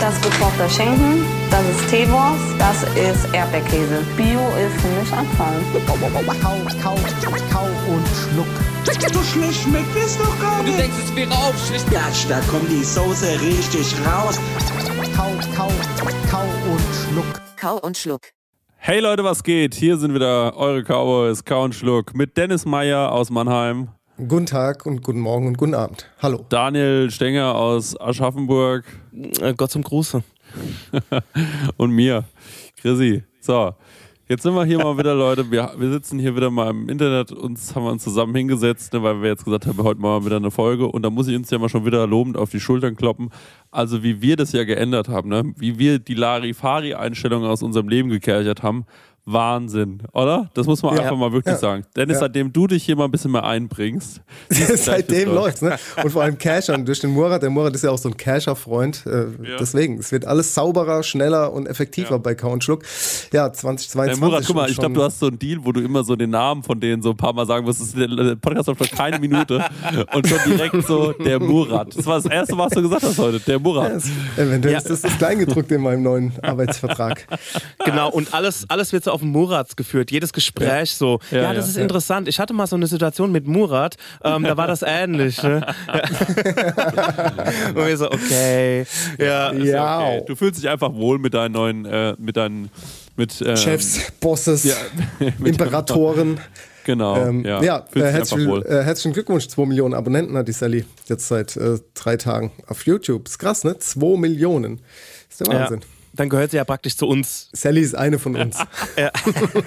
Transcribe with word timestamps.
Das 0.00 0.14
ist 0.14 0.22
gekochter 0.22 0.68
Schinken, 0.68 1.24
das 1.50 1.62
ist 1.68 1.88
Teewurst, 1.88 2.42
das 2.58 2.82
ist 2.94 3.32
Erdbeerkäse. 3.32 4.02
Bio 4.16 4.40
ist 4.58 4.80
für 4.82 4.88
mich 4.88 5.12
Abfall. 5.12 5.60
Kau, 5.86 5.94
kau, 6.42 6.56
kau 6.82 7.64
und 7.92 8.06
schluck. 8.08 8.46
So 9.12 9.22
schlecht 9.22 9.62
schmeckt 9.62 9.96
es 9.96 10.18
doch 10.18 10.38
gar 10.40 10.58
Du 10.62 10.66
nicht. 10.66 10.78
denkst, 10.78 10.96
es 11.04 11.16
wäre 11.16 11.30
aufschlicht. 11.32 11.90
Gatsch, 11.90 12.26
da 12.28 12.40
kommt 12.50 12.70
die 12.70 12.84
Soße 12.84 13.40
richtig 13.40 13.94
raus. 14.06 14.38
Kau, 15.16 15.30
kau, 15.56 15.70
kau 16.30 16.42
und 16.70 16.80
schluck. 17.08 17.42
Kau 17.56 17.78
und 17.78 17.96
Schluck. 17.96 18.20
Hey 18.76 19.00
Leute, 19.00 19.24
was 19.24 19.42
geht? 19.42 19.74
Hier 19.74 19.96
sind 19.96 20.14
wieder 20.14 20.56
eure 20.56 20.82
Cowboys, 20.82 21.44
Kau 21.44 21.62
und 21.64 21.74
Schluck 21.74 22.14
mit 22.14 22.36
Dennis 22.36 22.66
Meyer 22.66 23.10
aus 23.12 23.30
Mannheim, 23.30 23.88
Guten 24.16 24.46
Tag 24.46 24.86
und 24.86 25.02
guten 25.02 25.18
Morgen 25.18 25.48
und 25.48 25.58
guten 25.58 25.74
Abend. 25.74 26.08
Hallo. 26.22 26.46
Daniel 26.48 27.10
Stenger 27.10 27.56
aus 27.56 28.00
Aschaffenburg 28.00 28.84
Äh, 29.40 29.54
Gott 29.54 29.72
zum 29.72 29.82
Gruße. 29.82 30.22
und 31.76 31.90
mir, 31.90 32.22
Chrissy. 32.80 33.24
So, 33.40 33.74
jetzt 34.28 34.44
sind 34.44 34.54
wir 34.54 34.64
hier 34.64 34.78
mal 34.78 34.96
wieder, 34.96 35.16
Leute. 35.16 35.50
Wir, 35.50 35.72
wir 35.76 35.90
sitzen 35.90 36.20
hier 36.20 36.36
wieder 36.36 36.48
mal 36.52 36.70
im 36.70 36.88
Internet. 36.88 37.32
Uns 37.32 37.74
haben 37.74 37.86
wir 37.86 37.90
uns 37.90 38.04
zusammen 38.04 38.36
hingesetzt, 38.36 38.92
ne, 38.92 39.02
weil 39.02 39.20
wir 39.20 39.30
jetzt 39.30 39.44
gesagt 39.44 39.66
haben, 39.66 39.82
heute 39.82 40.00
mal 40.00 40.24
wieder 40.24 40.36
eine 40.36 40.52
Folge. 40.52 40.86
Und 40.86 41.02
da 41.02 41.10
muss 41.10 41.26
ich 41.26 41.34
uns 41.34 41.50
ja 41.50 41.58
mal 41.58 41.68
schon 41.68 41.84
wieder 41.84 42.06
lobend 42.06 42.36
auf 42.36 42.50
die 42.50 42.60
Schultern 42.60 42.94
kloppen. 42.94 43.30
Also, 43.72 44.04
wie 44.04 44.22
wir 44.22 44.36
das 44.36 44.52
ja 44.52 44.62
geändert 44.62 45.08
haben, 45.08 45.28
ne? 45.28 45.52
wie 45.56 45.80
wir 45.80 45.98
die 45.98 46.14
Larifari-Einstellung 46.14 47.42
aus 47.42 47.64
unserem 47.64 47.88
Leben 47.88 48.10
gekerchert 48.10 48.62
haben. 48.62 48.86
Wahnsinn, 49.26 50.02
oder? 50.12 50.50
Das 50.54 50.66
muss 50.66 50.82
man 50.82 50.96
Ja. 50.96 51.02
einfach 51.02 51.16
mal 51.16 51.32
wirklich 51.32 51.54
Ja. 51.54 51.58
sagen. 51.58 51.84
Dennis, 51.96 52.14
Ja. 52.16 52.20
seitdem 52.20 52.52
du 52.52 52.66
dich 52.66 52.84
hier 52.84 52.94
mal 52.96 53.06
ein 53.06 53.10
bisschen 53.10 53.32
mehr 53.32 53.44
einbringst. 53.44 54.20
Seitdem 54.50 55.32
läuft's, 55.34 55.62
ne? 55.62 55.76
Und 56.02 56.10
vor 56.10 56.22
allem 56.22 56.36
Cashern 56.38 56.84
durch 56.84 57.00
den 57.00 57.10
Murat. 57.10 57.42
Der 57.42 57.50
Murat 57.50 57.74
ist 57.74 57.84
ja 57.84 57.90
auch 57.90 57.98
so 57.98 58.08
ein 58.10 58.16
Casher-Freund. 58.16 59.04
Äh, 59.06 59.24
Ja. 59.44 59.56
Deswegen, 59.58 59.98
es 59.98 60.12
wird 60.12 60.26
alles 60.26 60.54
sauberer, 60.54 61.02
schneller 61.02 61.52
und 61.52 61.66
effektiver 61.66 62.10
Ja. 62.12 62.18
bei 62.18 62.34
Kau 62.34 62.52
und 62.52 62.62
Schluck. 62.64 62.82
Ja, 63.32 63.44
Hey, 63.44 63.52
2022. 63.52 64.20
Murat, 64.20 64.44
guck 64.46 64.56
mal, 64.56 64.70
ich 64.70 64.76
glaube, 64.76 64.94
du 64.94 65.02
hast 65.02 65.18
so 65.18 65.26
einen 65.28 65.38
Deal, 65.38 65.58
wo 65.64 65.72
du 65.72 65.80
immer 65.80 66.04
so 66.04 66.16
den 66.16 66.30
Namen 66.30 66.62
von 66.62 66.78
denen 66.80 67.02
so 67.02 67.10
ein 67.10 67.16
paar 67.16 67.32
Mal 67.32 67.46
sagen 67.46 67.64
musst. 67.64 67.80
Das 67.80 67.88
ist 67.88 67.96
der 67.96 68.08
der 68.08 68.36
Podcast 68.36 68.68
läuft 68.68 68.80
noch 68.80 68.90
keine 68.90 69.18
Minute 69.18 69.64
und 70.14 70.28
schon 70.28 70.38
direkt 70.46 70.86
so 70.86 71.12
der 71.12 71.40
Murat. 71.40 71.96
Das 71.96 72.06
war 72.06 72.16
das 72.20 72.26
erste, 72.26 72.56
was 72.58 72.72
du 72.72 72.82
gesagt 72.82 73.02
hast 73.02 73.18
heute. 73.18 73.40
Der 73.40 73.58
Murat. 73.58 74.02
Eventuell 74.36 74.72
Ja. 74.72 74.78
ist 74.78 74.90
das 74.90 75.00
das 75.02 75.16
Kleingedruckte 75.18 75.74
in 75.76 75.80
meinem 75.82 76.02
neuen 76.02 76.32
Arbeitsvertrag. 76.42 77.26
Genau, 77.84 78.10
und 78.10 78.32
alles, 78.32 78.64
alles 78.68 78.92
wird 78.92 79.04
so 79.04 79.12
auf 79.14 79.20
den 79.20 79.30
Murats 79.30 79.76
geführt. 79.76 80.10
Jedes 80.10 80.32
Gespräch 80.32 80.94
so. 80.94 81.20
Ja, 81.30 81.42
Ja, 81.42 81.54
das 81.54 81.66
ja. 81.66 81.70
ist 81.70 81.76
interessant. 81.78 82.28
Ich 82.28 82.38
hatte 82.38 82.52
mal 82.52 82.66
so 82.66 82.76
eine 82.76 82.86
Situation 82.86 83.32
mit 83.32 83.46
Murat, 83.46 83.96
ähm, 84.22 84.42
da 84.44 84.56
war 84.56 84.66
das 84.66 84.82
ähnlich. 84.86 85.42
Ne? 85.42 85.66
und 87.74 87.86
wir 87.86 87.96
so, 87.96 88.10
okay. 88.10 88.86
Ja, 89.18 89.52
Ja. 89.52 89.98
okay. 90.00 90.22
Du 90.26 90.36
fühlst 90.36 90.62
dich 90.62 90.68
einfach 90.68 90.92
wohl 90.94 91.18
mit 91.18 91.34
deinen 91.34 91.52
neuen, 91.52 91.84
äh, 91.86 92.14
mit 92.18 92.36
deinen, 92.36 92.70
mit 93.16 93.40
ähm, 93.44 93.56
Chefs, 93.56 94.00
Bosses, 94.20 94.64
ja, 94.64 94.74
mit- 95.38 95.38
Imperatoren. 95.60 96.40
Genau. 96.84 97.16
Ähm, 97.16 97.44
ja, 97.46 97.62
ja, 97.62 97.78
äh, 97.78 97.82
dich 97.94 98.02
einfach 98.02 98.12
herzlich, 98.18 98.46
wohl. 98.46 98.62
äh, 98.66 98.82
herzlichen 98.82 99.14
Glückwunsch. 99.14 99.48
2 99.48 99.64
Millionen 99.66 99.94
Abonnenten 99.94 100.36
hat 100.36 100.48
die 100.48 100.52
Sally 100.52 100.84
jetzt 101.06 101.28
seit 101.28 101.56
äh, 101.56 101.78
drei 101.94 102.16
Tagen 102.18 102.52
auf 102.66 102.84
YouTube. 102.84 103.26
Ist 103.26 103.38
krass, 103.38 103.64
ne? 103.64 103.78
2 103.78 104.18
Millionen. 104.18 104.80
Ist 105.30 105.40
der 105.40 105.54
ja. 105.54 105.60
Dann 106.16 106.28
gehört 106.28 106.52
sie 106.52 106.58
ja 106.58 106.64
praktisch 106.64 106.96
zu 106.96 107.06
uns. 107.08 107.48
Sally 107.52 107.80
ist 107.80 107.94
eine 107.94 108.18
von 108.18 108.36
uns. 108.36 108.58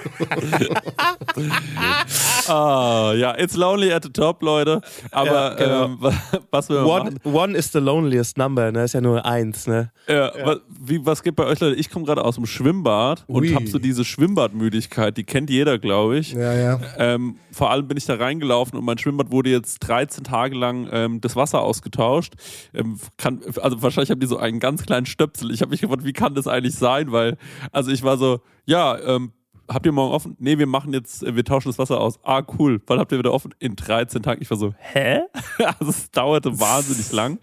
Ah, 2.48 3.12
ja, 3.14 3.36
it's 3.38 3.54
lonely 3.56 3.92
at 3.92 4.02
the 4.04 4.10
top, 4.10 4.42
Leute. 4.42 4.80
Aber 5.10 5.30
Ja, 5.30 5.54
genau. 5.54 5.84
ähm, 5.84 5.96
wa- 6.00 6.12
was 6.50 6.68
wir 6.70 6.84
One, 6.86 7.10
machen, 7.10 7.20
one 7.34 7.56
is 7.56 7.70
the 7.72 7.78
loneliest 7.78 8.38
number, 8.38 8.72
ne? 8.72 8.84
Ist 8.84 8.94
ja 8.94 9.02
nur 9.02 9.24
eins, 9.26 9.66
ne? 9.66 9.90
Ja, 10.08 10.32
Was, 10.44 10.58
wie, 10.80 11.04
was 11.04 11.22
geht 11.22 11.36
bei 11.36 11.44
euch, 11.44 11.60
Leute? 11.60 11.76
Ich 11.76 11.90
komme 11.90 12.06
gerade 12.06 12.24
aus 12.24 12.36
dem 12.36 12.46
Schwimmbad 12.46 13.24
und 13.26 13.42
Ui. 13.42 13.52
habe 13.52 13.66
so 13.66 13.78
diese 13.78 14.02
Schwimmbadmüdigkeit, 14.04 15.16
die 15.18 15.24
kennt 15.24 15.50
jeder, 15.50 15.78
glaube 15.78 16.18
ich. 16.18 16.32
Ja, 16.32 16.54
ja. 16.54 16.80
Ähm, 16.96 17.36
vor 17.52 17.70
allem 17.70 17.86
bin 17.86 17.98
ich 17.98 18.06
da 18.06 18.14
reingelaufen 18.14 18.78
und 18.78 18.84
mein 18.86 18.96
Schwimmbad 18.96 19.30
wurde 19.30 19.50
jetzt 19.50 19.80
13 19.80 20.24
Tage 20.24 20.56
lang 20.56 20.88
ähm, 20.90 21.20
das 21.20 21.36
Wasser 21.36 21.60
ausgetauscht. 21.60 22.32
Ähm, 22.72 22.98
kann, 23.18 23.40
also 23.60 23.82
wahrscheinlich 23.82 24.10
haben 24.10 24.20
die 24.20 24.26
so 24.26 24.38
einen 24.38 24.58
ganz 24.58 24.86
kleinen 24.86 25.04
Stöpsel. 25.04 25.50
Ich 25.52 25.60
habe 25.60 25.70
mich 25.70 25.82
gefragt, 25.82 26.04
wie 26.04 26.14
kann 26.14 26.34
das 26.38 26.46
eigentlich 26.46 26.74
sein? 26.74 27.12
Weil, 27.12 27.36
also 27.72 27.90
ich 27.90 28.02
war 28.02 28.16
so, 28.16 28.40
ja, 28.64 28.98
ähm, 28.98 29.32
habt 29.68 29.86
ihr 29.86 29.92
morgen 29.92 30.12
offen? 30.12 30.36
Nee, 30.38 30.58
wir 30.58 30.66
machen 30.66 30.92
jetzt, 30.92 31.22
wir 31.22 31.44
tauschen 31.44 31.68
das 31.68 31.78
Wasser 31.78 32.00
aus. 32.00 32.18
Ah, 32.22 32.42
cool. 32.58 32.80
Wann 32.86 32.98
habt 32.98 33.12
ihr 33.12 33.18
wieder 33.18 33.32
offen? 33.32 33.54
In 33.58 33.76
13 33.76 34.22
Tagen. 34.22 34.40
Ich 34.42 34.50
war 34.50 34.56
so, 34.56 34.74
hä? 34.78 35.20
also 35.58 35.90
es 35.90 36.10
dauerte 36.10 36.58
wahnsinnig 36.58 37.12
lang. 37.12 37.38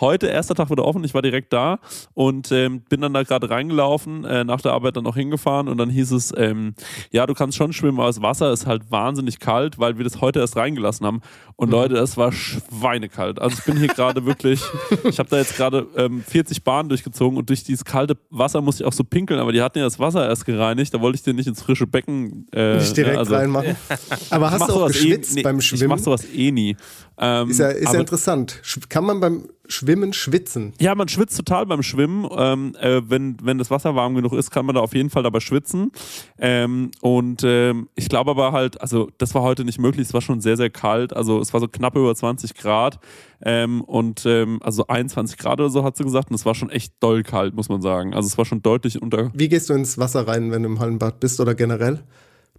Heute, 0.00 0.26
erster 0.26 0.54
Tag 0.54 0.70
wieder 0.70 0.84
offen, 0.84 1.04
ich 1.04 1.14
war 1.14 1.22
direkt 1.22 1.54
da 1.54 1.78
und 2.12 2.52
ähm, 2.52 2.82
bin 2.82 3.00
dann 3.00 3.14
da 3.14 3.22
gerade 3.22 3.48
reingelaufen, 3.48 4.24
äh, 4.24 4.44
nach 4.44 4.60
der 4.60 4.72
Arbeit 4.72 4.96
dann 4.96 5.04
noch 5.04 5.16
hingefahren 5.16 5.68
und 5.68 5.78
dann 5.78 5.88
hieß 5.88 6.12
es, 6.12 6.34
ähm, 6.36 6.74
ja, 7.12 7.26
du 7.26 7.32
kannst 7.32 7.56
schon 7.56 7.72
schwimmen, 7.72 7.98
aber 7.98 8.08
das 8.08 8.20
Wasser 8.20 8.52
ist 8.52 8.66
halt 8.66 8.90
wahnsinnig 8.90 9.38
kalt, 9.38 9.78
weil 9.78 9.96
wir 9.96 10.04
das 10.04 10.20
heute 10.20 10.40
erst 10.40 10.56
reingelassen 10.56 11.06
haben. 11.06 11.22
Und 11.56 11.70
Leute, 11.70 11.96
es 11.96 12.18
war 12.18 12.30
schweinekalt. 12.32 13.40
Also 13.40 13.56
ich 13.58 13.64
bin 13.64 13.78
hier 13.78 13.88
gerade 13.88 14.26
wirklich, 14.26 14.62
ich 15.04 15.18
habe 15.18 15.30
da 15.30 15.38
jetzt 15.38 15.56
gerade 15.56 15.86
ähm, 15.96 16.22
40 16.22 16.62
Bahnen 16.62 16.90
durchgezogen 16.90 17.38
und 17.38 17.48
durch 17.48 17.64
dieses 17.64 17.84
kalte 17.84 18.18
Wasser 18.28 18.60
musste 18.60 18.82
ich 18.82 18.86
auch 18.86 18.92
so 18.92 19.04
pinkeln, 19.04 19.40
aber 19.40 19.52
die 19.52 19.62
hatten 19.62 19.78
ja 19.78 19.84
das 19.84 19.98
Wasser 19.98 20.28
erst 20.28 20.44
gereinigt, 20.44 20.92
da 20.92 21.00
wollte 21.00 21.16
ich 21.16 21.22
den 21.22 21.36
nicht 21.36 21.46
ins 21.46 21.65
frische 21.66 21.86
Becken 21.86 22.46
äh, 22.52 22.76
Nicht 22.76 22.96
direkt 22.96 23.14
ne, 23.14 23.18
also, 23.18 23.34
reinmachen. 23.34 23.76
Aber 24.30 24.46
ich 24.46 24.52
hast 24.52 24.60
du 24.60 24.64
auch 24.64 24.78
sowas 24.78 24.92
geschwitzt 24.92 25.32
eh, 25.32 25.34
nee, 25.34 25.42
beim 25.42 25.58
Ich 25.58 25.66
Schwimmen? 25.66 25.88
mach 25.88 25.98
sowas 25.98 26.24
eh 26.32 26.50
nie. 26.50 26.76
Ähm, 27.18 27.50
Ist 27.50 27.58
ja, 27.58 27.68
ist 27.68 27.92
ja 27.92 28.00
interessant. 28.00 28.60
Kann 28.88 29.04
man 29.04 29.20
beim 29.20 29.48
Schwimmen 29.68 30.12
schwitzen? 30.12 30.74
Ja, 30.80 30.94
man 30.94 31.08
schwitzt 31.08 31.36
total 31.36 31.66
beim 31.66 31.82
Schwimmen. 31.82 32.28
Ähm, 32.36 32.76
äh, 32.78 33.00
wenn, 33.08 33.36
wenn 33.42 33.58
das 33.58 33.70
Wasser 33.70 33.94
warm 33.94 34.14
genug 34.14 34.32
ist, 34.34 34.50
kann 34.50 34.66
man 34.66 34.74
da 34.74 34.82
auf 34.82 34.94
jeden 34.94 35.08
Fall 35.10 35.22
dabei 35.22 35.40
schwitzen. 35.40 35.92
Ähm, 36.38 36.90
und 37.00 37.42
ähm, 37.44 37.88
ich 37.94 38.08
glaube 38.08 38.30
aber 38.30 38.52
halt, 38.52 38.80
also 38.80 39.10
das 39.18 39.34
war 39.34 39.42
heute 39.42 39.64
nicht 39.64 39.78
möglich, 39.78 40.06
es 40.08 40.14
war 40.14 40.20
schon 40.20 40.40
sehr, 40.40 40.56
sehr 40.56 40.70
kalt. 40.70 41.14
Also 41.16 41.40
es 41.40 41.52
war 41.52 41.60
so 41.60 41.68
knapp 41.68 41.96
über 41.96 42.14
20 42.14 42.54
Grad. 42.54 42.98
Ähm, 43.42 43.80
und 43.82 44.24
ähm, 44.26 44.60
also 44.62 44.86
21 44.86 45.38
Grad 45.38 45.60
oder 45.60 45.70
so 45.70 45.84
hat 45.84 45.96
sie 45.96 46.04
gesagt. 46.04 46.30
Und 46.30 46.34
es 46.34 46.44
war 46.44 46.54
schon 46.54 46.70
echt 46.70 46.94
doll 47.00 47.22
kalt, 47.22 47.54
muss 47.54 47.68
man 47.68 47.80
sagen. 47.80 48.14
Also 48.14 48.26
es 48.26 48.36
war 48.36 48.44
schon 48.44 48.62
deutlich 48.62 49.00
unter. 49.00 49.30
Wie 49.34 49.48
gehst 49.48 49.70
du 49.70 49.74
ins 49.74 49.98
Wasser 49.98 50.28
rein, 50.28 50.50
wenn 50.50 50.62
du 50.62 50.68
im 50.68 50.80
Hallenbad 50.80 51.18
bist 51.20 51.40
oder 51.40 51.54
generell? 51.54 52.02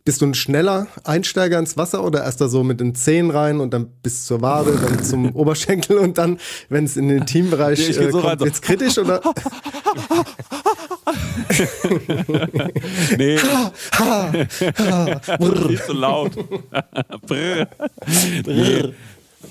Bist 0.07 0.21
du 0.21 0.25
ein 0.25 0.35
schneller 0.35 0.87
Einsteiger 1.03 1.59
ins 1.59 1.75
Wasser 1.75 2.01
oder 2.01 2.23
erst 2.23 2.39
da 2.39 2.47
so 2.47 2.63
mit 2.63 2.79
den 2.79 2.95
Zehen 2.95 3.29
rein 3.29 3.59
und 3.59 3.73
dann 3.73 3.89
bis 4.01 4.23
zur 4.23 4.41
Wade, 4.41 4.79
dann 4.81 5.03
zum 5.03 5.35
Oberschenkel 5.35 5.97
und 5.97 6.17
dann, 6.17 6.39
wenn 6.69 6.85
es 6.85 6.95
in 6.95 7.09
den 7.09 7.25
Teambereich 7.25 7.89
äh, 7.89 8.09
so 8.09 8.21
kommt, 8.21 8.39
so. 8.39 8.45
wird's 8.45 8.61
kritisch 8.61 8.97
oder? 8.99 9.19
Nee, 13.17 13.37
viel 15.67 15.81
zu 15.85 15.91
laut. 15.91 16.31
Brr. 17.27 17.67
nee. 18.45 18.93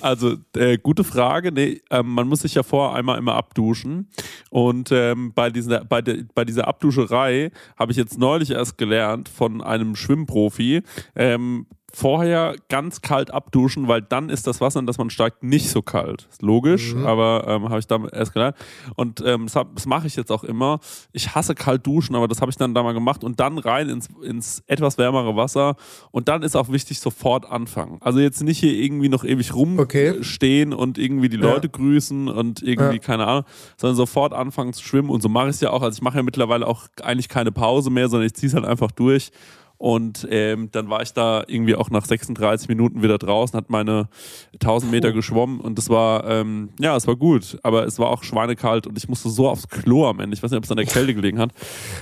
Also, 0.06 0.36
äh, 0.56 0.78
gute 0.78 1.02
Frage. 1.02 1.50
Nee, 1.50 1.80
ähm, 1.90 2.10
man 2.14 2.28
muss 2.28 2.42
sich 2.42 2.54
ja 2.54 2.62
vorher 2.62 2.96
einmal 2.96 3.18
immer 3.18 3.34
abduschen. 3.34 4.08
Und 4.50 4.92
ähm, 4.92 5.32
bei, 5.34 5.50
dieser, 5.50 5.84
bei, 5.84 6.00
der, 6.00 6.18
bei 6.32 6.44
dieser 6.44 6.68
Abduscherei 6.68 7.50
habe 7.76 7.90
ich 7.90 7.98
jetzt 7.98 8.16
neulich 8.16 8.52
erst 8.52 8.78
gelernt 8.78 9.28
von 9.28 9.60
einem 9.60 9.96
Schwimmprofi, 9.96 10.82
ähm, 11.16 11.66
vorher 11.96 12.56
ganz 12.68 13.00
kalt 13.00 13.30
abduschen, 13.30 13.88
weil 13.88 14.02
dann 14.02 14.28
ist 14.28 14.46
das 14.46 14.60
Wasser, 14.60 14.80
in 14.80 14.86
das 14.86 14.98
man 14.98 15.08
steigt, 15.08 15.42
nicht 15.42 15.70
so 15.70 15.80
kalt. 15.80 16.28
Ist 16.30 16.42
logisch, 16.42 16.94
aber 16.94 17.44
ähm, 17.48 17.70
habe 17.70 17.78
ich 17.78 17.86
damit 17.86 18.12
erst 18.12 18.34
gelernt. 18.34 18.54
Und 18.96 19.22
ähm, 19.24 19.46
das, 19.50 19.64
das 19.74 19.86
mache 19.86 20.06
ich 20.06 20.14
jetzt 20.14 20.30
auch 20.30 20.44
immer. 20.44 20.78
Ich 21.12 21.34
hasse 21.34 21.54
kalt 21.54 21.86
duschen, 21.86 22.14
aber 22.14 22.28
das 22.28 22.42
habe 22.42 22.50
ich 22.50 22.58
dann 22.58 22.74
da 22.74 22.82
mal 22.82 22.92
gemacht 22.92 23.24
und 23.24 23.40
dann 23.40 23.56
rein 23.56 23.88
ins, 23.88 24.10
ins 24.22 24.62
etwas 24.66 24.98
wärmere 24.98 25.36
Wasser. 25.36 25.76
Und 26.10 26.28
dann 26.28 26.42
ist 26.42 26.54
auch 26.54 26.68
wichtig, 26.68 27.00
sofort 27.00 27.50
anfangen. 27.50 27.96
Also 28.02 28.18
jetzt 28.18 28.42
nicht 28.42 28.58
hier 28.58 28.74
irgendwie 28.74 29.08
noch 29.08 29.24
ewig 29.24 29.54
Okay. 29.54 30.10
rumstehen 30.10 30.74
und 30.74 30.98
irgendwie 30.98 31.30
die 31.30 31.38
Leute 31.38 31.70
grüßen 31.70 32.28
und 32.28 32.62
irgendwie, 32.62 32.96
Ja. 32.96 32.98
keine 32.98 33.26
Ahnung, 33.26 33.44
sondern 33.78 33.96
sofort 33.96 34.34
anfangen 34.34 34.74
zu 34.74 34.84
schwimmen. 34.84 35.08
Und 35.08 35.22
so 35.22 35.30
mache 35.30 35.46
ich 35.48 35.54
es 35.54 35.60
ja 35.62 35.70
auch. 35.70 35.80
Also 35.80 35.96
ich 35.96 36.02
mache 36.02 36.18
ja 36.18 36.22
mittlerweile 36.22 36.66
auch 36.66 36.88
eigentlich 37.02 37.30
keine 37.30 37.52
Pause 37.52 37.88
mehr, 37.88 38.10
sondern 38.10 38.26
ich 38.26 38.34
ziehe 38.34 38.48
es 38.48 38.54
halt 38.54 38.66
einfach 38.66 38.90
durch. 38.90 39.30
Und 39.78 40.26
ähm, 40.30 40.70
dann 40.72 40.88
war 40.88 41.02
ich 41.02 41.12
da 41.12 41.44
irgendwie 41.46 41.74
auch 41.74 41.90
nach 41.90 42.04
36 42.04 42.68
Minuten 42.68 43.02
wieder 43.02 43.18
draußen, 43.18 43.56
hat 43.56 43.68
meine 43.68 44.08
1000 44.54 44.90
Meter 44.90 45.12
geschwommen 45.12 45.60
und 45.60 45.76
das 45.76 45.90
war, 45.90 46.26
ähm, 46.28 46.70
ja, 46.80 46.96
es 46.96 47.06
war 47.06 47.16
gut, 47.16 47.58
aber 47.62 47.84
es 47.84 47.98
war 47.98 48.08
auch 48.08 48.22
schweinekalt 48.22 48.86
und 48.86 48.96
ich 48.96 49.08
musste 49.08 49.28
so 49.28 49.48
aufs 49.48 49.68
Klo 49.68 50.06
am 50.06 50.20
Ende. 50.20 50.34
Ich 50.34 50.42
weiß 50.42 50.50
nicht, 50.50 50.58
ob 50.58 50.64
es 50.64 50.70
an 50.70 50.78
der 50.78 50.86
Kälte 50.86 51.14
gelegen 51.14 51.38
hat. 51.38 51.50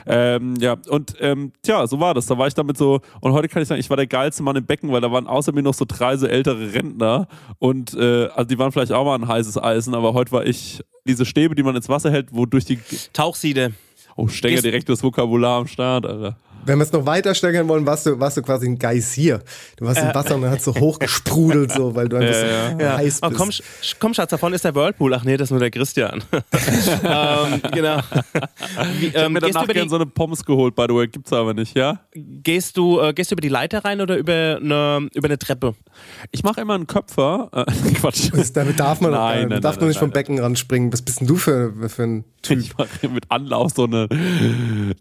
Ähm, 0.06 0.54
ja, 0.60 0.76
und 0.88 1.14
ähm, 1.20 1.52
tja, 1.62 1.86
so 1.86 1.98
war 1.98 2.14
das. 2.14 2.26
Da 2.26 2.38
war 2.38 2.46
ich 2.46 2.54
damit 2.54 2.78
so, 2.78 3.00
und 3.20 3.32
heute 3.32 3.48
kann 3.48 3.62
ich 3.62 3.68
sagen, 3.68 3.80
ich 3.80 3.90
war 3.90 3.96
der 3.96 4.06
geilste 4.06 4.42
Mann 4.42 4.56
im 4.56 4.66
Becken, 4.66 4.92
weil 4.92 5.00
da 5.00 5.10
waren 5.10 5.26
außer 5.26 5.52
mir 5.52 5.62
noch 5.62 5.74
so 5.74 5.84
drei 5.86 6.16
so 6.16 6.26
ältere 6.26 6.74
Rentner 6.74 7.26
und 7.58 7.94
äh, 7.94 8.26
also 8.34 8.44
die 8.44 8.58
waren 8.58 8.70
vielleicht 8.70 8.92
auch 8.92 9.04
mal 9.04 9.16
ein 9.16 9.26
heißes 9.26 9.58
Eisen, 9.58 9.94
aber 9.94 10.14
heute 10.14 10.30
war 10.32 10.46
ich 10.46 10.80
diese 11.06 11.24
Stäbe, 11.24 11.54
die 11.54 11.62
man 11.62 11.76
ins 11.76 11.88
Wasser 11.88 12.10
hält, 12.10 12.28
wo 12.30 12.46
durch 12.46 12.64
die. 12.64 12.78
Tauchsiede. 13.12 13.72
Oh, 14.16 14.28
Stenger 14.28 14.62
direkt 14.62 14.88
das 14.88 15.02
Vokabular 15.02 15.60
am 15.60 15.66
Start, 15.66 16.06
Alter. 16.06 16.36
Wenn 16.66 16.78
wir 16.78 16.82
es 16.84 16.92
noch 16.92 17.06
weiter 17.06 17.34
steigern 17.34 17.68
wollen, 17.68 17.86
warst 17.86 18.06
du, 18.06 18.18
warst 18.20 18.36
du 18.36 18.42
quasi 18.42 18.66
ein 18.66 18.78
Geysir. 18.78 19.40
Du 19.76 19.84
warst 19.86 20.00
im 20.00 20.14
Wasser 20.14 20.34
und 20.36 20.42
dann 20.42 20.50
hat 20.50 20.62
so 20.62 20.74
hochgesprudelt, 20.74 21.72
so, 21.72 21.94
weil 21.94 22.08
du 22.08 22.16
einfach 22.18 22.34
so 22.34 22.82
Ja. 22.82 22.96
heiß 22.96 23.20
Oh, 23.22 23.28
bist. 23.28 23.38
komm, 23.40 23.48
Sch- 23.50 23.94
komm, 23.98 24.14
Schatz, 24.14 24.30
davon 24.30 24.52
ist 24.52 24.64
der 24.64 24.74
Whirlpool. 24.74 25.12
Ach 25.14 25.24
nee, 25.24 25.36
das 25.36 25.46
ist 25.46 25.50
nur 25.50 25.60
der 25.60 25.70
Christian. 25.70 26.22
ähm, 26.32 27.60
genau. 27.72 27.98
Wie, 28.98 29.06
Ich 29.06 29.14
hab 29.16 29.24
ähm, 29.26 29.32
mir 29.32 29.40
danach 29.40 29.66
gerne 29.68 29.88
so 29.90 29.96
eine 29.96 30.06
Pommes 30.06 30.44
geholt, 30.44 30.74
by 30.74 30.86
the 30.88 30.94
way. 30.94 31.06
Gibt's 31.08 31.32
aber 31.32 31.54
nicht, 31.54 31.76
ja? 31.76 32.00
gehst, 32.14 32.76
du, 32.76 33.00
äh, 33.00 33.12
gehst 33.12 33.30
du 33.30 33.34
über 33.34 33.40
die 33.40 33.48
Leiter 33.48 33.84
rein 33.84 34.00
oder 34.00 34.16
über 34.16 34.58
eine, 34.60 35.08
über 35.14 35.26
eine 35.28 35.38
Treppe? 35.38 35.74
Ich 36.30 36.42
mache 36.42 36.60
immer 36.60 36.74
einen 36.74 36.86
Köpfer. 36.86 37.48
Äh, 37.52 37.64
Quatsch. 37.94 38.30
Das- 38.32 38.52
Damit 38.52 38.78
darf 38.80 39.00
man 39.00 39.12
doch 39.12 39.18
Nein, 39.18 39.38
nicht. 39.40 39.48
nein, 39.50 39.60
darf 39.60 39.74
nein, 39.76 39.80
man 39.82 39.88
nicht 39.88 39.98
vom. 39.98 40.10
Becken 40.14 40.38
ranspringen. 40.38 40.92
Was 40.92 41.02
bist 41.02 41.20
denn 41.20 41.26
du 41.26 41.36
für, 41.36 41.72
für 41.88 42.02
ein 42.04 42.24
Typ? 42.42 42.58
Ich 42.60 42.76
mache 42.78 43.08
mit 43.08 43.24
Anlauf 43.30 43.72
so 43.74 43.84
eine. 43.84 44.06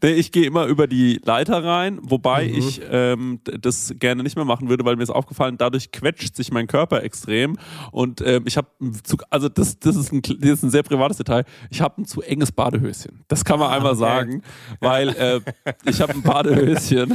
Nee, 0.02 0.12
ich 0.14 0.32
gehe 0.32 0.46
immer 0.48 0.66
über 0.66 0.88
die 0.88 1.22
Leiter 1.24 1.53
rein, 1.60 2.00
wobei 2.02 2.48
Mhm. 2.48 2.54
ich 2.56 2.82
ähm, 2.90 3.40
das 3.44 3.94
gerne 4.00 4.24
nicht 4.24 4.36
mehr 4.36 4.46
machen 4.46 4.70
würde, 4.70 4.86
weil 4.86 4.96
mir 4.96 5.04
ist 5.04 5.10
aufgefallen, 5.10 5.58
dadurch 5.58 5.92
quetscht 5.92 6.36
sich 6.36 6.52
mein 6.52 6.68
Körper 6.68 7.04
extrem. 7.04 7.58
Und 7.92 8.22
ähm, 8.26 8.44
ich 8.48 8.58
habe 8.58 8.68
zu, 9.04 9.18
also 9.30 9.50
das, 9.50 9.80
das, 9.80 9.96
ist 9.96 10.12
ein, 10.14 10.22
das 10.22 10.50
ist 10.50 10.64
ein 10.64 10.70
sehr 10.70 10.84
privates 10.84 11.18
Detail. 11.18 11.44
Ich 11.70 11.82
habe 11.82 12.02
ein 12.02 12.06
zu 12.06 12.22
enges 12.22 12.52
Badehöschen. 12.52 13.24
Das 13.28 13.44
kann 13.46 13.60
man 13.60 13.70
Ah, 13.72 13.76
einmal 13.76 13.96
sagen, 13.96 14.42
weil 14.80 15.10
äh, 15.10 15.40
ich 15.86 16.02
habe 16.02 16.14
ein 16.14 16.22
Badehöschen. 16.22 17.14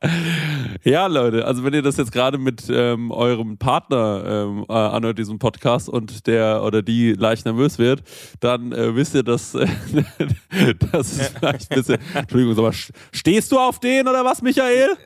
ja, 0.84 1.06
Leute, 1.06 1.44
also 1.46 1.64
wenn 1.64 1.74
ihr 1.74 1.82
das 1.82 1.96
jetzt 1.96 2.12
gerade 2.12 2.38
mit 2.38 2.64
ähm, 2.70 3.10
eurem 3.10 3.58
Partner 3.58 4.22
ähm, 4.26 4.64
äh, 4.68 4.72
anhört, 4.72 5.18
diesem 5.18 5.38
Podcast, 5.38 5.88
und 5.88 6.26
der 6.26 6.62
oder 6.62 6.82
die 6.82 7.12
leicht 7.12 7.44
nervös 7.46 7.78
wird, 7.78 8.02
dann 8.40 8.72
äh, 8.72 8.94
wisst 8.94 9.14
ihr, 9.14 9.22
dass 9.22 9.52
das 10.92 11.12
ist 11.12 11.36
vielleicht 11.38 11.70
ein 11.70 11.76
bisschen. 11.76 11.98
Entschuldigung, 12.14 12.54
sag 12.54 12.62
mal, 12.62 12.70
st- 12.70 12.90
stehst 13.50 13.52
du 13.52 13.58
auf 13.58 13.80
den 13.80 14.06
oder 14.06 14.24
was, 14.24 14.42
Michael? 14.42 14.96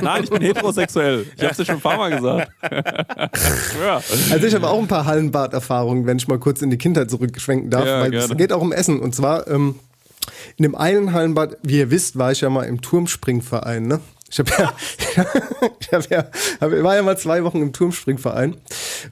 Nein, 0.00 0.24
ich 0.24 0.30
bin 0.30 0.42
heterosexuell. 0.42 1.26
Ich 1.36 1.42
hab's 1.42 1.56
dir 1.56 1.64
schon 1.64 1.76
ein 1.76 1.80
paar 1.80 1.96
Mal 1.96 2.10
gesagt. 2.10 2.52
ja. 2.62 4.00
Also 4.30 4.46
ich 4.46 4.54
habe 4.54 4.68
auch 4.68 4.78
ein 4.78 4.88
paar 4.88 5.04
Hallenbad-Erfahrungen, 5.04 6.06
wenn 6.06 6.16
ich 6.16 6.28
mal 6.28 6.38
kurz 6.38 6.62
in 6.62 6.70
die 6.70 6.78
Kindheit 6.78 7.10
zurückschwenken 7.10 7.70
darf, 7.70 7.86
Ja, 7.86 8.00
weil 8.00 8.14
es 8.14 8.36
geht 8.36 8.52
auch 8.52 8.62
um 8.62 8.72
Essen. 8.72 9.00
Und 9.00 9.14
zwar 9.14 9.48
ähm, 9.48 9.76
in 10.56 10.62
dem 10.62 10.74
einen 10.74 11.12
Hallenbad, 11.12 11.56
wie 11.62 11.78
ihr 11.78 11.90
wisst, 11.90 12.18
war 12.18 12.32
ich 12.32 12.40
ja 12.40 12.50
mal 12.50 12.64
im 12.64 12.80
Turmspringverein. 12.80 13.86
Ne? 13.86 14.00
Ich 14.30 14.38
habe 14.38 14.50
ja, 14.56 14.72
ich 15.80 15.92
hab 15.92 16.10
ja, 16.10 16.24
hab, 16.60 16.70
war 16.70 16.94
ja 16.94 17.02
mal 17.02 17.18
zwei 17.18 17.42
Wochen 17.44 17.60
im 17.62 17.72
Turmspringverein 17.72 18.56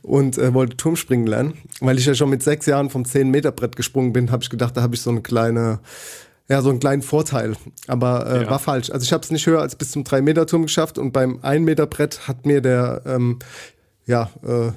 und 0.02 0.38
äh, 0.38 0.54
wollte 0.54 0.76
Turmspringen 0.76 1.26
lernen. 1.26 1.54
Weil 1.80 1.98
ich 1.98 2.06
ja 2.06 2.14
schon 2.14 2.30
mit 2.30 2.42
sechs 2.42 2.66
Jahren 2.66 2.90
vom 2.90 3.02
10-Meter-Brett 3.02 3.76
gesprungen 3.76 4.12
bin, 4.12 4.30
habe 4.30 4.42
ich 4.42 4.50
gedacht, 4.50 4.76
da 4.76 4.82
habe 4.82 4.94
ich 4.94 5.00
so 5.00 5.10
eine 5.10 5.22
kleine, 5.22 5.80
ja, 6.50 6.60
so 6.62 6.68
einen 6.70 6.80
kleinen 6.80 7.00
Vorteil. 7.02 7.54
Aber 7.86 8.26
äh, 8.26 8.42
Ja. 8.42 8.50
war 8.50 8.58
falsch. 8.58 8.90
Also 8.90 9.04
ich 9.04 9.12
habe 9.12 9.22
es 9.24 9.30
nicht 9.30 9.46
höher 9.46 9.60
als 9.60 9.76
bis 9.76 9.92
zum 9.92 10.02
3-Meter-Turm 10.04 10.62
geschafft 10.64 10.98
und 10.98 11.12
beim 11.12 11.38
1-Meter-Brett 11.38 12.26
hat 12.28 12.44
mir 12.44 12.60
der, 12.60 13.02
ähm, 13.06 13.38
ja, 14.06 14.30
äh, 14.42 14.72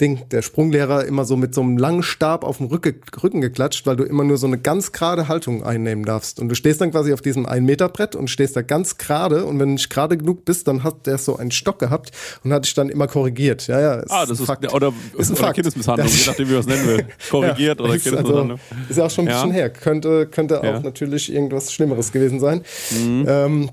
Ding, 0.00 0.20
der 0.30 0.42
Sprunglehrer 0.42 1.04
immer 1.06 1.24
so 1.24 1.36
mit 1.36 1.54
so 1.54 1.60
einem 1.60 1.76
langen 1.76 2.04
Stab 2.04 2.44
auf 2.44 2.58
dem 2.58 2.66
Rücke, 2.66 2.94
Rücken 3.20 3.40
geklatscht, 3.40 3.84
weil 3.84 3.96
du 3.96 4.04
immer 4.04 4.22
nur 4.22 4.36
so 4.38 4.46
eine 4.46 4.56
ganz 4.56 4.92
gerade 4.92 5.26
Haltung 5.26 5.64
einnehmen 5.64 6.04
darfst. 6.04 6.38
Und 6.38 6.48
du 6.48 6.54
stehst 6.54 6.80
dann 6.80 6.92
quasi 6.92 7.12
auf 7.12 7.20
diesem 7.20 7.46
1-Meter-Brett 7.46 8.14
und 8.14 8.28
stehst 8.30 8.54
da 8.56 8.62
ganz 8.62 8.96
gerade. 8.98 9.44
Und 9.44 9.58
wenn 9.58 9.68
du 9.70 9.72
nicht 9.74 9.90
gerade 9.90 10.16
genug 10.16 10.44
bist, 10.44 10.68
dann 10.68 10.84
hat 10.84 11.06
der 11.08 11.18
so 11.18 11.36
einen 11.36 11.50
Stock 11.50 11.80
gehabt 11.80 12.12
und 12.44 12.52
hat 12.52 12.64
dich 12.64 12.74
dann 12.74 12.90
immer 12.90 13.08
korrigiert. 13.08 13.66
Ja, 13.66 13.80
ja. 13.80 14.02
Ah, 14.08 14.24
das 14.24 14.30
ein 14.38 14.42
ist. 14.42 14.46
Fakt. 14.46 14.72
Oder, 14.72 14.92
Ist 15.16 15.30
ein 15.30 15.32
oder 15.34 15.42
Fakt. 15.42 15.54
Kindesmisshandlung, 15.56 16.08
je 16.08 16.26
nachdem, 16.26 16.48
wie 16.48 16.52
man 16.52 16.60
es 16.60 16.66
nennen 16.66 16.86
will. 16.86 17.06
Korrigiert 17.30 17.78
Ja, 17.80 17.84
oder 17.84 17.94
ist, 17.96 18.06
also, 18.06 18.16
Kindesmisshandlung. 18.16 18.60
ist 18.88 18.96
ja 18.98 19.04
auch 19.06 19.10
schon 19.10 19.24
ein 19.26 19.30
Ja. 19.30 19.36
bisschen 19.42 19.52
her. 19.52 19.70
Könnte, 19.70 20.26
könnte 20.28 20.62
auch 20.62 20.82
natürlich 20.82 21.32
irgendwas 21.32 21.72
Schlimmeres 21.72 22.12
gewesen 22.12 22.38
sein. 22.38 22.62
Mhm. 22.92 23.24
Ähm, 23.28 23.70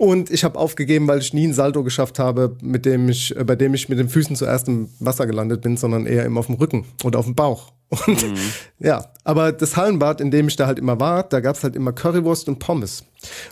und 0.00 0.30
ich 0.30 0.44
habe 0.44 0.58
aufgegeben, 0.58 1.06
weil 1.08 1.18
ich 1.18 1.34
nie 1.34 1.46
ein 1.46 1.52
Salto 1.52 1.84
geschafft 1.84 2.18
habe, 2.18 2.56
mit 2.62 2.86
dem 2.86 3.10
ich, 3.10 3.36
äh, 3.36 3.44
bei 3.44 3.54
dem 3.54 3.74
ich 3.74 3.90
mit 3.90 3.98
den 3.98 4.08
Füßen 4.08 4.34
zuerst 4.34 4.66
im 4.66 4.88
Wasser 4.98 5.26
gelandet 5.26 5.60
bin, 5.60 5.76
sondern 5.76 6.06
eher 6.06 6.24
immer 6.24 6.40
auf 6.40 6.46
dem 6.46 6.54
Rücken 6.54 6.86
oder 7.04 7.18
auf 7.18 7.26
dem 7.26 7.34
Bauch. 7.34 7.72
Und 8.06 8.22
Mhm. 8.22 8.36
ja, 8.78 9.04
aber 9.24 9.50
das 9.52 9.76
Hallenbad, 9.76 10.20
in 10.20 10.30
dem 10.30 10.46
ich 10.48 10.54
da 10.56 10.66
halt 10.68 10.78
immer 10.78 11.00
war, 11.00 11.24
da 11.24 11.40
gab's 11.40 11.64
halt 11.64 11.74
immer 11.74 11.92
Currywurst 11.92 12.48
und 12.48 12.60
Pommes. 12.60 13.02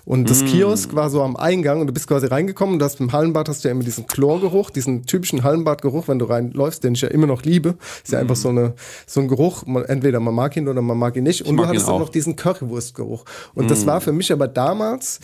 Und 0.05 0.21
Mhm. 0.21 0.27
das 0.27 0.45
Kiosk 0.45 0.95
war 0.95 1.11
so 1.11 1.23
am 1.25 1.35
Eingang 1.37 1.81
und 1.81 1.89
du 1.89 1.93
bist 1.93 2.07
quasi 2.07 2.27
reingekommen 2.29 2.75
und 2.75 2.79
du 2.79 2.85
hast 2.85 3.01
im 3.01 3.13
Hallenbad 3.13 3.49
hast 3.49 3.65
du 3.65 3.69
ja 3.69 3.73
immer 3.73 3.83
diesen 3.83 4.07
Chlorgeruch, 4.07 4.71
diesen 4.71 5.05
typischen 5.07 5.43
Hallenbadgeruch, 5.43 6.07
wenn 6.07 6.21
du 6.21 6.27
reinläufst, 6.27 6.85
den 6.85 6.95
ich 6.95 7.01
ja 7.01 7.09
immer 7.09 7.27
noch 7.27 7.43
liebe. 7.43 7.75
Ist 8.05 8.13
ja 8.13 8.21
einfach 8.21 8.37
so, 8.37 8.49
eine, 8.51 8.75
so 9.07 9.21
ein 9.21 9.27
Geruch, 9.29 9.67
man, 9.67 9.85
entweder 9.87 10.21
man 10.21 10.35
mag 10.35 10.57
ihn 10.57 10.69
oder 10.69 10.83
man 10.83 10.97
mag 10.97 11.17
ihn 11.17 11.25
nicht. 11.25 11.43
Und 11.45 11.57
mag 11.57 11.65
du 11.65 11.69
hattest 11.71 11.89
ihn 11.89 11.93
auch 11.93 11.99
noch 11.99 12.09
diesen 12.11 12.37
Currywurstgeruch. 12.37 13.25
Und 13.55 13.71
das 13.73 13.87
war 13.87 14.01
für 14.01 14.13
mich 14.13 14.33
aber 14.33 14.47
damals 14.47 15.19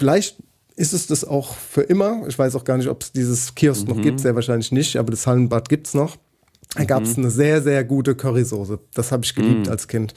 vielleicht 0.00 0.36
ist 0.76 0.94
es 0.94 1.06
das 1.06 1.24
auch 1.24 1.54
für 1.54 1.82
immer. 1.82 2.26
Ich 2.26 2.38
weiß 2.38 2.56
auch 2.56 2.64
gar 2.64 2.78
nicht, 2.78 2.88
ob 2.88 3.02
es 3.02 3.12
dieses 3.12 3.54
Kiosk 3.54 3.86
noch 3.86 4.00
gibt, 4.00 4.18
sehr 4.18 4.34
wahrscheinlich 4.34 4.72
nicht, 4.72 4.96
aber 4.96 5.10
das 5.10 5.26
Hallenbad 5.26 5.68
gibt's 5.68 5.92
noch. 5.92 6.16
Da 6.74 6.84
gab 6.84 7.02
es 7.02 7.18
eine 7.18 7.30
sehr, 7.30 7.60
sehr 7.62 7.84
gute 7.84 8.14
Currysoße. 8.14 8.78
Das 8.94 9.12
habe 9.12 9.24
ich 9.24 9.34
geliebt 9.34 9.68
als 9.68 9.88
Kind. 9.88 10.14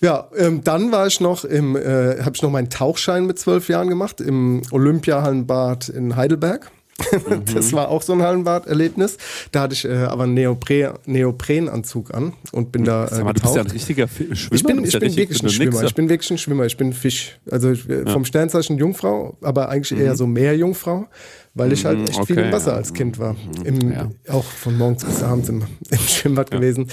Ja, 0.00 0.28
ähm, 0.36 0.64
dann 0.64 0.90
war 0.90 1.06
ich 1.06 1.20
noch 1.20 1.44
im, 1.44 1.76
äh, 1.76 2.20
habe 2.20 2.32
ich 2.34 2.42
noch 2.42 2.50
meinen 2.50 2.68
Tauchschein 2.68 3.26
mit 3.26 3.38
zwölf 3.38 3.68
Jahren 3.68 3.88
gemacht 3.88 4.20
im 4.20 4.62
Olympiahallenbad 4.72 5.88
in 5.90 6.16
Heidelberg. 6.16 6.72
Das 7.54 7.72
war 7.72 7.88
auch 7.88 8.02
so 8.02 8.12
ein 8.12 8.22
Hallenbad-Erlebnis. 8.22 9.16
Da 9.50 9.62
hatte 9.62 9.74
ich 9.74 9.84
äh, 9.84 9.92
aber 10.04 10.24
einen 10.24 10.34
Neopre 10.34 10.94
Neoprenanzug 11.06 12.14
an 12.14 12.34
und 12.52 12.72
bin 12.72 12.84
da 12.84 13.06
äh, 13.06 13.08
Sag 13.08 13.24
mal, 13.24 13.32
du 13.32 13.42
bist 13.42 13.54
ja 13.54 13.62
ein 13.62 13.70
richtiger 13.70 14.08
Schwimmer. 14.08 14.54
Ich 14.54 14.64
bin, 14.64 14.84
ich 14.84 14.92
ja 14.92 14.98
bin 14.98 15.16
wirklich 15.16 15.42
ein 15.42 15.48
Schwimmer. 15.50 15.80
ja. 15.80 15.86
Ich 15.86 15.94
bin 15.94 16.08
wirklich 16.08 16.30
ein 16.30 16.38
Schwimmer. 16.38 16.66
Ich 16.66 16.76
bin 16.76 16.92
Fisch. 16.92 17.38
Also 17.50 17.70
ich, 17.70 17.84
vom 18.06 18.24
Sternzeichen 18.24 18.78
Jungfrau, 18.78 19.36
aber 19.42 19.68
eigentlich 19.68 19.98
eher 19.98 20.16
so 20.16 20.26
Meerjungfrau, 20.26 21.06
weil 21.54 21.72
ich 21.72 21.84
halt 21.84 22.08
echt 22.08 22.26
viel 22.26 22.38
okay, 22.38 22.46
im 22.46 22.52
Wasser 22.52 22.72
ja. 22.72 22.76
als 22.76 22.92
Kind 22.94 23.18
war. 23.18 23.36
Im, 23.64 23.92
Ja. 23.92 24.10
Auch 24.28 24.44
von 24.44 24.76
morgens 24.78 25.04
bis 25.04 25.22
abends 25.22 25.48
im, 25.48 25.62
im 25.90 25.98
Schwimmbad 25.98 26.50
gewesen. 26.50 26.88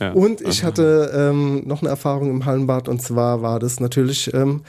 Ja. 0.00 0.12
Und 0.12 0.40
ich 0.40 0.64
hatte 0.64 1.12
ähm, 1.14 1.62
noch 1.66 1.82
eine 1.82 1.90
Erfahrung 1.90 2.30
im 2.30 2.44
Hallenbad 2.44 2.88
und 2.88 3.02
zwar 3.02 3.42
war 3.42 3.58
das 3.58 3.80
natürlich 3.80 4.32
ähm, 4.34 4.62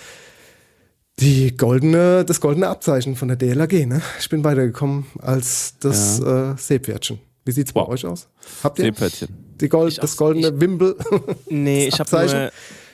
die 1.19 1.56
goldene, 1.58 2.24
das 2.25 2.40
goldene 2.42 2.68
Abzeichen 2.68 3.16
von 3.16 3.28
der 3.28 3.38
DLAG. 3.38 3.74
Ne? 3.88 4.02
Ich 4.19 4.30
bin 4.30 4.44
weitergekommen 4.44 5.06
als 5.19 5.75
das 5.80 6.19
äh, 6.19 6.54
Seepferdchen. 6.58 7.19
Wie 7.46 7.52
sieht's 7.52 7.74
bei 7.74 7.81
Wow. 7.81 7.90
euch 7.90 8.06
aus? 8.06 8.28
Habt 8.64 8.78
ihr 8.80 8.86
Seepferdchen. 8.86 9.30
die 9.60 9.69
Gold, 9.69 9.94
Ich 9.94 10.00
das 10.00 10.16
goldene 10.18 10.60
Wimbel? 10.60 10.96
Nee, 11.50 11.88
ich 11.88 12.00
habe 12.00 12.25
nur, 12.28 12.52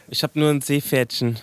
ich 0.10 0.24
hab 0.24 0.36
nur 0.36 0.50
ein 0.50 0.62
Seepferdchen. 0.62 1.38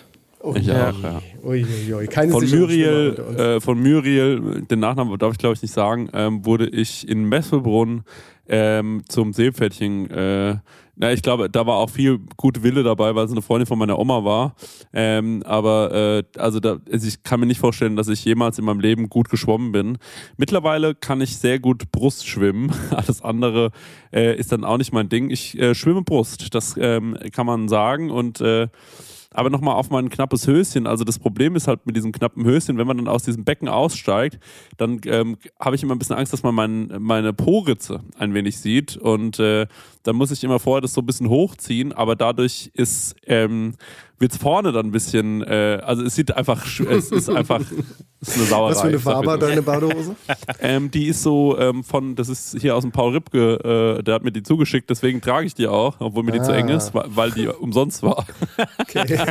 Ich 0.54 0.66
Ja. 0.66 0.92
ja. 1.02 2.06
Keine 2.06 2.32
Von 2.32 2.48
Muriel, 2.48 3.18
äh, 3.36 3.60
von 3.60 3.80
Muriel, 3.80 4.62
den 4.70 4.80
Nachnamen 4.80 5.18
darf 5.18 5.32
ich 5.32 5.38
glaube 5.38 5.54
ich 5.54 5.62
nicht 5.62 5.74
sagen, 5.74 6.08
ähm, 6.14 6.44
wurde 6.46 6.66
ich 6.66 7.06
in 7.08 7.24
Messelbrunn 7.24 8.04
ähm, 8.48 9.02
zum 9.08 9.32
Seepferdchen. 9.32 10.10
Äh, 10.10 10.56
na, 10.96 11.12
ich 11.12 11.22
glaube, 11.22 11.48
da 11.48 11.66
war 11.66 11.76
auch 11.76 11.88
viel 11.88 12.18
gute 12.36 12.62
Wille 12.62 12.82
dabei, 12.82 13.14
weil 13.14 13.24
es 13.24 13.30
eine 13.30 13.40
Freundin 13.40 13.66
von 13.66 13.78
meiner 13.78 13.98
Oma 13.98 14.22
war. 14.24 14.54
Ähm, 14.92 15.42
aber 15.46 15.92
äh, 15.94 16.38
also, 16.38 16.60
da, 16.60 16.78
also 16.92 17.08
ich 17.08 17.22
kann 17.22 17.40
mir 17.40 17.46
nicht 17.46 17.60
vorstellen, 17.60 17.96
dass 17.96 18.08
ich 18.08 18.22
jemals 18.24 18.58
in 18.58 18.66
meinem 18.66 18.80
Leben 18.80 19.08
gut 19.08 19.30
geschwommen 19.30 19.72
bin. 19.72 19.98
Mittlerweile 20.36 20.94
kann 20.94 21.22
ich 21.22 21.38
sehr 21.38 21.58
gut 21.58 21.90
Brust 21.90 22.26
schwimmen. 22.26 22.70
Alles 22.90 23.22
andere 23.22 23.70
äh, 24.12 24.36
ist 24.36 24.52
dann 24.52 24.64
auch 24.64 24.76
nicht 24.76 24.92
mein 24.92 25.08
Ding. 25.08 25.30
Ich 25.30 25.58
äh, 25.58 25.74
schwimme 25.74 26.02
Brust, 26.02 26.54
das 26.54 26.76
ähm, 26.78 27.16
kann 27.32 27.46
man 27.46 27.68
sagen 27.68 28.10
und 28.10 28.42
äh, 28.42 28.68
aber 29.32 29.50
nochmal 29.50 29.76
auf 29.76 29.90
mein 29.90 30.10
knappes 30.10 30.46
Höschen. 30.46 30.86
Also 30.86 31.04
das 31.04 31.18
Problem 31.18 31.54
ist 31.54 31.68
halt 31.68 31.86
mit 31.86 31.96
diesem 31.96 32.12
knappen 32.12 32.44
Höschen, 32.44 32.78
wenn 32.78 32.86
man 32.86 32.96
dann 32.96 33.08
aus 33.08 33.22
diesem 33.22 33.44
Becken 33.44 33.68
aussteigt, 33.68 34.38
dann 34.76 35.00
ähm, 35.06 35.36
habe 35.58 35.76
ich 35.76 35.82
immer 35.82 35.94
ein 35.94 35.98
bisschen 35.98 36.16
Angst, 36.16 36.32
dass 36.32 36.42
man 36.42 36.54
mein, 36.54 36.92
meine 36.98 37.32
Po-Ritze 37.32 38.00
ein 38.18 38.34
wenig 38.34 38.58
sieht. 38.58 38.96
Und 38.96 39.38
äh, 39.38 39.66
dann 40.02 40.16
muss 40.16 40.30
ich 40.30 40.42
immer 40.42 40.58
vorher 40.58 40.80
das 40.80 40.94
so 40.94 41.00
ein 41.00 41.06
bisschen 41.06 41.28
hochziehen, 41.28 41.92
aber 41.92 42.16
dadurch 42.16 42.70
ist 42.74 43.14
ähm, 43.26 43.74
wird 44.20 44.32
es 44.32 44.38
vorne 44.38 44.70
dann 44.70 44.86
ein 44.86 44.90
bisschen, 44.92 45.42
äh, 45.42 45.80
also 45.82 46.02
es 46.04 46.14
sieht 46.14 46.36
einfach, 46.36 46.64
es 46.78 47.10
ist 47.10 47.28
einfach, 47.30 47.60
es 48.20 48.28
ist 48.28 48.36
eine 48.36 48.44
Sauerei. 48.46 48.70
Was 48.72 48.80
für 48.82 48.88
eine 48.88 48.98
Farbe 48.98 49.30
hat 49.32 49.40
deine 49.42 49.62
Badehose? 49.62 50.14
Ähm, 50.60 50.90
die 50.90 51.06
ist 51.08 51.22
so 51.22 51.58
ähm, 51.58 51.82
von, 51.82 52.14
das 52.16 52.28
ist 52.28 52.54
hier 52.60 52.76
aus 52.76 52.82
dem 52.82 52.92
Paul 52.92 53.14
Ripke, 53.14 53.96
äh, 53.98 54.02
der 54.02 54.14
hat 54.16 54.22
mir 54.22 54.30
die 54.30 54.42
zugeschickt, 54.42 54.90
deswegen 54.90 55.22
trage 55.22 55.46
ich 55.46 55.54
die 55.54 55.66
auch, 55.66 55.96
obwohl 56.00 56.22
mir 56.22 56.32
die 56.32 56.42
zu 56.42 56.52
Ah. 56.52 56.56
eng 56.56 56.68
ist, 56.68 56.92
weil, 56.94 57.30
die 57.30 57.48
umsonst 57.48 58.02
war. 58.02 58.26
Okay. 58.78 59.06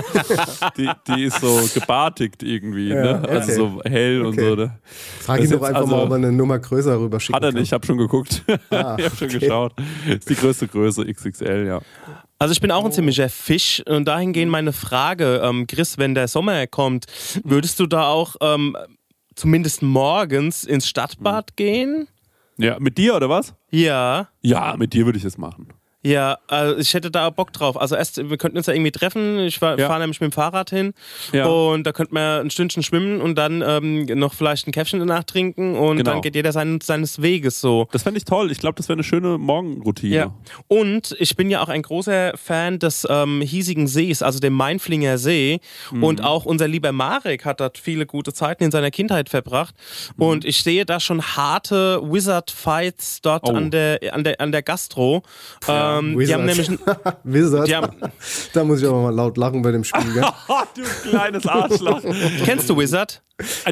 Die, 0.78 0.90
die 1.08 1.24
ist 1.26 1.40
so 1.42 1.60
gebartigt 1.74 2.42
irgendwie, 2.44 2.90
Ja, 2.90 3.02
ne? 3.04 3.20
okay. 3.24 3.32
Also 3.32 3.54
so 3.54 3.82
hell 3.84 4.22
und 4.22 4.34
Okay. 4.34 4.50
so, 4.50 4.56
ne? 4.56 4.80
Frag 5.20 5.42
ihn 5.44 5.50
doch 5.52 5.62
einfach 5.62 5.82
also- 5.82 5.96
mal, 5.96 6.04
ob 6.04 6.10
er 6.10 6.16
eine 6.16 6.32
Nummer 6.32 6.58
größer 6.60 7.00
rüber 7.00 7.20
schicken 7.20 7.36
Hat 7.36 7.44
er 7.44 7.52
nicht, 7.52 7.64
ich 7.64 7.74
habe 7.74 7.86
schon 7.86 7.98
geguckt. 7.98 8.44
Ah, 8.72 8.96
ich 8.98 9.06
habe 9.06 9.16
schon 9.16 9.28
geschaut. 9.30 9.74
Ist 10.08 10.30
die 10.30 10.36
größte 10.36 10.68
Größe, 10.68 11.06
XXL, 11.06 11.66
ja. 11.68 11.80
Also 12.42 12.54
ich 12.54 12.62
bin 12.62 12.72
auch 12.72 12.86
ein 12.86 12.92
ziemlicher 12.94 13.28
Fisch 13.28 13.84
und 13.86 14.08
dahingehend 14.08 14.50
meine 14.50 14.72
Frage, 14.72 15.42
ähm, 15.44 15.68
Chris, 15.68 15.98
wenn 15.98 16.16
der 16.16 16.30
Sommer 16.30 16.68
kommt, 16.68 17.06
würdest 17.44 17.82
du 17.82 17.86
da 17.86 18.08
auch 18.08 18.38
ähm, 18.40 18.78
zumindest 19.36 19.82
morgens 19.82 20.64
ins 20.64 20.88
Stadtbad 20.88 21.58
gehen? 21.58 22.08
Ja, 22.58 22.80
mit 22.80 22.98
dir 22.98 23.16
oder 23.16 23.30
was? 23.30 23.54
Ja. 23.72 24.30
Ja, 24.42 24.76
mit 24.78 24.94
dir 24.94 25.06
würde 25.06 25.18
ich 25.18 25.26
es 25.26 25.38
machen. 25.38 25.68
Ja, 26.02 26.38
also 26.48 26.78
ich 26.78 26.94
hätte 26.94 27.12
da 27.12 27.30
Bock 27.30 27.52
drauf. 27.52 27.76
Also 27.80 27.96
erst, 27.98 28.30
wir 28.30 28.38
könnten 28.38 28.58
uns 28.58 28.68
ja 28.68 28.74
irgendwie 28.74 28.92
treffen. 28.92 29.40
Ich 29.40 29.60
fahr- 29.60 29.78
Ja. 29.78 29.88
fahre 29.88 30.00
nämlich 30.00 30.22
mit 30.22 30.32
dem 30.32 30.34
Fahrrad 30.34 30.70
hin 30.70 30.94
Ja. 31.34 31.46
und 31.46 31.84
da 31.84 31.92
könnten 31.92 32.16
wir 32.16 32.40
ein 32.40 32.50
Stündchen 32.50 32.84
schwimmen 32.84 33.20
und 33.20 33.36
dann 33.36 33.62
ähm, 33.62 34.06
noch 34.18 34.34
vielleicht 34.34 34.66
ein 34.66 34.72
Käffchen 34.72 35.00
danach 35.00 35.26
trinken 35.26 35.76
und 35.76 35.98
Genau. 35.98 36.12
dann 36.12 36.22
geht 36.22 36.36
jeder 36.36 36.54
sein, 36.54 36.80
seines 36.82 37.22
Weges 37.22 37.60
so. 37.60 37.90
Das 37.92 38.04
fände 38.04 38.18
ich 38.18 38.24
toll. 38.24 38.50
Ich 38.50 38.60
glaube, 38.60 38.76
das 38.76 38.88
wäre 38.88 38.96
eine 38.96 39.04
schöne 39.04 39.38
Morgenroutine. 39.38 40.16
Ja. 40.16 40.34
Und 40.70 41.18
ich 41.20 41.36
bin 41.36 41.50
ja 41.50 41.62
auch 41.62 41.68
ein 41.70 41.82
großer 41.82 42.32
Fan 42.38 42.80
des 42.80 43.06
ähm, 43.10 43.42
hiesigen 43.42 43.88
Sees, 43.88 44.22
also 44.24 44.40
dem 44.40 44.54
Mainflinger 44.54 45.18
See. 45.18 45.60
Mhm. 45.92 46.04
Und 46.06 46.24
auch 46.24 46.46
unser 46.46 46.70
lieber 46.70 46.94
Marek 46.94 47.44
hat 47.44 47.60
dort 47.60 47.78
viele 47.78 48.06
gute 48.06 48.32
Zeiten 48.32 48.64
in 48.64 48.72
seiner 48.72 48.92
Kindheit 48.92 49.28
verbracht. 49.28 49.76
Mhm. 50.16 50.24
Und 50.24 50.46
ich 50.46 50.64
sehe 50.64 50.86
da 50.86 51.02
schon 51.02 51.22
harte 51.22 52.00
Wizard-Fights 52.04 53.22
dort 53.22 53.44
Oh. 53.50 53.54
an, 53.54 53.70
der, 53.72 54.00
an, 54.14 54.24
der, 54.24 54.40
an 54.40 54.54
der 54.54 54.62
Gastro. 54.62 55.24
Ähm, 55.98 56.12
die 56.12 56.20
Wizard. 56.20 56.38
haben 56.40 56.46
nämlich. 56.46 56.70
Wizard. 57.24 57.68
Die 57.68 57.76
haben, 57.76 57.96
Da 58.54 58.64
muss 58.64 58.82
ich 58.82 58.88
aber 58.88 59.02
mal 59.04 59.14
laut 59.16 59.38
lachen 59.38 59.62
bei 59.62 59.72
dem 59.72 59.84
Spiel, 59.84 60.14
gell? 60.14 60.24
Du 60.76 61.10
kleines 61.10 61.48
Arschloch. 61.48 62.02
kennst 62.46 62.70
du 62.70 62.78
Wizard? 62.78 63.22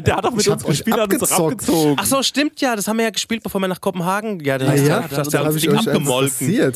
Der 0.04 0.16
hat 0.16 0.24
doch 0.24 0.30
mit 0.30 0.40
Ich 0.40 0.50
uns 0.50 0.64
gespielt, 0.64 0.98
hat 0.98 1.12
uns 1.12 1.30
abgezogen. 1.32 1.96
Ach 1.98 2.06
so, 2.06 2.22
stimmt 2.22 2.60
ja. 2.60 2.74
Das 2.74 2.88
haben 2.88 2.96
wir 2.96 3.04
ja 3.04 3.10
gespielt, 3.10 3.42
bevor 3.42 3.60
wir 3.60 3.68
nach 3.68 3.80
Kopenhagen. 3.80 4.40
Ja, 4.40 4.56
das, 4.58 4.68
Ah, 4.68 4.74
ja, 4.74 5.00
das, 5.00 5.10
das, 5.10 5.28
da 5.28 5.38
habe 5.38 5.48
das 5.48 5.56
ich 5.56 5.62
Ding 5.62 5.72
euch 5.72 5.86
abgemolken. 5.86 6.72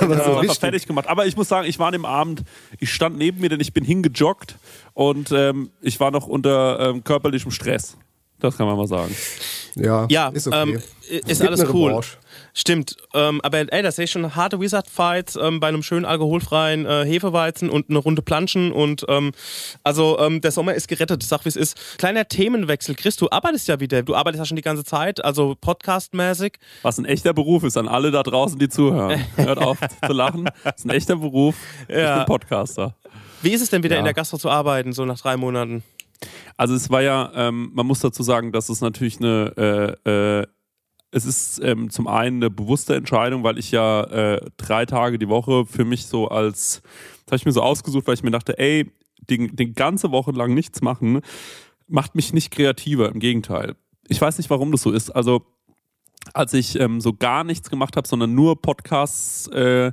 Aber 0.00 0.16
Ja, 0.16 0.44
so 0.44 0.54
fertig 0.54 0.86
gemacht. 0.86 1.06
Aber 1.08 1.26
ich 1.26 1.36
muss 1.36 1.48
sagen, 1.48 1.66
ich 1.68 1.78
war 1.78 1.88
an 1.88 1.92
dem 1.92 2.04
Abend, 2.04 2.42
ich 2.78 2.92
stand 2.92 3.18
neben 3.18 3.40
mir, 3.40 3.48
denn 3.48 3.60
ich 3.60 3.72
bin 3.72 3.84
hingejoggt 3.84 4.56
und 4.94 5.32
ähm, 5.32 5.70
ich 5.82 5.98
war 6.00 6.10
noch 6.10 6.26
unter 6.26 6.78
ähm, 6.80 7.04
körperlichem 7.04 7.50
Stress. 7.50 7.96
Das 8.38 8.56
kann 8.56 8.66
man 8.66 8.76
mal 8.76 8.86
sagen. 8.86 9.14
Ja, 9.76 10.06
Ja, 10.10 10.28
ist 10.28 10.46
okay. 10.48 10.74
ähm, 10.74 10.82
ist 11.26 11.42
alles 11.42 11.64
cool. 11.72 11.90
Revanche. 11.90 12.16
Stimmt, 12.52 12.96
ähm, 13.14 13.40
aber 13.42 13.58
ey, 13.72 13.82
da 13.82 13.92
sehe 13.92 14.04
ich 14.06 14.10
schon 14.10 14.34
harte 14.34 14.58
Wizard-Fights 14.60 15.36
ähm, 15.40 15.60
bei 15.60 15.68
einem 15.68 15.82
schönen 15.82 16.04
alkoholfreien 16.04 16.84
äh, 16.84 17.04
Hefeweizen 17.04 17.70
und 17.70 17.90
eine 17.90 17.98
Runde 17.98 18.22
Planschen 18.22 18.72
und 18.72 19.04
ähm, 19.08 19.32
also 19.84 20.18
ähm, 20.18 20.40
der 20.40 20.50
Sommer 20.50 20.74
ist 20.74 20.88
gerettet, 20.88 21.22
sag 21.22 21.44
wie 21.44 21.48
es 21.48 21.56
ist. 21.56 21.98
Kleiner 21.98 22.26
Themenwechsel, 22.26 22.94
Chris, 22.96 23.16
du 23.16 23.28
arbeitest 23.30 23.68
ja 23.68 23.78
wieder, 23.80 24.02
du 24.02 24.14
arbeitest 24.16 24.40
ja 24.40 24.44
schon 24.46 24.56
die 24.56 24.62
ganze 24.62 24.84
Zeit, 24.84 25.24
also 25.24 25.56
podcastmäßig. 25.60 26.54
Was 26.82 26.98
ein 26.98 27.04
echter 27.04 27.32
Beruf 27.32 27.62
ist 27.64 27.76
an 27.76 27.86
alle 27.88 28.10
da 28.10 28.22
draußen, 28.22 28.58
die 28.58 28.68
zuhören. 28.68 29.24
Hört 29.36 29.58
auf 29.58 29.78
zu 30.06 30.12
lachen. 30.12 30.48
Das 30.64 30.76
ist 30.78 30.84
ein 30.86 30.90
echter 30.90 31.16
Beruf. 31.16 31.54
Ich 31.88 31.96
Ja. 31.96 32.18
bin 32.18 32.26
Podcaster. 32.26 32.94
Wie 33.42 33.50
ist 33.52 33.60
es 33.62 33.70
denn 33.70 33.82
wieder 33.82 33.94
Ja. 33.94 34.00
in 34.00 34.04
der 34.04 34.14
Gastro 34.14 34.38
zu 34.38 34.50
arbeiten, 34.50 34.92
so 34.92 35.04
nach 35.04 35.18
drei 35.20 35.36
Monaten? 35.36 35.82
Also 36.56 36.74
es 36.74 36.90
war 36.90 37.02
ja, 37.02 37.30
ähm, 37.34 37.70
man 37.74 37.86
muss 37.86 38.00
dazu 38.00 38.22
sagen, 38.22 38.52
dass 38.52 38.68
es 38.68 38.80
natürlich 38.80 39.18
eine, 39.18 39.96
äh, 40.04 40.40
äh, 40.40 40.46
es 41.12 41.24
ist 41.24 41.60
ähm, 41.64 41.90
zum 41.90 42.06
einen 42.06 42.36
eine 42.36 42.50
bewusste 42.50 42.94
Entscheidung, 42.94 43.42
weil 43.42 43.58
ich 43.58 43.70
ja 43.70 44.04
äh, 44.04 44.40
drei 44.56 44.86
Tage 44.86 45.18
die 45.18 45.28
Woche 45.28 45.66
für 45.66 45.84
mich 45.84 46.06
so 46.06 46.28
als, 46.28 46.82
das 47.24 47.32
habe 47.32 47.36
ich 47.36 47.46
mir 47.46 47.52
so 47.52 47.62
ausgesucht, 47.62 48.06
weil 48.06 48.14
ich 48.14 48.22
mir 48.22 48.30
dachte, 48.30 48.58
ey, 48.58 48.90
die, 49.28 49.54
die 49.54 49.72
ganze 49.72 50.10
Woche 50.12 50.30
lang 50.32 50.54
nichts 50.54 50.82
machen, 50.82 51.20
macht 51.88 52.14
mich 52.14 52.32
nicht 52.32 52.50
kreativer, 52.50 53.08
im 53.08 53.18
Gegenteil. 53.18 53.74
Ich 54.08 54.20
weiß 54.20 54.38
nicht, 54.38 54.50
warum 54.50 54.72
das 54.72 54.82
so 54.82 54.92
ist. 54.92 55.10
Also 55.10 55.44
als 56.34 56.52
ich 56.54 56.78
ähm, 56.78 57.00
so 57.00 57.12
gar 57.12 57.44
nichts 57.44 57.70
gemacht 57.70 57.96
habe, 57.96 58.06
sondern 58.06 58.34
nur 58.34 58.60
Podcasts, 58.60 59.48
äh, 59.48 59.92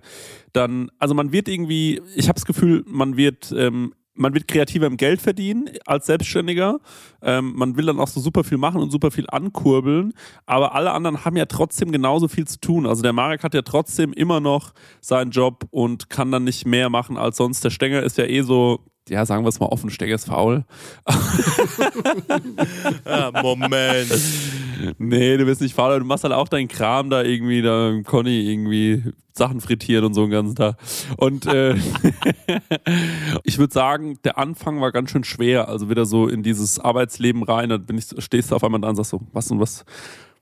dann, 0.54 0.92
also 1.00 1.14
man 1.14 1.32
wird 1.32 1.48
irgendwie, 1.48 2.02
ich 2.16 2.28
habe 2.28 2.36
das 2.36 2.46
Gefühl, 2.46 2.84
man 2.88 3.18
wird, 3.18 3.54
ähm, 3.58 3.94
man 4.18 4.34
wird 4.34 4.48
kreativer 4.48 4.88
im 4.88 4.98
Geld 4.98 5.22
verdienen 5.22 5.70
als 5.86 6.08
Selbstständiger. 6.08 6.80
Ähm, 7.22 7.54
man 7.56 7.78
will 7.78 7.86
dann 7.86 8.00
auch 8.00 8.08
so 8.08 8.20
super 8.20 8.44
viel 8.44 8.58
machen 8.58 8.82
und 8.82 8.92
super 8.92 9.12
viel 9.12 9.26
ankurbeln, 9.30 10.14
aber 10.46 10.76
alle 10.76 10.92
anderen 10.92 11.24
haben 11.24 11.38
ja 11.38 11.46
trotzdem 11.46 11.92
genauso 11.92 12.28
viel 12.28 12.48
zu 12.48 12.60
tun. 12.60 12.86
Also 12.86 13.02
der 13.02 13.14
Marek 13.14 13.44
hat 13.44 13.54
ja 13.54 13.62
trotzdem 13.62 14.14
immer 14.14 14.40
noch 14.40 14.74
seinen 15.02 15.32
Job 15.32 15.66
und 15.72 16.10
kann 16.10 16.32
dann 16.32 16.44
nicht 16.44 16.66
mehr 16.66 16.90
machen 16.90 17.18
als 17.18 17.38
sonst. 17.38 17.64
Der 17.64 17.70
Stenger 17.70 18.04
ist 18.04 18.18
ja 18.18 18.26
eh 18.26 18.42
so, 18.42 18.84
ja, 19.08 19.26
sagen 19.26 19.46
wir 19.46 19.50
es 19.50 19.60
mal 19.60 19.68
offen, 19.68 19.90
Stenger 19.90 20.16
ist 20.16 20.26
faul. 20.26 20.66
Ja, 23.06 23.32
Moment. 23.42 24.12
Nee, 24.98 25.38
du 25.38 25.46
bist 25.46 25.62
nicht 25.62 25.76
faul, 25.76 26.00
du 26.00 26.06
machst 26.06 26.24
halt 26.24 26.34
auch 26.34 26.48
deinen 26.48 26.68
Kram 26.68 27.10
da 27.10 27.24
irgendwie, 27.24 27.62
da 27.62 27.94
Conny 28.04 28.50
irgendwie 28.52 29.04
Sachen 29.38 29.62
frittieren 29.62 30.06
und 30.06 30.14
so 30.14 30.22
den 30.22 30.32
ganzen 30.32 30.56
Tag. 30.56 30.78
Und 31.18 31.46
äh, 31.46 31.76
ich 33.44 33.58
würde 33.58 33.74
sagen, 33.74 34.20
der 34.24 34.38
Anfang 34.38 34.82
war 34.82 34.92
ganz 34.92 35.12
schön 35.12 35.24
schwer, 35.24 35.70
also 35.70 35.90
wieder 35.90 36.06
so 36.06 36.28
in 36.28 36.44
dieses 36.44 36.80
Arbeitsleben 36.80 37.44
rein, 37.44 37.70
dann 37.70 37.86
bin 37.86 37.98
ich, 37.98 38.08
stehst 38.18 38.52
du 38.52 38.56
auf 38.56 38.64
einmal 38.64 38.82
da 38.82 38.90
und 38.90 38.96
sagst 38.96 39.12
so, 39.12 39.22
was 39.32 39.50
und 39.52 39.60
was, 39.60 39.86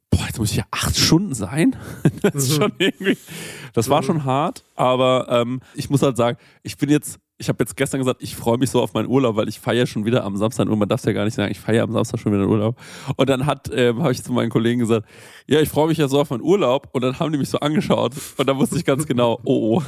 boah, 0.10 0.26
jetzt 0.26 0.40
muss 0.40 0.52
ich 0.52 0.58
ja 0.58 0.66
acht 0.72 0.98
Stunden 0.98 1.34
sein. 1.34 1.76
Das 2.22 2.36
ist 2.36 2.56
schon 2.56 2.74
irgendwie, 2.78 3.18
das 3.74 3.90
war 3.90 4.02
schon 4.02 4.24
hart, 4.24 4.64
aber 4.76 5.28
ähm, 5.30 5.62
ich 5.76 5.90
muss 5.90 6.02
halt 6.02 6.18
sagen, 6.18 6.38
ich 6.64 6.78
bin 6.78 6.90
jetzt, 6.90 7.20
ich 7.38 7.50
habe 7.50 7.58
jetzt 7.60 7.76
gestern 7.76 8.00
gesagt, 8.00 8.24
ich 8.24 8.36
freue 8.36 8.58
mich 8.58 8.70
so 8.70 8.82
auf 8.82 8.94
meinen 8.94 9.10
Urlaub, 9.10 9.36
weil 9.36 9.50
ich 9.50 9.60
feiere 9.60 9.86
schon 9.86 10.06
wieder 10.06 10.24
am 10.24 10.38
Samstag 10.38 10.70
und 10.70 10.80
man 10.80 10.88
darf 10.88 11.02
es 11.02 11.06
ja 11.06 11.12
gar 11.12 11.26
nicht 11.26 11.34
sagen, 11.34 11.52
ich 11.52 11.60
feiere 11.60 11.84
am 11.84 11.92
Samstag 11.92 12.20
schon 12.20 12.32
wieder 12.32 12.44
den 12.44 12.50
Urlaub. 12.50 12.80
Und 13.18 13.30
dann 13.30 13.46
hat, 13.46 13.70
ähm, 13.74 14.02
habe 14.02 14.14
ich 14.14 14.24
zu 14.24 14.32
meinen 14.32 14.50
Kollegen 14.50 14.80
gesagt, 14.80 15.06
ja, 15.46 15.60
ich 15.60 15.68
freue 15.68 15.88
mich 15.88 15.98
ja 15.98 16.08
so 16.08 16.20
auf 16.22 16.30
meinen 16.30 16.42
Urlaub 16.42 16.88
und 16.94 17.04
dann 17.04 17.20
haben 17.20 17.34
die 17.34 17.38
mich 17.38 17.50
so 17.50 17.60
angeschaut 17.60 18.14
und 18.38 18.48
da 18.48 18.56
wusste 18.56 18.78
ich 18.78 18.86
ganz 18.86 19.06
genau, 19.06 19.40
oh 19.44 19.80
oh. 19.80 19.84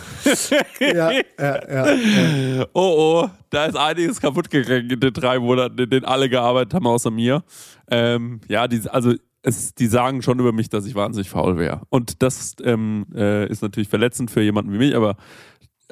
Ja, 0.79 1.11
ja, 1.11 1.23
ja, 1.39 1.93
ja. 1.93 2.65
Oh 2.73 3.23
oh, 3.23 3.29
da 3.49 3.65
ist 3.65 3.77
einiges 3.77 4.19
kaputt 4.19 4.49
gegangen 4.49 4.89
in 4.89 4.99
den 4.99 5.13
drei 5.13 5.39
Monaten, 5.39 5.79
in 5.79 5.89
denen 5.89 6.05
alle 6.05 6.29
gearbeitet 6.29 6.73
haben, 6.73 6.85
außer 6.85 7.11
mir. 7.11 7.43
Ähm, 7.89 8.41
ja, 8.47 8.67
die, 8.67 8.81
also 8.89 9.13
es, 9.41 9.73
die 9.73 9.87
sagen 9.87 10.21
schon 10.21 10.39
über 10.39 10.51
mich, 10.51 10.69
dass 10.69 10.85
ich 10.85 10.95
wahnsinnig 10.95 11.29
faul 11.29 11.57
wäre. 11.57 11.81
Und 11.89 12.21
das 12.21 12.55
ähm, 12.63 13.05
äh, 13.15 13.47
ist 13.49 13.61
natürlich 13.61 13.87
verletzend 13.87 14.29
für 14.29 14.41
jemanden 14.41 14.73
wie 14.73 14.77
mich, 14.77 14.95
aber, 14.95 15.15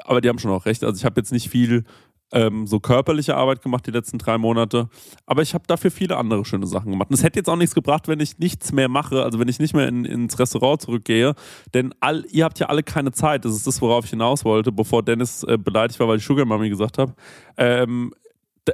aber 0.03 0.21
die 0.21 0.29
haben 0.29 0.39
schon 0.39 0.51
auch 0.51 0.65
recht. 0.65 0.83
Also 0.83 0.97
ich 0.97 1.05
habe 1.05 1.19
jetzt 1.19 1.31
nicht 1.31 1.49
viel 1.49 1.83
ähm, 2.31 2.67
so 2.67 2.79
körperliche 2.79 3.35
Arbeit 3.35 3.61
gemacht 3.61 3.85
die 3.87 3.91
letzten 3.91 4.17
drei 4.17 4.37
Monate, 4.37 4.89
aber 5.25 5.41
ich 5.41 5.53
habe 5.53 5.63
dafür 5.67 5.91
viele 5.91 6.17
andere 6.17 6.43
schöne 6.43 6.67
Sachen 6.67 6.91
gemacht. 6.91 7.09
Und 7.09 7.15
es 7.15 7.23
hätte 7.23 7.39
jetzt 7.39 7.49
auch 7.49 7.55
nichts 7.55 7.75
gebracht, 7.75 8.07
wenn 8.07 8.19
ich 8.19 8.39
nichts 8.39 8.71
mehr 8.71 8.89
mache, 8.89 9.23
also 9.23 9.39
wenn 9.39 9.47
ich 9.47 9.59
nicht 9.59 9.73
mehr 9.73 9.87
in, 9.87 10.05
ins 10.05 10.37
Restaurant 10.39 10.81
zurückgehe, 10.81 11.35
denn 11.73 11.93
all, 11.99 12.25
ihr 12.29 12.43
habt 12.43 12.59
ja 12.59 12.67
alle 12.67 12.83
keine 12.83 13.11
Zeit. 13.11 13.45
Das 13.45 13.53
ist 13.53 13.67
das, 13.67 13.81
worauf 13.81 14.05
ich 14.05 14.09
hinaus 14.11 14.43
wollte, 14.43 14.71
bevor 14.71 15.03
Dennis 15.03 15.43
äh, 15.43 15.57
beleidigt 15.57 15.99
war, 15.99 16.07
weil 16.07 16.17
ich 16.17 16.25
Sugar 16.25 16.45
Mami 16.45 16.69
gesagt 16.69 16.97
habe. 16.97 17.13
Ähm, 17.57 18.11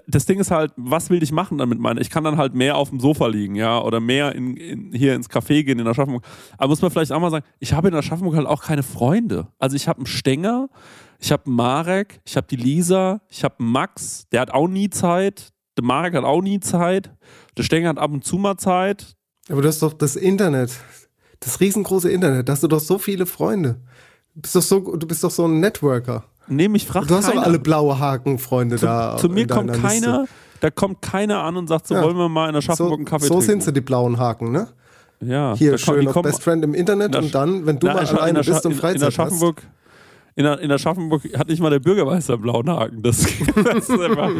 das 0.08 0.26
Ding 0.26 0.40
ist 0.40 0.52
halt, 0.52 0.72
was 0.78 1.10
will 1.10 1.22
ich 1.22 1.32
machen 1.32 1.58
damit 1.58 1.80
meine? 1.80 2.00
Ich 2.00 2.10
kann 2.10 2.24
dann 2.24 2.38
halt 2.38 2.54
mehr 2.54 2.78
auf 2.78 2.90
dem 2.90 3.00
Sofa 3.00 3.28
liegen, 3.28 3.56
ja, 3.56 3.82
oder 3.82 4.00
mehr 4.00 4.34
in, 4.34 4.56
in, 4.56 4.94
hier 4.94 5.16
ins 5.16 5.30
Café 5.30 5.64
gehen 5.64 5.80
in 5.80 5.88
Aschaffenburg. 5.88 6.24
Aber 6.58 6.70
muss 6.70 6.82
man 6.82 6.92
vielleicht 6.92 7.12
auch 7.12 7.20
mal 7.20 7.32
sagen, 7.32 7.46
ich 7.60 7.74
habe 7.74 7.90
in 7.90 7.96
Aschaffenburg 7.96 8.36
halt 8.36 8.48
auch 8.48 8.64
keine 8.64 8.84
Freunde. 8.84 9.48
Also 9.60 9.76
ich 9.76 9.88
habe 9.88 10.00
einen 10.00 10.06
Stenger, 10.06 10.70
ich 11.20 11.32
habe 11.32 11.46
einen 11.46 11.56
Marek, 11.56 12.22
ich 12.26 12.38
habe 12.38 12.48
die 12.48 12.56
Lisa, 12.56 13.22
ich 13.30 13.44
habe 13.44 13.60
einen 13.60 13.72
Max, 13.72 14.28
der 14.32 14.42
hat 14.42 14.52
auch 14.52 14.68
nie 14.68 14.90
Zeit. 14.90 15.50
Der 15.78 15.84
Marek 15.84 16.14
hat 16.16 16.24
auch 16.24 16.42
nie 16.42 16.60
Zeit. 16.60 17.12
Der 17.58 17.64
Stenger 17.64 17.90
hat 17.90 17.98
ab 17.98 18.12
und 18.12 18.24
zu 18.24 18.38
mal 18.38 18.58
Zeit. 18.58 19.16
Aber 19.50 19.62
du 19.62 19.68
hast 19.68 19.82
doch 19.82 19.94
das 19.94 20.16
Internet. 20.16 20.72
Das 21.40 21.60
riesengroße 21.60 22.10
Internet. 22.10 22.48
Da 22.48 22.54
hast 22.54 22.64
du 22.64 22.68
doch 22.68 22.80
so 22.80 22.98
viele 22.98 23.26
Freunde. 23.26 23.82
Du 24.36 24.42
bist 24.42 24.56
doch 24.56 24.62
so, 24.62 24.96
du 24.96 25.08
bist 25.08 25.24
doch 25.24 25.32
so 25.32 25.46
ein 25.46 25.60
Networker. 25.60 26.26
Nee, 26.52 26.68
mich 26.68 26.86
fragt 26.86 27.10
Du 27.10 27.16
hast 27.16 27.28
doch 27.28 27.34
keiner. 27.34 27.46
alle 27.46 27.60
blaue 27.60 27.98
Haken-Freunde 28.00 28.76
da. 28.78 29.18
Zu 29.18 29.30
mir 29.30 29.48
kommt 29.48 29.72
keiner, 29.74 30.22
Liste. 30.22 30.36
da 30.60 30.70
kommt 30.70 31.02
keiner 31.02 31.44
an 31.44 31.56
und 31.58 31.68
sagt 31.68 31.88
so, 31.88 31.96
Ja. 31.96 32.04
wollen 32.04 32.18
wir 32.18 32.30
mal 32.30 32.50
in 32.50 32.56
Aschaffenburg 32.56 32.92
So, 32.92 32.96
einen 32.98 33.06
Kaffee 33.06 33.26
so 33.26 33.34
trinken. 33.36 33.46
sind 33.48 33.64
sie, 33.64 33.74
die 33.74 33.82
blauen 33.82 34.18
Haken, 34.20 34.52
ne? 34.52 34.68
Ja, 35.22 35.54
Hier 35.56 35.78
schön 35.78 36.08
auf 36.08 36.22
Best 36.24 36.44
Friend 36.44 36.64
im 36.64 36.74
Internet 36.74 37.08
in 37.08 37.12
der 37.14 37.22
und 37.24 37.36
dann, 37.36 37.66
wenn 37.66 37.80
du 37.80 37.88
Na, 37.88 37.94
mal 37.94 38.06
alleine 38.06 38.42
der 38.42 38.52
bist 38.52 38.66
und 38.66 38.72
in- 38.74 38.78
Freizeit 38.78 38.96
in 38.96 39.00
der 39.02 39.08
hast. 39.10 39.14
Schaffenburg, 39.16 39.62
in 40.36 40.44
der, 40.46 40.60
in 40.62 40.70
der 40.70 40.78
Schaffenburg 40.80 41.24
hat 41.38 41.48
nicht 41.50 41.62
mal 41.62 41.70
der 41.70 41.80
Bürgermeister 41.80 42.34
einen 42.34 42.42
blauen 42.42 42.70
Haken. 42.70 43.04
Das, 43.04 43.18
das, 43.64 43.90
einfach, 43.90 44.32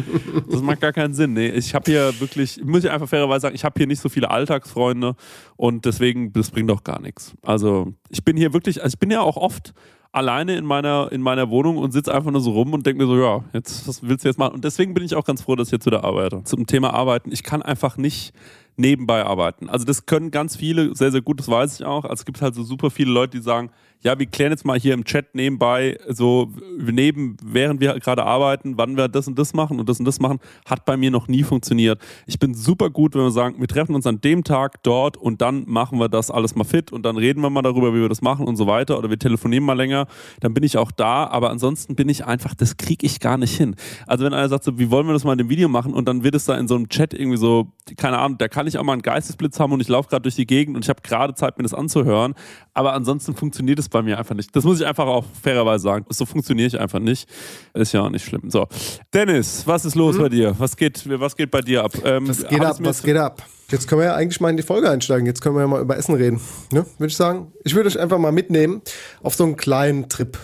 das 0.50 0.60
macht 0.62 0.80
gar 0.80 0.92
keinen 0.92 1.14
Sinn. 1.14 1.34
Nee, 1.34 1.48
ich 1.50 1.74
habe 1.74 1.84
hier 1.90 2.12
wirklich, 2.18 2.60
muss 2.64 2.82
ich 2.82 2.90
einfach 2.90 3.08
fairerweise 3.08 3.42
sagen, 3.42 3.54
ich 3.54 3.64
habe 3.64 3.74
hier 3.78 3.86
nicht 3.86 4.00
so 4.00 4.08
viele 4.08 4.30
Alltagsfreunde 4.30 5.14
und 5.56 5.84
deswegen, 5.84 6.32
das 6.32 6.50
bringt 6.50 6.68
doch 6.68 6.82
gar 6.82 7.00
nichts. 7.00 7.32
Also 7.42 7.92
ich 8.08 8.24
bin 8.24 8.36
hier 8.36 8.52
wirklich, 8.52 8.82
also 8.82 8.94
ich 8.94 8.98
bin 8.98 9.10
ja 9.10 9.20
auch 9.20 9.36
oft 9.36 9.72
alleine 10.12 10.56
in 10.56 10.64
meiner, 10.66 11.10
in 11.10 11.22
meiner 11.22 11.48
Wohnung 11.48 11.78
und 11.78 11.92
sitze 11.92 12.14
einfach 12.14 12.30
nur 12.30 12.42
so 12.42 12.52
rum 12.52 12.74
und 12.74 12.86
denke 12.86 13.02
mir 13.02 13.08
so, 13.08 13.18
ja, 13.18 13.44
jetzt, 13.54 13.88
was 13.88 14.02
willst 14.06 14.24
du 14.24 14.28
jetzt 14.28 14.38
machen? 14.38 14.54
Und 14.54 14.64
deswegen 14.64 14.92
bin 14.94 15.02
ich 15.02 15.14
auch 15.14 15.24
ganz 15.24 15.42
froh, 15.42 15.56
dass 15.56 15.68
ich 15.68 15.72
jetzt 15.72 15.86
wieder 15.86 16.04
arbeite. 16.04 16.44
Zum 16.44 16.66
Thema 16.66 16.92
Arbeiten, 16.92 17.32
ich 17.32 17.42
kann 17.42 17.62
einfach 17.62 17.96
nicht 17.96 18.34
nebenbei 18.76 19.24
arbeiten. 19.24 19.68
Also 19.68 19.84
das 19.84 20.06
können 20.06 20.30
ganz 20.30 20.56
viele, 20.56 20.94
sehr, 20.94 21.10
sehr 21.10 21.22
gut, 21.22 21.40
das 21.40 21.48
weiß 21.48 21.80
ich 21.80 21.86
auch. 21.86 22.04
Also 22.04 22.20
es 22.20 22.24
gibt 22.24 22.42
halt 22.42 22.54
so 22.54 22.62
super 22.62 22.90
viele 22.90 23.10
Leute, 23.10 23.38
die 23.38 23.42
sagen, 23.42 23.70
ja, 24.02 24.18
wir 24.18 24.26
klären 24.26 24.50
jetzt 24.50 24.64
mal 24.64 24.78
hier 24.78 24.94
im 24.94 25.04
Chat 25.04 25.34
nebenbei, 25.34 25.96
so 26.08 26.50
neben, 26.76 27.36
während 27.42 27.80
wir 27.80 27.98
gerade 28.00 28.24
arbeiten, 28.24 28.76
wann 28.76 28.96
wir 28.96 29.08
das 29.08 29.28
und 29.28 29.38
das 29.38 29.54
machen 29.54 29.78
und 29.78 29.88
das 29.88 30.00
und 30.00 30.04
das 30.06 30.18
machen, 30.18 30.40
hat 30.66 30.84
bei 30.84 30.96
mir 30.96 31.12
noch 31.12 31.28
nie 31.28 31.44
funktioniert. 31.44 32.00
Ich 32.26 32.38
bin 32.38 32.54
super 32.54 32.90
gut, 32.90 33.14
wenn 33.14 33.22
wir 33.22 33.30
sagen, 33.30 33.60
wir 33.60 33.68
treffen 33.68 33.94
uns 33.94 34.06
an 34.06 34.20
dem 34.20 34.42
Tag 34.42 34.82
dort 34.82 35.16
und 35.16 35.40
dann 35.40 35.64
machen 35.68 36.00
wir 36.00 36.08
das 36.08 36.32
alles 36.32 36.56
mal 36.56 36.64
fit 36.64 36.90
und 36.90 37.04
dann 37.04 37.16
reden 37.16 37.42
wir 37.42 37.50
mal 37.50 37.62
darüber, 37.62 37.94
wie 37.94 38.00
wir 38.00 38.08
das 38.08 38.22
machen 38.22 38.46
und 38.46 38.56
so 38.56 38.66
weiter 38.66 38.98
oder 38.98 39.08
wir 39.08 39.18
telefonieren 39.18 39.64
mal 39.64 39.74
länger, 39.74 40.06
dann 40.40 40.52
bin 40.52 40.64
ich 40.64 40.76
auch 40.76 40.90
da, 40.90 41.26
aber 41.28 41.50
ansonsten 41.50 41.94
bin 41.94 42.08
ich 42.08 42.24
einfach, 42.24 42.54
das 42.54 42.76
kriege 42.76 43.06
ich 43.06 43.20
gar 43.20 43.38
nicht 43.38 43.56
hin. 43.56 43.76
Also 44.08 44.24
wenn 44.24 44.34
einer 44.34 44.48
sagt 44.48 44.64
so, 44.64 44.78
wie 44.80 44.90
wollen 44.90 45.06
wir 45.06 45.12
das 45.12 45.22
mal 45.22 45.32
in 45.32 45.38
dem 45.38 45.48
Video 45.48 45.68
machen 45.68 45.94
und 45.94 46.08
dann 46.08 46.24
wird 46.24 46.34
es 46.34 46.44
da 46.44 46.58
in 46.58 46.66
so 46.66 46.74
einem 46.74 46.88
Chat 46.88 47.14
irgendwie 47.14 47.38
so, 47.38 47.68
keine 47.96 48.18
Ahnung, 48.18 48.38
da 48.38 48.48
kann 48.48 48.66
ich 48.66 48.78
auch 48.78 48.84
mal 48.84 48.94
einen 48.94 49.02
Geistesblitz 49.02 49.60
haben 49.60 49.72
und 49.72 49.80
ich 49.80 49.88
laufe 49.88 50.08
gerade 50.08 50.22
durch 50.22 50.34
die 50.34 50.46
Gegend 50.46 50.74
und 50.74 50.84
ich 50.84 50.88
habe 50.88 51.02
gerade 51.02 51.34
Zeit, 51.34 51.56
mir 51.56 51.62
das 51.62 51.74
anzuhören, 51.74 52.34
aber 52.74 52.94
ansonsten 52.94 53.34
funktioniert 53.34 53.78
es 53.78 53.91
bei 53.92 54.02
mir 54.02 54.18
einfach 54.18 54.34
nicht. 54.34 54.54
Das 54.56 54.64
muss 54.64 54.80
ich 54.80 54.86
einfach 54.86 55.06
auch 55.06 55.24
fairerweise 55.42 55.82
sagen. 55.84 56.04
So 56.08 56.26
funktioniere 56.26 56.66
ich 56.66 56.80
einfach 56.80 56.98
nicht. 56.98 57.28
Ist 57.74 57.92
ja 57.92 58.00
auch 58.02 58.10
nicht 58.10 58.24
schlimm. 58.24 58.50
So, 58.50 58.66
Dennis, 59.14 59.62
was 59.66 59.84
ist 59.84 59.94
los 59.94 60.18
bei 60.18 60.28
dir? 60.28 60.54
Was 60.58 60.76
geht, 60.76 61.08
was 61.08 61.36
geht 61.36 61.50
bei 61.50 61.60
dir 61.60 61.84
ab? 61.84 61.92
Ähm, 62.04 62.24
Mhm. 62.24 62.28
Was 62.28 62.38
geht 62.48 62.60
ab? 62.60 62.76
Was 62.80 62.96
jetzt- 62.98 63.04
geht 63.04 63.16
ab? 63.16 63.42
Jetzt 63.70 63.88
können 63.88 64.00
wir 64.02 64.06
ja 64.08 64.14
eigentlich 64.16 64.40
mal 64.40 64.50
in 64.50 64.56
die 64.58 64.62
Folge 64.62 64.90
einsteigen. 64.90 65.24
Jetzt 65.26 65.40
können 65.40 65.54
wir 65.56 65.60
ja 65.62 65.66
mal 65.66 65.80
über 65.80 65.96
Essen 65.96 66.14
reden. 66.14 66.40
Ne? 66.72 66.84
Würde 66.98 67.10
ich 67.10 67.16
sagen. 67.16 67.52
Ich 67.64 67.74
würde 67.74 67.88
euch 67.88 67.98
einfach 67.98 68.18
mal 68.18 68.32
mitnehmen 68.32 68.82
auf 69.22 69.34
so 69.34 69.44
einen 69.44 69.56
kleinen 69.56 70.08
Trip 70.10 70.36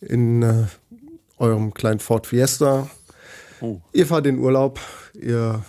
in 0.00 0.42
äh, 0.42 0.64
eurem 1.36 1.74
kleinen 1.74 2.00
Ford 2.00 2.26
Fiesta. 2.26 2.88
Oh. 3.60 3.80
Ihr 3.92 4.06
fahrt 4.06 4.26
in 4.26 4.38
Urlaub. 4.38 4.80
Ihr 5.14 5.62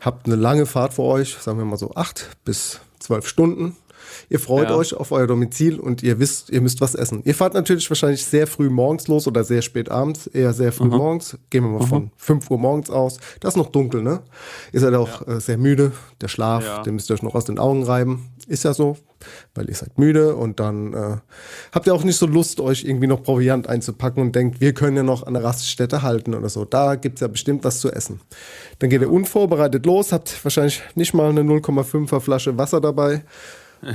habt 0.00 0.26
eine 0.26 0.36
lange 0.36 0.64
Fahrt 0.66 0.94
vor 0.94 1.12
euch, 1.14 1.34
sagen 1.40 1.58
wir 1.58 1.64
mal 1.64 1.76
so 1.76 1.94
acht 1.94 2.30
bis 2.44 2.80
zwölf 3.00 3.26
Stunden. 3.28 3.76
Ihr 4.28 4.38
freut 4.40 4.70
Ja. 4.70 4.76
euch 4.76 4.94
auf 4.94 5.12
euer 5.12 5.26
Domizil 5.26 5.78
und 5.80 6.02
ihr 6.02 6.18
wisst, 6.18 6.50
ihr 6.50 6.60
müsst 6.60 6.80
was 6.80 6.94
essen. 6.94 7.22
Ihr 7.24 7.34
fahrt 7.34 7.54
natürlich 7.54 7.88
wahrscheinlich 7.90 8.24
sehr 8.24 8.46
früh 8.46 8.70
morgens 8.70 9.08
los 9.08 9.26
oder 9.26 9.44
sehr 9.44 9.62
spät 9.62 9.90
abends, 9.90 10.26
eher 10.26 10.52
sehr 10.52 10.72
früh 10.72 10.86
morgens. 10.88 11.36
Gehen 11.50 11.64
wir 11.64 11.70
mal 11.78 11.86
von 11.86 12.10
5 12.16 12.50
Uhr 12.50 12.58
morgens 12.58 12.90
aus. 12.90 13.18
Das 13.40 13.54
ist 13.54 13.56
noch 13.56 13.70
dunkel, 13.70 14.02
ne? 14.02 14.22
Ihr 14.72 14.80
seid 14.80 14.94
auch 14.94 15.26
äh, 15.26 15.40
sehr 15.40 15.58
müde. 15.58 15.92
Der 16.20 16.28
Schlaf, 16.28 16.64
Ja. 16.64 16.82
den 16.82 16.94
müsst 16.94 17.10
ihr 17.10 17.14
euch 17.14 17.22
noch 17.22 17.34
aus 17.34 17.44
den 17.44 17.58
Augen 17.58 17.82
reiben. 17.84 18.30
Ist 18.46 18.64
ja 18.64 18.74
so, 18.74 18.96
weil 19.54 19.68
ihr 19.70 19.74
seid 19.74 19.98
müde 19.98 20.36
und 20.36 20.60
dann 20.60 20.92
äh, 20.92 21.16
habt 21.72 21.86
ihr 21.86 21.94
auch 21.94 22.04
nicht 22.04 22.16
so 22.18 22.26
Lust, 22.26 22.60
euch 22.60 22.84
irgendwie 22.84 23.06
noch 23.06 23.22
Proviant 23.22 23.68
einzupacken 23.68 24.20
und 24.22 24.34
denkt, 24.36 24.60
wir 24.60 24.74
können 24.74 24.96
ja 24.98 25.02
noch 25.02 25.26
an 25.26 25.32
der 25.34 25.42
Raststätte 25.44 26.02
halten 26.02 26.34
oder 26.34 26.50
so. 26.50 26.64
Da 26.66 26.96
gibt's 26.96 27.20
ja 27.22 27.28
bestimmt 27.28 27.64
was 27.64 27.80
zu 27.80 27.90
essen. 27.90 28.20
Dann 28.80 28.90
geht 28.90 29.00
ihr 29.00 29.10
unvorbereitet 29.10 29.86
los, 29.86 30.12
habt 30.12 30.44
wahrscheinlich 30.44 30.82
nicht 30.94 31.14
mal 31.14 31.30
eine 31.30 31.40
0,5er 31.42 32.20
Flasche 32.20 32.58
Wasser 32.58 32.80
dabei 32.82 33.24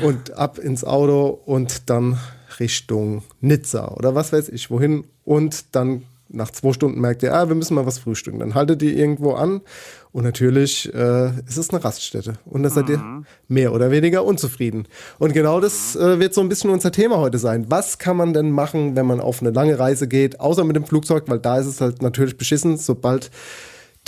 und 0.04 0.38
ab 0.38 0.58
ins 0.58 0.84
Auto 0.84 1.40
und 1.46 1.90
dann 1.90 2.18
Richtung 2.60 3.24
Nizza 3.42 3.90
oder 3.90 4.16
was 4.16 4.34
weiß 4.34 4.50
ich 4.50 4.70
wohin. 4.70 5.06
Und 5.24 5.76
dann 5.76 6.04
nach 6.30 6.52
zwei 6.52 6.74
Stunden 6.74 7.02
merkt 7.02 7.24
ihr, 7.24 7.34
ah, 7.34 7.48
wir 7.48 7.56
müssen 7.56 7.74
mal 7.74 7.86
was 7.86 8.00
frühstücken. 8.00 8.40
Dann 8.40 8.54
haltet 8.54 8.82
ihr 8.84 8.96
irgendwo 8.96 9.34
an 9.34 9.62
und 10.12 10.24
natürlich 10.24 10.94
äh, 10.94 11.30
ist 11.48 11.58
es 11.58 11.72
eine 11.72 11.84
Raststätte. 11.84 12.36
Und 12.46 12.64
da 12.64 12.70
seid 12.70 12.90
ihr 12.90 13.24
mehr 13.48 13.74
oder 13.74 13.90
weniger 13.92 14.24
unzufrieden. 14.24 14.88
Und 15.18 15.34
genau 15.34 15.60
das 15.60 15.96
äh, 15.96 16.20
wird 16.20 16.34
so 16.34 16.42
ein 16.42 16.50
bisschen 16.50 16.70
unser 16.70 16.92
Thema 16.92 17.18
heute 17.18 17.40
sein. 17.40 17.66
Was 17.70 17.98
kann 17.98 18.18
man 18.18 18.34
denn 18.34 18.52
machen, 18.52 18.96
wenn 18.96 19.08
man 19.08 19.20
auf 19.20 19.42
eine 19.42 19.52
lange 19.52 19.80
Reise 19.80 20.08
geht, 20.08 20.40
außer 20.40 20.64
mit 20.64 20.76
dem 20.76 20.86
Flugzeug, 20.86 21.24
weil 21.28 21.40
da 21.40 21.58
ist 21.58 21.68
es 21.68 21.82
halt 21.82 22.02
natürlich 22.02 22.38
beschissen, 22.38 22.78
sobald 22.78 23.32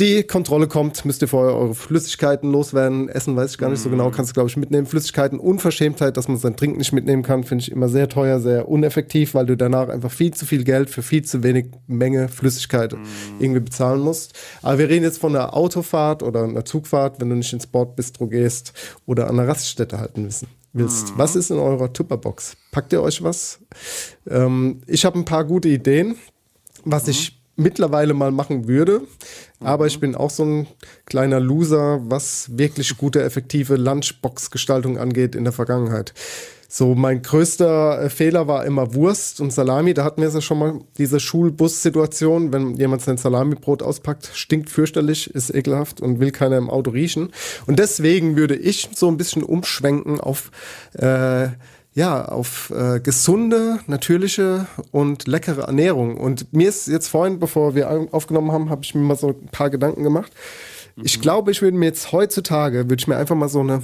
die 0.02 0.24
Kontrolle 0.24 0.68
kommt, 0.68 1.06
müsst 1.06 1.22
ihr 1.22 1.28
vorher 1.28 1.56
eure 1.56 1.76
Flüssigkeiten 1.76 2.52
loswerden. 2.52 3.08
Essen 3.08 3.36
weiß 3.36 3.52
ich 3.52 3.58
gar 3.60 3.70
nicht 3.70 3.82
so 3.82 3.90
genau, 3.90 4.10
kannst 4.10 4.32
du, 4.32 4.34
glaube 4.34 4.50
ich, 4.50 4.58
mitnehmen. 4.58 4.88
Flüssigkeiten, 4.88 5.40
Unverschämtheit, 5.40 6.18
dass 6.18 6.28
man 6.28 6.38
sein 6.38 6.56
Trinken 6.56 6.80
nicht 6.80 6.92
mitnehmen 6.92 7.22
kann, 7.22 7.44
finde 7.44 7.62
ich 7.62 7.72
immer 7.72 7.88
sehr 7.88 8.10
teuer, 8.10 8.40
sehr 8.40 8.68
uneffektiv, 8.68 9.36
weil 9.36 9.46
du 9.46 9.56
danach 9.56 9.90
einfach 9.90 10.12
viel 10.12 10.34
zu 10.34 10.48
viel 10.48 10.64
Geld 10.64 10.90
für 10.90 11.04
viel 11.04 11.24
zu 11.24 11.44
wenig 11.44 11.68
Menge 11.86 12.30
Flüssigkeit 12.30 12.96
irgendwie 13.40 13.60
bezahlen 13.60 14.02
musst. 14.02 14.34
Aber 14.64 14.80
wir 14.80 14.90
reden 14.90 15.04
jetzt 15.04 15.20
von 15.20 15.36
einer 15.36 15.56
Autofahrt 15.56 16.24
oder 16.24 16.44
einer 16.46 16.66
Zugfahrt, 16.66 17.22
wenn 17.22 17.30
du 17.30 17.36
nicht 17.36 17.54
ins 17.54 17.68
Bordbistro 17.68 18.26
gehst 18.26 18.74
oder 19.06 19.30
an 19.30 19.40
einer 19.40 19.48
Raststätte 19.48 20.00
halten 20.00 20.26
wissen 20.26 20.48
willst. 20.74 21.18
Was 21.18 21.36
ist 21.36 21.52
in 21.52 21.58
eurer 21.58 21.94
Tupperbox? 21.94 22.56
Packt 22.72 22.92
ihr 22.94 23.04
euch 23.04 23.22
was? 23.22 23.60
Ähm, 24.28 24.82
ich 24.88 25.06
habe 25.06 25.20
ein 25.20 25.26
paar 25.26 25.46
gute 25.46 25.70
Ideen, 25.70 26.16
was 26.86 27.08
ich 27.08 27.41
mittlerweile 27.56 28.14
mal 28.14 28.32
machen 28.32 28.68
würde. 28.68 29.02
Aber 29.60 29.88
ich 29.88 30.00
bin 30.00 30.16
auch 30.16 30.30
so 30.30 30.44
ein 30.44 30.68
kleiner 31.06 31.40
Loser, 31.40 32.02
was 32.04 32.58
wirklich 32.58 32.98
gute, 32.98 33.22
effektive 33.24 33.76
Lunchbox-Gestaltung 33.76 34.98
angeht 34.98 35.36
in 35.36 35.44
der 35.44 35.54
Vergangenheit. 35.54 36.14
So, 36.74 36.96
mein 36.96 37.22
größter 37.22 38.04
äh, 38.04 38.10
Fehler 38.10 38.48
war 38.48 38.64
immer 38.64 38.94
Wurst 38.94 39.42
und 39.42 39.52
Salami. 39.52 39.94
Da 39.94 40.06
hatten 40.06 40.22
wir 40.22 40.30
ja 40.30 40.40
schon 40.40 40.58
mal 40.58 40.80
diese 40.98 41.20
Schulbus-Situation, 41.20 42.54
wenn 42.54 42.76
jemand 42.76 43.02
sein 43.02 43.18
Salamibrot 43.18 43.84
auspackt, 43.84 44.32
stinkt 44.34 44.70
fürchterlich, 44.70 45.36
ist 45.36 45.54
ekelhaft 45.54 46.00
und 46.00 46.22
will 46.22 46.32
keiner 46.32 46.58
im 46.58 46.70
Auto 46.70 46.92
riechen. 46.92 47.34
Und 47.68 47.78
deswegen 47.78 48.38
würde 48.38 48.56
ich 48.56 48.88
so 48.96 49.10
ein 49.10 49.18
bisschen 49.18 49.44
umschwenken 49.44 50.22
auf 50.22 50.50
äh, 50.94 51.50
ja, 51.94 52.26
auf 52.26 52.70
äh, 52.72 53.00
gesunde, 53.02 53.80
natürliche 53.88 54.66
und 54.92 55.28
leckere 55.28 55.64
Ernährung. 55.64 56.18
Und 56.18 56.54
mir 56.54 56.70
ist 56.70 56.88
jetzt 56.88 57.10
vorhin, 57.10 57.40
bevor 57.40 57.76
wir 57.76 57.90
au- 57.92 58.08
aufgenommen 58.12 58.52
haben, 58.52 58.70
habe 58.70 58.84
ich 58.84 58.96
mir 58.96 59.02
mal 59.02 59.18
so 59.18 59.30
ein 59.30 59.48
paar 59.52 59.70
Gedanken 59.70 60.04
gemacht. 60.04 60.32
Ich 61.04 61.20
glaube, 61.22 61.52
ich 61.52 61.62
würde 61.62 61.78
mir 61.78 61.86
jetzt 61.86 62.12
heutzutage, 62.12 62.90
würde 62.90 62.96
ich 63.02 63.08
mir 63.08 63.18
einfach 63.18 63.36
mal 63.36 63.50
so 63.50 63.60
eine 63.62 63.82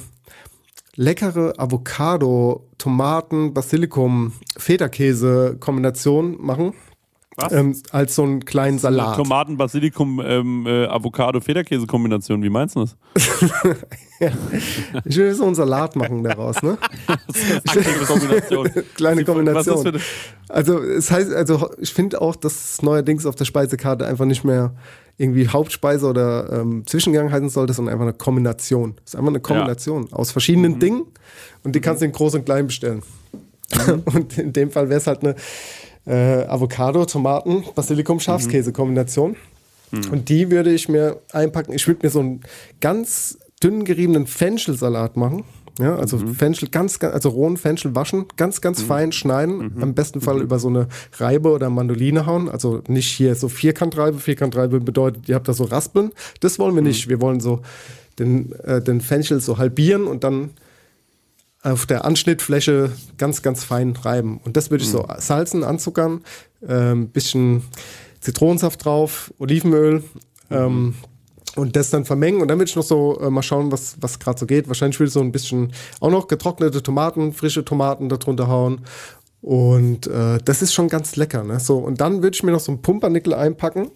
leckere 0.94 1.54
Avocado, 1.58 2.66
Tomaten, 2.78 3.54
Basilikum, 3.54 4.32
Federkäse-Kombination 4.56 6.36
machen. 6.40 6.74
Was? 7.40 7.52
Ähm, 7.52 7.76
als 7.92 8.16
so 8.16 8.24
einen 8.24 8.44
kleinen 8.44 8.80
Salat. 8.80 9.16
Tomaten, 9.16 9.56
Basilikum, 9.56 10.20
ähm, 10.24 10.66
äh, 10.66 10.86
Avocado, 10.86 11.40
Federkäse-Kombination. 11.40 12.42
Wie 12.42 12.50
meinst 12.50 12.74
du 12.74 12.80
das? 12.80 12.96
Ich 15.04 15.16
will 15.16 15.32
so 15.32 15.44
einen 15.44 15.54
Salat 15.54 15.94
machen 15.94 16.24
daraus, 16.24 16.60
ne? 16.60 16.76
Aktive 17.06 18.04
Kombination. 18.04 18.68
Kleine 18.96 19.24
Kombination. 19.24 19.94
ist 19.94 20.04
Also 20.48 20.80
es 20.80 21.08
heißt, 21.12 21.32
also 21.32 21.70
ich 21.78 21.94
finde 21.94 22.20
auch, 22.20 22.34
dass 22.34 22.72
es 22.72 22.82
neuerdings 22.82 23.26
auf 23.26 23.36
der 23.36 23.44
Speisekarte 23.44 24.08
einfach 24.08 24.24
nicht 24.24 24.42
mehr 24.42 24.74
irgendwie 25.18 25.46
Hauptspeise 25.46 26.04
oder 26.08 26.52
ähm, 26.52 26.84
Zwischengang 26.84 27.30
heißen 27.30 27.48
sollte, 27.48 27.74
sondern 27.74 27.92
einfach 27.92 28.06
eine 28.06 28.14
Kombination. 28.14 28.96
Es 29.04 29.12
ist 29.14 29.16
einfach 29.16 29.30
eine 29.30 29.40
Kombination 29.40 30.12
aus 30.12 30.32
verschiedenen 30.32 30.72
Mhm. 30.72 30.80
Dingen 30.80 31.02
und 31.62 31.76
die 31.76 31.80
kannst 31.80 32.02
du 32.02 32.06
in 32.06 32.10
groß 32.12 32.34
und 32.34 32.44
klein 32.44 32.66
bestellen. 32.66 33.02
und 34.06 34.36
in 34.36 34.52
dem 34.52 34.72
Fall 34.72 34.88
wäre 34.88 34.98
es 34.98 35.06
halt 35.06 35.22
eine 35.22 35.36
äh, 36.08 36.44
Avocado, 36.46 37.04
Tomaten, 37.04 37.64
Basilikum, 37.74 38.18
Schafskäse-Kombination. 38.18 39.36
Und 40.10 40.28
die 40.28 40.50
würde 40.50 40.72
ich 40.72 40.88
mir 40.88 41.20
einpacken. 41.32 41.72
Ich 41.72 41.86
würde 41.86 42.04
mir 42.04 42.10
so 42.10 42.20
einen 42.20 42.40
ganz 42.80 43.38
dünn 43.62 43.84
geriebenen 43.84 44.26
Fenchelsalat 44.26 45.16
machen. 45.16 45.44
Ja, 45.78 45.96
also 45.96 46.18
Fenchel 46.18 46.68
ganz, 46.70 46.98
ganz, 46.98 47.14
also 47.14 47.28
rohen 47.28 47.56
Fenchel 47.56 47.94
waschen, 47.94 48.26
ganz, 48.36 48.60
ganz 48.60 48.82
fein 48.82 49.12
schneiden. 49.12 49.76
Am 49.80 49.94
besten 49.94 50.20
Fall 50.20 50.42
über 50.42 50.58
so 50.58 50.68
eine 50.68 50.88
Reibe 51.18 51.50
oder 51.50 51.70
Mandoline 51.70 52.26
hauen. 52.26 52.48
Also 52.48 52.82
nicht 52.88 53.10
hier 53.10 53.34
so 53.36 53.48
Vierkantreibe. 53.48 54.18
Vierkantreibe 54.18 54.80
bedeutet, 54.80 55.28
ihr 55.28 55.36
habt 55.36 55.46
da 55.46 55.52
so 55.52 55.64
Raspeln. 55.64 56.10
Das 56.40 56.58
wollen 56.58 56.74
wir 56.74 56.82
nicht. 56.82 57.08
Wir 57.08 57.20
wollen 57.20 57.38
so 57.40 57.60
den, 58.18 58.52
äh, 58.64 58.82
den 58.82 59.00
Fenchel 59.00 59.40
so 59.40 59.58
halbieren 59.58 60.06
und 60.06 60.24
dann 60.24 60.50
auf 61.62 61.86
der 61.86 62.04
Anschnittfläche 62.04 62.92
ganz, 63.16 63.42
ganz 63.42 63.64
fein 63.64 63.96
reiben. 63.96 64.40
Und 64.44 64.56
das 64.56 64.70
würde 64.70 64.84
ich 64.84 64.90
so 64.90 65.06
salzen, 65.18 65.64
anzuckern, 65.64 66.22
ähm, 66.66 67.08
bisschen 67.08 67.62
Zitronensaft 68.20 68.84
drauf, 68.84 69.32
Olivenöl 69.38 70.04
ähm, 70.50 70.94
und 71.56 71.74
das 71.76 71.90
dann 71.90 72.04
vermengen. 72.04 72.40
Und 72.40 72.48
dann 72.48 72.58
würde 72.58 72.68
ich 72.68 72.76
noch 72.76 72.84
so 72.84 73.18
äh, 73.20 73.30
mal 73.30 73.42
schauen, 73.42 73.72
was, 73.72 73.96
was 74.00 74.18
gerade 74.18 74.38
so 74.38 74.46
geht. 74.46 74.68
Wahrscheinlich 74.68 74.98
würde 75.00 75.08
ich 75.08 75.14
so 75.14 75.20
ein 75.20 75.32
bisschen 75.32 75.72
auch 76.00 76.10
noch 76.10 76.28
getrocknete 76.28 76.82
Tomaten, 76.82 77.32
frische 77.32 77.64
Tomaten 77.64 78.08
darunter 78.08 78.48
hauen. 78.48 78.82
Und 79.40 80.08
äh, 80.08 80.38
das 80.44 80.62
ist 80.62 80.74
schon 80.74 80.88
ganz 80.88 81.14
lecker. 81.14 81.44
Ne? 81.44 81.60
So, 81.60 81.78
und 81.78 82.00
dann 82.00 82.22
würde 82.22 82.34
ich 82.34 82.42
mir 82.42 82.50
noch 82.50 82.60
so 82.60 82.72
ein 82.72 82.82
Pumpernickel 82.82 83.32
einpacken 83.34 83.90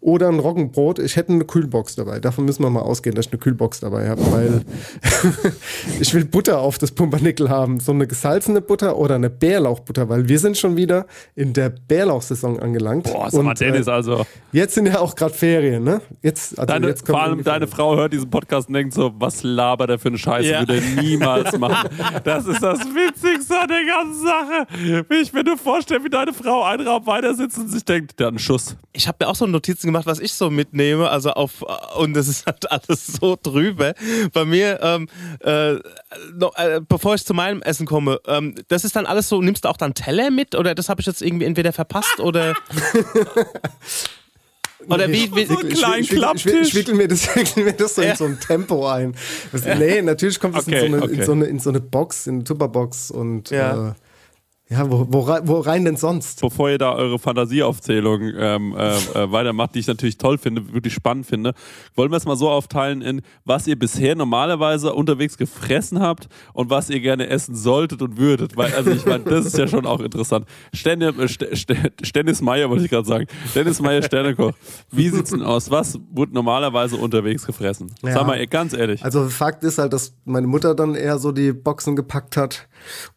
oder 0.00 0.28
ein 0.28 0.38
Roggenbrot. 0.38 1.00
Ich 1.00 1.16
hätte 1.16 1.32
eine 1.32 1.44
Kühlbox 1.44 1.96
dabei. 1.96 2.20
Davon 2.20 2.44
müssen 2.44 2.62
wir 2.62 2.70
mal 2.70 2.80
ausgehen, 2.82 3.16
dass 3.16 3.26
ich 3.26 3.32
eine 3.32 3.40
Kühlbox 3.40 3.80
dabei 3.80 4.08
habe, 4.08 4.22
weil 4.30 4.62
ich 6.00 6.14
will 6.14 6.24
Butter 6.24 6.60
auf 6.60 6.78
das 6.78 6.92
Pumpernickel 6.92 7.50
haben. 7.50 7.80
So 7.80 7.90
eine 7.92 8.06
gesalzene 8.06 8.60
Butter 8.60 8.96
oder 8.96 9.16
eine 9.16 9.30
Bärlauchbutter, 9.30 10.08
weil 10.08 10.28
wir 10.28 10.38
sind 10.38 10.56
schon 10.56 10.76
wieder 10.76 11.06
in 11.34 11.52
der 11.52 11.70
Bärlauchsaison 11.70 12.60
angelangt. 12.60 13.04
Boah, 13.12 13.30
sag 13.30 13.42
mal, 13.42 13.50
Und, 13.50 13.60
Dennis, 13.60 13.88
äh, 13.88 13.90
also. 13.90 14.24
jetzt 14.52 14.74
sind 14.74 14.86
ja 14.86 15.00
auch 15.00 15.14
gerade 15.16 15.34
Ferien, 15.34 15.82
ne? 15.82 16.00
Jetzt, 16.22 16.58
also 16.58 16.66
Deine, 16.72 16.86
jetzt 16.88 17.04
vor 17.06 17.20
allem 17.20 17.42
deine 17.42 17.66
Frau 17.66 17.96
hört 17.96 18.12
diesen 18.12 18.30
Podcast 18.30 18.68
und 18.68 18.74
denkt 18.74 18.94
so, 18.94 19.12
was 19.18 19.42
labert 19.42 19.90
er 19.90 19.98
für 19.98 20.08
eine 20.08 20.18
Scheiße, 20.18 20.48
Ja. 20.50 20.60
würde 20.60 20.76
er 20.76 21.02
niemals 21.02 21.58
machen. 21.58 21.90
Das 22.22 22.46
ist 22.46 22.62
das 22.62 22.78
Witzigste 22.80 23.58
an 23.60 23.68
der 23.68 23.84
ganzen 23.86 24.22
Sache. 24.22 24.83
Wie 25.08 25.16
ich 25.22 25.32
mir 25.32 25.42
nur 25.44 25.56
vorstelle, 25.58 26.04
wie 26.04 26.10
deine 26.10 26.32
Frau 26.32 26.62
einen 26.64 26.86
Raum 26.86 27.06
weiter 27.06 27.34
sitzt 27.34 27.58
und 27.58 27.68
sich 27.68 27.84
denkt, 27.84 28.18
der 28.18 28.26
hat 28.26 28.32
einen 28.32 28.38
Schuss. 28.38 28.76
Ich 28.92 29.08
habe 29.08 29.18
mir 29.24 29.28
auch 29.30 29.34
so 29.36 29.46
Notizen 29.46 29.86
gemacht, 29.88 30.06
was 30.06 30.18
ich 30.20 30.32
so 30.32 30.50
mitnehme. 30.50 31.08
Also 31.10 31.30
auf 31.30 31.62
und 31.96 32.14
das 32.14 32.28
ist 32.28 32.46
halt 32.46 32.70
alles 32.70 33.06
so 33.06 33.36
drüber. 33.42 33.94
Bei 34.32 34.44
mir, 34.44 34.78
ähm, 34.82 35.08
äh, 35.40 35.74
noch, 36.34 36.56
äh, 36.56 36.80
bevor 36.86 37.14
ich 37.14 37.24
zu 37.24 37.34
meinem 37.34 37.62
Essen 37.62 37.86
komme, 37.86 38.20
ähm, 38.26 38.54
das 38.68 38.84
ist 38.84 38.94
dann 38.96 39.06
alles 39.06 39.28
so. 39.28 39.40
Nimmst 39.40 39.64
du 39.64 39.68
auch 39.68 39.76
dann 39.76 39.94
Teller 39.94 40.30
mit 40.30 40.54
oder 40.54 40.74
das 40.74 40.88
habe 40.88 41.00
ich 41.00 41.06
jetzt 41.06 41.22
irgendwie 41.22 41.46
entweder 41.46 41.72
verpasst 41.72 42.20
oder 42.20 42.54
oder 44.88 45.08
wie? 45.08 45.34
wie 45.34 45.46
So 45.46 45.56
kleinen 45.56 46.06
Klapptisch. 46.06 46.68
ich 46.68 46.74
wickel 46.74 46.94
mir 46.94 47.08
das, 47.08 47.26
wickel 47.36 47.64
mir 47.64 47.72
das 47.72 47.94
so 47.94 48.02
Ja. 48.02 48.10
in 48.10 48.16
so 48.16 48.24
ein 48.26 48.38
Tempo 48.40 48.86
ein. 48.88 49.14
Das, 49.52 49.64
nee, 49.64 50.02
natürlich 50.02 50.38
kommt 50.38 50.56
das 50.56 50.66
Okay, 50.68 50.86
in, 50.86 50.92
so 50.92 50.96
eine, 50.96 51.04
okay. 51.04 51.14
in, 51.14 51.22
so 51.24 51.32
eine, 51.32 51.44
in 51.46 51.58
so 51.58 51.70
eine 51.70 51.80
Box, 51.80 52.26
in 52.26 52.34
eine 52.36 52.44
Tupperbox 52.44 53.10
und 53.10 53.50
Ja. 53.50 53.90
äh, 53.90 53.92
Ja, 54.70 54.90
wo, 54.90 55.06
wo, 55.10 55.26
wo 55.42 55.60
rein 55.60 55.84
denn 55.84 55.96
sonst? 55.96 56.40
Bevor 56.40 56.70
ihr 56.70 56.78
da 56.78 56.94
eure 56.94 57.18
Fantasieaufzählung 57.18 58.32
ähm, 58.34 58.74
äh, 58.74 58.96
äh, 58.96 59.30
weitermacht, 59.30 59.74
die 59.74 59.80
ich 59.80 59.86
natürlich 59.86 60.16
toll 60.16 60.38
finde, 60.38 60.72
wirklich 60.72 60.94
spannend 60.94 61.26
finde, 61.26 61.52
wollen 61.94 62.10
wir 62.10 62.16
es 62.16 62.24
mal 62.24 62.36
so 62.36 62.48
aufteilen 62.48 63.02
in, 63.02 63.20
was 63.44 63.66
ihr 63.66 63.78
bisher 63.78 64.14
normalerweise 64.16 64.94
unterwegs 64.94 65.36
gefressen 65.36 66.00
habt 66.00 66.28
und 66.54 66.70
was 66.70 66.88
ihr 66.88 67.00
gerne 67.00 67.28
essen 67.28 67.54
solltet 67.54 68.00
und 68.00 68.16
würdet. 68.16 68.56
Weil, 68.56 68.72
also 68.72 68.90
ich 68.90 69.04
meine, 69.04 69.24
das 69.24 69.44
ist 69.44 69.58
ja 69.58 69.68
schon 69.68 69.84
auch 69.84 70.00
interessant. 70.00 70.46
Stenne, 70.72 71.08
äh, 71.08 71.28
St 71.28 71.44
St 71.54 71.74
Stennis 72.02 72.40
Meyer 72.40 72.70
wollte 72.70 72.84
ich 72.84 72.90
gerade 72.90 73.06
sagen. 73.06 73.26
Dennis 73.54 73.82
Meyer 73.82 74.02
Sternekoch. 74.02 74.52
Wie 74.90 75.10
sieht's 75.10 75.30
denn 75.30 75.42
aus? 75.42 75.70
Was 75.70 75.98
wurde 76.10 76.32
normalerweise 76.32 76.96
unterwegs 76.96 77.44
gefressen? 77.44 77.94
Ja. 78.02 78.14
Sag 78.14 78.26
mal, 78.26 78.46
ganz 78.46 78.72
ehrlich. 78.72 79.04
Also 79.04 79.28
Fakt 79.28 79.62
ist 79.62 79.76
halt, 79.76 79.92
dass 79.92 80.14
meine 80.24 80.46
Mutter 80.46 80.74
dann 80.74 80.94
eher 80.94 81.18
so 81.18 81.32
die 81.32 81.52
Boxen 81.52 81.96
gepackt 81.96 82.38
hat 82.38 82.66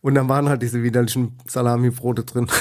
und 0.01 0.15
dann 0.15 0.30
waren 0.30 0.49
halt 0.49 0.62
diese 0.62 0.84
widerlichen 0.84 1.38
Salami-Brote 1.47 2.23
drin. 2.23 2.47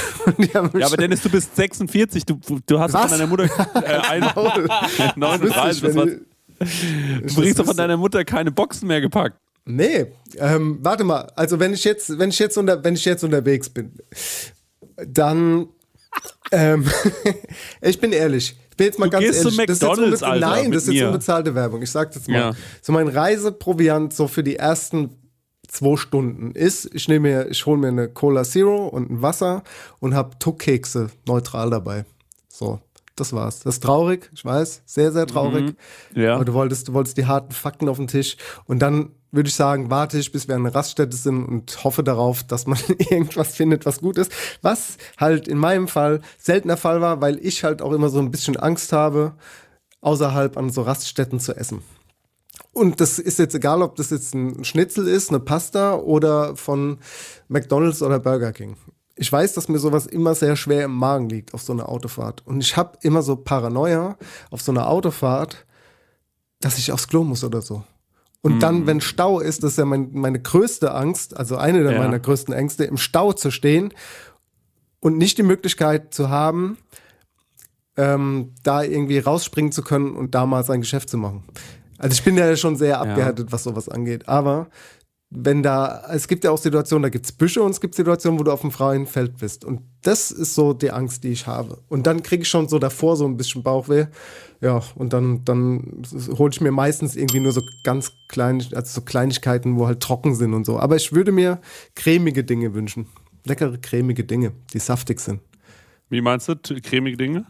Ja, 0.52 0.60
aber 0.62 0.96
Dennis, 0.96 1.22
du 1.22 1.30
bist 1.30 1.54
46, 1.54 2.24
du, 2.26 2.40
du 2.66 2.80
hast 2.80 2.92
Was? 2.94 3.02
von 3.02 3.10
deiner 3.12 3.26
Mutter 3.28 3.44
äh, 3.74 4.00
ein, 4.08 4.22
39, 5.14 5.82
das 5.82 5.94
war, 5.94 6.06
du 6.06 7.34
bringst 7.34 7.58
doch 7.60 7.64
von 7.66 7.76
deiner 7.76 7.96
Mutter 7.96 8.24
keine 8.24 8.50
Boxen 8.50 8.88
mehr 8.88 9.00
gepackt. 9.00 9.38
Nee, 9.64 10.06
ähm, 10.36 10.78
warte 10.82 11.04
mal. 11.04 11.28
Also 11.36 11.58
wenn 11.60 11.72
ich 11.74 11.84
jetzt, 11.84 12.18
wenn 12.18 12.30
ich 12.30 12.38
jetzt 12.38 12.56
unter, 12.58 12.82
wenn 12.84 12.94
ich 12.94 13.04
jetzt 13.04 13.24
unterwegs 13.24 13.68
bin, 13.68 13.92
dann, 15.06 15.68
ähm, 16.52 16.88
ich 17.80 18.00
bin 18.00 18.12
ehrlich. 18.12 18.56
Ich 18.70 18.76
bin 18.76 18.86
jetzt 18.86 18.98
mal 18.98 19.06
Du 19.06 19.12
ganz 19.12 19.24
gehst 19.24 19.40
zu 19.42 19.48
ehrlich. 19.48 19.66
das 19.66 19.76
ist 19.76 19.82
jetzt 19.82 19.88
McDonald's, 19.90 20.22
Alter, 20.22 20.46
Nein, 20.48 20.70
das 20.72 20.82
ist 20.82 20.88
jetzt 20.92 21.00
mir. 21.02 21.06
unbezahlte 21.08 21.54
Werbung. 21.54 21.82
Ich 21.82 21.90
sag 21.90 22.14
jetzt 22.14 22.28
mal. 22.28 22.36
Ja. 22.36 22.52
So 22.82 22.92
mein 22.92 23.08
Reiseproviant 23.08 24.12
so 24.12 24.28
für 24.28 24.42
die 24.42 24.56
ersten 24.56 25.10
zwei 25.76 25.96
Stunden 25.96 26.52
ist, 26.52 26.94
ich 26.94 27.08
nehme 27.08 27.28
mir, 27.28 27.50
ich 27.50 27.66
hole 27.66 27.78
mir 27.78 27.88
eine 27.88 28.08
Cola 28.08 28.44
Zero 28.44 28.86
und 28.88 29.10
ein 29.10 29.22
Wasser 29.22 29.62
und 30.00 30.14
habe 30.14 30.38
Tuckkekse 30.38 31.08
neutral 31.26 31.70
dabei. 31.70 32.04
So. 32.48 32.80
Das 33.18 33.32
war's. 33.32 33.60
Das 33.60 33.76
ist 33.76 33.82
traurig, 33.82 34.28
ich 34.34 34.44
weiß, 34.44 34.82
sehr, 34.84 35.10
sehr 35.10 35.26
traurig. 35.26 35.74
Mhm. 36.14 36.22
Ja. 36.22 36.34
Aber 36.34 36.44
du 36.44 36.52
wolltest, 36.52 36.88
du 36.88 36.92
wolltest 36.92 37.16
die 37.16 37.24
harten 37.24 37.52
Fakten 37.52 37.88
auf 37.88 37.96
den 37.96 38.08
Tisch. 38.08 38.36
Und 38.66 38.80
dann 38.80 39.12
würde 39.32 39.48
ich 39.48 39.54
sagen, 39.54 39.88
warte 39.88 40.18
ich, 40.18 40.32
bis 40.32 40.48
wir 40.48 40.54
an 40.54 40.64
der 40.64 40.74
Raststätte 40.74 41.16
sind 41.16 41.46
und 41.46 41.82
hoffe 41.82 42.04
darauf, 42.04 42.42
dass 42.42 42.66
man 42.66 42.78
irgendwas 43.10 43.56
findet, 43.56 43.86
was 43.86 44.00
gut 44.00 44.18
ist. 44.18 44.30
Was 44.60 44.98
halt 45.16 45.48
in 45.48 45.56
meinem 45.56 45.88
Fall 45.88 46.20
seltener 46.36 46.76
Fall 46.76 47.00
war, 47.00 47.22
weil 47.22 47.38
ich 47.38 47.64
halt 47.64 47.80
auch 47.80 47.92
immer 47.92 48.10
so 48.10 48.18
ein 48.18 48.30
bisschen 48.30 48.58
Angst 48.58 48.92
habe, 48.92 49.32
außerhalb 50.02 50.58
an 50.58 50.68
so 50.68 50.82
Raststätten 50.82 51.40
zu 51.40 51.56
essen. 51.56 51.82
Und 52.76 53.00
das 53.00 53.18
ist 53.18 53.38
jetzt 53.38 53.54
egal, 53.54 53.80
ob 53.80 53.96
das 53.96 54.10
jetzt 54.10 54.34
ein 54.34 54.62
Schnitzel 54.62 55.08
ist, 55.08 55.30
eine 55.30 55.40
Pasta 55.40 55.94
oder 55.94 56.56
von 56.56 56.98
McDonald's 57.48 58.02
oder 58.02 58.18
Burger 58.18 58.52
King. 58.52 58.76
Ich 59.14 59.32
weiß, 59.32 59.54
dass 59.54 59.70
mir 59.70 59.78
sowas 59.78 60.04
immer 60.04 60.34
sehr 60.34 60.56
schwer 60.56 60.84
im 60.84 60.94
Magen 60.94 61.30
liegt 61.30 61.54
auf 61.54 61.62
so 61.62 61.72
einer 61.72 61.88
Autofahrt. 61.88 62.46
Und 62.46 62.60
ich 62.60 62.76
habe 62.76 62.98
immer 63.00 63.22
so 63.22 63.34
Paranoia 63.34 64.18
auf 64.50 64.60
so 64.60 64.72
einer 64.72 64.90
Autofahrt, 64.90 65.64
dass 66.60 66.76
ich 66.76 66.92
aufs 66.92 67.08
Klo 67.08 67.24
muss 67.24 67.44
oder 67.44 67.62
so. 67.62 67.82
Und 68.42 68.60
dann, 68.60 68.86
wenn 68.86 69.00
Stau 69.00 69.40
ist, 69.40 69.62
das 69.62 69.70
ist 69.72 69.78
ja 69.78 69.86
mein, 69.86 70.10
meine 70.12 70.38
größte 70.38 70.92
Angst, 70.92 71.34
also 71.34 71.56
eine 71.56 71.82
der 71.82 71.92
Ja. 71.92 71.98
meiner 71.98 72.18
größten 72.18 72.52
Ängste, 72.52 72.84
im 72.84 72.98
Stau 72.98 73.32
zu 73.32 73.50
stehen 73.50 73.94
und 75.00 75.16
nicht 75.16 75.38
die 75.38 75.44
Möglichkeit 75.44 76.12
zu 76.12 76.28
haben, 76.28 76.76
ähm, 77.96 78.52
da 78.62 78.82
irgendwie 78.82 79.18
rausspringen 79.18 79.72
zu 79.72 79.80
können 79.80 80.14
und 80.14 80.34
da 80.34 80.44
mal 80.44 80.62
sein 80.62 80.82
Geschäft 80.82 81.08
zu 81.08 81.16
machen. 81.16 81.42
Also 81.98 82.14
ich 82.14 82.22
bin 82.22 82.36
ja 82.36 82.54
schon 82.56 82.76
sehr 82.76 83.00
abgehärtet, 83.00 83.52
was 83.52 83.64
sowas 83.64 83.88
angeht. 83.88 84.28
Aber 84.28 84.68
wenn 85.30 85.62
da, 85.62 86.04
es 86.12 86.28
gibt 86.28 86.44
ja 86.44 86.52
auch 86.52 86.58
Situationen, 86.58 87.02
da 87.02 87.08
gibt's 87.08 87.32
Büsche 87.32 87.62
und 87.62 87.72
es 87.72 87.80
gibt 87.80 87.94
Situationen, 87.94 88.38
wo 88.38 88.44
du 88.44 88.52
auf 88.52 88.60
dem 88.60 88.70
freien 88.70 89.06
Feld 89.06 89.38
bist. 89.38 89.64
Und 89.64 89.80
das 90.02 90.30
ist 90.30 90.54
so 90.54 90.72
die 90.72 90.92
Angst, 90.92 91.24
die 91.24 91.30
ich 91.30 91.46
habe. 91.46 91.78
Und 91.88 92.06
dann 92.06 92.22
kriege 92.22 92.42
ich 92.42 92.48
schon 92.48 92.68
so 92.68 92.78
davor 92.78 93.16
so 93.16 93.26
ein 93.26 93.36
bisschen 93.36 93.62
Bauchweh. 93.62 94.06
Ja, 94.60 94.82
und 94.94 95.12
dann, 95.12 95.44
dann 95.44 96.02
hole 96.38 96.50
ich 96.52 96.60
mir 96.60 96.70
meistens 96.70 97.16
irgendwie 97.16 97.40
nur 97.40 97.52
so 97.52 97.62
ganz 97.82 98.12
kleine, 98.28 98.64
also 98.72 99.00
so 99.00 99.00
Kleinigkeiten, 99.00 99.76
wo 99.76 99.86
halt 99.86 100.00
trocken 100.00 100.34
sind 100.34 100.54
und 100.54 100.64
so. 100.64 100.78
Aber 100.78 100.96
ich 100.96 101.12
würde 101.12 101.32
mir 101.32 101.60
cremige 101.94 102.44
Dinge 102.44 102.72
wünschen. 102.74 103.06
Leckere, 103.44 103.78
cremige 103.78 104.24
Dinge, 104.24 104.52
die 104.72 104.78
saftig 104.78 105.20
sind. 105.20 105.40
Wie 106.08 106.20
meinst 106.20 106.48
du, 106.48 106.54
cremige 106.82 107.16
Dinge? 107.16 107.46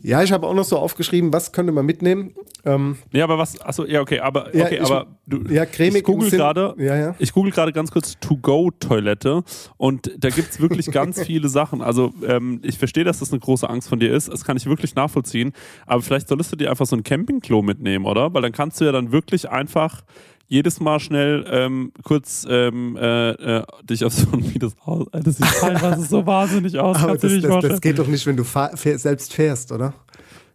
Ja, 0.00 0.22
ich 0.22 0.30
habe 0.30 0.46
auch 0.46 0.54
noch 0.54 0.64
so 0.64 0.78
aufgeschrieben, 0.78 1.32
was 1.32 1.50
könnte 1.50 1.72
man 1.72 1.84
mitnehmen. 1.84 2.34
Ähm, 2.64 2.96
Ja, 3.12 3.24
aber 3.24 3.36
was, 3.38 3.60
achso, 3.60 3.84
ja, 3.84 4.00
okay, 4.00 4.20
aber, 4.20 4.54
Ja, 4.54 4.64
okay, 4.66 4.76
ich- 4.76 4.80
aber 4.82 5.06
du, 5.26 5.42
ja, 5.52 5.66
cremig 5.66 5.96
ich 5.98 6.04
google 6.04 6.30
gerade, 6.30 6.74
Ja, 6.78 6.96
ja. 6.96 7.14
ich 7.18 7.32
google 7.32 7.50
gerade 7.50 7.72
ganz 7.72 7.90
kurz 7.90 8.14
To-Go-Toilette 8.20 9.42
und 9.76 10.12
da 10.18 10.30
gibt 10.30 10.50
es 10.50 10.60
wirklich 10.60 10.86
ganz 10.92 11.20
viele 11.26 11.48
Sachen. 11.48 11.82
Also 11.82 12.12
ähm, 12.26 12.60
ich 12.62 12.78
verstehe, 12.78 13.04
dass 13.04 13.18
das 13.18 13.32
eine 13.32 13.40
große 13.40 13.68
Angst 13.68 13.88
von 13.88 13.98
dir 13.98 14.12
ist, 14.14 14.28
das 14.28 14.44
kann 14.44 14.56
ich 14.56 14.66
wirklich 14.66 14.94
nachvollziehen, 14.94 15.52
aber 15.86 16.02
vielleicht 16.02 16.28
solltest 16.28 16.52
du 16.52 16.56
dir 16.56 16.70
einfach 16.70 16.86
so 16.86 16.94
ein 16.96 17.02
Campingklo 17.02 17.62
mitnehmen, 17.62 18.04
oder? 18.04 18.32
Weil 18.34 18.42
dann 18.42 18.52
kannst 18.52 18.80
du 18.80 18.84
ja 18.84 18.92
dann 18.92 19.10
wirklich 19.12 19.48
einfach 19.50 20.02
jedes 20.48 20.80
Mal 20.80 21.00
schnell 21.00 21.44
ähm, 21.50 21.92
kurz 22.04 22.46
ähm, 22.48 22.96
äh, 22.96 23.30
äh, 23.30 23.64
dich 23.82 24.04
auf 24.04 24.12
so 24.12 24.30
ein, 24.32 24.54
wie 24.54 24.58
das 24.60 24.76
aus, 24.84 25.06
das 25.12 25.36
sieht 25.36 25.46
teilweise 25.60 26.02
so 26.02 26.24
wahnsinnig 26.26 26.78
aus, 26.78 26.96
aber 26.98 27.16
das, 27.16 27.40
das, 27.40 27.64
das 27.64 27.80
geht 27.80 27.98
doch 27.98 28.06
nicht, 28.06 28.24
wenn 28.26 28.36
du 28.36 28.44
fahr, 28.44 28.76
fähr, 28.76 28.98
selbst 28.98 29.32
fährst, 29.34 29.72
oder? 29.72 29.92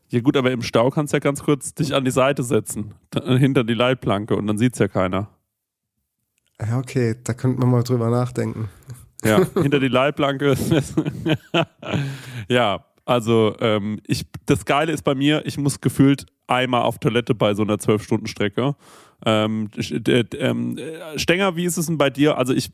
Ja 0.09 0.19
gut, 0.19 0.35
aber 0.35 0.51
im 0.51 0.61
Stau 0.61 0.89
kannst 0.89 1.13
du 1.13 1.17
ja 1.17 1.19
ganz 1.19 1.41
kurz 1.43 1.73
dich 1.73 1.93
an 1.95 2.03
die 2.05 2.11
Seite 2.11 2.43
setzen, 2.43 2.93
da- 3.11 3.37
hinter 3.37 3.63
die 3.63 3.73
Leitplanke 3.73 4.35
und 4.35 4.47
dann 4.47 4.57
sieht's 4.57 4.79
ja 4.79 4.87
keiner. 4.87 5.29
Ja, 6.59 6.77
okay, 6.77 7.15
da 7.23 7.33
könnte 7.33 7.59
man 7.59 7.69
mal 7.71 7.83
drüber 7.83 8.09
nachdenken. 8.09 8.69
Ja, 9.23 9.41
hinter 9.61 9.79
die 9.79 9.87
Leitplanke. 9.87 10.55
ja, 12.47 12.85
also 13.05 13.55
ähm, 13.59 13.99
ich, 14.07 14.25
das 14.45 14.65
Geile 14.65 14.91
ist 14.91 15.03
bei 15.03 15.15
mir, 15.15 15.45
ich 15.45 15.57
muss 15.57 15.81
gefühlt 15.81 16.25
einmal 16.47 16.81
auf 16.83 16.99
Toilette 16.99 17.33
bei 17.33 17.53
so 17.53 17.63
einer 17.63 17.75
12-Stunden-Strecke. 17.75 18.75
Ähm, 19.25 19.69
äh, 19.77 20.23
ähm, 20.37 20.77
äh, 20.77 21.19
Stenger, 21.19 21.55
wie 21.55 21.65
ist 21.65 21.77
es 21.77 21.85
denn 21.85 21.97
bei 21.97 22.09
dir? 22.09 22.37
Also 22.37 22.53
ich 22.53 22.71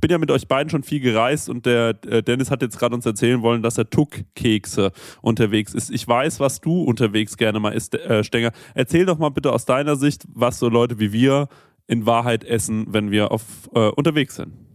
bin 0.00 0.10
ja 0.10 0.18
mit 0.18 0.30
euch 0.30 0.46
beiden 0.46 0.70
schon 0.70 0.82
viel 0.82 1.00
gereist 1.00 1.48
und 1.48 1.66
der 1.66 1.98
äh, 2.06 2.22
Dennis 2.22 2.50
hat 2.50 2.62
jetzt 2.62 2.78
gerade 2.78 2.94
uns 2.94 3.04
erzählen 3.04 3.42
wollen, 3.42 3.62
dass 3.62 3.78
er 3.78 3.90
Tuck-Kekse 3.90 4.92
unterwegs 5.22 5.74
ist. 5.74 5.90
Ich 5.90 6.06
weiß, 6.06 6.40
was 6.40 6.60
du 6.60 6.82
unterwegs 6.82 7.36
gerne 7.36 7.58
mal 7.58 7.70
isst, 7.70 7.94
äh, 7.94 8.22
Stenger. 8.22 8.52
Erzähl 8.74 9.06
doch 9.06 9.18
mal 9.18 9.30
bitte 9.30 9.52
aus 9.52 9.64
deiner 9.64 9.96
Sicht, 9.96 10.24
was 10.32 10.58
so 10.58 10.68
Leute 10.68 10.98
wie 11.00 11.12
wir 11.12 11.48
in 11.88 12.06
Wahrheit 12.06 12.44
essen, 12.44 12.86
wenn 12.90 13.10
wir 13.10 13.32
auf, 13.32 13.42
äh, 13.74 13.88
unterwegs 13.88 14.36
sind. 14.36 14.67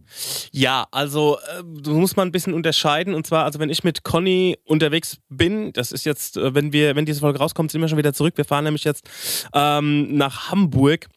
Ja, 0.52 0.86
also 0.90 1.38
äh, 1.38 1.62
du 1.64 1.94
musst 1.94 2.16
mal 2.16 2.24
ein 2.24 2.32
bisschen 2.32 2.54
unterscheiden. 2.54 3.14
Und 3.14 3.26
zwar, 3.26 3.44
also 3.44 3.58
wenn 3.58 3.70
ich 3.70 3.84
mit 3.84 4.04
Conny 4.04 4.58
unterwegs 4.64 5.18
bin, 5.28 5.72
das 5.72 5.92
ist 5.92 6.04
jetzt, 6.04 6.36
äh, 6.36 6.54
wenn 6.54 6.72
wir, 6.72 6.96
wenn 6.96 7.06
diese 7.06 7.20
Folge 7.20 7.38
rauskommt, 7.38 7.70
sind 7.70 7.80
wir 7.80 7.88
schon 7.88 7.98
wieder 7.98 8.12
zurück. 8.12 8.34
Wir 8.36 8.44
fahren 8.44 8.64
nämlich 8.64 8.84
jetzt 8.84 9.08
ähm, 9.52 10.16
nach 10.16 10.50
Hamburg 10.50 11.08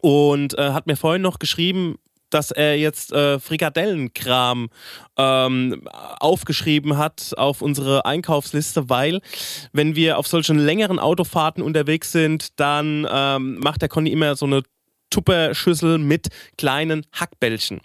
und 0.00 0.58
äh, 0.58 0.70
hat 0.70 0.86
mir 0.86 0.96
vorhin 0.96 1.22
noch 1.22 1.38
geschrieben, 1.38 1.96
dass 2.30 2.50
er 2.50 2.76
jetzt 2.78 3.12
äh, 3.12 3.38
Frikadellenkram 3.38 4.68
ähm, 5.16 5.88
aufgeschrieben 6.20 6.98
hat 6.98 7.32
auf 7.36 7.62
unsere 7.62 8.04
Einkaufsliste, 8.04 8.88
weil 8.90 9.20
wenn 9.72 9.96
wir 9.96 10.18
auf 10.18 10.26
solchen 10.26 10.58
längeren 10.58 10.98
Autofahrten 10.98 11.62
unterwegs 11.62 12.12
sind, 12.12 12.58
dann 12.60 13.06
ähm, 13.10 13.58
macht 13.60 13.82
der 13.82 13.88
Conny 13.88 14.10
immer 14.10 14.36
so 14.36 14.46
eine 14.46 14.62
Tupperschüssel 15.10 15.98
mit 15.98 16.28
kleinen 16.56 17.06
Hackbällchen. 17.12 17.80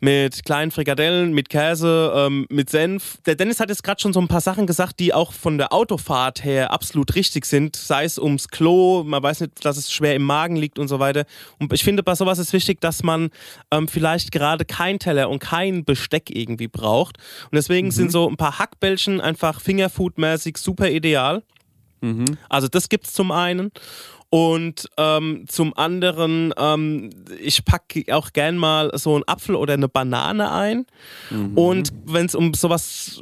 Mit 0.00 0.44
kleinen 0.44 0.70
Frikadellen, 0.70 1.32
mit 1.32 1.48
Käse, 1.48 2.12
ähm, 2.14 2.46
mit 2.50 2.70
Senf. 2.70 3.18
Der 3.26 3.34
Dennis 3.34 3.60
hat 3.60 3.68
jetzt 3.68 3.82
gerade 3.82 4.00
schon 4.00 4.12
so 4.12 4.20
ein 4.20 4.28
paar 4.28 4.40
Sachen 4.40 4.66
gesagt, 4.66 5.00
die 5.00 5.14
auch 5.14 5.32
von 5.32 5.58
der 5.58 5.72
Autofahrt 5.72 6.44
her 6.44 6.70
absolut 6.72 7.14
richtig 7.14 7.46
sind. 7.46 7.76
Sei 7.76 8.04
es 8.04 8.18
ums 8.18 8.48
Klo, 8.48 9.04
man 9.04 9.22
weiß 9.22 9.40
nicht, 9.40 9.64
dass 9.64 9.76
es 9.76 9.92
schwer 9.92 10.14
im 10.14 10.22
Magen 10.22 10.56
liegt 10.56 10.78
und 10.78 10.88
so 10.88 10.98
weiter. 10.98 11.24
Und 11.58 11.72
ich 11.72 11.84
finde, 11.84 12.02
bei 12.02 12.14
sowas 12.14 12.38
ist 12.38 12.52
wichtig, 12.52 12.80
dass 12.80 13.02
man 13.02 13.30
ähm, 13.70 13.88
vielleicht 13.88 14.32
gerade 14.32 14.64
kein 14.64 14.98
Teller 14.98 15.30
und 15.30 15.38
kein 15.38 15.84
Besteck 15.84 16.30
irgendwie 16.30 16.68
braucht. 16.68 17.18
Und 17.44 17.54
deswegen 17.54 17.90
sind 17.90 18.10
so 18.12 18.28
ein 18.28 18.36
paar 18.36 18.58
Hackbällchen 18.58 19.20
einfach 19.20 19.60
Fingerfood-mäßig 19.60 20.56
super 20.58 20.90
ideal. 20.90 21.42
Also 22.48 22.68
das 22.68 22.88
gibt 22.88 23.06
es 23.06 23.12
zum 23.12 23.30
einen. 23.30 23.70
Und 24.34 24.88
ähm, 24.96 25.44
zum 25.46 25.76
anderen, 25.76 26.54
ähm, 26.56 27.10
ich 27.38 27.66
packe 27.66 28.02
auch 28.14 28.32
gern 28.32 28.56
mal 28.56 28.90
so 28.94 29.14
einen 29.14 29.24
Apfel 29.28 29.54
oder 29.54 29.74
eine 29.74 29.88
Banane 29.88 30.50
ein. 30.50 30.86
Und 31.54 31.90
wenn 32.06 32.24
es 32.24 32.34
um 32.34 32.54
sowas 32.54 33.20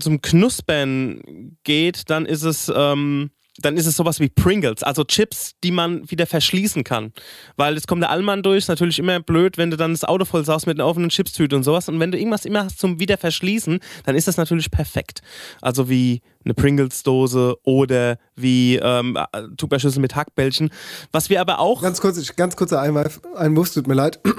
zum 0.00 0.22
Knuspern 0.22 1.20
geht, 1.62 2.10
dann 2.10 2.26
ist 2.26 2.42
es 2.42 2.72
ähm, 2.74 3.30
dann 3.58 3.76
ist 3.76 3.86
es 3.86 3.96
sowas 3.96 4.18
wie 4.18 4.28
Pringles, 4.28 4.82
also 4.82 5.04
Chips, 5.04 5.52
die 5.62 5.70
man 5.70 6.10
wieder 6.10 6.26
verschließen 6.26 6.82
kann. 6.82 7.12
Weil 7.56 7.76
es 7.76 7.86
kommt 7.86 8.02
der 8.02 8.10
Allmann 8.10 8.42
durch, 8.42 8.58
ist 8.58 8.68
natürlich 8.68 8.98
immer 8.98 9.20
blöd, 9.20 9.58
wenn 9.58 9.70
du 9.70 9.76
dann 9.76 9.92
das 9.92 10.02
Auto 10.04 10.24
voll 10.24 10.44
saust 10.44 10.66
mit 10.66 10.78
einer 10.80 10.88
offenen 10.88 11.08
Chipstüte 11.10 11.54
und 11.54 11.62
sowas. 11.62 11.88
Und 11.88 12.00
wenn 12.00 12.10
du 12.10 12.18
irgendwas 12.18 12.44
immer 12.44 12.64
hast 12.64 12.78
zum 12.80 12.98
Wiederverschließen, 12.98 13.78
dann 14.04 14.16
ist 14.16 14.26
das 14.26 14.36
natürlich 14.38 14.70
perfekt. 14.72 15.20
Also 15.60 15.88
wie 15.88 16.20
eine 16.44 16.52
Pringles-Dose 16.54 17.56
oder 17.62 18.18
wie 18.36 18.76
ähm, 18.76 19.16
Tupperschüssel 19.56 20.00
mit 20.02 20.16
Hackbällchen. 20.16 20.70
Was 21.12 21.30
wir 21.30 21.40
aber 21.40 21.58
auch. 21.60 21.80
Ganz 21.80 22.00
kurz, 22.00 22.18
ich- 22.18 22.34
ganz 22.36 22.56
kurzer 22.56 22.80
Einwurf, 22.82 23.20
Einwurf, 23.36 23.72
tut 23.72 23.86
mir 23.86 23.94
leid. 23.94 24.18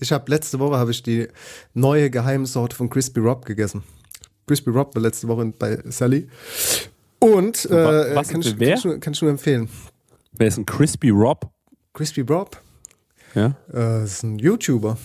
Ich 0.00 0.12
habe 0.12 0.30
letzte 0.30 0.58
Woche 0.58 0.76
habe 0.76 0.90
ich 0.90 1.02
die 1.02 1.28
neue 1.72 2.10
Geheimsorte 2.10 2.74
von 2.76 2.90
Crispy 2.90 3.20
Rob 3.20 3.44
gegessen. 3.46 3.82
Crispy 4.46 4.70
Rob 4.70 4.94
war 4.94 5.00
letzte 5.02 5.28
Woche 5.28 5.46
bei 5.58 5.78
Sally. 5.86 6.28
Und 7.24 7.64
äh, 7.70 8.14
was 8.14 8.28
kann, 8.28 8.40
ich, 8.42 8.58
wer? 8.58 8.68
kann, 8.70 8.78
ich 8.78 8.84
nur, 8.84 9.00
kann 9.00 9.12
ich 9.14 9.22
nur 9.22 9.30
empfehlen. 9.30 9.68
Wer 10.32 10.48
ist 10.48 10.58
ein 10.58 10.66
Crispy 10.66 11.10
Rob? 11.10 11.48
Crispy 11.94 12.20
Rob 12.22 12.60
Ja. 13.34 13.54
äh, 13.72 14.04
ist 14.04 14.22
ein 14.22 14.38
YouTuber. 14.38 14.98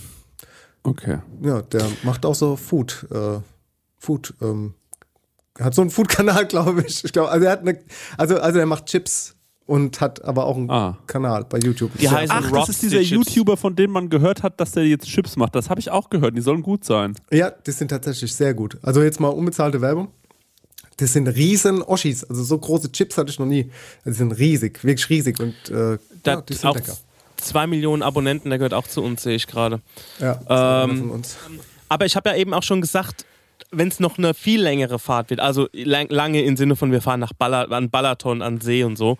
Okay. 0.83 1.19
Ja, 1.41 1.61
der 1.61 1.85
macht 2.03 2.25
auch 2.25 2.35
so 2.35 2.55
Food. 2.55 3.05
Äh, 3.11 3.39
Food. 3.97 4.33
Ähm, 4.41 4.73
hat 5.59 5.75
so 5.75 5.81
einen 5.81 5.91
Food-Kanal, 5.91 6.45
glaube 6.47 6.83
ich. 6.87 7.03
ich 7.03 7.11
glaub, 7.13 7.29
also 7.29 7.45
er 7.45 7.51
hat 7.51 7.61
eine, 7.61 7.79
also, 8.17 8.37
also 8.39 8.59
er 8.59 8.65
macht 8.65 8.85
Chips 8.87 9.35
und 9.65 10.01
hat 10.01 10.23
aber 10.23 10.45
auch 10.45 10.55
einen 10.57 10.69
Ah. 10.71 10.97
Kanal 11.05 11.45
bei 11.45 11.59
YouTube. 11.59 11.91
Die 11.99 12.09
heißen 12.09 12.35
Ach, 12.35 12.41
das 12.43 12.51
Rob's 12.53 12.69
ist 12.69 12.81
dieser 12.81 12.99
die. 12.99 13.05
YouTuber, 13.05 13.55
von 13.57 13.75
dem 13.75 13.91
man 13.91 14.09
gehört 14.09 14.41
hat, 14.41 14.59
dass 14.59 14.71
der 14.71 14.85
jetzt 14.87 15.05
Chips 15.05 15.35
macht. 15.37 15.53
Das 15.55 15.69
habe 15.69 15.79
ich 15.79 15.91
auch 15.91 16.09
gehört. 16.09 16.35
Die 16.35 16.41
sollen 16.41 16.63
gut 16.63 16.83
sein. 16.85 17.13
Ja, 17.31 17.51
die 17.51 17.71
sind 17.71 17.89
tatsächlich 17.89 18.33
sehr 18.33 18.53
gut. 18.53 18.77
Also 18.81 19.03
jetzt 19.03 19.19
mal 19.19 19.27
unbezahlte 19.29 19.79
Werbung. 19.81 20.09
Das 20.99 21.13
sind 21.13 21.27
riesen 21.27 21.81
Oschis. 21.81 22.23
Also 22.23 22.43
so 22.43 22.57
große 22.57 22.91
Chips 22.91 23.17
hatte 23.17 23.31
ich 23.31 23.39
noch 23.39 23.45
nie. 23.45 23.69
Also 24.03 24.11
die 24.11 24.13
sind 24.13 24.31
riesig, 24.33 24.83
wirklich 24.83 25.09
riesig. 25.09 25.39
Und 25.39 25.55
äh, 25.69 25.97
ja, 26.25 26.41
die 26.41 26.53
sind 26.53 26.65
auch 26.65 26.75
lecker. 26.75 26.97
zwei 27.37 27.67
Millionen 27.67 28.03
Abonnenten, 28.03 28.49
der 28.49 28.59
gehört 28.59 28.73
auch 28.73 28.87
zu 28.87 29.01
uns, 29.01 29.23
sehe 29.23 29.35
ich 29.35 29.47
gerade. 29.47 29.81
Ja, 30.19 30.39
Ähm, 30.83 30.97
von 30.97 31.09
uns. 31.11 31.37
Aber 31.87 32.05
ich 32.05 32.15
habe 32.15 32.29
ja 32.29 32.35
eben 32.35 32.53
auch 32.53 32.63
schon 32.63 32.81
gesagt, 32.81 33.25
wenn 33.71 33.87
es 33.87 33.99
noch 33.99 34.17
eine 34.17 34.33
viel 34.33 34.61
längere 34.61 34.99
Fahrt 34.99 35.29
wird, 35.29 35.39
also 35.39 35.67
lang, 35.73 36.07
lange 36.09 36.41
im 36.43 36.57
Sinne 36.57 36.75
von 36.75 36.91
wir 36.91 37.01
fahren 37.01 37.19
nach 37.19 37.33
Baller, 37.33 37.71
an 37.71 37.89
Ballaton, 37.89 38.41
an 38.41 38.61
See 38.61 38.83
und 38.83 38.95
so, 38.97 39.17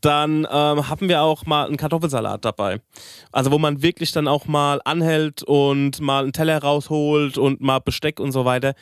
dann 0.00 0.46
ähm, 0.50 0.88
haben 0.88 1.08
wir 1.08 1.22
auch 1.22 1.46
mal 1.46 1.66
einen 1.66 1.76
Kartoffelsalat 1.76 2.44
dabei. 2.44 2.80
Also 3.32 3.50
wo 3.50 3.58
man 3.58 3.82
wirklich 3.82 4.12
dann 4.12 4.28
auch 4.28 4.46
mal 4.46 4.80
anhält 4.84 5.42
und 5.42 6.00
mal 6.00 6.22
einen 6.22 6.32
Teller 6.32 6.58
rausholt 6.58 7.38
und 7.38 7.60
mal 7.60 7.80
Besteck 7.80 8.20
und 8.20 8.30
so 8.30 8.44
weiter. 8.44 8.74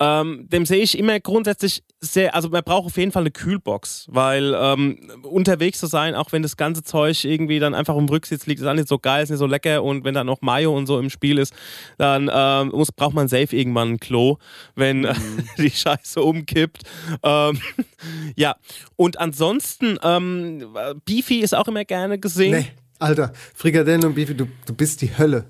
Ähm, 0.00 0.48
dem 0.48 0.66
sehe 0.66 0.82
ich 0.82 0.98
immer 0.98 1.20
grundsätzlich 1.20 1.84
sehr, 2.00 2.34
also 2.34 2.48
man 2.50 2.62
braucht 2.62 2.86
auf 2.86 2.96
jeden 2.96 3.10
Fall 3.10 3.22
eine 3.22 3.30
Kühlbox, 3.30 4.06
weil 4.10 4.54
ähm, 4.58 4.98
unterwegs 5.22 5.78
zu 5.78 5.86
sein, 5.86 6.14
auch 6.14 6.32
wenn 6.32 6.42
das 6.42 6.56
ganze 6.56 6.82
Zeug 6.82 7.24
irgendwie 7.24 7.58
dann 7.58 7.74
einfach 7.74 7.96
im 7.96 8.06
Rücksitz 8.06 8.46
liegt, 8.46 8.60
ist 8.60 8.66
auch 8.66 8.74
nicht 8.74 8.88
so 8.88 8.98
geil, 8.98 9.22
ist 9.22 9.30
nicht 9.30 9.38
so 9.38 9.46
lecker 9.46 9.82
und 9.82 10.04
wenn 10.04 10.14
dann 10.14 10.26
noch 10.26 10.42
Mayo 10.42 10.76
und 10.76 10.86
so 10.86 10.98
im 10.98 11.10
Spiel 11.10 11.38
ist, 11.38 11.54
dann 11.96 12.30
ähm, 12.32 12.68
muss, 12.68 12.92
braucht 12.92 13.14
man 13.14 13.28
safe 13.28 13.56
irgendwann 13.56 13.92
ein 13.92 14.00
Klo, 14.00 14.36
wenn 14.74 15.04
äh, 15.04 15.14
die 15.58 15.70
Scheiße 15.70 16.20
umkippt. 16.20 16.82
Ähm, 17.22 17.60
ja, 18.36 18.56
und 18.96 19.18
ansonsten, 19.18 19.98
ähm, 20.02 20.64
Beefy 21.04 21.40
ist 21.40 21.54
auch 21.54 21.68
immer 21.68 21.84
gerne 21.84 22.18
gesehen. 22.18 22.52
Nee, 22.52 22.66
Alter, 22.98 23.32
Frikadellen 23.54 24.04
und 24.04 24.14
Beefy, 24.14 24.34
du, 24.34 24.46
du 24.66 24.74
bist 24.74 25.00
die 25.02 25.16
Hölle. 25.16 25.46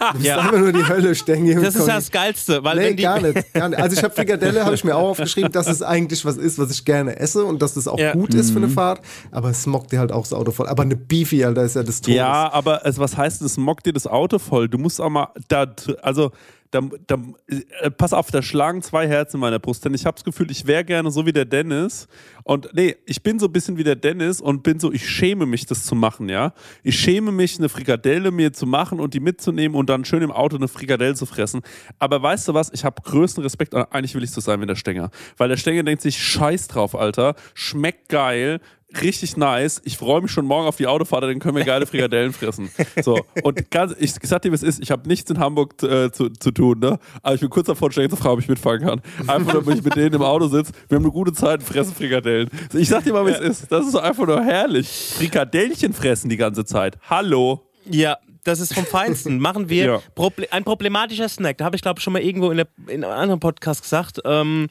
Du 0.00 0.12
bist 0.14 0.24
Ja. 0.26 0.38
einfach 0.38 0.58
nur 0.58 0.72
die 0.72 0.86
Hölle, 0.88 1.14
Stengi. 1.14 1.54
Das 1.54 1.74
ist 1.74 1.86
das 1.86 2.10
Geilste, 2.10 2.64
weil 2.64 2.76
Nee, 2.78 2.94
gar 2.94 3.20
nicht, 3.20 3.52
gar 3.52 3.68
nicht. 3.68 3.78
Also 3.80 3.96
ich 3.96 4.02
habe 4.02 4.14
Frikadelle, 4.14 4.64
habe 4.64 4.74
ich 4.74 4.82
mir 4.82 4.96
auch 4.96 5.10
aufgeschrieben, 5.10 5.52
dass 5.52 5.66
es 5.68 5.82
eigentlich 5.82 6.24
was 6.24 6.36
ist, 6.38 6.58
was 6.58 6.70
ich 6.70 6.84
gerne 6.84 7.18
esse 7.18 7.44
und 7.44 7.60
dass 7.60 7.74
das 7.74 7.86
auch 7.86 7.98
Ja. 7.98 8.12
gut 8.12 8.32
ist 8.34 8.50
für 8.52 8.56
eine 8.58 8.68
Fahrt. 8.68 9.00
Aber 9.30 9.50
es 9.50 9.66
mockt 9.66 9.92
dir 9.92 9.98
halt 9.98 10.10
auch 10.12 10.22
das 10.22 10.32
Auto 10.32 10.52
voll. 10.52 10.68
Aber 10.68 10.82
eine 10.82 10.96
Beefy, 10.96 11.44
Alter, 11.44 11.64
ist 11.64 11.76
ja 11.76 11.82
das 11.82 12.00
Todes. 12.00 12.16
Ja, 12.16 12.50
aber 12.52 12.86
es, 12.86 12.98
was 12.98 13.16
heißt, 13.16 13.42
es 13.42 13.56
mockt 13.58 13.84
dir 13.86 13.92
das 13.92 14.06
Auto 14.06 14.38
voll? 14.38 14.68
Du 14.68 14.78
musst 14.78 15.00
auch 15.00 15.10
mal, 15.10 15.28
da, 15.48 15.66
also, 16.02 16.30
da, 16.70 16.80
da, 17.06 17.16
äh, 17.48 17.90
pass 17.90 18.12
auf, 18.12 18.30
da 18.30 18.42
schlagen 18.42 18.82
zwei 18.82 19.08
Herzen 19.08 19.36
in 19.36 19.40
meiner 19.40 19.58
Brust, 19.58 19.84
denn 19.84 19.94
ich 19.94 20.06
habe 20.06 20.14
das 20.14 20.24
Gefühl, 20.24 20.50
ich 20.50 20.66
wäre 20.66 20.84
gerne 20.84 21.10
so 21.10 21.26
wie 21.26 21.32
der 21.32 21.44
Dennis. 21.44 22.06
Und 22.44 22.70
nee, 22.72 22.96
ich 23.06 23.22
bin 23.22 23.38
so 23.38 23.46
ein 23.46 23.52
bisschen 23.52 23.76
wie 23.76 23.84
der 23.84 23.96
Dennis 23.96 24.40
und 24.40 24.62
bin 24.62 24.78
so, 24.78 24.92
ich 24.92 25.08
schäme 25.08 25.46
mich, 25.46 25.66
das 25.66 25.84
zu 25.84 25.94
machen, 25.94 26.28
ja. 26.28 26.52
Ich 26.82 26.98
schäme 26.98 27.32
mich, 27.32 27.58
eine 27.58 27.68
Frikadelle 27.68 28.30
mir 28.30 28.52
zu 28.52 28.66
machen 28.66 29.00
und 29.00 29.14
die 29.14 29.20
mitzunehmen 29.20 29.76
und 29.76 29.90
dann 29.90 30.04
schön 30.04 30.22
im 30.22 30.30
Auto 30.30 30.56
eine 30.56 30.68
Frikadelle 30.68 31.14
zu 31.14 31.26
fressen. 31.26 31.62
Aber 31.98 32.22
weißt 32.22 32.48
du 32.48 32.54
was? 32.54 32.70
Ich 32.72 32.84
habe 32.84 33.02
größten 33.02 33.42
Respekt, 33.42 33.74
eigentlich 33.74 34.14
will 34.14 34.22
ich 34.22 34.30
so 34.30 34.40
sein 34.40 34.60
wie 34.60 34.66
der 34.66 34.76
Stenger. 34.76 35.10
Weil 35.36 35.48
der 35.48 35.56
Stenger 35.56 35.82
denkt 35.82 36.02
sich, 36.02 36.22
scheiß 36.22 36.68
drauf, 36.68 36.94
Alter, 36.94 37.34
schmeckt 37.54 38.08
geil, 38.08 38.60
richtig 39.00 39.36
nice. 39.36 39.80
Ich 39.84 39.96
freue 39.96 40.20
mich 40.20 40.30
schon 40.30 40.46
morgen 40.46 40.66
auf 40.66 40.76
die 40.76 40.86
Autofahrt, 40.86 41.24
dann 41.24 41.38
können 41.38 41.56
wir 41.56 41.64
geile 41.64 41.86
Frikadellen 41.86 42.32
fressen. 42.32 42.70
So, 43.02 43.20
und 43.42 43.70
ganz, 43.70 43.94
ich, 43.98 44.14
ich 44.20 44.28
sag 44.28 44.42
dir, 44.42 44.50
wie 44.50 44.54
es 44.54 44.62
ist, 44.62 44.80
ich 44.82 44.90
habe 44.90 45.06
nichts 45.08 45.30
in 45.30 45.38
Hamburg 45.38 45.82
äh, 45.82 46.10
zu, 46.10 46.28
zu 46.30 46.50
tun, 46.50 46.78
ne? 46.80 46.98
Aber 47.22 47.34
ich 47.34 47.40
bin 47.40 47.50
kurz 47.50 47.66
davor, 47.66 47.90
Stellen 47.92 48.10
zu 48.10 48.16
fragen, 48.16 48.34
ob 48.34 48.40
ich 48.40 48.48
mitfahren 48.48 48.80
kann. 48.80 49.00
Einfach, 49.26 49.54
damit 49.54 49.78
ich 49.78 49.84
mit 49.84 49.96
denen 49.96 50.14
im 50.14 50.22
Auto 50.22 50.48
sitze. 50.48 50.72
Wir 50.88 50.96
haben 50.96 51.04
eine 51.04 51.12
gute 51.12 51.32
Zeit, 51.32 51.60
und 51.60 51.66
fressen 51.66 51.94
Frikadellen. 51.94 52.48
Ich 52.72 52.88
sag 52.88 53.04
dir 53.04 53.12
mal, 53.12 53.26
wie 53.26 53.30
es 53.30 53.40
ist. 53.40 53.72
Das 53.72 53.86
ist 53.86 53.94
einfach 53.96 54.26
nur 54.26 54.42
herrlich. 54.42 54.88
Frikadellchen 55.16 55.92
fressen 55.92 56.28
die 56.28 56.36
ganze 56.36 56.64
Zeit. 56.64 56.98
Hallo. 57.08 57.66
Ja, 57.84 58.18
das 58.44 58.60
ist 58.60 58.74
vom 58.74 58.84
Feinsten. 58.84 59.38
Machen 59.38 59.68
wir 59.68 59.84
Ja. 59.84 60.02
Proble 60.14 60.48
ein 60.50 60.64
problematischer 60.64 61.28
Snack. 61.28 61.58
Da 61.58 61.64
habe 61.64 61.76
ich, 61.76 61.82
glaube 61.82 61.98
ich, 61.98 62.04
schon 62.04 62.12
mal 62.12 62.22
irgendwo 62.22 62.50
in, 62.50 62.58
der, 62.58 62.68
in 62.86 63.04
einem 63.04 63.12
anderen 63.12 63.40
Podcast 63.40 63.82
gesagt. 63.82 64.20
Ähm, 64.24 64.68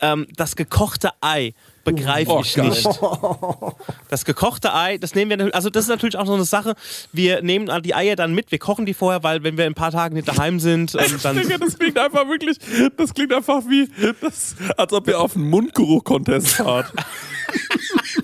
ähm, 0.00 0.26
das 0.36 0.56
gekochte 0.56 1.10
Ei 1.20 1.54
begreife 1.86 2.30
Oh, 2.32 2.40
ich 2.44 2.54
nicht. 2.58 2.86
Das 4.10 4.26
gekochte 4.26 4.74
Ei, 4.74 4.98
das 4.98 5.14
nehmen 5.14 5.30
wir, 5.30 5.36
natürlich- 5.38 5.54
also 5.54 5.70
das 5.70 5.84
ist 5.84 5.88
natürlich 5.88 6.16
auch 6.16 6.26
so 6.26 6.34
eine 6.34 6.44
Sache. 6.44 6.74
Wir 7.12 7.40
nehmen 7.40 7.70
die 7.82 7.94
Eier 7.94 8.16
dann 8.16 8.34
mit, 8.34 8.50
wir 8.52 8.58
kochen 8.58 8.84
die 8.84 8.92
vorher, 8.92 9.22
weil 9.22 9.42
wenn 9.42 9.56
wir 9.56 9.64
in 9.64 9.72
ein 9.72 9.74
paar 9.74 9.92
Tagen 9.92 10.14
nicht 10.16 10.28
daheim 10.28 10.60
sind, 10.60 10.94
ähm, 10.94 11.18
dann. 11.22 11.36
Digga, 11.36 11.56
das 11.56 11.78
klingt 11.78 11.98
einfach 11.98 12.28
wirklich, 12.28 12.58
das 12.98 13.14
klingt 13.14 13.32
einfach 13.32 13.62
wie, 13.68 13.88
das, 14.20 14.54
als 14.76 14.92
ob 14.92 15.08
ihr 15.08 15.18
auf 15.18 15.34
einen 15.36 15.48
Mundgeruch-Contest 15.48 16.48
fahrt. 16.48 16.92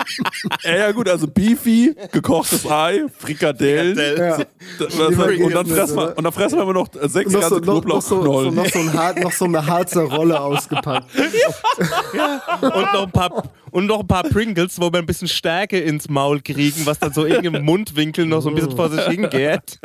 ja, 0.63 0.75
ja, 0.75 0.91
gut, 0.91 1.09
also 1.09 1.27
Beefy, 1.27 1.95
gekochtes 2.11 2.69
Ei, 2.69 3.05
Frikadellen. 3.17 3.97
Ja. 4.17 4.37
Das- 4.79 4.93
und, 4.93 5.53
dann 5.53 5.65
fressen 5.65 5.95
wir, 5.97 6.17
und 6.17 6.23
dann 6.23 6.31
fressen 6.31 6.57
wir 6.57 6.63
immer 6.63 6.73
noch 6.73 6.87
sechs 7.01 7.31
noch 7.31 7.41
so, 7.43 7.59
ganze 7.59 7.65
noch, 7.65 7.83
noch, 7.85 8.01
so, 8.01 8.21
Knoblauchknollen. 8.21 8.55
noch, 8.55 8.65
so 8.67 8.79
ein 8.79 8.93
Har 8.93 9.19
noch 9.19 9.31
so 9.31 9.45
eine 9.45 9.65
Harzer 9.65 10.03
Rolle 10.03 10.39
ausgepackt. 10.39 11.07
und, 12.61 12.73
noch 12.73 13.03
ein 13.03 13.11
paar, 13.11 13.43
und 13.73 13.87
noch 13.87 13.99
ein 14.01 14.07
paar 14.07 14.23
Pringles, 14.23 14.79
wo 14.79 14.91
wir 14.93 14.99
ein 14.99 15.05
bisschen 15.05 15.27
Stärke 15.27 15.79
ins 15.79 16.07
Maul 16.07 16.39
kriegen, 16.41 16.85
was 16.85 16.99
dann 16.99 17.11
so 17.11 17.25
im 17.25 17.65
Mundwinkel 17.65 18.25
noch 18.25 18.39
so 18.41 18.47
ein 18.49 18.55
bisschen 18.55 18.75
vor 18.75 18.89
sich 18.89 19.03
hingeht. 19.05 19.79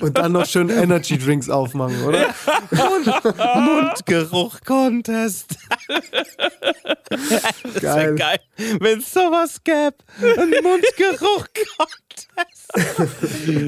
Und 0.00 0.16
dann 0.18 0.32
noch 0.32 0.46
schön 0.46 0.68
Energy 0.70 1.16
Drinks 1.18 1.48
aufmachen, 1.48 2.02
oder? 2.04 2.34
Mundgeruch-Contest. 3.54 5.56
Das 7.10 7.22
wäre 7.30 7.80
Geil. 7.80 8.14
geil, 8.16 8.38
wenn 8.80 8.98
es 9.00 9.12
sowas 9.12 9.62
gäbe. 9.64 9.94
Ein 10.20 10.50
Mundgeruch-Contest. 10.62 12.28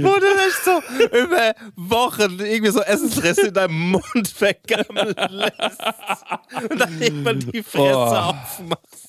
Wo 0.03 0.19
du 0.19 0.27
echt 0.27 0.65
so 0.65 0.81
über 1.19 1.55
Wochen 1.77 2.39
irgendwie 2.41 2.71
so 2.73 2.81
Essensreste 2.83 3.49
in 3.49 3.55
deinem 3.55 3.91
Mund 3.91 4.29
vergammeln 4.35 5.15
lässt. 5.29 5.83
Und 6.71 6.79
dann 6.81 7.03
irgendwann 7.03 7.41
die 7.41 7.63
Fresse 7.63 7.97
Oh. 7.97 8.33
aufmachst. 8.33 9.02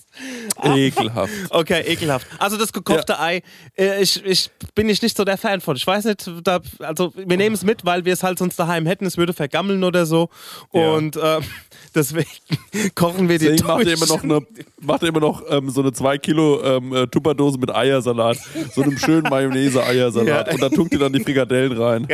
Ekelhaft. 0.63 1.33
Okay, 1.49 1.81
ekelhaft. 1.81 2.27
Also 2.37 2.57
das 2.57 2.71
gekochte 2.71 3.19
Ei, 3.19 3.41
äh, 3.77 4.01
ich, 4.01 4.23
ich 4.23 4.51
bin 4.75 4.87
ich 4.89 5.01
nicht 5.01 5.17
so 5.17 5.23
der 5.25 5.37
Fan 5.37 5.59
von. 5.59 5.75
Ich 5.75 5.85
weiß 5.85 6.05
nicht, 6.05 6.29
da, 6.43 6.59
also 6.79 7.13
wir 7.15 7.37
nehmen 7.37 7.55
es 7.55 7.63
mit, 7.63 7.83
weil 7.83 8.05
wir 8.05 8.13
es 8.13 8.23
halt 8.23 8.37
sonst 8.37 8.57
daheim 8.57 8.85
hätten, 8.85 9.05
es 9.05 9.17
würde 9.17 9.33
vergammeln 9.33 9.83
oder 9.83 10.05
so. 10.05 10.29
Ja. 10.71 10.91
Und 10.91 11.17
ähm, 11.21 11.43
deswegen 11.95 12.29
kochen 12.95 13.27
wir 13.27 13.39
die 13.39 13.47
Deswegen 13.47 13.67
macht 13.67 13.85
ihr 13.85 13.93
immer 13.93 14.05
noch, 14.05 14.23
eine, 14.23 14.41
macht 14.81 15.01
ihr 15.01 15.09
immer 15.09 15.19
noch 15.19 15.43
ähm, 15.49 15.69
so 15.69 15.81
eine 15.81 15.93
2 15.93 16.17
Kilo 16.19 16.63
ähm, 16.63 16.93
äh, 16.93 17.07
Tupperdose 17.07 17.57
mit 17.57 17.73
Eiersalat. 17.73 18.37
So 18.73 18.83
einem 18.83 18.97
schönen 18.97 19.23
Mayonnaise-Eiersalat. 19.29 20.47
Ja. 20.47 20.53
Und 20.53 20.61
da 20.61 20.69
tunkt 20.69 20.93
ihr 20.93 20.99
dann 20.99 21.13
die 21.13 21.23
Frikadellen 21.23 21.71
rein. 21.75 22.07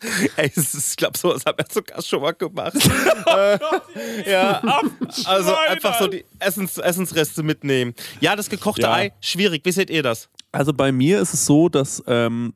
Ey, 0.36 0.50
ist, 0.54 0.74
ich 0.74 0.96
glaube, 0.96 1.16
sowas 1.16 1.44
haben 1.46 1.58
wir 1.58 1.66
sogar 1.70 2.02
schon 2.02 2.22
mal 2.22 2.32
gemacht. 2.32 2.74
äh, 3.26 3.58
ja, 4.30 4.62
also 5.24 5.54
einfach 5.54 5.98
so 5.98 6.06
die 6.08 6.24
Essens, 6.38 6.78
Essensreste 6.78 7.42
mitnehmen. 7.42 7.94
Ja, 8.20 8.36
das 8.36 8.48
gekochte 8.50 8.82
Ja. 8.82 8.92
Ei, 8.92 9.12
schwierig. 9.20 9.64
Wie 9.64 9.72
seht 9.72 9.90
ihr 9.90 10.02
das? 10.02 10.28
Also 10.52 10.72
bei 10.72 10.92
mir 10.92 11.20
ist 11.20 11.34
es 11.34 11.46
so, 11.46 11.68
dass, 11.68 12.02
ähm, 12.06 12.54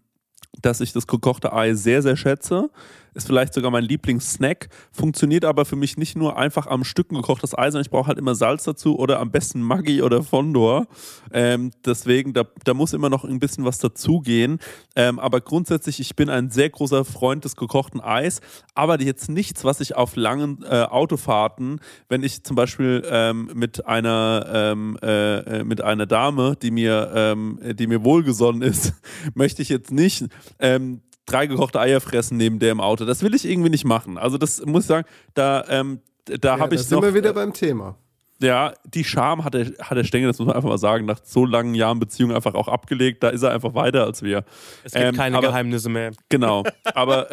dass 0.61 0.81
ich 0.81 0.92
das 0.92 1.07
gekochte 1.07 1.53
Ei 1.53 1.74
sehr, 1.74 2.03
sehr 2.03 2.16
schätze. 2.16 2.70
Ist 3.14 3.27
vielleicht 3.27 3.55
sogar 3.55 3.70
mein 3.70 3.85
Lieblingssnack, 3.85 4.68
funktioniert 4.92 5.44
aber 5.44 5.64
für 5.64 5.77
mich 5.77 5.96
nicht 5.96 6.16
nur 6.16 6.37
einfach 6.37 6.66
am 6.66 6.85
Stücken 6.85 7.16
gekochtes 7.16 7.57
Ei, 7.57 7.70
sondern 7.70 7.83
ich 7.83 7.90
brauche 7.90 8.09
halt 8.09 8.18
immer 8.18 8.35
Salz 8.35 8.64
dazu 8.64 8.99
oder 8.99 9.20
am 9.20 9.31
besten 9.31 9.62
Maggi 9.62 10.03
oder 10.03 10.23
Fondor. 10.23 10.87
Ähm, 11.33 11.70
deswegen, 11.85 12.33
da, 12.33 12.44
da 12.64 12.75
muss 12.75 12.92
immer 12.92 13.11
noch 13.11 13.25
ein 13.25 13.38
bisschen 13.38 13.64
was 13.64 13.79
dazugehen. 13.79 14.59
Ähm, 14.96 15.18
aber 15.18 15.40
grundsätzlich, 15.40 16.01
ich 16.01 16.16
bin 16.16 16.29
ein 16.29 16.51
sehr 16.51 16.70
großer 16.70 17.05
Freund 17.05 17.44
des 17.44 17.57
gekochten 17.57 18.01
Eis, 18.01 18.40
aber 18.75 19.01
jetzt 19.01 19.29
nichts, 19.29 19.64
was 19.64 19.81
ich 19.81 19.96
auf 19.96 20.16
langen 20.16 20.64
äh, 20.64 20.83
Autofahrten, 20.83 21.81
wenn 22.09 22.23
ich 22.23 22.44
zum 22.44 22.57
Beispiel 22.57 23.03
ähm, 23.11 23.51
mit 23.55 23.87
einer 23.87 24.46
ähm, 24.53 24.96
äh, 25.03 25.64
mit 25.64 25.81
einer 25.81 26.07
Dame, 26.07 26.57
die 26.61 26.70
mir, 26.70 27.12
ähm, 27.14 27.59
die 27.62 27.87
mir 27.87 28.05
wohlgesonnen 28.05 28.62
ist, 28.62 28.94
möchte 29.35 29.62
ich 29.62 29.68
jetzt 29.68 29.90
nicht 29.90 30.27
ähm, 30.59 31.01
drei 31.30 31.46
gekochte 31.46 31.80
Eier 31.80 32.00
fressen 32.00 32.36
neben 32.36 32.58
der 32.58 32.72
im 32.72 32.80
Auto. 32.80 33.04
Das 33.04 33.22
will 33.22 33.34
ich 33.34 33.44
irgendwie 33.48 33.70
nicht 33.70 33.84
machen. 33.84 34.18
Also 34.18 34.38
das 34.38 34.64
muss 34.64 34.82
ich 34.84 34.88
sagen, 34.88 35.06
da, 35.34 35.64
ähm, 35.68 36.00
da 36.24 36.56
Ja, 36.56 36.58
habe 36.60 36.74
da 36.76 36.80
ich 36.80 36.86
sind 36.86 36.96
noch, 36.96 37.02
wir 37.02 37.14
wieder 37.14 37.32
beim 37.32 37.52
Thema. 37.52 37.96
Ja, 38.42 38.72
die 38.85 39.05
Scham 39.05 39.44
hat 39.44 39.55
der, 39.55 39.66
hat 39.81 39.96
der 39.96 40.05
Stengel, 40.05 40.29
das 40.29 40.38
muss 40.38 40.46
man 40.46 40.57
einfach 40.57 40.68
mal 40.68 40.79
sagen, 40.79 41.05
nach 41.07 41.20
so 41.22 41.44
langen 41.44 41.74
Jahren 41.74 41.98
Beziehung 42.00 42.33
einfach 42.33 42.55
auch 42.55 42.68
abgelegt. 42.68 43.22
Da 43.22 43.29
ist 43.29 43.42
er 43.42 43.53
einfach 43.53 43.74
weiter 43.74 44.05
als 44.05 44.22
wir. 44.22 44.44
Es 44.83 44.92
gibt 44.92 45.05
Ähm, 45.05 45.14
keine 45.14 45.37
aber- 45.38 45.48
Geheimnisse 45.48 45.88
mehr. 45.88 46.12
Genau, 46.29 46.64
aber, 46.94 47.29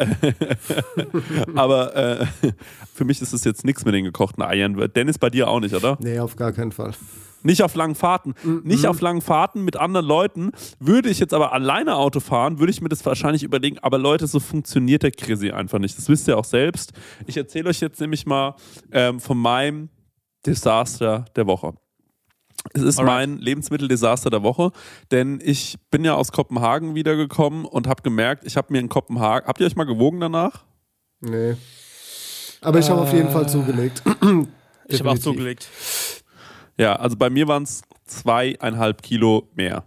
aber 1.54 1.96
äh, 1.96 2.26
für 2.94 3.04
mich 3.04 3.20
ist 3.22 3.32
es 3.32 3.44
jetzt 3.44 3.64
nichts 3.64 3.84
mit 3.84 3.94
den 3.94 4.04
gekochten 4.04 4.42
Eiern. 4.42 4.76
Dennis, 4.94 5.18
bei 5.18 5.30
dir 5.30 5.48
auch 5.48 5.60
nicht, 5.60 5.74
oder? 5.74 5.96
Nee, 6.00 6.18
auf 6.20 6.36
gar 6.36 6.52
keinen 6.52 6.72
Fall. 6.72 6.92
Nicht 7.44 7.62
auf 7.62 7.76
langen 7.76 7.94
Fahrten. 7.94 8.34
Nicht 8.64 8.84
auf 8.86 9.00
langen 9.00 9.22
Fahrten 9.22 9.64
mit 9.64 9.76
anderen 9.76 10.04
Leuten. 10.06 10.50
Würde 10.80 11.08
ich 11.08 11.20
jetzt 11.20 11.32
aber 11.32 11.52
alleine 11.52 11.94
Auto 11.94 12.18
fahren, 12.18 12.58
würde 12.58 12.72
ich 12.72 12.80
mir 12.80 12.88
das 12.88 13.06
wahrscheinlich 13.06 13.44
überlegen. 13.44 13.78
Aber 13.78 13.96
Leute, 13.96 14.26
so 14.26 14.40
funktioniert 14.40 15.04
der 15.04 15.12
Krisi 15.12 15.52
einfach 15.52 15.78
nicht. 15.78 15.96
Das 15.96 16.08
wisst 16.08 16.26
ihr 16.26 16.36
auch 16.36 16.44
selbst. 16.44 16.92
Ich 17.26 17.36
erzähle 17.36 17.70
euch 17.70 17.80
jetzt 17.80 18.00
nämlich 18.00 18.26
mal 18.26 18.56
ähm, 18.90 19.20
von 19.20 19.38
meinem 19.38 19.88
Desaster 20.46 21.24
der 21.36 21.46
Woche. 21.46 21.74
Es 22.74 22.82
ist 22.82 22.98
Alright. 22.98 23.28
mein 23.28 23.38
Lebensmitteldesaster 23.38 24.30
der 24.30 24.42
Woche, 24.42 24.72
denn 25.10 25.40
ich 25.42 25.78
bin 25.90 26.04
ja 26.04 26.14
aus 26.14 26.32
Kopenhagen 26.32 26.94
wiedergekommen 26.94 27.64
und 27.64 27.86
habe 27.86 28.02
gemerkt, 28.02 28.44
ich 28.44 28.56
habe 28.56 28.72
mir 28.72 28.80
in 28.80 28.88
Kopenhagen, 28.88 29.46
habt 29.46 29.60
ihr 29.60 29.66
euch 29.66 29.76
mal 29.76 29.84
gewogen 29.84 30.20
danach? 30.20 30.64
Nee. 31.20 31.56
Aber 32.60 32.78
ich 32.78 32.90
habe 32.90 33.00
auf 33.00 33.12
jeden 33.12 33.30
Fall 33.30 33.48
zugelegt. 33.48 34.02
Ich 34.90 35.00
habe 35.00 35.10
auch 35.10 35.18
zugelegt. 35.18 35.68
Ja, 36.78 36.96
also 36.96 37.14
bei 37.14 37.28
mir 37.28 37.46
waren 37.46 37.64
es 37.64 37.82
zweieinhalb 38.06 39.02
Kilo 39.02 39.46
mehr. 39.54 39.84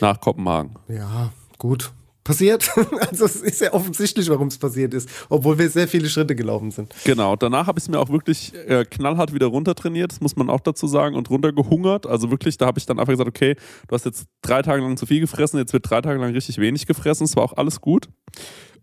Nach 0.00 0.20
Kopenhagen. 0.20 0.74
Ja, 0.88 1.30
gut. 1.56 1.92
Passiert. 2.26 2.70
Also 3.06 3.26
es 3.26 3.36
ist 3.36 3.60
ja 3.60 3.72
offensichtlich, 3.72 4.28
warum 4.30 4.48
es 4.48 4.58
passiert 4.58 4.92
ist, 4.92 5.08
obwohl 5.28 5.58
wir 5.58 5.70
sehr 5.70 5.86
viele 5.86 6.08
Schritte 6.08 6.34
gelaufen 6.34 6.70
sind. 6.70 6.94
Genau, 7.04 7.36
danach 7.36 7.66
habe 7.66 7.78
ich 7.78 7.84
es 7.84 7.88
mir 7.88 8.00
auch 8.00 8.08
wirklich 8.08 8.52
äh, 8.66 8.84
knallhart 8.84 9.32
wieder 9.32 9.46
runtertrainiert, 9.46 10.10
das 10.10 10.20
muss 10.20 10.34
man 10.34 10.50
auch 10.50 10.60
dazu 10.60 10.86
sagen, 10.86 11.14
und 11.14 11.30
runtergehungert. 11.30 12.06
Also 12.06 12.30
wirklich, 12.30 12.56
da 12.56 12.66
habe 12.66 12.78
ich 12.78 12.86
dann 12.86 12.98
einfach 12.98 13.12
gesagt, 13.12 13.28
okay, 13.28 13.54
du 13.86 13.94
hast 13.94 14.06
jetzt 14.06 14.26
drei 14.42 14.62
Tage 14.62 14.82
lang 14.82 14.96
zu 14.96 15.06
viel 15.06 15.20
gefressen, 15.20 15.58
jetzt 15.58 15.72
wird 15.72 15.88
drei 15.88 16.00
Tage 16.00 16.18
lang 16.20 16.32
richtig 16.32 16.58
wenig 16.58 16.86
gefressen, 16.86 17.24
es 17.24 17.36
war 17.36 17.44
auch 17.44 17.56
alles 17.56 17.80
gut. 17.80 18.08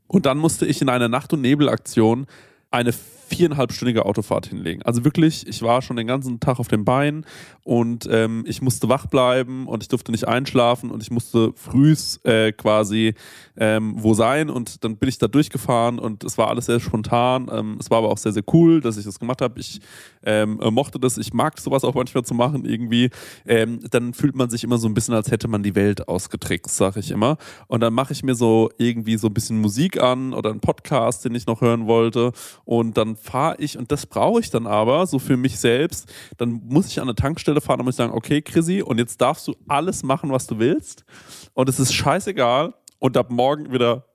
Und 0.07 0.25
dann 0.25 0.37
musste 0.37 0.65
ich 0.65 0.81
in 0.81 0.89
einer 0.89 1.09
Nacht- 1.09 1.33
und 1.33 1.41
Nebelaktion 1.41 2.27
eine 2.71 2.93
viereinhalbstündige 3.35 4.05
Autofahrt 4.05 4.47
hinlegen. 4.47 4.81
Also 4.83 5.03
wirklich, 5.03 5.47
ich 5.47 5.61
war 5.61 5.81
schon 5.81 5.97
den 5.97 6.07
ganzen 6.07 6.39
Tag 6.39 6.59
auf 6.59 6.67
dem 6.67 6.85
Bein 6.85 7.25
und 7.63 8.07
ähm, 8.11 8.43
ich 8.47 8.61
musste 8.61 8.89
wach 8.89 9.07
bleiben 9.07 9.67
und 9.67 9.83
ich 9.83 9.89
durfte 9.89 10.11
nicht 10.11 10.27
einschlafen 10.27 10.91
und 10.91 11.01
ich 11.01 11.11
musste 11.11 11.53
frühs 11.55 12.19
äh, 12.23 12.51
quasi 12.51 13.13
ähm, 13.55 13.95
wo 13.97 14.13
sein 14.13 14.49
und 14.49 14.83
dann 14.83 14.97
bin 14.97 15.09
ich 15.09 15.17
da 15.17 15.27
durchgefahren 15.27 15.99
und 15.99 16.23
es 16.23 16.37
war 16.37 16.49
alles 16.49 16.65
sehr 16.65 16.79
spontan. 16.79 17.49
Ähm, 17.51 17.77
es 17.79 17.89
war 17.91 17.99
aber 17.99 18.09
auch 18.09 18.17
sehr, 18.17 18.31
sehr 18.31 18.43
cool, 18.53 18.81
dass 18.81 18.97
ich 18.97 19.05
das 19.05 19.19
gemacht 19.19 19.41
habe. 19.41 19.59
Ich 19.59 19.79
ähm, 20.25 20.59
äh, 20.61 20.71
mochte 20.71 20.99
das, 20.99 21.17
ich 21.17 21.33
mag 21.33 21.59
sowas 21.59 21.83
auch 21.83 21.93
manchmal 21.93 22.23
zu 22.23 22.33
machen 22.33 22.65
irgendwie. 22.65 23.09
Ähm, 23.45 23.79
dann 23.91 24.13
fühlt 24.13 24.35
man 24.35 24.49
sich 24.49 24.63
immer 24.63 24.77
so 24.77 24.87
ein 24.87 24.93
bisschen, 24.93 25.13
als 25.13 25.31
hätte 25.31 25.47
man 25.47 25.63
die 25.63 25.75
Welt 25.75 26.07
ausgetrickst, 26.07 26.75
sag 26.75 26.97
ich 26.97 27.11
immer. 27.11 27.37
Und 27.67 27.81
dann 27.81 27.93
mache 27.93 28.13
ich 28.13 28.23
mir 28.23 28.35
so 28.35 28.69
irgendwie 28.77 29.17
so 29.17 29.27
ein 29.27 29.33
bisschen 29.33 29.59
Musik 29.61 30.01
an 30.01 30.33
oder 30.33 30.49
einen 30.49 30.59
Podcast, 30.59 31.25
den 31.25 31.35
ich 31.35 31.45
noch 31.45 31.61
hören 31.61 31.87
wollte 31.87 32.31
und 32.65 32.97
dann 32.97 33.15
fahre 33.23 33.55
ich, 33.59 33.77
und 33.77 33.91
das 33.91 34.05
brauche 34.05 34.39
ich 34.41 34.49
dann 34.49 34.67
aber, 34.67 35.07
so 35.07 35.17
für 35.19 35.37
mich 35.37 35.57
selbst, 35.59 36.11
dann 36.37 36.61
muss 36.65 36.87
ich 36.87 36.99
an 36.99 37.07
eine 37.07 37.15
Tankstelle 37.15 37.61
fahren 37.61 37.79
und 37.79 37.85
muss 37.85 37.95
sagen, 37.95 38.13
okay, 38.13 38.41
Chrissy, 38.41 38.81
und 38.81 38.99
jetzt 38.99 39.21
darfst 39.21 39.47
du 39.47 39.55
alles 39.67 40.03
machen, 40.03 40.31
was 40.31 40.47
du 40.47 40.59
willst. 40.59 41.05
Und 41.53 41.69
es 41.69 41.79
ist 41.79 41.93
scheißegal. 41.93 42.73
Und 42.99 43.17
ab 43.17 43.31
morgen 43.31 43.71
wieder 43.73 44.05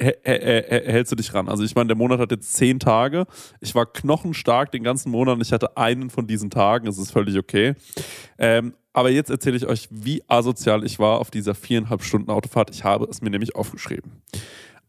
hä- 0.00 0.14
hä- 0.22 0.62
hä- 0.68 0.92
hältst 0.92 1.12
du 1.12 1.16
dich 1.16 1.34
ran. 1.34 1.48
Also 1.48 1.64
ich 1.64 1.74
meine, 1.74 1.88
der 1.88 1.96
Monat 1.96 2.20
hat 2.20 2.30
jetzt 2.30 2.54
zehn 2.54 2.78
Tage. 2.78 3.26
Ich 3.60 3.74
war 3.74 3.86
knochenstark 3.86 4.70
den 4.70 4.82
ganzen 4.82 5.10
Monat 5.10 5.34
und 5.36 5.40
ich 5.42 5.52
hatte 5.52 5.76
einen 5.76 6.10
von 6.10 6.26
diesen 6.26 6.50
Tagen. 6.50 6.86
Es 6.86 6.98
ist 6.98 7.10
völlig 7.10 7.36
okay. 7.36 7.74
Ähm, 8.38 8.74
aber 8.92 9.10
jetzt 9.10 9.30
erzähle 9.30 9.56
ich 9.56 9.66
euch, 9.66 9.88
wie 9.90 10.22
asozial 10.28 10.84
ich 10.84 10.98
war 10.98 11.18
auf 11.18 11.30
dieser 11.30 11.54
viereinhalb 11.54 12.02
Stunden 12.02 12.30
Autofahrt. 12.30 12.70
Ich 12.74 12.82
habe 12.84 13.06
es 13.10 13.20
mir 13.20 13.30
nämlich 13.30 13.54
aufgeschrieben. 13.54 14.22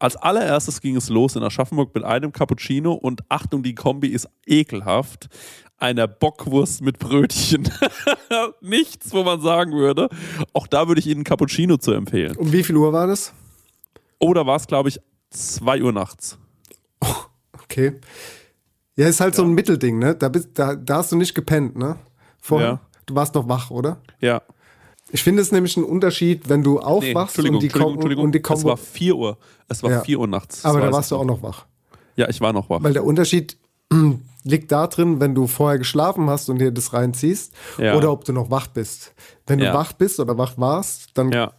Als 0.02 0.16
allererstes 0.16 0.80
ging 0.80 0.96
es 0.96 1.10
los 1.10 1.36
in 1.36 1.44
Aschaffenburg 1.44 1.94
mit 1.94 2.02
einem 2.02 2.32
Cappuccino 2.32 2.92
und 2.92 3.22
Achtung, 3.28 3.62
die 3.62 3.76
Kombi 3.76 4.08
ist 4.08 4.28
ekelhaft. 4.44 5.28
Einer 5.78 6.08
Bockwurst 6.08 6.82
mit 6.82 6.98
Brötchen. 6.98 7.70
Nichts, 8.60 9.12
wo 9.12 9.22
man 9.22 9.40
sagen 9.40 9.70
würde. 9.70 10.08
Auch 10.54 10.66
da 10.66 10.88
würde 10.88 10.98
ich 10.98 11.06
Ihnen 11.06 11.22
Cappuccino 11.22 11.76
zu 11.76 11.92
empfehlen. 11.92 12.36
Um 12.36 12.50
wie 12.50 12.64
viel 12.64 12.76
Uhr 12.76 12.92
war 12.92 13.06
das? 13.06 13.32
Oder 14.18 14.44
war 14.44 14.56
es, 14.56 14.66
glaube 14.66 14.88
ich, 14.88 15.00
2 15.30 15.82
Uhr 15.82 15.92
nachts? 15.92 16.36
Okay. 17.62 18.00
Ja, 18.96 19.08
ist 19.08 19.20
halt 19.20 19.34
so 19.34 19.42
ein 19.44 19.52
Mittelding, 19.52 19.98
ne? 19.98 20.14
Da, 20.14 20.28
bist, 20.28 20.50
da, 20.58 20.74
da 20.74 20.96
hast 20.96 21.12
du 21.12 21.16
nicht 21.16 21.34
gepennt, 21.34 21.74
ne? 21.74 21.96
Vorher. 22.38 22.68
Ja. 22.68 22.80
Du 23.06 23.14
warst 23.14 23.34
noch 23.34 23.48
wach, 23.48 23.70
oder? 23.70 24.02
Ja. 24.20 24.42
Ich 25.12 25.22
finde 25.22 25.42
es 25.42 25.52
nämlich 25.52 25.76
ein 25.76 25.84
Unterschied, 25.84 26.48
wenn 26.48 26.62
du 26.62 26.74
Nee, 26.74 26.80
aufwachst 26.84 27.36
Entschuldigung, 27.38 27.56
und 27.56 27.62
die, 27.62 27.66
Entschuldigung, 27.68 28.24
und 28.24 28.32
die 28.32 28.38
es 28.38 28.42
Kombo. 28.42 28.64
war 28.70 28.76
4 28.76 29.14
Uhr. 29.16 29.38
Es 29.68 29.82
war 29.82 29.90
Ja. 29.90 30.00
4 30.00 30.18
Uhr 30.18 30.26
nachts. 30.26 30.64
Aber 30.64 30.80
da 30.80 30.86
weiß 30.86 30.92
warst 30.94 31.10
du 31.12 31.16
auch 31.16 31.24
noch. 31.24 31.42
wach. 31.42 31.66
Ja, 32.16 32.28
ich 32.28 32.40
war 32.40 32.52
noch 32.52 32.68
wach. 32.70 32.82
Weil 32.82 32.92
der 32.94 33.04
Unterschied 33.04 33.56
liegt 34.44 34.72
da 34.72 34.86
drin, 34.86 35.20
wenn 35.20 35.34
du 35.34 35.46
vorher 35.46 35.78
geschlafen 35.78 36.28
hast 36.30 36.48
und 36.48 36.58
dir 36.58 36.72
das 36.72 36.92
reinziehst 36.92 37.52
Ja. 37.78 37.94
oder 37.96 38.10
ob 38.10 38.24
du 38.24 38.32
noch 38.32 38.50
wach 38.50 38.66
bist. 38.68 39.12
Wenn 39.46 39.58
du 39.58 39.66
Ja. 39.66 39.74
wach 39.74 39.92
bist 39.92 40.18
oder 40.18 40.36
wach 40.38 40.54
warst, 40.56 41.10
dann 41.14 41.30
Ja. 41.30 41.52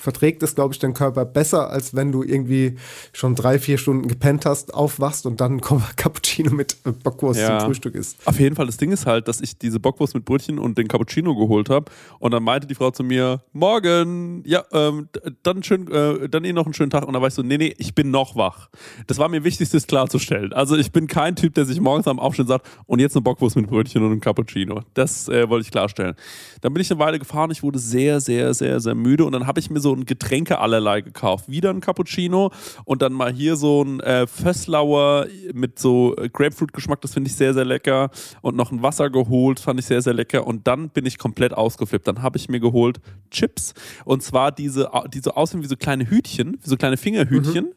Verträgt 0.00 0.42
es, 0.42 0.54
glaube 0.54 0.72
ich, 0.74 0.78
dein 0.80 0.94
Körper 0.94 1.24
besser, 1.24 1.70
als 1.70 1.94
wenn 1.94 2.10
du 2.12 2.22
irgendwie 2.22 2.76
schon 3.12 3.34
drei, 3.34 3.58
vier 3.58 3.78
Stunden 3.78 4.08
gepennt 4.08 4.46
hast, 4.46 4.72
aufwachst 4.74 5.26
und 5.26 5.40
dann 5.40 5.52
ein 5.60 5.60
Cappuccino 5.96 6.52
mit 6.52 6.76
äh, 6.84 6.92
Bockwurst 6.92 7.40
Ja. 7.40 7.58
zum 7.60 7.68
Frühstück 7.68 7.94
isst. 7.94 8.16
Auf 8.24 8.40
jeden 8.40 8.56
Fall, 8.56 8.66
das 8.66 8.76
Ding 8.78 8.92
ist 8.92 9.06
halt, 9.06 9.28
dass 9.28 9.40
ich 9.40 9.58
diese 9.58 9.78
Bockwurst 9.78 10.14
mit 10.14 10.24
Brötchen 10.24 10.58
und 10.58 10.78
den 10.78 10.88
Cappuccino 10.88 11.34
geholt 11.36 11.68
habe. 11.70 11.90
Und 12.18 12.32
dann 12.32 12.42
meinte 12.42 12.66
die 12.66 12.74
Frau 12.74 12.90
zu 12.90 13.04
mir, 13.04 13.42
morgen, 13.52 14.42
ja, 14.46 14.64
ähm, 14.72 15.08
dann, 15.42 15.62
schön, 15.62 15.90
äh, 15.90 16.28
dann 16.28 16.44
Ihnen 16.44 16.54
noch 16.54 16.64
einen 16.64 16.74
schönen 16.74 16.90
Tag. 16.90 17.06
Und 17.06 17.12
dann 17.12 17.22
war 17.22 17.28
ich 17.28 17.34
so, 17.34 17.42
nee, 17.42 17.58
nee, 17.58 17.74
ich 17.78 17.94
bin 17.94 18.10
noch 18.10 18.36
wach. 18.36 18.68
Das 19.06 19.18
war 19.18 19.28
mir 19.28 19.44
wichtig, 19.44 19.70
das 19.70 19.86
klarzustellen. 19.86 20.52
Also 20.52 20.76
ich 20.76 20.92
bin 20.92 21.06
kein 21.06 21.36
Typ, 21.36 21.54
der 21.54 21.64
sich 21.64 21.80
morgens 21.80 22.08
am 22.08 22.18
Aufstehen 22.18 22.46
sagt, 22.46 22.66
und 22.86 22.98
jetzt 23.00 23.14
eine 23.16 23.22
Bockwurst 23.22 23.56
mit 23.56 23.68
Brötchen 23.68 24.02
und 24.02 24.12
ein 24.12 24.20
Cappuccino. 24.20 24.82
Das 24.94 25.28
äh, 25.28 25.48
wollte 25.48 25.64
ich 25.66 25.70
klarstellen. 25.70 26.14
Dann 26.60 26.72
bin 26.72 26.80
ich 26.80 26.90
eine 26.90 27.00
Weile 27.00 27.18
gefahren, 27.18 27.50
ich 27.50 27.62
wurde 27.62 27.78
sehr, 27.78 28.20
sehr, 28.20 28.54
sehr, 28.54 28.80
sehr 28.80 28.94
müde. 28.94 29.24
Und 29.24 29.32
dann 29.32 29.46
habe 29.46 29.60
ich 29.60 29.70
mir 29.70 29.80
so 29.80 29.89
ein 29.94 30.04
Getränke 30.04 30.58
allerlei 30.58 31.00
gekauft. 31.00 31.48
Wieder 31.48 31.70
ein 31.70 31.80
Cappuccino 31.80 32.50
und 32.84 33.02
dann 33.02 33.12
mal 33.12 33.32
hier 33.32 33.56
so 33.56 33.82
ein 33.82 34.00
äh, 34.00 34.26
Fösslauer 34.26 35.26
mit 35.52 35.78
so 35.78 36.16
äh, 36.16 36.28
Grapefruit-Geschmack, 36.28 37.00
das 37.00 37.14
finde 37.14 37.28
ich 37.28 37.36
sehr, 37.36 37.54
sehr 37.54 37.64
lecker. 37.64 38.10
Und 38.42 38.56
noch 38.56 38.72
ein 38.72 38.82
Wasser 38.82 39.10
geholt, 39.10 39.60
fand 39.60 39.80
ich 39.80 39.86
sehr, 39.86 40.02
sehr 40.02 40.14
lecker. 40.14 40.46
Und 40.46 40.66
dann 40.66 40.90
bin 40.90 41.06
ich 41.06 41.18
komplett 41.18 41.52
ausgeflippt. 41.52 42.06
Dann 42.06 42.22
habe 42.22 42.38
ich 42.38 42.48
mir 42.48 42.60
geholt 42.60 43.00
Chips. 43.30 43.74
Und 44.04 44.22
zwar 44.22 44.52
diese, 44.52 44.90
die 45.12 45.20
so 45.20 45.32
aussehen 45.32 45.62
wie 45.62 45.68
so 45.68 45.76
kleine 45.76 46.08
Hütchen, 46.08 46.58
wie 46.62 46.68
so 46.68 46.76
kleine 46.76 46.96
Fingerhütchen. 46.96 47.72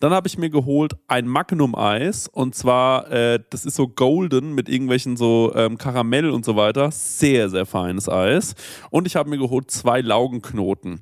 Dann 0.00 0.12
habe 0.12 0.28
ich 0.28 0.38
mir 0.38 0.50
geholt 0.50 0.94
ein 1.08 1.26
Magnum-Eis 1.26 2.28
und 2.28 2.54
zwar, 2.54 3.10
äh, 3.10 3.40
das 3.50 3.64
ist 3.64 3.76
so 3.76 3.88
golden 3.88 4.54
mit 4.54 4.68
irgendwelchen 4.68 5.16
so 5.16 5.52
ähm, 5.54 5.78
Karamell 5.78 6.30
und 6.30 6.44
so 6.44 6.56
weiter. 6.56 6.90
Sehr, 6.90 7.48
sehr 7.48 7.66
feines 7.66 8.08
Eis. 8.08 8.54
Und 8.90 9.06
ich 9.06 9.16
habe 9.16 9.30
mir 9.30 9.38
geholt 9.38 9.70
zwei 9.70 10.00
Laugenknoten. 10.00 11.00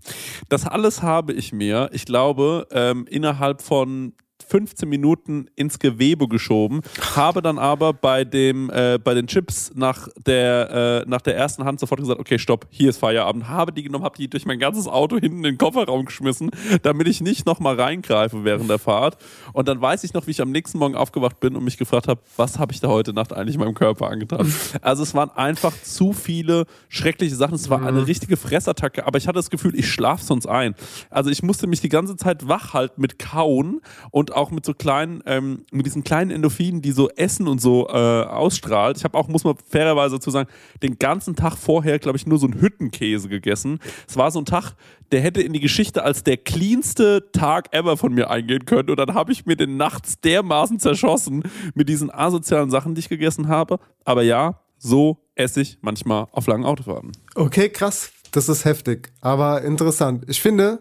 Das 0.48 0.66
alles 0.66 1.02
habe 1.02 1.32
ich 1.32 1.52
mir, 1.52 1.90
ich 1.92 2.04
glaube, 2.04 2.66
ähm, 2.70 3.06
innerhalb 3.08 3.62
von 3.62 4.14
15 4.48 4.88
Minuten 4.88 5.46
ins 5.56 5.78
Gewebe 5.78 6.28
geschoben, 6.28 6.80
habe 7.14 7.42
dann 7.42 7.58
aber 7.58 7.92
bei 7.92 8.24
dem 8.24 8.70
äh, 8.70 8.98
bei 9.02 9.14
den 9.14 9.26
Chips 9.26 9.72
nach 9.74 10.08
der 10.26 11.04
äh, 11.04 11.08
nach 11.08 11.20
der 11.20 11.36
ersten 11.36 11.64
Hand 11.64 11.80
sofort 11.80 12.00
gesagt, 12.00 12.20
okay, 12.20 12.38
stopp, 12.38 12.66
hier 12.70 12.90
ist 12.90 12.98
Feierabend. 12.98 13.48
Habe 13.48 13.72
die 13.72 13.82
genommen, 13.82 14.04
habe 14.04 14.16
die 14.16 14.28
durch 14.28 14.46
mein 14.46 14.58
ganzes 14.58 14.86
Auto 14.86 15.18
hinten 15.18 15.38
in 15.38 15.42
den 15.42 15.58
Kofferraum 15.58 16.04
geschmissen, 16.04 16.50
damit 16.82 17.08
ich 17.08 17.20
nicht 17.20 17.46
noch 17.46 17.60
mal 17.60 17.78
reingreife 17.78 18.44
während 18.44 18.70
der 18.70 18.78
Fahrt. 18.78 19.16
Und 19.52 19.68
dann 19.68 19.80
weiß 19.80 20.04
ich 20.04 20.14
noch, 20.14 20.26
wie 20.26 20.32
ich 20.32 20.40
am 20.40 20.50
nächsten 20.50 20.78
Morgen 20.78 20.94
aufgewacht 20.94 21.40
bin 21.40 21.56
und 21.56 21.64
mich 21.64 21.78
gefragt 21.78 22.08
habe, 22.08 22.20
was 22.36 22.58
habe 22.58 22.72
ich 22.72 22.80
da 22.80 22.88
heute 22.88 23.12
Nacht 23.12 23.32
eigentlich 23.32 23.58
meinem 23.58 23.74
Körper 23.74 24.08
angetan? 24.08 24.52
Also 24.80 25.02
es 25.02 25.14
waren 25.14 25.30
einfach 25.30 25.72
zu 25.82 26.12
viele 26.12 26.66
schreckliche 26.88 27.34
Sachen. 27.34 27.54
Es 27.54 27.70
war 27.70 27.84
eine 27.84 28.06
richtige 28.06 28.36
Fressattacke, 28.36 29.06
aber 29.06 29.18
ich 29.18 29.26
hatte 29.26 29.36
das 29.36 29.50
Gefühl, 29.50 29.74
ich 29.78 29.90
schlafe 29.90 30.24
sonst 30.24 30.46
ein. 30.46 30.74
Also 31.10 31.30
ich 31.30 31.42
musste 31.42 31.66
mich 31.66 31.80
die 31.80 31.88
ganze 31.88 32.16
Zeit 32.16 32.48
wach 32.48 32.74
halten 32.74 33.00
mit 33.00 33.18
Kauen 33.18 33.80
und 34.10 34.33
auch 34.34 34.50
mit 34.50 34.64
so 34.64 34.74
kleinen, 34.74 35.22
ähm, 35.26 35.64
mit 35.70 35.86
diesen 35.86 36.04
kleinen 36.04 36.30
Endorphinen, 36.30 36.82
die 36.82 36.92
so 36.92 37.08
Essen 37.10 37.48
und 37.48 37.60
so 37.60 37.88
äh, 37.88 37.92
ausstrahlt. 37.92 38.96
Ich 38.96 39.04
habe 39.04 39.16
auch, 39.16 39.28
muss 39.28 39.44
man 39.44 39.56
fairerweise 39.68 40.16
dazu 40.16 40.30
sagen, 40.30 40.48
den 40.82 40.98
ganzen 40.98 41.36
Tag 41.36 41.56
vorher, 41.56 41.98
glaube 41.98 42.16
ich, 42.16 42.26
nur 42.26 42.38
so 42.38 42.46
einen 42.46 42.60
Hüttenkäse 42.60 43.28
gegessen. 43.28 43.78
Es 44.08 44.16
war 44.16 44.30
so 44.30 44.40
ein 44.40 44.44
Tag, 44.44 44.74
der 45.12 45.20
hätte 45.20 45.40
in 45.40 45.52
die 45.52 45.60
Geschichte 45.60 46.02
als 46.02 46.24
der 46.24 46.36
cleanste 46.36 47.30
Tag 47.32 47.72
ever 47.72 47.96
von 47.96 48.12
mir 48.12 48.30
eingehen 48.30 48.64
können. 48.64 48.90
Und 48.90 48.98
dann 48.98 49.14
habe 49.14 49.32
ich 49.32 49.46
mir 49.46 49.56
den 49.56 49.76
nachts 49.76 50.20
dermaßen 50.20 50.78
zerschossen 50.78 51.42
mit 51.74 51.88
diesen 51.88 52.10
asozialen 52.10 52.70
Sachen, 52.70 52.94
die 52.94 53.00
ich 53.00 53.08
gegessen 53.08 53.48
habe. 53.48 53.78
Aber 54.04 54.22
ja, 54.22 54.60
so 54.78 55.18
esse 55.34 55.60
ich 55.60 55.78
manchmal 55.80 56.26
auf 56.32 56.46
langen 56.46 56.64
Autofahrten. 56.64 57.12
Okay, 57.34 57.68
krass. 57.68 58.12
Das 58.34 58.48
ist 58.48 58.64
heftig, 58.64 59.12
aber 59.20 59.62
interessant. 59.62 60.24
Ich 60.26 60.42
finde, 60.42 60.80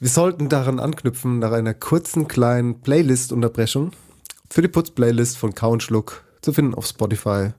wir 0.00 0.08
sollten 0.08 0.48
daran 0.48 0.78
anknüpfen, 0.78 1.40
nach 1.40 1.52
einer 1.52 1.74
kurzen 1.74 2.28
kleinen 2.28 2.80
Playlist-Unterbrechung 2.80 3.90
für 4.48 4.62
die 4.62 4.68
Putz-Playlist 4.68 5.36
von 5.36 5.54
Kau 5.54 5.72
und 5.72 5.82
Schluck 5.82 6.24
zu 6.40 6.52
finden 6.52 6.74
auf 6.74 6.86
Spotify, 6.86 7.50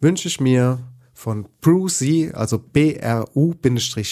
wünsche 0.00 0.28
ich 0.28 0.40
mir 0.40 0.78
von 1.12 1.48
Brucey, 1.60 2.30
also 2.32 2.58
B-R-U-C 2.58 4.06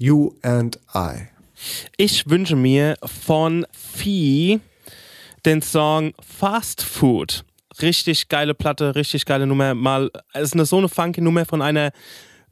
U 0.00 0.32
and 0.42 0.80
I. 0.94 1.28
Ich 1.96 2.28
wünsche 2.28 2.56
mir 2.56 2.96
von 3.04 3.66
Vieh 3.72 4.60
den 5.44 5.62
Song 5.62 6.14
Fast 6.20 6.82
Food. 6.82 7.44
Richtig 7.80 8.28
geile 8.28 8.54
Platte, 8.54 8.94
richtig 8.94 9.24
geile 9.26 9.46
Nummer. 9.46 9.74
Mal, 9.74 10.10
es 10.32 10.44
ist 10.44 10.54
eine 10.54 10.64
so 10.64 10.78
eine 10.78 10.88
funky 10.88 11.20
Nummer 11.20 11.44
von 11.44 11.62
einer. 11.62 11.92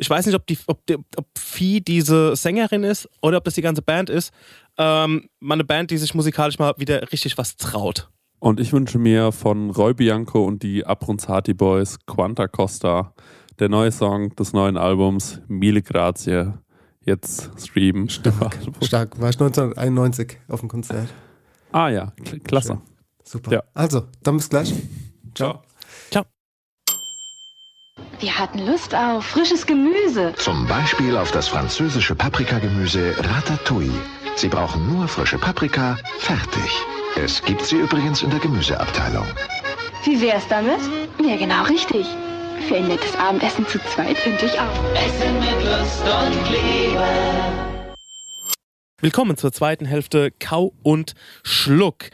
Ich 0.03 0.11
weiß 0.11 0.27
nicht, 0.27 0.35
ob 0.35 0.47
die, 0.49 0.59
ob, 0.67 0.85
die, 0.87 0.97
ob 0.97 1.27
Vieh 1.39 1.81
diese 1.81 2.35
Sängerin 2.35 2.83
ist 2.83 3.09
oder 3.23 3.39
ob 3.39 3.45
das 3.45 3.55
die 3.55 3.63
ganze 3.63 3.83
Band 3.83 4.11
ist. 4.11 4.33
Ähm, 4.77 5.29
mal 5.39 5.55
eine 5.55 5.65
Band, 5.65 5.91
die 5.93 5.97
sich 5.97 6.13
musikalisch 6.15 6.59
mal 6.59 6.75
wieder 6.77 7.13
richtig 7.13 7.39
was 7.39 7.57
traut. 7.57 8.11
Und 8.41 8.59
ich 8.59 8.73
wünsche 8.73 8.99
mir 8.99 9.31
von 9.31 9.71
Roy 9.71 9.95
Bianco 9.95 10.45
und 10.45 10.65
die 10.65 10.85
Abronzati 10.85 11.55
Boys 11.55 11.99
Quanta 12.07 12.49
Costa 12.49 13.15
der 13.61 13.69
neue 13.69 13.93
Song 13.93 14.35
des 14.35 14.53
neuen 14.53 14.77
Albums 14.77 15.41
Mille 15.47 15.83
Grazie 15.83 16.55
jetzt 17.05 17.51
streamen. 17.65 18.09
Stark. 18.09 18.59
Stark. 18.83 19.21
War 19.21 19.31
ich 19.31 19.37
1991 19.41 20.39
auf 20.49 20.61
dem 20.61 20.69
Konzert. 20.69 21.09
Ah 21.71 21.89
ja, 21.91 22.13
kl- 22.25 22.43
klasse. 22.43 22.81
Super. 23.23 23.53
Ja. 23.53 23.63
Also, 23.75 24.09
dann 24.25 24.37
bis 24.39 24.49
gleich. 24.49 24.73
Ciao. 25.35 25.53
Ciao. 25.53 25.63
Wir 28.23 28.39
hatten 28.39 28.61
Lust 28.61 28.95
auf 28.95 29.27
frisches 29.27 29.67
Gemüse. 29.67 30.33
Zum 30.37 30.65
Beispiel 30.69 31.17
auf 31.17 31.33
das 31.33 31.49
französische 31.49 32.15
Paprikagemüse 32.15 33.17
Ratatouille. 33.19 33.91
Sie 34.37 34.47
brauchen 34.47 34.87
nur 34.93 35.09
frische 35.09 35.39
Paprika, 35.39 35.99
fertig. 36.21 36.71
Es 37.17 37.43
gibt 37.43 37.63
sie 37.63 37.79
übrigens 37.79 38.23
in 38.23 38.31
der 38.31 38.39
Gemüseabteilung. 38.39 39.27
Wie 40.05 40.21
wär's 40.21 40.47
damit? 40.47 40.79
Ja, 41.21 41.35
genau 41.37 41.65
richtig. 41.65 42.07
Für 42.69 42.77
ein 42.77 42.87
nettes 42.87 43.17
Abendessen 43.17 43.67
zu 43.67 43.81
zweit 43.93 44.17
finde 44.17 44.47
ich 44.47 44.53
auch. 44.53 44.73
Willkommen 49.01 49.37
zur 49.37 49.51
zweiten 49.51 49.85
Hälfte 49.85 50.31
Kau 50.31 50.75
und 50.85 51.15
Schluck. 51.43 52.05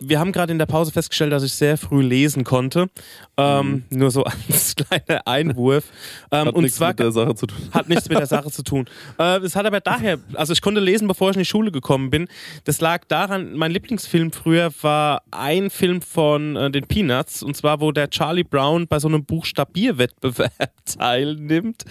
Wir 0.00 0.18
haben 0.20 0.32
gerade 0.32 0.52
in 0.52 0.58
der 0.58 0.66
Pause 0.66 0.92
festgestellt, 0.92 1.32
dass 1.32 1.42
ich 1.42 1.52
sehr 1.54 1.78
früh 1.78 2.02
lesen 2.02 2.44
konnte. 2.44 2.88
Ähm, 3.36 3.84
Nur 3.90 4.10
so 4.10 4.24
als 4.50 4.74
kleiner 4.76 5.26
Einwurf. 5.26 5.84
Ähm, 6.30 6.44
Mhm. 6.44 6.48
Hat 6.48 6.54
und 6.54 6.62
nichts 6.62 6.76
zwar 6.76 6.88
mit 6.88 6.98
der 6.98 7.12
Sache 7.12 7.34
zu 7.34 7.46
tun. 7.46 7.58
hat 7.72 7.88
nichts 7.88 8.08
mit 8.08 8.18
der 8.18 8.26
Sache 8.26 8.50
zu 8.50 8.62
tun. 8.62 8.84
Äh, 9.18 9.38
es 9.38 9.54
hat 9.54 9.64
aber 9.64 9.80
daher, 9.80 10.18
also 10.34 10.52
ich 10.52 10.60
konnte 10.60 10.80
lesen, 10.80 11.06
bevor 11.06 11.30
ich 11.30 11.36
in 11.36 11.40
die 11.40 11.46
Schule 11.46 11.70
gekommen 11.70 12.10
bin. 12.10 12.26
Das 12.64 12.80
lag 12.80 13.04
daran, 13.06 13.54
mein 13.54 13.70
Lieblingsfilm 13.70 14.32
früher 14.32 14.70
war 14.82 15.22
ein 15.30 15.70
Film 15.70 16.02
von 16.02 16.56
äh, 16.56 16.70
den 16.70 16.86
Peanuts, 16.86 17.42
und 17.42 17.56
zwar, 17.56 17.80
wo 17.80 17.92
der 17.92 18.10
Charlie 18.10 18.42
Brown 18.44 18.88
bei 18.88 18.98
so 18.98 19.06
einem 19.08 19.24
Buchstabierwettbewerb 19.24 20.50
teilnimmt. 20.98 21.84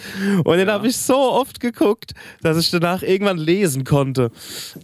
Und 0.43 0.57
den 0.57 0.69
habe 0.69 0.87
ich 0.87 0.97
so 0.97 1.15
oft 1.15 1.59
geguckt, 1.59 2.11
dass 2.41 2.57
ich 2.57 2.69
danach 2.71 3.03
irgendwann 3.03 3.37
lesen 3.37 3.83
konnte. 3.85 4.31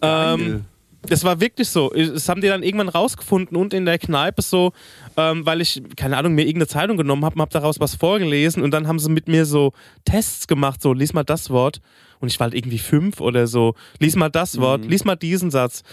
Ähm, 0.01 0.65
das 1.01 1.23
war 1.23 1.39
wirklich 1.39 1.69
so. 1.69 1.89
Das 1.89 2.27
haben 2.27 2.41
die 2.41 2.47
dann 2.47 2.63
irgendwann 2.63 2.89
rausgefunden 2.89 3.55
und 3.57 3.73
in 3.73 3.85
der 3.85 3.97
Kneipe 3.97 4.41
so, 4.41 4.73
ähm, 5.17 5.45
weil 5.45 5.61
ich, 5.61 5.81
keine 5.95 6.17
Ahnung, 6.17 6.35
mir 6.35 6.43
irgendeine 6.43 6.67
Zeitung 6.67 6.97
genommen 6.97 7.23
habe 7.25 7.35
und 7.35 7.41
habe 7.41 7.51
daraus 7.51 7.79
was 7.79 7.95
vorgelesen 7.95 8.63
und 8.63 8.71
dann 8.71 8.87
haben 8.87 8.99
sie 8.99 9.09
mit 9.09 9.27
mir 9.27 9.45
so 9.45 9.73
Tests 10.05 10.47
gemacht, 10.47 10.81
so, 10.81 10.93
lies 10.93 11.13
mal 11.13 11.23
das 11.23 11.49
Wort. 11.49 11.79
Und 12.21 12.27
ich 12.27 12.37
war 12.39 12.45
halt 12.45 12.53
irgendwie 12.53 12.79
fünf 12.79 13.21
oder 13.21 13.47
so. 13.47 13.75
Lies 13.99 14.17
mal 14.17 14.27
das 14.27 14.59
Wort, 14.59 14.83
lies 14.85 15.05
mal 15.05 15.15
diesen 15.15 15.51
Satz. 15.51 15.83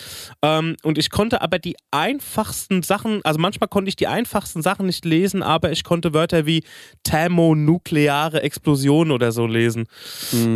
Ähm, 0.43 0.77
und 0.83 0.99
ich 0.99 1.11
konnte 1.11 1.41
aber 1.41 1.61
die 1.61 1.77
einfachsten 1.93 2.83
Sachen, 2.83 3.25
also 3.25 3.39
manchmal 3.39 3.69
konnte 3.69 3.89
ich 3.89 3.97
die 3.97 4.09
einfachsten 4.09 4.61
Sachen 4.61 4.87
nicht 4.87 5.05
lesen, 5.05 5.45
aber 5.45 5.71
ich 5.71 5.85
konnte 5.85 6.15
Wörter 6.15 6.45
wie 6.45 6.65
thermonukleare 7.05 8.43
Explosion 8.43 9.13
oder 9.13 9.31
so 9.31 9.47
lesen. 9.47 9.87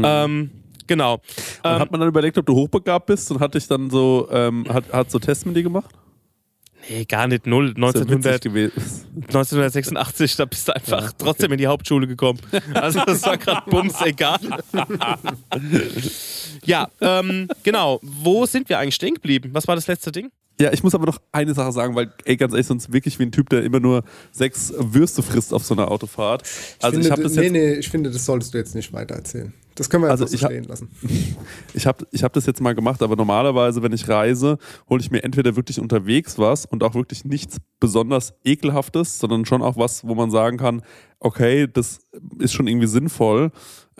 Ähm, 0.04 0.50
genau. 0.90 1.14
Und 1.14 1.22
Ähm, 1.64 1.78
hat 1.78 1.90
man 1.90 2.00
dann 2.00 2.08
überlegt, 2.08 2.36
ob 2.36 2.46
du 2.46 2.54
hochbegabt 2.54 3.06
bist 3.06 3.30
und 3.30 3.40
hat 3.40 3.54
dich 3.54 3.66
dann 3.68 3.90
so, 3.90 4.28
ähm, 4.30 4.66
hat, 4.68 4.92
hat 4.92 5.10
so 5.10 5.18
Tests 5.18 5.46
mit 5.46 5.56
dir 5.56 5.62
gemacht? 5.62 5.94
nee, 6.88 7.04
gar 7.04 7.28
nicht 7.28 7.46
null. 7.46 7.74
Das 7.74 7.90
ist 7.90 7.94
ja 7.94 8.00
1900, 8.00 8.24
witzig 8.24 8.52
gewesen. 8.52 9.06
1986, 9.16 10.36
da 10.36 10.44
bist 10.44 10.68
du 10.68 10.74
einfach 10.74 11.12
trotzdem 11.16 11.52
in 11.52 11.58
die 11.58 11.66
Hauptschule 11.66 12.06
gekommen. 12.06 12.40
Also 12.74 13.00
das 13.06 13.22
war 13.22 13.38
gerade 13.38 13.62
bums 13.70 13.94
egal. 14.04 14.38
ja, 16.64 16.88
ähm, 17.00 17.48
genau. 17.62 18.00
Wo 18.02 18.46
sind 18.46 18.68
wir 18.68 18.78
eigentlich 18.78 18.94
stehen 18.94 19.14
geblieben? 19.14 19.50
Was 19.52 19.68
war 19.68 19.76
das 19.76 19.86
letzte 19.86 20.10
Ding? 20.10 20.30
Ja, 20.60 20.72
ich 20.72 20.82
muss 20.82 20.94
aber 20.94 21.06
noch 21.06 21.18
eine 21.32 21.54
Sache 21.54 21.72
sagen, 21.72 21.94
weil, 21.94 22.12
ey, 22.24 22.36
ganz 22.36 22.52
ehrlich, 22.52 22.66
sonst 22.66 22.92
wirklich 22.92 23.18
wie 23.18 23.22
ein 23.22 23.32
Typ, 23.32 23.48
der 23.48 23.62
immer 23.62 23.80
nur 23.80 24.04
sechs 24.30 24.72
Würste 24.76 25.22
frisst 25.22 25.54
auf 25.54 25.64
so 25.64 25.74
einer 25.74 25.90
Autofahrt. 25.90 26.42
Also 26.82 26.98
ich, 26.98 27.06
finde, 27.06 27.10
habe 27.12 27.22
das 27.22 27.34
nee, 27.34 27.42
jetzt, 27.44 27.52
nee, 27.52 27.72
ich 27.74 27.88
finde, 27.88 28.10
das 28.10 28.26
solltest 28.26 28.52
du 28.52 28.58
jetzt 28.58 28.74
nicht 28.74 28.92
weiter 28.92 29.14
erzählen. 29.14 29.54
Das 29.80 29.88
können 29.88 30.04
wir 30.04 30.10
Also 30.10 30.26
so 30.26 30.34
ich 30.34 30.44
hab- 30.44 30.50
stehen 30.50 30.64
lassen. 30.64 30.90
ich 31.72 31.86
habe 31.86 32.06
ich 32.10 32.22
hab 32.22 32.34
das 32.34 32.44
jetzt 32.44 32.60
mal 32.60 32.74
gemacht, 32.74 33.02
aber 33.02 33.16
normalerweise, 33.16 33.82
wenn 33.82 33.94
ich 33.94 34.06
reise, 34.10 34.58
hole 34.90 35.00
ich 35.00 35.10
mir 35.10 35.24
entweder 35.24 35.56
wirklich 35.56 35.80
unterwegs 35.80 36.36
was 36.38 36.66
und 36.66 36.82
auch 36.84 36.94
wirklich 36.94 37.24
nichts 37.24 37.56
besonders 37.80 38.34
ekelhaftes, 38.44 39.18
sondern 39.18 39.46
schon 39.46 39.62
auch 39.62 39.78
was, 39.78 40.06
wo 40.06 40.14
man 40.14 40.30
sagen 40.30 40.58
kann, 40.58 40.82
okay, 41.18 41.66
das 41.66 42.00
ist 42.38 42.52
schon 42.52 42.66
irgendwie 42.66 42.88
sinnvoll. 42.88 43.52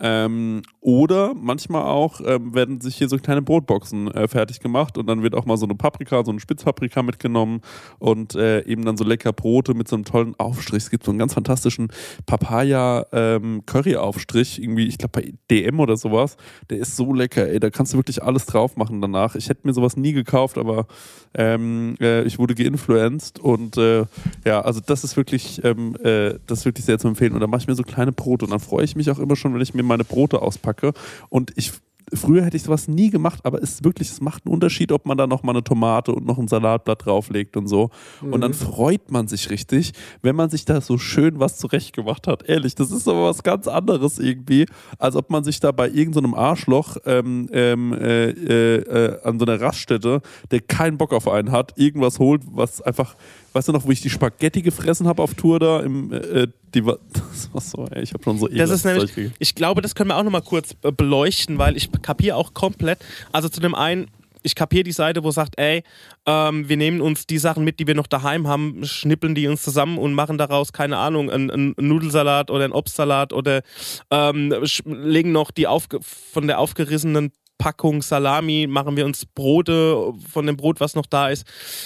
Ähm, 0.03 0.63
oder 0.79 1.35
manchmal 1.35 1.83
auch 1.83 2.21
ähm, 2.25 2.55
werden 2.55 2.81
sich 2.81 2.95
hier 2.95 3.07
so 3.07 3.17
kleine 3.17 3.43
Brotboxen 3.43 4.07
äh, 4.07 4.27
fertig 4.27 4.59
gemacht 4.59 4.97
und 4.97 5.05
dann 5.05 5.21
wird 5.21 5.35
auch 5.35 5.45
mal 5.45 5.57
so 5.57 5.67
eine 5.67 5.75
Paprika, 5.75 6.25
so 6.25 6.31
eine 6.31 6.39
Spitzpaprika 6.39 7.03
mitgenommen 7.03 7.61
und 7.99 8.33
äh, 8.33 8.65
eben 8.65 8.83
dann 8.83 8.97
so 8.97 9.03
lecker 9.03 9.31
Brote 9.31 9.75
mit 9.75 9.87
so 9.87 9.95
einem 9.95 10.05
tollen 10.05 10.33
Aufstrich. 10.39 10.85
Es 10.85 10.89
gibt 10.89 11.03
so 11.03 11.11
einen 11.11 11.19
ganz 11.19 11.35
fantastischen 11.35 11.89
Papaya-Curry-Aufstrich, 12.25 14.59
irgendwie, 14.59 14.87
ich 14.87 14.97
glaube 14.97 15.21
bei 15.21 15.35
DM 15.51 15.79
oder 15.79 15.97
sowas. 15.97 16.35
Der 16.71 16.79
ist 16.79 16.95
so 16.95 17.13
lecker, 17.13 17.47
ey, 17.47 17.59
da 17.59 17.69
kannst 17.69 17.93
du 17.93 17.97
wirklich 17.97 18.23
alles 18.23 18.47
drauf 18.47 18.77
machen 18.77 19.01
danach. 19.01 19.35
Ich 19.35 19.49
hätte 19.49 19.67
mir 19.67 19.73
sowas 19.73 19.97
nie 19.97 20.13
gekauft, 20.13 20.57
aber 20.57 20.87
ähm, 21.35 21.95
äh, 22.01 22.23
ich 22.23 22.39
wurde 22.39 22.55
geinfluenced 22.55 23.37
und 23.37 23.77
äh, 23.77 24.05
ja, 24.45 24.61
also 24.61 24.81
das 24.83 25.03
ist 25.03 25.15
wirklich, 25.15 25.63
ähm, 25.63 25.95
äh, 26.03 26.39
das 26.47 26.59
ist 26.59 26.65
wirklich 26.65 26.85
sehr 26.85 26.97
zu 26.97 27.07
empfehlen. 27.07 27.33
Und 27.33 27.41
dann 27.41 27.51
mache 27.51 27.61
ich 27.61 27.67
mir 27.67 27.75
so 27.75 27.83
kleine 27.83 28.11
Brote 28.11 28.45
und 28.45 28.51
dann 28.51 28.59
freue 28.59 28.83
ich 28.83 28.95
mich 28.95 29.11
auch 29.11 29.19
immer 29.19 29.35
schon, 29.35 29.53
wenn 29.53 29.61
ich 29.61 29.75
mir 29.75 29.90
meine 29.91 30.03
Brote 30.03 30.41
auspacke. 30.41 30.93
Und 31.29 31.51
ich 31.55 31.71
Früher 32.13 32.43
hätte 32.43 32.57
ich 32.57 32.63
sowas 32.63 32.89
nie 32.89 33.09
gemacht, 33.09 33.39
aber 33.45 33.63
es 33.63 33.75
ist 33.75 33.83
wirklich, 33.85 34.09
es 34.09 34.19
macht 34.19 34.45
einen 34.45 34.53
Unterschied, 34.53 34.91
ob 34.91 35.05
man 35.05 35.17
da 35.17 35.27
noch 35.27 35.43
mal 35.43 35.53
eine 35.53 35.63
Tomate 35.63 36.11
und 36.11 36.25
noch 36.25 36.37
ein 36.37 36.49
Salatblatt 36.49 37.05
drauflegt 37.05 37.55
und 37.55 37.67
so. 37.67 37.89
Und 38.21 38.41
dann 38.41 38.53
freut 38.53 39.11
man 39.11 39.29
sich 39.29 39.49
richtig, 39.49 39.93
wenn 40.21 40.35
man 40.35 40.49
sich 40.49 40.65
da 40.65 40.81
so 40.81 40.97
schön 40.97 41.39
was 41.39 41.57
zurechtgemacht 41.57 42.27
hat. 42.27 42.43
Ehrlich, 42.49 42.75
das 42.75 42.91
ist 42.91 43.07
aber 43.07 43.29
was 43.29 43.43
ganz 43.43 43.67
anderes 43.67 44.19
irgendwie, 44.19 44.65
als 44.97 45.15
ob 45.15 45.29
man 45.29 45.45
sich 45.45 45.61
da 45.61 45.71
bei 45.71 45.89
irgendeinem 45.89 46.33
Arschloch 46.33 46.97
ähm, 47.05 47.47
ähm, 47.53 47.93
äh, 47.93 48.29
äh, 48.31 48.75
äh, 48.75 49.21
an 49.23 49.39
so 49.39 49.45
einer 49.45 49.61
Raststätte, 49.61 50.21
der 50.51 50.59
keinen 50.59 50.97
Bock 50.97 51.13
auf 51.13 51.29
einen 51.29 51.51
hat, 51.51 51.77
irgendwas 51.77 52.19
holt, 52.19 52.41
was 52.51 52.81
einfach, 52.81 53.15
weißt 53.53 53.67
du 53.67 53.71
noch, 53.71 53.85
wo 53.85 53.91
ich 53.91 54.01
die 54.01 54.09
Spaghetti 54.09 54.61
gefressen 54.61 55.07
habe 55.07 55.21
auf 55.21 55.33
Tour 55.33 55.59
da 55.59 55.81
im, 55.81 56.11
äh, 56.13 56.47
die 56.73 56.85
war, 56.85 56.97
das 57.13 57.53
war 57.53 57.61
so, 57.61 57.87
ey, 57.91 58.03
ich 58.03 58.13
habe 58.13 58.23
schon 58.23 58.37
so 58.37 58.47
Das 58.47 58.69
ist 58.69 58.85
nämlich, 58.85 59.13
Zeug 59.13 59.31
ich 59.39 59.55
glaube, 59.55 59.81
das 59.81 59.95
können 59.95 60.09
wir 60.09 60.17
auch 60.17 60.23
nochmal 60.23 60.41
kurz 60.41 60.75
äh, 60.83 60.91
beleuchten, 60.91 61.57
weil 61.57 61.77
ich 61.77 61.89
kapiere 62.01 62.35
auch 62.35 62.53
komplett. 62.53 62.99
Also 63.31 63.49
zu 63.49 63.59
dem 63.59 63.75
einen, 63.75 64.07
ich 64.43 64.55
kapiere 64.55 64.83
die 64.83 64.91
Seite, 64.91 65.23
wo 65.23 65.31
sagt, 65.31 65.59
ey, 65.59 65.83
ähm, 66.25 66.67
wir 66.67 66.77
nehmen 66.77 67.01
uns 67.01 67.27
die 67.27 67.37
Sachen 67.37 67.63
mit, 67.63 67.79
die 67.79 67.87
wir 67.87 67.95
noch 67.95 68.07
daheim 68.07 68.47
haben, 68.47 68.83
schnippeln 68.85 69.35
die 69.35 69.47
uns 69.47 69.61
zusammen 69.61 69.97
und 69.97 70.13
machen 70.13 70.37
daraus, 70.37 70.73
keine 70.73 70.97
Ahnung, 70.97 71.29
einen, 71.29 71.51
einen 71.51 71.75
Nudelsalat 71.77 72.49
oder 72.49 72.63
einen 72.63 72.73
Obstsalat 72.73 73.33
oder 73.33 73.61
ähm, 74.09 74.53
legen 74.85 75.31
noch 75.31 75.51
die 75.51 75.67
von 76.01 76.47
der 76.47 76.59
aufgerissenen 76.59 77.31
Packung 77.61 78.01
Salami, 78.01 78.65
machen 78.67 78.97
wir 78.97 79.05
uns 79.05 79.23
Brote 79.23 80.13
von 80.27 80.47
dem 80.47 80.57
Brot, 80.57 80.79
was 80.79 80.95
noch 80.95 81.05
da 81.05 81.29
ist. 81.29 81.45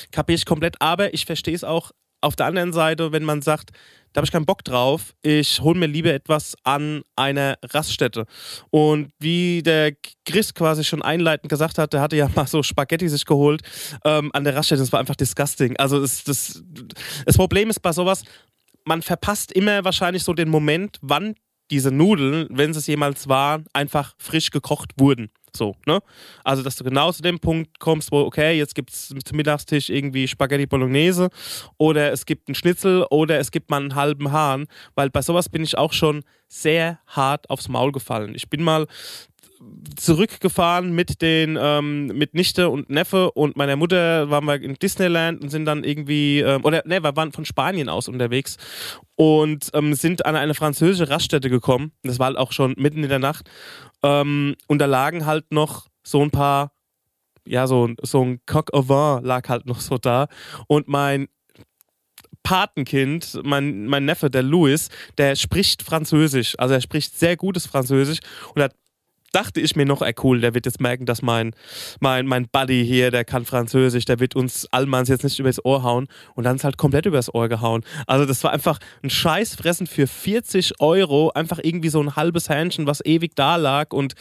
Kapiere 0.09 0.37
ich 0.37 0.45
komplett, 0.45 0.81
aber 0.81 1.13
ich 1.13 1.25
verstehe 1.25 1.53
es 1.53 1.65
auch 1.65 1.91
auf 2.21 2.37
der 2.37 2.45
anderen 2.45 2.71
Seite, 2.71 3.11
wenn 3.11 3.25
man 3.25 3.41
sagt, 3.41 3.71
da 4.13 4.19
habe 4.19 4.25
ich 4.25 4.31
keinen 4.31 4.45
Bock 4.45 4.63
drauf. 4.63 5.13
Ich 5.21 5.59
hole 5.59 5.77
mir 5.77 5.87
lieber 5.87 6.13
etwas 6.13 6.55
an 6.63 7.01
einer 7.17 7.57
Raststätte. 7.61 8.25
Und 8.69 9.11
wie 9.19 9.63
der 9.63 9.91
Chris 10.23 10.53
quasi 10.53 10.85
schon 10.85 11.01
einleitend 11.01 11.49
gesagt 11.49 11.77
hat, 11.77 11.91
der 11.91 11.99
hatte 11.99 12.15
ja 12.15 12.29
mal 12.35 12.47
so 12.47 12.63
Spaghetti 12.63 13.09
sich 13.09 13.25
geholt 13.25 13.61
ähm, 14.05 14.31
an 14.33 14.45
der 14.45 14.55
Raststätte. 14.55 14.81
Das 14.81 14.93
war 14.93 15.01
einfach 15.01 15.17
disgusting. 15.17 15.75
Also 15.75 15.99
das, 15.99 16.23
das, 16.23 16.63
das 17.25 17.35
Problem 17.35 17.69
ist 17.69 17.81
bei 17.81 17.91
sowas, 17.91 18.23
man 18.85 19.01
verpasst 19.01 19.51
immer 19.51 19.83
wahrscheinlich 19.83 20.23
so 20.23 20.31
den 20.31 20.47
Moment, 20.47 20.99
wann 21.01 21.35
diese 21.71 21.91
Nudeln, 21.91 22.47
wenn 22.49 22.73
sie 22.73 22.79
es 22.79 22.87
jemals 22.87 23.27
waren, 23.27 23.65
einfach 23.73 24.13
frisch 24.17 24.51
gekocht 24.51 24.91
wurden. 24.97 25.29
So, 25.55 25.75
ne? 25.85 26.01
Also, 26.43 26.63
dass 26.63 26.75
du 26.75 26.83
genau 26.83 27.11
zu 27.11 27.21
dem 27.21 27.39
Punkt 27.39 27.79
kommst, 27.79 28.11
wo, 28.11 28.19
okay, 28.19 28.57
jetzt 28.57 28.75
gibt 28.75 28.91
es 28.91 29.07
zum 29.07 29.37
Mittagstisch 29.37 29.89
irgendwie 29.89 30.27
Spaghetti 30.27 30.65
Bolognese 30.65 31.29
oder 31.77 32.11
es 32.11 32.25
gibt 32.25 32.49
einen 32.49 32.55
Schnitzel 32.55 33.05
oder 33.09 33.39
es 33.39 33.51
gibt 33.51 33.69
mal 33.69 33.81
einen 33.81 33.95
halben 33.95 34.31
Hahn, 34.31 34.67
weil 34.95 35.09
bei 35.09 35.21
sowas 35.21 35.47
bin 35.49 35.63
ich 35.63 35.77
auch 35.77 35.93
schon 35.93 36.23
sehr 36.47 36.99
hart 37.07 37.49
aufs 37.49 37.69
Maul 37.69 37.91
gefallen. 37.91 38.35
Ich 38.35 38.49
bin 38.49 38.63
mal 38.63 38.85
zurückgefahren 39.95 40.93
mit 40.93 41.21
den 41.21 41.57
ähm, 41.59 42.07
mit 42.07 42.33
Nichte 42.33 42.69
und 42.69 42.89
Neffe 42.89 43.31
und 43.31 43.55
meiner 43.55 43.75
Mutter 43.75 44.29
waren 44.29 44.45
wir 44.45 44.61
in 44.61 44.75
Disneyland 44.75 45.41
und 45.41 45.49
sind 45.49 45.65
dann 45.65 45.83
irgendwie 45.83 46.39
ähm, 46.39 46.63
oder 46.63 46.83
ne, 46.85 47.01
wir 47.01 47.15
waren 47.15 47.31
von 47.31 47.45
Spanien 47.45 47.89
aus 47.89 48.07
unterwegs 48.07 48.57
und 49.15 49.69
ähm, 49.73 49.93
sind 49.93 50.25
an 50.25 50.35
eine 50.35 50.53
französische 50.53 51.09
Raststätte 51.09 51.49
gekommen. 51.49 51.91
Das 52.03 52.19
war 52.19 52.27
halt 52.27 52.37
auch 52.37 52.51
schon 52.51 52.75
mitten 52.77 53.03
in 53.03 53.09
der 53.09 53.19
Nacht 53.19 53.49
ähm, 54.03 54.55
und 54.67 54.79
da 54.79 54.85
lagen 54.85 55.25
halt 55.25 55.51
noch 55.51 55.87
so 56.03 56.21
ein 56.21 56.31
paar 56.31 56.71
ja 57.47 57.67
so 57.67 57.89
so 58.01 58.23
ein 58.23 58.39
Coq 58.45 58.73
au 58.73 58.89
vin 58.89 59.23
lag 59.23 59.47
halt 59.49 59.65
noch 59.65 59.79
so 59.79 59.97
da 59.97 60.27
und 60.67 60.87
mein 60.87 61.27
Patenkind, 62.43 63.41
mein, 63.43 63.87
mein 63.87 64.05
Neffe, 64.05 64.29
der 64.29 64.43
Louis, 64.43 64.89
der 65.17 65.35
spricht 65.35 65.81
Französisch. 65.81 66.53
Also 66.59 66.75
er 66.75 66.81
spricht 66.81 67.17
sehr 67.17 67.35
gutes 67.35 67.65
Französisch 67.65 68.19
und 68.53 68.61
hat 68.61 68.75
dachte 69.35 69.59
ich 69.59 69.75
mir 69.75 69.85
noch, 69.85 70.01
ey 70.01 70.13
cool, 70.23 70.39
der 70.39 70.53
wird 70.53 70.65
jetzt 70.65 70.79
merken, 70.79 71.05
dass 71.05 71.21
mein, 71.21 71.51
mein, 71.99 72.25
mein 72.25 72.47
Buddy 72.47 72.85
hier, 72.85 73.11
der 73.11 73.25
kann 73.25 73.45
Französisch, 73.45 74.05
der 74.05 74.19
wird 74.19 74.35
uns 74.35 74.65
Allmanns 74.71 75.09
jetzt 75.09 75.23
nicht 75.23 75.39
übers 75.39 75.63
Ohr 75.65 75.83
hauen. 75.83 76.07
Und 76.35 76.45
dann 76.45 76.55
ist 76.55 76.63
halt 76.63 76.77
komplett 76.77 77.05
übers 77.05 77.33
Ohr 77.33 77.49
gehauen. 77.49 77.83
Also 78.07 78.25
das 78.25 78.43
war 78.43 78.51
einfach 78.51 78.79
ein 79.03 79.09
Scheißfressen 79.09 79.87
für 79.87 80.07
40 80.07 80.79
Euro, 80.79 81.31
einfach 81.31 81.59
irgendwie 81.61 81.89
so 81.89 82.01
ein 82.01 82.15
halbes 82.15 82.49
Hähnchen, 82.49 82.87
was 82.87 83.03
ewig 83.03 83.35
da 83.35 83.57
lag. 83.57 83.91
Und 83.91 84.13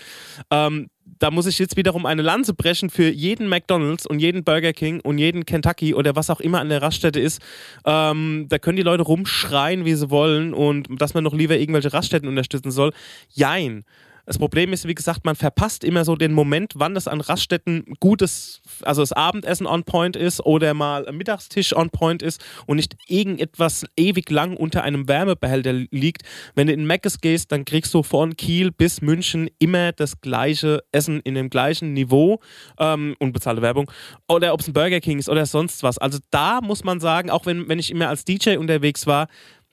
ähm, 0.50 0.88
da 1.18 1.30
muss 1.30 1.46
ich 1.46 1.58
jetzt 1.58 1.76
wiederum 1.76 2.06
eine 2.06 2.22
Lanze 2.22 2.54
brechen 2.54 2.90
für 2.90 3.08
jeden 3.08 3.48
McDonalds 3.48 4.06
und 4.06 4.18
jeden 4.18 4.42
Burger 4.42 4.72
King 4.72 5.00
und 5.00 5.18
jeden 5.18 5.46
Kentucky 5.46 5.94
oder 5.94 6.16
was 6.16 6.30
auch 6.30 6.40
immer 6.40 6.60
an 6.60 6.68
der 6.68 6.82
Raststätte 6.82 7.20
ist. 7.20 7.40
Ähm, 7.84 8.46
da 8.48 8.58
können 8.58 8.76
die 8.76 8.82
Leute 8.82 9.04
rumschreien, 9.04 9.84
wie 9.84 9.94
sie 9.94 10.10
wollen 10.10 10.54
und 10.54 10.88
dass 11.00 11.14
man 11.14 11.24
noch 11.24 11.34
lieber 11.34 11.56
irgendwelche 11.56 11.92
Raststätten 11.92 12.28
unterstützen 12.28 12.70
soll. 12.70 12.92
Jein. 13.30 13.84
Das 14.26 14.38
Problem 14.38 14.72
ist, 14.72 14.88
wie 14.88 14.94
gesagt, 14.94 15.24
man 15.24 15.36
verpasst 15.36 15.84
immer 15.84 16.04
so 16.04 16.16
den 16.16 16.32
Moment, 16.32 16.72
wann 16.76 16.94
das 16.94 17.08
an 17.08 17.20
Raststätten 17.20 17.84
gutes, 18.00 18.62
also 18.82 19.02
das 19.02 19.12
Abendessen 19.12 19.66
on 19.66 19.84
point 19.84 20.16
ist 20.16 20.40
oder 20.40 20.72
mal 20.72 21.06
ein 21.06 21.16
Mittagstisch 21.16 21.76
on 21.76 21.90
point 21.90 22.22
ist 22.22 22.42
und 22.66 22.76
nicht 22.76 22.96
irgendetwas 23.06 23.84
ewig 23.96 24.30
lang 24.30 24.56
unter 24.56 24.82
einem 24.82 25.08
Wärmebehälter 25.08 25.72
liegt. 25.90 26.22
Wenn 26.54 26.68
du 26.68 26.72
in 26.72 26.86
Meckes 26.86 27.20
gehst, 27.20 27.52
dann 27.52 27.66
kriegst 27.66 27.92
du 27.92 28.02
von 28.02 28.36
Kiel 28.36 28.70
bis 28.70 29.02
München 29.02 29.50
immer 29.58 29.92
das 29.92 30.20
gleiche 30.20 30.82
Essen 30.90 31.20
in 31.20 31.34
dem 31.34 31.50
gleichen 31.50 31.92
Niveau, 31.92 32.40
ähm, 32.78 33.16
unbezahlte 33.18 33.60
Werbung, 33.60 33.90
oder 34.26 34.54
ob 34.54 34.60
es 34.60 34.68
ein 34.68 34.72
Burger 34.72 35.00
King 35.00 35.18
ist 35.18 35.28
oder 35.28 35.44
sonst 35.44 35.82
was. 35.82 35.98
Also 35.98 36.18
da 36.30 36.60
muss 36.62 36.82
man 36.82 36.98
sagen, 36.98 37.28
auch 37.28 37.44
wenn, 37.44 37.68
wenn 37.68 37.78
ich 37.78 37.90
immer 37.90 38.08
als 38.08 38.24
DJ 38.24 38.56
unterwegs 38.56 39.06
war, 39.06 39.28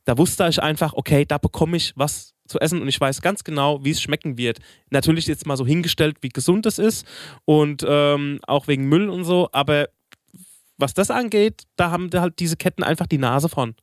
da 0.06 0.18
wusste 0.18 0.48
ich 0.50 0.62
einfach, 0.62 0.94
okay, 0.94 1.26
da 1.26 1.38
bekomme 1.38 1.78
ich 1.78 1.94
was 1.96 2.31
zu 2.52 2.60
essen 2.60 2.82
und 2.82 2.88
ich 2.88 3.00
weiß 3.00 3.22
ganz 3.22 3.44
genau, 3.44 3.84
wie 3.84 3.92
es 3.92 4.02
schmecken 4.02 4.38
wird. 4.38 4.60
Natürlich 4.92 5.26
jetzt 5.28 5.48
mal 5.48 5.58
so 5.58 5.66
hingestellt, 5.66 6.18
wie 6.22 6.30
gesund 6.30 6.66
es 6.66 6.78
ist 6.78 7.08
und 7.46 7.84
ähm, 7.88 8.40
auch 8.46 8.68
wegen 8.68 8.88
Müll 8.88 9.10
und 9.10 9.24
so, 9.24 9.50
aber 9.52 9.88
was 10.78 10.94
das 10.94 11.12
angeht, 11.12 11.64
da 11.76 11.92
haben 11.92 12.10
halt 12.14 12.40
diese 12.40 12.58
Ketten 12.58 12.84
einfach 12.84 13.08
die 13.08 13.18
Nase 13.20 13.50
von. 13.50 13.76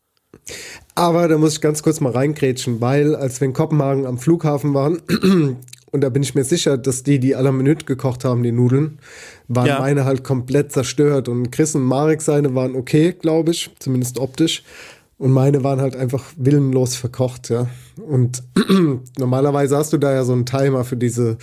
Aber 0.95 1.29
da 1.29 1.39
muss 1.39 1.55
ich 1.55 1.61
ganz 1.61 1.83
kurz 1.83 2.01
mal 2.01 2.13
reingrätschen, 2.13 2.81
weil 2.81 3.15
als 3.15 3.41
wir 3.41 3.47
in 3.47 3.55
Kopenhagen 3.55 4.07
am 4.07 4.19
Flughafen 4.19 4.75
waren, 4.75 5.01
und 5.91 6.01
da 6.01 6.09
bin 6.11 6.23
ich 6.23 6.35
mir 6.35 6.45
sicher, 6.45 6.77
dass 6.77 7.03
die, 7.03 7.19
die 7.19 7.35
aller 7.35 7.53
Minute 7.53 7.87
gekocht 7.87 8.25
haben, 8.25 8.43
die 8.43 8.53
Nudeln, 8.53 8.99
waren 9.47 9.67
ja. 9.67 9.79
meine 9.79 10.05
halt 10.05 10.25
komplett 10.25 10.73
zerstört. 10.73 11.29
Und 11.29 11.51
Chris 11.51 11.75
und 11.75 11.85
Marek 11.85 12.21
seine 12.21 12.55
waren 12.55 12.77
okay, 12.77 13.13
glaube 13.13 13.53
ich, 13.53 13.71
zumindest 13.79 14.19
optisch. 14.19 14.65
Und 15.19 15.33
meine 15.33 15.65
waren 15.65 15.81
halt 15.81 15.97
einfach 15.97 16.25
willenlos 16.37 16.95
verkocht, 16.95 17.51
ja. 17.51 17.67
Und 17.97 18.43
normalerweise 19.19 19.77
hast 19.77 19.93
du 19.93 19.99
da 19.99 20.13
ja 20.13 20.25
so 20.25 20.33
einen 20.33 20.47
Timer 20.47 20.85
für 20.85 20.97
diese 20.97 21.39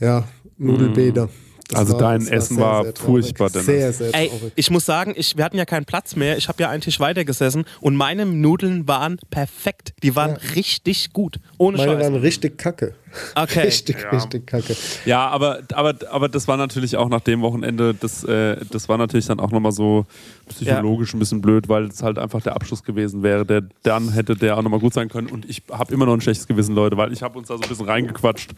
ja, 0.00 0.24
Nudelbäder. 0.56 1.28
Das 1.68 1.78
also 1.80 1.92
war, 1.94 2.00
dein 2.00 2.26
Essen 2.26 2.58
war, 2.58 2.82
sehr, 2.84 2.92
sehr 2.94 3.04
furchtbar. 3.04 3.50
Dennis. 3.50 3.66
Sehr, 3.66 3.92
sehr 3.92 4.14
Ey, 4.14 4.30
ich 4.56 4.70
muss 4.70 4.84
sagen, 4.84 5.14
ich, 5.16 5.36
wir 5.36 5.44
hatten 5.44 5.56
ja 5.56 5.64
keinen 5.64 5.84
Platz 5.84 6.16
mehr. 6.16 6.36
Ich 6.36 6.48
habe 6.48 6.62
ja 6.62 6.68
einen 6.68 6.82
Tisch 6.82 7.00
weiter 7.00 7.24
gesessen 7.24 7.64
und 7.80 7.96
meine 7.96 8.26
Nudeln 8.26 8.88
waren 8.88 9.18
perfekt. 9.30 9.94
Die 10.02 10.14
waren 10.16 10.32
ja. 10.32 10.50
richtig 10.54 11.12
gut. 11.12 11.38
Ohne 11.58 11.78
meine 11.78 11.92
Scheiß. 11.92 12.02
waren 12.02 12.14
richtig 12.16 12.58
kacke. 12.58 12.94
Okay. 13.34 13.60
richtig, 13.60 13.96
ja. 14.00 14.10
richtig 14.10 14.46
kacke. 14.46 14.76
Ja, 15.04 15.28
aber, 15.28 15.60
aber, 15.72 15.94
aber 16.10 16.28
das 16.28 16.48
war 16.48 16.56
natürlich 16.56 16.96
auch 16.96 17.08
nach 17.08 17.20
dem 17.20 17.42
Wochenende, 17.42 17.94
das, 17.94 18.24
äh, 18.24 18.56
das 18.70 18.88
war 18.88 18.98
natürlich 18.98 19.26
dann 19.26 19.40
auch 19.40 19.50
nochmal 19.50 19.72
so 19.72 20.06
psychologisch 20.48 21.10
ja. 21.10 21.16
ein 21.16 21.18
bisschen 21.18 21.40
blöd, 21.40 21.68
weil 21.68 21.84
es 21.86 22.02
halt 22.02 22.18
einfach 22.18 22.40
der 22.42 22.54
Abschluss 22.54 22.82
gewesen 22.82 23.22
wäre. 23.22 23.46
Der, 23.46 23.62
dann 23.82 24.12
hätte 24.12 24.36
der 24.36 24.56
auch 24.56 24.62
nochmal 24.62 24.80
gut 24.80 24.94
sein 24.94 25.08
können. 25.08 25.28
Und 25.28 25.48
ich 25.48 25.62
habe 25.70 25.92
immer 25.92 26.06
noch 26.06 26.14
ein 26.14 26.20
schlechtes 26.20 26.46
Gewissen, 26.46 26.74
Leute, 26.74 26.96
weil 26.96 27.12
ich 27.12 27.22
habe 27.22 27.38
uns 27.38 27.48
da 27.48 27.56
so 27.56 27.62
ein 27.62 27.68
bisschen 27.68 27.86
reingequatscht. 27.86 28.50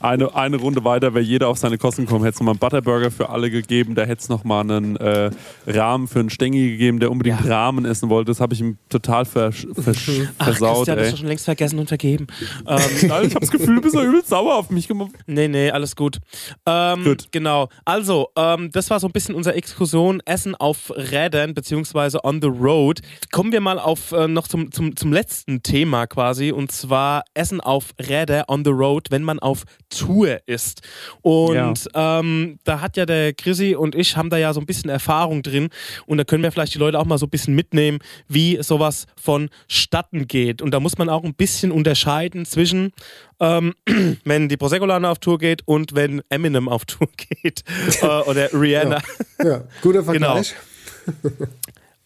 Eine, 0.00 0.34
eine 0.34 0.56
Runde 0.56 0.84
weiter 0.84 1.14
wäre 1.14 1.24
jeder 1.24 1.48
auf 1.48 1.58
seine 1.58 1.78
Kosten 1.78 2.06
gekommen. 2.06 2.24
Hätte 2.24 2.34
es 2.34 2.40
nochmal 2.40 2.52
einen 2.52 2.60
Butterburger 2.60 3.10
für 3.10 3.28
alle 3.28 3.50
gegeben, 3.50 3.94
da 3.94 4.02
hätte 4.02 4.22
es 4.22 4.28
nochmal 4.28 4.62
einen 4.62 4.96
äh, 4.96 5.30
Rahmen 5.66 6.08
für 6.08 6.20
einen 6.20 6.30
Stengi 6.30 6.70
gegeben, 6.70 7.00
der 7.00 7.10
unbedingt 7.10 7.44
ja. 7.44 7.50
Rahmen 7.50 7.84
essen 7.84 8.08
wollte. 8.08 8.30
Das 8.30 8.40
habe 8.40 8.54
ich 8.54 8.60
ihm 8.60 8.78
total 8.88 9.24
vers 9.24 9.66
vers 9.74 9.96
Ach, 10.38 10.44
versaut. 10.44 10.76
Christian, 10.76 10.98
ey. 10.98 11.10
das 11.10 11.18
schon 11.18 11.28
längst 11.28 11.44
vergessen 11.44 11.78
und 11.78 11.88
vergeben. 11.88 12.26
ähm, 12.66 12.78
ich 13.02 13.10
habe 13.10 13.40
das 13.40 13.50
Gefühl, 13.50 13.80
bist 13.86 14.04
ja 14.04 14.08
übelst 14.08 14.28
sauer 14.28 14.54
auf 14.56 14.70
mich 14.70 14.88
gemacht. 14.88 15.12
Nee, 15.26 15.48
nee, 15.48 15.70
alles 15.70 15.96
gut. 15.96 16.18
Ähm, 16.66 17.04
gut. 17.04 17.28
Genau. 17.30 17.68
Also, 17.84 18.28
ähm, 18.36 18.70
das 18.72 18.90
war 18.90 19.00
so 19.00 19.06
ein 19.06 19.12
bisschen 19.12 19.34
unsere 19.34 19.56
Exkursion 19.56 20.20
Essen 20.24 20.54
auf 20.54 20.92
Rädern, 20.94 21.54
beziehungsweise 21.54 22.24
on 22.24 22.40
the 22.40 22.48
road. 22.48 23.00
Kommen 23.32 23.52
wir 23.52 23.60
mal 23.60 23.78
auf 23.78 24.12
äh, 24.12 24.28
noch 24.28 24.48
zum, 24.48 24.72
zum, 24.72 24.96
zum 24.96 25.12
letzten 25.12 25.62
Thema 25.62 26.06
quasi, 26.06 26.52
und 26.52 26.72
zwar 26.72 27.24
Essen 27.34 27.60
auf 27.60 27.94
Räder 27.98 28.44
on 28.48 28.64
the 28.64 28.70
road, 28.70 29.10
wenn 29.10 29.22
man 29.22 29.38
auf 29.38 29.64
Tour 29.88 30.38
ist. 30.46 30.82
Und 31.22 31.54
ja. 31.94 32.20
ähm, 32.20 32.58
da 32.64 32.80
hat 32.80 32.96
ja 32.96 33.06
der 33.06 33.32
Chrissy 33.32 33.74
und 33.74 33.94
ich 33.94 34.16
haben 34.16 34.30
da 34.30 34.36
ja 34.36 34.52
so 34.52 34.60
ein 34.60 34.66
bisschen 34.66 34.90
Erfahrung 34.90 35.42
drin 35.42 35.68
und 36.06 36.18
da 36.18 36.24
können 36.24 36.42
wir 36.42 36.52
vielleicht 36.52 36.74
die 36.74 36.78
Leute 36.78 36.98
auch 36.98 37.04
mal 37.04 37.18
so 37.18 37.26
ein 37.26 37.30
bisschen 37.30 37.54
mitnehmen, 37.54 37.98
wie 38.28 38.62
sowas 38.62 39.06
vonstatten 39.16 40.26
geht. 40.26 40.62
Und 40.62 40.72
da 40.72 40.80
muss 40.80 40.98
man 40.98 41.08
auch 41.08 41.24
ein 41.24 41.34
bisschen 41.34 41.72
unterscheiden 41.72 42.44
zwischen, 42.44 42.92
ähm, 43.40 43.74
wenn 44.24 44.48
die 44.48 44.56
Prosecco-Lane 44.56 45.08
auf 45.08 45.18
Tour 45.18 45.38
geht 45.38 45.62
und 45.66 45.94
wenn 45.94 46.22
Eminem 46.28 46.68
auf 46.68 46.84
Tour 46.84 47.08
geht 47.16 47.64
äh, 48.02 48.06
oder 48.06 48.52
Rihanna. 48.52 49.00
Ja, 49.38 49.46
ja. 49.46 49.64
guter 49.82 50.04
Vergleich. 50.04 50.54
Genau. 51.04 51.46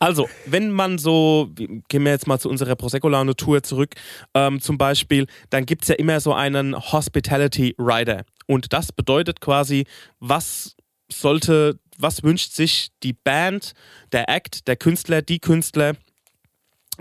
Also, 0.03 0.31
wenn 0.47 0.71
man 0.71 0.97
so, 0.97 1.51
gehen 1.55 2.05
wir 2.05 2.13
jetzt 2.13 2.27
mal 2.27 2.39
zu 2.39 2.49
unserer 2.49 2.75
Prosecco-Laune-Tour 2.75 3.63
zurück, 3.63 3.95
ähm, 4.33 4.59
zum 4.59 4.79
Beispiel, 4.79 5.27
dann 5.51 5.67
gibt 5.67 5.83
es 5.83 5.89
ja 5.89 5.95
immer 5.97 6.21
so 6.21 6.33
einen 6.33 6.75
Hospitality 6.75 7.75
Rider. 7.79 8.25
Und 8.47 8.73
das 8.73 8.93
bedeutet 8.93 9.43
quasi, 9.43 9.85
was 10.19 10.75
sollte, 11.13 11.79
was 11.99 12.23
wünscht 12.23 12.53
sich 12.53 12.89
die 13.03 13.13
Band, 13.13 13.75
der 14.13 14.31
Act, 14.31 14.69
der 14.69 14.77
Künstler, 14.77 15.21
die 15.21 15.39
Künstler, 15.39 15.95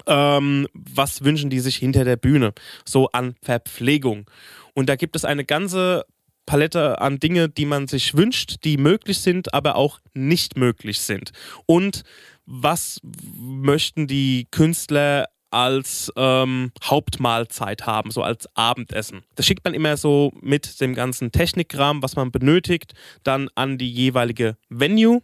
ähm, 0.05 0.67
was 0.73 1.23
wünschen 1.23 1.49
die 1.49 1.59
sich 1.59 1.77
hinter 1.77 2.03
der 2.03 2.17
Bühne, 2.17 2.53
so 2.85 3.09
an 3.09 3.35
Verpflegung. 3.41 4.29
Und 4.73 4.89
da 4.89 4.95
gibt 4.95 5.15
es 5.15 5.25
eine 5.25 5.45
ganze 5.45 6.05
Palette 6.45 6.99
an 6.99 7.19
Dinge, 7.19 7.47
die 7.47 7.65
man 7.65 7.87
sich 7.87 8.15
wünscht, 8.15 8.63
die 8.63 8.77
möglich 8.77 9.19
sind, 9.19 9.53
aber 9.53 9.75
auch 9.75 9.99
nicht 10.13 10.57
möglich 10.57 10.99
sind. 10.99 11.31
Und 11.67 12.03
was 12.45 12.99
möchten 13.03 14.07
die 14.07 14.47
Künstler 14.49 15.27
als 15.51 16.11
ähm, 16.15 16.71
Hauptmahlzeit 16.83 17.85
haben, 17.85 18.11
so 18.11 18.21
als 18.21 18.47
Abendessen. 18.55 19.21
Das 19.35 19.45
schickt 19.45 19.63
man 19.63 19.73
immer 19.73 19.97
so 19.97 20.31
mit 20.41 20.79
dem 20.81 20.93
ganzen 20.93 21.31
Technikkram, 21.31 22.03
was 22.03 22.15
man 22.15 22.31
benötigt, 22.31 22.93
dann 23.23 23.49
an 23.55 23.77
die 23.77 23.91
jeweilige 23.91 24.57
Venue 24.69 25.21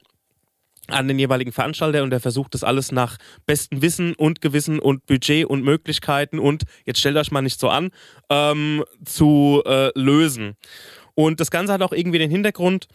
an 0.88 1.08
den 1.08 1.20
jeweiligen 1.20 1.52
Veranstalter 1.52 2.04
und 2.04 2.10
der 2.10 2.20
versucht 2.20 2.54
das 2.54 2.64
alles 2.64 2.92
nach 2.92 3.18
bestem 3.46 3.82
Wissen 3.82 4.14
und 4.14 4.42
Gewissen 4.42 4.80
und 4.80 5.06
Budget 5.06 5.46
und 5.46 5.64
Möglichkeiten 5.64 6.40
und 6.40 6.64
jetzt 6.86 7.00
stellt 7.00 7.18
euch 7.18 7.32
mal 7.32 7.42
nicht 7.42 7.60
so 7.60 7.70
an, 7.70 7.90
ähm, 8.30 8.84
zu 9.04 9.64
äh, 9.66 9.92
lösen. 9.98 10.56
Und 11.16 11.40
das 11.40 11.50
Ganze 11.50 11.74
hat 11.74 11.82
auch 11.82 11.94
irgendwie 11.94 12.20
den 12.20 12.30
Hintergrund, 12.30 12.88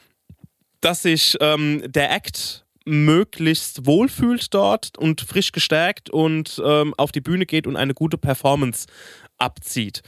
dass 0.80 1.02
sich 1.02 1.36
ähm, 1.40 1.82
der 1.86 2.12
Act 2.12 2.64
möglichst 2.86 3.86
wohlfühlt 3.86 4.52
dort 4.54 4.96
und 4.98 5.20
frisch 5.20 5.52
gestärkt 5.52 6.10
und 6.10 6.60
ähm, 6.64 6.94
auf 6.96 7.12
die 7.12 7.20
Bühne 7.20 7.46
geht 7.46 7.66
und 7.66 7.76
eine 7.76 7.94
gute 7.94 8.18
Performance 8.18 8.86
abzieht. 9.38 10.02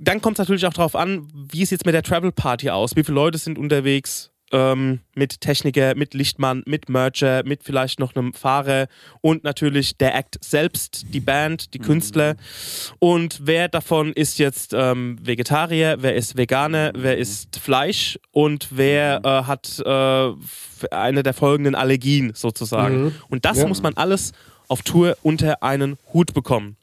Dann 0.00 0.20
kommt 0.20 0.36
es 0.36 0.38
natürlich 0.38 0.66
auch 0.66 0.72
darauf 0.72 0.96
an, 0.96 1.28
wie 1.34 1.62
es 1.62 1.70
jetzt 1.70 1.86
mit 1.86 1.94
der 1.94 2.02
Travel 2.02 2.32
Party 2.32 2.70
aus, 2.70 2.96
wie 2.96 3.04
viele 3.04 3.14
Leute 3.14 3.38
sind 3.38 3.58
unterwegs, 3.58 4.30
ähm, 4.52 5.00
mit 5.14 5.40
Techniker, 5.40 5.94
mit 5.96 6.14
Lichtmann, 6.14 6.62
mit 6.66 6.88
Merger, 6.88 7.42
mit 7.44 7.64
vielleicht 7.64 7.98
noch 7.98 8.14
einem 8.14 8.32
Fahrer 8.32 8.86
und 9.20 9.44
natürlich 9.44 9.96
der 9.96 10.14
Act 10.14 10.38
selbst, 10.44 11.06
die 11.12 11.20
Band, 11.20 11.74
die 11.74 11.78
Künstler. 11.78 12.36
Und 12.98 13.40
wer 13.42 13.68
davon 13.68 14.12
ist 14.12 14.38
jetzt 14.38 14.72
ähm, 14.74 15.18
Vegetarier, 15.20 15.96
wer 16.00 16.14
ist 16.14 16.36
Veganer, 16.36 16.92
wer 16.94 17.18
isst 17.18 17.58
Fleisch 17.58 18.18
und 18.30 18.68
wer 18.70 19.20
äh, 19.24 19.28
hat 19.44 19.82
äh, 19.84 20.32
eine 20.90 21.22
der 21.22 21.34
folgenden 21.34 21.74
Allergien 21.74 22.32
sozusagen. 22.34 23.04
Mhm. 23.04 23.14
Und 23.28 23.44
das 23.44 23.58
Ja. 23.58 23.66
muss 23.66 23.82
man 23.82 23.94
alles 23.94 24.32
auf 24.68 24.82
Tour 24.82 25.16
unter 25.22 25.62
einen 25.62 25.96
Hut 26.12 26.34
bekommen. 26.34 26.76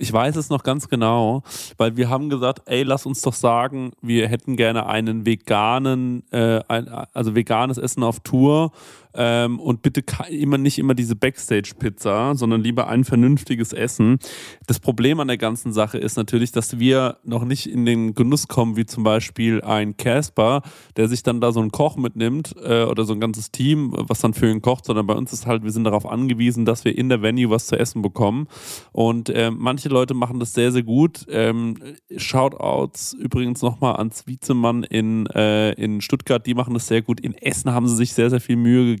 Ich 0.00 0.12
weiß 0.12 0.36
es 0.36 0.48
noch 0.48 0.62
ganz 0.62 0.88
genau, 0.88 1.42
weil 1.76 1.96
wir 1.96 2.08
haben 2.08 2.30
gesagt, 2.30 2.62
ey, 2.66 2.84
lass 2.84 3.04
uns 3.04 3.20
doch 3.20 3.34
sagen, 3.34 3.90
wir 4.00 4.28
hätten 4.28 4.56
gerne 4.56 4.86
einen 4.86 5.26
veganen, 5.26 6.22
äh, 6.30 6.60
ein, 6.68 6.88
also 6.88 7.34
veganes 7.34 7.78
Essen 7.78 8.04
auf 8.04 8.20
Tour 8.20 8.70
ähm, 9.14 9.58
und 9.60 9.82
bitte 9.82 10.02
immer 10.30 10.58
nicht 10.58 10.78
immer 10.78 10.94
diese 10.94 11.16
Backstage-Pizza, 11.16 12.34
sondern 12.34 12.62
lieber 12.62 12.88
ein 12.88 13.04
vernünftiges 13.04 13.72
Essen. 13.72 14.18
Das 14.66 14.80
Problem 14.80 15.20
an 15.20 15.28
der 15.28 15.38
ganzen 15.38 15.72
Sache 15.72 15.98
ist 15.98 16.16
natürlich, 16.16 16.52
dass 16.52 16.78
wir 16.78 17.18
noch 17.24 17.44
nicht 17.44 17.66
in 17.66 17.84
den 17.84 18.14
Genuss 18.14 18.48
kommen, 18.48 18.76
wie 18.76 18.86
zum 18.86 19.04
Beispiel 19.04 19.62
ein 19.62 19.96
Casper, 19.96 20.62
der 20.96 21.08
sich 21.08 21.22
dann 21.22 21.40
da 21.40 21.52
so 21.52 21.60
einen 21.60 21.72
Koch 21.72 21.96
mitnimmt 21.96 22.54
äh, 22.62 22.84
oder 22.84 23.04
so 23.04 23.12
ein 23.12 23.20
ganzes 23.20 23.50
Team, 23.50 23.92
was 23.96 24.20
dann 24.20 24.34
für 24.34 24.50
ihn 24.50 24.62
kocht, 24.62 24.84
sondern 24.84 25.06
bei 25.06 25.14
uns 25.14 25.32
ist 25.32 25.46
halt, 25.46 25.64
wir 25.64 25.72
sind 25.72 25.84
darauf 25.84 26.06
angewiesen, 26.06 26.64
dass 26.64 26.84
wir 26.84 26.96
in 26.96 27.08
der 27.08 27.22
Venue 27.22 27.50
was 27.50 27.66
zu 27.66 27.78
essen 27.78 28.02
bekommen. 28.02 28.46
Und 28.92 29.30
ähm, 29.34 29.56
manche 29.58 29.88
Leute 29.88 30.14
machen 30.14 30.40
das 30.40 30.52
sehr, 30.52 30.72
sehr 30.72 30.82
gut. 30.82 31.26
Ähm, 31.30 31.76
Shoutouts 32.16 33.14
übrigens 33.14 33.62
nochmal 33.62 33.96
ans 33.96 34.26
Wiezemann 34.26 34.82
in, 34.84 35.26
äh, 35.26 35.72
in 35.72 36.00
Stuttgart, 36.00 36.46
die 36.46 36.54
machen 36.54 36.74
das 36.74 36.86
sehr 36.86 37.02
gut. 37.02 37.20
In 37.20 37.34
Essen 37.34 37.72
haben 37.72 37.88
sie 37.88 37.96
sich 37.96 38.12
sehr, 38.12 38.30
sehr 38.30 38.40
viel 38.40 38.56
Mühe 38.56 38.84
gegeben. 38.84 38.97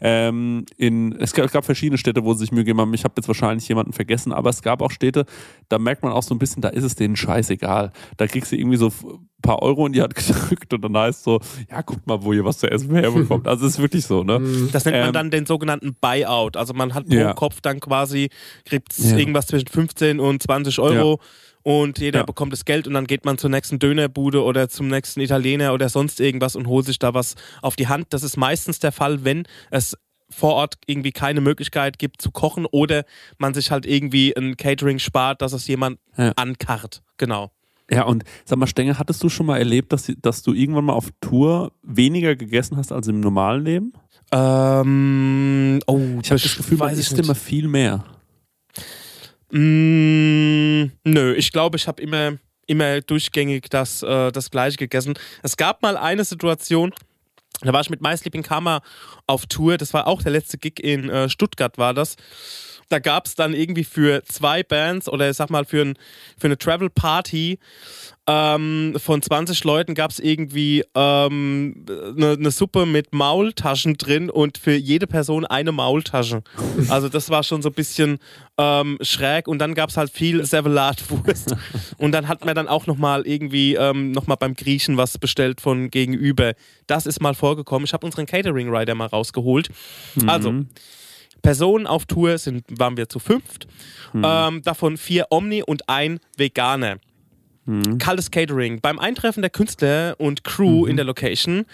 Ähm, 0.00 0.64
in, 0.76 1.12
es, 1.20 1.32
gab, 1.32 1.46
es 1.46 1.52
gab 1.52 1.64
verschiedene 1.64 1.98
Städte, 1.98 2.24
wo 2.24 2.32
sie 2.34 2.40
sich 2.40 2.52
Mühe 2.52 2.64
gegeben 2.64 2.80
haben. 2.80 2.94
Ich 2.94 3.04
habe 3.04 3.14
jetzt 3.16 3.28
wahrscheinlich 3.28 3.68
jemanden 3.68 3.92
vergessen, 3.92 4.32
aber 4.32 4.50
es 4.50 4.62
gab 4.62 4.82
auch 4.82 4.90
Städte, 4.90 5.24
da 5.68 5.78
merkt 5.78 6.02
man 6.02 6.12
auch 6.12 6.22
so 6.22 6.34
ein 6.34 6.38
bisschen, 6.38 6.62
da 6.62 6.68
ist 6.68 6.84
es 6.84 6.94
denen 6.94 7.16
scheißegal. 7.16 7.92
Da 8.16 8.26
kriegst 8.26 8.52
du 8.52 8.56
irgendwie 8.56 8.76
so 8.76 8.86
ein 8.88 9.28
paar 9.42 9.62
Euro 9.62 9.86
in 9.86 9.92
die 9.92 10.02
Hand 10.02 10.14
gedrückt 10.14 10.72
und 10.74 10.82
dann 10.82 10.96
heißt 10.96 11.24
so, 11.24 11.40
ja, 11.70 11.82
guckt 11.82 12.06
mal, 12.06 12.22
wo 12.22 12.32
ihr 12.32 12.44
was 12.44 12.58
zu 12.58 12.70
essen 12.70 12.90
herbekommt. 12.94 13.46
Also 13.48 13.66
es 13.66 13.74
ist 13.74 13.80
wirklich 13.82 14.04
so, 14.06 14.22
ne? 14.24 14.40
Das 14.72 14.84
nennt 14.84 14.96
man 14.98 15.06
Ähm, 15.08 15.12
dann 15.12 15.30
den 15.30 15.46
sogenannten 15.46 15.94
Buyout. 16.00 16.56
Also 16.56 16.74
man 16.74 16.94
hat 16.94 17.06
pro 17.06 17.14
Ja. 17.14 17.34
Kopf 17.34 17.60
dann 17.60 17.80
quasi, 17.80 18.28
kriegt 18.64 18.96
Ja. 18.98 19.16
irgendwas 19.16 19.46
zwischen 19.46 19.68
15 19.68 20.20
und 20.20 20.42
20 20.42 20.78
Euro 20.78 21.20
und 21.62 21.98
jeder 21.98 22.20
Ja. 22.20 22.24
bekommt 22.24 22.52
das 22.52 22.64
Geld 22.64 22.86
und 22.86 22.94
dann 22.94 23.06
geht 23.06 23.24
man 23.24 23.38
zur 23.38 23.50
nächsten 23.50 23.78
Dönerbude 23.78 24.42
oder 24.42 24.68
zum 24.68 24.88
nächsten 24.88 25.20
Italiener 25.20 25.72
oder 25.74 25.88
sonst 25.88 26.20
irgendwas 26.20 26.56
und 26.56 26.66
holt 26.66 26.86
sich 26.86 26.98
da 26.98 27.14
was 27.14 27.34
auf 27.62 27.76
die 27.76 27.88
Hand. 27.88 28.06
Das 28.10 28.22
ist 28.22 28.36
meistens 28.36 28.78
der 28.78 28.92
Fall, 28.92 29.24
wenn 29.24 29.44
es 29.70 29.96
vor 30.30 30.54
Ort 30.54 30.76
irgendwie 30.86 31.12
keine 31.12 31.40
Möglichkeit 31.42 31.98
gibt 31.98 32.22
zu 32.22 32.30
kochen 32.30 32.64
oder 32.66 33.04
man 33.38 33.52
sich 33.54 33.70
halt 33.70 33.84
irgendwie 33.84 34.34
ein 34.36 34.56
Catering 34.56 34.98
spart, 34.98 35.42
dass 35.42 35.52
es 35.52 35.66
jemand 35.66 35.98
Ja. 36.16 36.32
ankarrt. 36.36 37.02
Genau. 37.18 37.50
Ja, 37.90 38.04
und 38.04 38.24
sag 38.46 38.58
mal, 38.58 38.66
Stenger, 38.66 38.98
hattest 38.98 39.22
du 39.22 39.28
schon 39.28 39.44
mal 39.44 39.58
erlebt, 39.58 39.92
dass, 39.92 40.10
dass 40.22 40.42
du 40.42 40.54
irgendwann 40.54 40.86
mal 40.86 40.94
auf 40.94 41.10
Tour 41.20 41.72
weniger 41.82 42.34
gegessen 42.36 42.78
hast 42.78 42.90
als 42.92 43.08
im 43.08 43.20
normalen 43.20 43.64
Leben? 43.64 43.92
Ähm, 44.32 45.80
oh, 45.86 45.98
Ich 46.22 46.30
habe 46.30 46.40
das 46.40 46.56
Gefühl, 46.56 46.78
man 46.78 46.90
isst 46.96 47.18
immer 47.18 47.34
viel 47.34 47.68
mehr. 47.68 48.04
Mm, 49.52 50.92
nö, 51.04 51.34
ich 51.34 51.52
glaube, 51.52 51.76
ich 51.76 51.86
habe 51.86 52.00
immer, 52.00 52.38
immer 52.66 53.02
durchgängig 53.02 53.68
das, 53.68 54.02
äh, 54.02 54.32
das 54.32 54.50
gleiche 54.50 54.78
gegessen. 54.78 55.12
Es 55.42 55.58
gab 55.58 55.82
mal 55.82 55.98
eine 55.98 56.24
Situation, 56.24 56.94
da 57.60 57.72
war 57.72 57.82
ich 57.82 57.90
mit 57.90 58.00
My 58.00 58.16
Sleeping 58.16 58.42
Karma 58.42 58.80
auf 59.26 59.46
Tour. 59.46 59.76
Das 59.76 59.92
war 59.92 60.06
auch 60.06 60.22
der 60.22 60.32
letzte 60.32 60.56
Gig 60.56 60.80
in 60.80 61.10
äh, 61.10 61.28
Stuttgart, 61.28 61.76
war 61.76 61.92
das. 61.92 62.16
Da 62.88 62.98
gab 62.98 63.26
es 63.26 63.34
dann 63.34 63.54
irgendwie 63.54 63.84
für 63.84 64.24
zwei 64.24 64.62
Bands 64.62 65.08
oder 65.08 65.28
ich 65.28 65.36
sag 65.36 65.50
mal 65.50 65.66
für, 65.66 65.82
ein, 65.82 65.98
für 66.38 66.46
eine 66.46 66.58
Travel 66.58 66.90
Party 66.90 67.58
ähm, 68.28 68.94
von 68.98 69.20
20 69.20 69.64
Leuten 69.64 69.94
gab 69.94 70.12
es 70.12 70.20
irgendwie 70.20 70.84
ähm, 70.94 71.84
eine, 71.88 72.32
eine 72.32 72.50
Suppe 72.52 72.86
mit 72.86 73.12
Maultaschen 73.12 73.94
drin 73.94 74.30
und 74.30 74.58
für 74.58 74.74
jede 74.74 75.08
Person 75.08 75.44
eine 75.44 75.72
Maultasche. 75.72 76.42
Also 76.88 77.08
das 77.08 77.30
war 77.30 77.42
schon 77.42 77.62
so 77.62 77.70
ein 77.70 77.74
bisschen 77.74 78.18
ähm, 78.58 78.98
schräg 79.00 79.48
und 79.48 79.58
dann 79.58 79.74
gab 79.74 79.90
es 79.90 79.96
halt 79.96 80.10
viel 80.10 80.44
Servelatwurst 80.44 81.56
und 81.98 82.12
dann 82.12 82.28
hat 82.28 82.44
man 82.44 82.54
dann 82.54 82.68
auch 82.68 82.86
nochmal 82.86 83.26
irgendwie 83.26 83.74
ähm, 83.74 84.12
nochmal 84.12 84.36
beim 84.36 84.54
Griechen 84.54 84.96
was 84.96 85.18
bestellt 85.18 85.60
von 85.60 85.90
gegenüber. 85.90 86.52
Das 86.86 87.06
ist 87.06 87.20
mal 87.20 87.34
vorgekommen. 87.34 87.86
Ich 87.86 87.92
habe 87.92 88.06
unseren 88.06 88.26
Catering-Rider 88.26 88.94
mal 88.94 89.06
rausgeholt. 89.06 89.68
Also, 90.26 90.50
Personen 91.42 91.88
auf 91.88 92.06
Tour 92.06 92.38
sind, 92.38 92.64
waren 92.78 92.96
wir 92.96 93.08
zu 93.08 93.18
fünft. 93.18 93.66
Ähm, 94.14 94.62
davon 94.62 94.96
vier 94.96 95.26
Omni 95.30 95.64
und 95.64 95.88
ein 95.88 96.20
Veganer. 96.36 96.98
Kaltes 97.98 98.30
Catering. 98.30 98.80
Beim 98.80 98.98
Eintreffen 98.98 99.42
der 99.42 99.50
Künstler 99.50 100.16
und 100.18 100.44
Crew 100.44 100.86
in 100.86 100.96
der 100.96 101.04
Location 101.04 101.64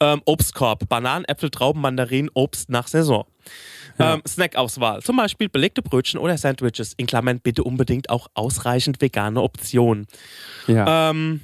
ähm, 0.00 0.20
Obstkorb, 0.24 0.88
Bananen, 0.88 1.24
Äpfel, 1.24 1.50
Trauben, 1.50 1.80
Mandarinen, 1.80 2.30
Obst 2.34 2.68
nach 2.68 2.88
Saison. 2.88 3.24
Ähm, 3.98 4.20
Snackauswahl, 4.26 5.02
zum 5.02 5.16
Beispiel 5.16 5.48
belegte 5.48 5.80
Brötchen 5.80 6.20
oder 6.20 6.36
Sandwiches, 6.36 6.92
in 6.98 7.06
Klammern 7.06 7.40
bitte 7.40 7.64
unbedingt 7.64 8.10
auch 8.10 8.28
ausreichend 8.34 9.00
vegane 9.00 9.40
Optionen. 9.40 10.06
Ja. 10.66 11.10
Ähm, 11.10 11.40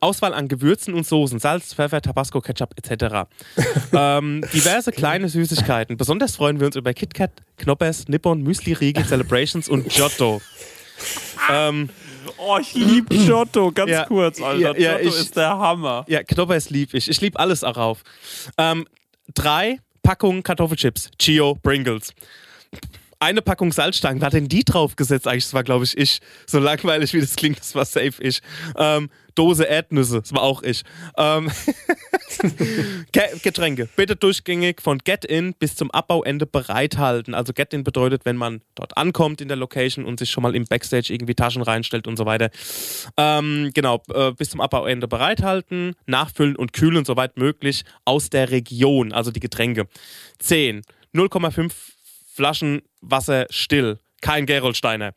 Auswahl 0.00 0.34
an 0.34 0.48
Gewürzen 0.48 0.94
und 0.94 1.06
Soßen, 1.06 1.38
Salz, 1.38 1.74
Pfeffer, 1.74 2.02
Tabasco, 2.02 2.40
Ketchup 2.40 2.74
etc. 2.76 3.28
ähm, 3.92 4.44
diverse 4.52 4.90
kleine 4.90 5.28
Süßigkeiten. 5.28 5.96
Besonders 5.96 6.34
freuen 6.34 6.58
wir 6.58 6.66
uns 6.66 6.74
über 6.74 6.92
KitKat, 6.92 7.30
Knoppers, 7.58 8.08
Nippon, 8.08 8.42
Müsli, 8.42 8.72
Riegel, 8.72 9.04
Celebrations 9.04 9.68
und 9.68 9.88
Giotto. 9.88 10.42
ähm, 11.52 11.88
oh, 12.38 12.58
ich 12.60 12.74
liebe 12.74 13.14
Giotto, 13.16 13.70
ganz 13.72 13.90
Ja, 13.90 14.04
kurz, 14.04 14.40
Alter. 14.40 14.78
ja, 14.78 14.96
Giotto 14.98 15.08
ich- 15.16 15.20
ist 15.22 15.36
der 15.36 15.50
Hammer. 15.58 16.04
ja, 16.08 16.22
Knoppers 16.22 16.70
lieb 16.70 16.94
ich. 16.94 17.08
Ich 17.08 17.20
liebe 17.20 17.38
alles 17.38 17.64
auch 17.64 17.76
auf. 17.76 18.02
Ähm, 18.58 18.86
drei 19.34 19.78
Packungen 20.02 20.42
Kartoffelchips, 20.42 21.10
Chio, 21.18 21.56
Pringles. 21.62 22.12
Eine 23.22 23.40
Packung 23.40 23.70
Salzstangen, 23.70 24.20
wer 24.20 24.26
hat 24.26 24.32
denn 24.32 24.48
die 24.48 24.64
draufgesetzt? 24.64 25.28
Eigentlich, 25.28 25.44
das 25.44 25.54
war, 25.54 25.62
glaube 25.62 25.84
ich, 25.84 25.96
ich. 25.96 26.18
So 26.44 26.58
langweilig, 26.58 27.14
wie 27.14 27.20
das 27.20 27.36
klingt, 27.36 27.60
das 27.60 27.72
war 27.76 27.84
safe 27.84 28.14
ich. 28.20 28.40
Ähm, 28.76 29.10
Dose 29.36 29.62
Erdnüsse, 29.62 30.22
das 30.22 30.34
war 30.34 30.42
auch 30.42 30.64
ich. 30.64 30.82
Ähm, 31.16 31.48
Ge- 33.12 33.38
Getränke, 33.40 33.88
bitte 33.94 34.16
durchgängig 34.16 34.82
von 34.82 34.98
Get-In 34.98 35.54
bis 35.54 35.76
zum 35.76 35.92
Abbauende 35.92 36.46
bereithalten. 36.46 37.32
Also 37.34 37.52
Get-In 37.52 37.84
bedeutet, 37.84 38.24
wenn 38.24 38.36
man 38.36 38.60
dort 38.74 38.96
ankommt 38.96 39.40
in 39.40 39.46
der 39.46 39.56
Location 39.56 40.04
und 40.04 40.18
sich 40.18 40.32
schon 40.32 40.42
mal 40.42 40.56
im 40.56 40.64
Backstage 40.64 41.12
irgendwie 41.14 41.36
Taschen 41.36 41.62
reinstellt 41.62 42.08
und 42.08 42.16
so 42.16 42.26
weiter. 42.26 42.50
Ähm, 43.16 43.70
genau, 43.72 44.02
äh, 44.12 44.32
bis 44.32 44.50
zum 44.50 44.60
Abbauende 44.60 45.06
bereithalten, 45.06 45.94
nachfüllen 46.06 46.56
und 46.56 46.72
kühlen, 46.72 47.04
soweit 47.04 47.36
möglich, 47.36 47.84
aus 48.04 48.30
der 48.30 48.50
Region, 48.50 49.12
also 49.12 49.30
die 49.30 49.38
Getränke. 49.38 49.86
10. 50.40 50.82
0,5 51.14 51.70
Flaschen 52.34 52.82
Wasser 53.00 53.46
still. 53.50 53.98
Kein 54.20 54.46
Gerolsteiner. 54.46 55.12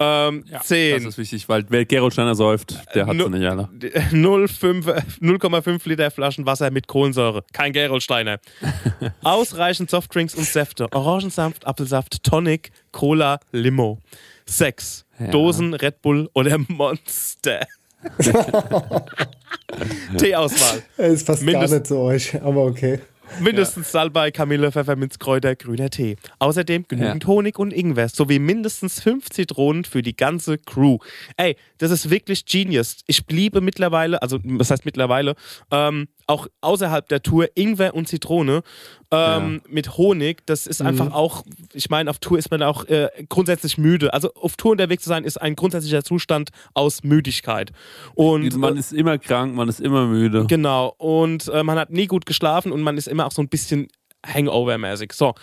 Ähm, 0.00 0.44
10. 0.62 0.96
Das 1.04 1.04
ist 1.14 1.18
wichtig, 1.18 1.48
weil 1.48 1.64
wer 1.68 1.84
Gerold 1.84 2.12
Steiner 2.12 2.34
säuft, 2.34 2.74
der 2.94 3.06
hat 3.06 3.16
sie 3.16 3.28
nicht 3.28 3.46
alle. 3.46 3.68
0,5 4.10 5.20
0,5 5.20 5.88
Liter 5.88 6.10
Flaschen 6.10 6.44
Wasser 6.44 6.70
mit 6.72 6.88
Kohlensäure. 6.88 7.44
Kein 7.52 7.72
Gerolsteiner. 7.72 8.40
Ausreichend 9.22 9.90
Softdrinks 9.90 10.34
und 10.34 10.44
Säfte. 10.44 10.88
Orangensaft, 10.92 11.66
Apfelsaft, 11.66 12.24
Tonic, 12.24 12.72
Cola, 12.90 13.38
Limo. 13.52 13.98
6. 14.46 15.04
Ja. 15.20 15.26
Dosen, 15.28 15.74
Red 15.74 16.02
Bull 16.02 16.28
oder 16.34 16.58
Monster. 16.68 17.60
Teeauswahl. 20.18 20.82
Es 20.96 21.24
passt 21.24 21.42
gar 21.46 21.52
Mindest- 21.52 21.72
nicht 21.74 21.86
zu 21.86 21.98
euch, 21.98 22.34
aber 22.42 22.64
okay. 22.64 23.00
Mindestens 23.40 23.92
Salbei, 23.92 24.30
Kamille, 24.30 24.70
Pfefferminzkräuter, 24.72 25.56
grüner 25.56 25.90
Tee. 25.90 26.16
Außerdem 26.38 26.86
genügend 26.88 27.26
Honig 27.26 27.58
und 27.58 27.72
Ingwer 27.72 28.08
sowie 28.08 28.38
mindestens 28.38 29.00
fünf 29.00 29.30
Zitronen 29.30 29.84
für 29.84 30.02
die 30.02 30.16
ganze 30.16 30.58
Crew. 30.58 30.98
Ey, 31.36 31.56
das 31.78 31.90
ist 31.90 32.10
wirklich 32.10 32.44
genius. 32.46 32.98
Ich 33.06 33.26
bliebe 33.26 33.60
mittlerweile, 33.60 34.22
also 34.22 34.38
was 34.44 34.70
heißt 34.70 34.84
mittlerweile, 34.84 35.34
ähm, 35.70 36.08
auch 36.32 36.46
außerhalb 36.62 37.08
der 37.08 37.22
Tour 37.22 37.48
Ingwer 37.54 37.94
und 37.94 38.08
Zitrone 38.08 38.62
ähm, 39.10 39.60
mit 39.68 39.96
Honig. 39.96 40.46
Das 40.46 40.66
ist 40.66 40.82
einfach 40.82 41.12
auch, 41.12 41.44
ich 41.74 41.90
meine, 41.90 42.10
auf 42.10 42.18
Tour 42.18 42.38
ist 42.38 42.50
man 42.50 42.62
auch 42.62 42.84
äh, 42.86 43.08
grundsätzlich 43.28 43.78
müde. 43.78 44.12
Also 44.14 44.32
auf 44.34 44.56
Tour 44.56 44.72
unterwegs 44.72 45.02
zu 45.04 45.10
sein, 45.10 45.24
ist 45.24 45.40
ein 45.40 45.54
grundsätzlicher 45.54 46.02
Zustand 46.02 46.50
aus 46.74 47.04
Müdigkeit. 47.04 47.72
Und 48.14 48.56
man 48.56 48.76
ist 48.76 48.92
immer 48.92 49.18
krank, 49.18 49.54
man 49.54 49.68
ist 49.68 49.80
immer 49.80 50.06
müde. 50.06 50.46
Genau. 50.48 50.94
Und 50.98 51.48
äh, 51.48 51.62
man 51.62 51.78
hat 51.78 51.90
nie 51.90 52.06
gut 52.06 52.26
geschlafen 52.26 52.72
und 52.72 52.80
man 52.80 52.96
ist 52.96 53.08
immer 53.08 53.26
auch 53.26 53.32
so 53.32 53.42
ein 53.42 53.48
bisschen 53.48 53.88
Hangover-mäßig. 54.26 55.12
So. 55.12 55.34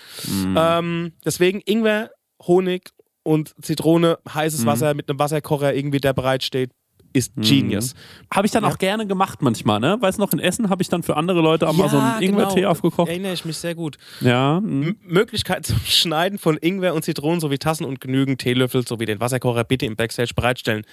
Ähm, 0.56 1.14
deswegen 1.24 1.62
Ingwer, 1.66 2.12
Honig 2.42 2.90
und 3.24 3.54
Zitrone, 3.62 4.18
heißes 4.34 4.66
Wasser 4.66 4.94
mit 4.94 5.10
einem 5.10 5.20
Wasserkocher 5.20 5.76
irgendwie, 5.76 6.00
der 6.00 6.14
bereitsteht, 6.14 6.72
ist 7.14 7.34
Genius. 7.36 7.96
Habe 8.34 8.46
ich 8.46 8.52
dann 8.52 8.66
auch 8.66 8.78
gerne 8.78 9.08
gemacht 9.08 9.42
manchmal, 9.42 9.80
ne? 9.80 9.98
Weiß 10.00 10.18
noch, 10.18 10.32
in 10.34 10.40
Essen 10.40 10.70
habe 10.70 10.82
ich 10.82 10.90
dann 10.90 11.04
für 11.04 11.18
andere 11.18 11.42
Leute 11.42 11.68
auch 11.68 11.74
mal 11.74 11.90
so 11.90 11.98
einen 11.98 12.22
Ingwer-Tee 12.22 12.62
genau. 12.62 12.72
aufgekocht. 12.72 13.10
Erinnere 13.10 13.34
ich 13.34 13.46
mich 13.46 13.58
sehr 13.58 13.76
gut. 13.76 13.98
Ja, 14.22 14.60
mm. 14.60 14.84
M 14.84 14.96
Möglichkeit 15.04 15.66
zum 15.66 15.80
Schneiden 15.86 16.38
von 16.38 16.58
Ingwer 16.58 16.94
und 16.94 17.04
Zitronen 17.04 17.40
sowie 17.40 17.58
Tassen 17.58 17.86
und 17.86 18.02
genügend 18.02 18.42
Teelöffel 18.42 18.88
sowie 18.88 19.06
den 19.06 19.20
Wasserkocher 19.20 19.64
bitte 19.64 19.86
im 19.86 19.96
Backstage 19.96 20.34
bereitstellen. 20.36 20.86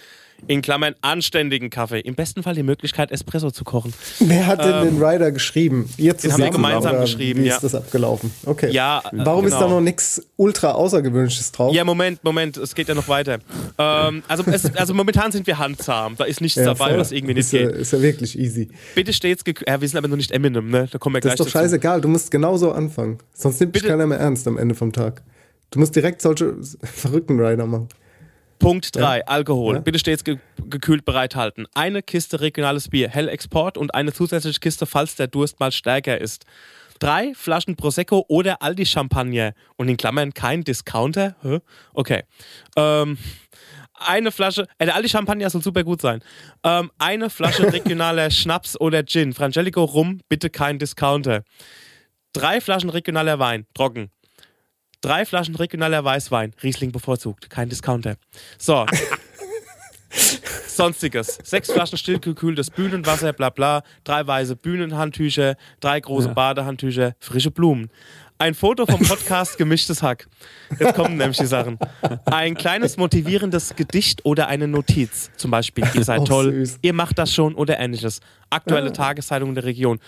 In 0.49 0.63
Klammern 0.63 0.95
anständigen 1.01 1.71
Kaffee. 1.71 1.99
Im 2.01 2.15
besten 2.15 2.43
Fall 2.43 2.55
die 2.55 2.63
Möglichkeit, 2.63 3.11
Espresso 3.11 3.51
zu 3.51 3.65
kochen. 3.65 3.93
Wer 4.21 4.47
hat 4.47 4.65
denn 4.65 4.85
den 4.97 5.03
Rider 5.03 5.33
geschrieben? 5.33 5.89
Ähm, 5.99 6.17
den 6.23 6.33
haben 6.33 6.43
wir 6.43 6.51
gemeinsam 6.51 6.93
oder 6.93 7.01
geschrieben, 7.01 7.43
Wie 7.43 7.47
ja. 7.49 7.55
ist 7.57 7.65
das 7.65 7.75
abgelaufen? 7.75 8.31
Okay. 8.45 8.71
Ja, 8.71 9.03
Warum 9.13 9.45
ist 9.47 9.55
da 9.55 9.61
genau. 9.65 9.77
noch 9.77 9.81
nichts 9.81 10.23
ultra 10.37 10.73
Außergewöhnliches 10.73 11.51
drauf? 11.53 11.75
Ja, 11.75 11.85
Moment, 11.85 12.23
Moment, 12.23 12.57
es 12.59 12.75
geht 12.75 12.89
ja 12.89 12.95
noch 12.95 13.09
weiter. 13.09 13.39
Ähm, 13.79 14.23
also, 14.29 14.45
es, 14.47 14.75
also 14.77 14.95
momentan 14.95 15.33
sind 15.33 15.47
wir 15.47 15.59
handzahm. 15.59 16.15
Da 16.17 16.25
ist 16.25 16.41
nichts 16.41 16.57
Ja, 16.57 16.65
dabei, 16.65 16.91
voll. 16.91 16.99
was 16.99 17.13
irgendwie 17.13 17.35
nicht 17.35 17.45
ist 17.47 17.51
geht. 17.51 17.71
ist 17.73 17.93
ja 17.93 18.01
wirklich 18.01 18.39
easy. 18.39 18.69
Bitte 18.95 19.13
stets. 19.13 19.43
Ja, 19.67 19.81
wir 19.81 19.89
sind 19.89 19.99
aber 19.99 20.09
noch 20.09 20.17
nicht 20.17 20.31
Eminem, 20.31 20.69
ne? 20.71 20.89
Da 20.91 20.99
kommen 20.99 21.15
wir 21.17 21.21
Das 21.21 21.31
gleich 21.31 21.35
ist 21.35 21.41
doch 21.41 21.47
dazu. 21.47 21.59
scheißegal. 21.65 22.01
Du 22.01 22.09
musst 22.09 22.31
genauso 22.31 22.71
anfangen. 22.73 23.19
Sonst 23.35 23.59
nimmt 23.61 23.75
dich 23.75 23.83
keiner 23.85 24.07
mehr 24.07 24.19
ernst 24.19 24.47
am 24.47 24.59
Ende 24.59 24.75
vom 24.75 24.93
Tag. 24.93 25.23
Du 25.71 25.81
musst 25.81 25.97
direkt 25.97 26.23
solche 26.23 26.55
verrückten 26.83 27.41
Rider 27.41 27.67
machen. 27.67 27.89
Punkt 28.59 28.97
3, 28.97 29.27
Alkohol. 29.27 29.77
Ja. 29.77 29.81
Bitte 29.81 29.99
stets 29.99 30.25
ge 30.25 30.39
gekühlt 30.69 31.05
bereithalten. 31.05 31.67
Eine 31.75 32.03
Kiste 32.03 32.41
regionales 32.41 32.89
Bier, 32.89 33.09
Hell 33.09 33.29
Export 33.29 33.79
und 33.79 33.95
eine 33.95 34.13
zusätzliche 34.13 34.59
Kiste, 34.59 34.87
falls 34.87 35.15
der 35.15 35.29
Durst 35.29 35.61
mal 35.61 35.71
stärker 35.71 36.21
ist. 36.21 36.45
Drei 36.99 37.35
Flaschen 37.35 37.77
Prosecco 37.77 38.25
oder 38.29 38.63
Aldi 38.63 38.87
Champagner. 38.87 39.53
Und 39.77 39.89
in 39.89 39.97
Klammern 39.97 40.35
kein 40.35 40.65
Discounter? 40.65 41.37
Hä? 41.43 41.61
Okay. 41.93 42.25
Ähm, 42.77 43.19
eine 43.95 44.33
Flasche, 44.33 44.67
äh, 44.79 44.87
der 44.87 44.95
Aldi 44.95 45.09
Champagner 45.09 45.51
soll 45.51 45.63
super 45.63 45.85
gut 45.85 46.01
sein. 46.01 46.23
Ähm, 46.65 46.91
eine 46.99 47.31
Flasche 47.31 47.73
regionaler 47.73 48.31
Schnaps 48.31 48.79
oder 48.81 49.05
Gin. 49.05 49.33
Frangelico 49.33 49.85
Rum, 49.85 50.21
bitte 50.29 50.51
kein 50.51 50.79
Discounter. 50.79 51.43
Drei 52.33 52.61
Flaschen 52.61 52.91
regionaler 52.91 53.39
Wein, 53.39 53.67
trocken. 53.75 54.11
Drei 55.01 55.25
Flaschen 55.25 55.55
regionaler 55.55 56.05
Weißwein, 56.05 56.53
Riesling 56.63 56.93
bevorzugt, 56.93 57.51
kein 57.51 57.69
Discounter. 57.69 58.17
So. 58.59 58.87
Sonstiges. 60.69 61.39
Sechs 61.43 61.71
Flaschen 61.71 61.99
stillgekühltes 61.99 62.71
Bühnenwasser, 62.71 63.33
bla 63.33 63.51
bla. 63.51 63.83
Drei 64.05 64.27
weiße 64.27 64.57
Bühnenhandtücher, 64.57 65.57
drei 65.81 66.01
große 66.01 66.29
Badehandtücher, 66.31 67.15
frische 67.19 67.51
Blumen. 67.51 67.91
Ein 68.39 68.55
Foto 68.55 68.85
vom 68.85 69.01
Podcast 69.01 69.57
Gemischtes 69.59 70.03
Hack. 70.03 70.29
Jetzt 70.79 70.95
kommen 70.95 71.17
nämlich 71.17 71.39
die 71.39 71.47
Sachen. 71.47 71.79
Ein 72.27 72.55
kleines 72.55 72.99
motivierendes 72.99 73.75
Gedicht 73.77 74.27
oder 74.27 74.49
eine 74.49 74.69
Notiz. 74.69 75.31
Zum 75.37 75.51
Beispiel, 75.51 75.85
ihr 75.95 76.05
seid 76.05 76.21
Auch 76.21 76.25
toll, 76.29 76.53
süß. 76.53 76.79
ihr 76.83 76.93
macht 76.93 77.19
das 77.19 77.33
schon 77.33 77.55
oder 77.55 77.79
ähnliches. 77.79 78.21
Aktuelle 78.51 78.93
Tageszeitung 78.93 79.55
der 79.55 79.65
Region. 79.65 79.99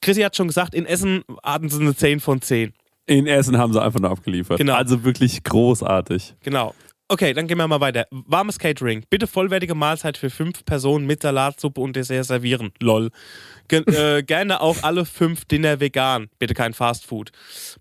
Chrissy 0.00 0.22
hat 0.22 0.34
schon 0.34 0.46
gesagt, 0.48 0.74
in 0.74 0.86
Essen 0.86 1.24
hatten 1.42 1.68
sie 1.68 1.78
eine 1.80 1.94
10 1.94 2.20
von 2.20 2.40
10. 2.40 2.72
In 3.06 3.26
Essen 3.26 3.58
haben 3.58 3.72
sie 3.72 3.82
einfach 3.82 4.00
nur 4.00 4.10
abgeliefert. 4.10 4.58
Genau. 4.58 4.74
Also 4.74 5.04
wirklich 5.04 5.42
großartig. 5.42 6.36
Genau. 6.40 6.74
Okay, 7.08 7.34
dann 7.34 7.46
gehen 7.46 7.58
wir 7.58 7.68
mal 7.68 7.80
weiter. 7.80 8.06
Warmes 8.10 8.58
Catering. 8.58 9.04
Bitte 9.10 9.26
vollwertige 9.26 9.74
Mahlzeit 9.74 10.16
für 10.16 10.30
fünf 10.30 10.64
Personen 10.64 11.06
mit 11.06 11.20
Salat, 11.20 11.60
Suppe 11.60 11.82
und 11.82 11.94
Dessert 11.94 12.24
servieren. 12.24 12.72
Lol. 12.80 13.10
Äh, 13.72 14.22
gerne 14.22 14.60
auch 14.60 14.82
alle 14.82 15.04
fünf 15.04 15.46
Dinner 15.46 15.80
vegan. 15.80 16.28
Bitte 16.38 16.54
kein 16.54 16.74
Fast 16.74 17.06
Food. 17.06 17.32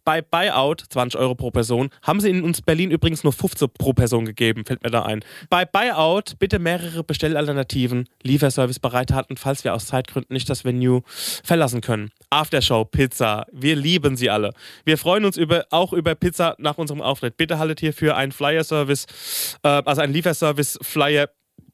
Bei 0.06 0.22
Buyout, 0.22 0.86
20 0.90 1.20
Euro 1.20 1.36
pro 1.36 1.52
Person, 1.52 1.90
haben 2.02 2.20
sie 2.20 2.30
in 2.30 2.44
uns 2.44 2.62
Berlin 2.62 2.92
übrigens 2.92 3.24
nur 3.24 3.34
15 3.34 3.70
pro 3.78 3.94
Person 3.94 4.26
gegeben, 4.26 4.66
fällt 4.66 4.84
mir 4.84 4.90
da 4.90 5.04
ein. 5.04 5.24
Bei 5.50 5.66
Buyout 5.66 6.40
bitte 6.40 6.60
mehrere 6.60 7.04
Bestellalternativen, 7.04 8.08
Lieferservice 8.24 8.80
bereithalten, 8.80 9.38
falls 9.38 9.64
wir 9.64 9.74
aus 9.74 9.88
Zeitgründen 9.88 10.34
nicht 10.34 10.50
das 10.50 10.64
Venue 10.64 11.02
verlassen 11.44 11.82
können. 11.82 12.12
Aftershow, 12.30 12.86
Pizza, 12.86 13.46
wir 13.52 13.76
lieben 13.76 14.16
sie 14.16 14.30
alle. 14.30 14.54
Wir 14.86 14.98
freuen 14.98 15.26
uns 15.26 15.38
über, 15.38 15.66
auch 15.70 15.94
über 15.94 16.16
Pizza 16.16 16.56
nach 16.58 16.78
unserem 16.78 17.02
Auftritt. 17.02 17.38
Bitte 17.38 17.60
haltet 17.60 17.82
hierfür 17.82 18.16
einen 18.16 18.32
Flyer-Service, 18.32 19.58
äh, 19.64 19.68
also 19.68 20.02
einen 20.02 20.14
Lieferservice-Flyer 20.14 21.30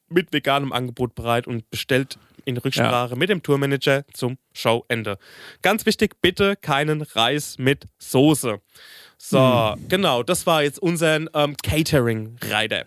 mit 0.08 0.32
veganem 0.32 0.72
Angebot 0.72 1.14
bereit 1.14 1.46
und 1.46 1.70
bestellt 1.70 2.18
in 2.48 2.56
Rücksprache 2.56 3.14
mit 3.14 3.28
dem 3.28 3.42
Tourmanager 3.42 4.04
zum 4.12 4.38
Showende. 4.52 5.18
Ganz 5.60 5.84
wichtig, 5.84 6.20
bitte 6.22 6.56
keinen 6.56 7.02
Reis 7.02 7.58
mit 7.58 7.84
Soße. 7.98 8.60
So, 9.18 9.74
genau, 9.88 10.22
das 10.22 10.46
war 10.46 10.62
jetzt 10.62 10.78
unser 10.78 11.16
ähm, 11.34 11.56
Catering-Reiter. 11.62 12.86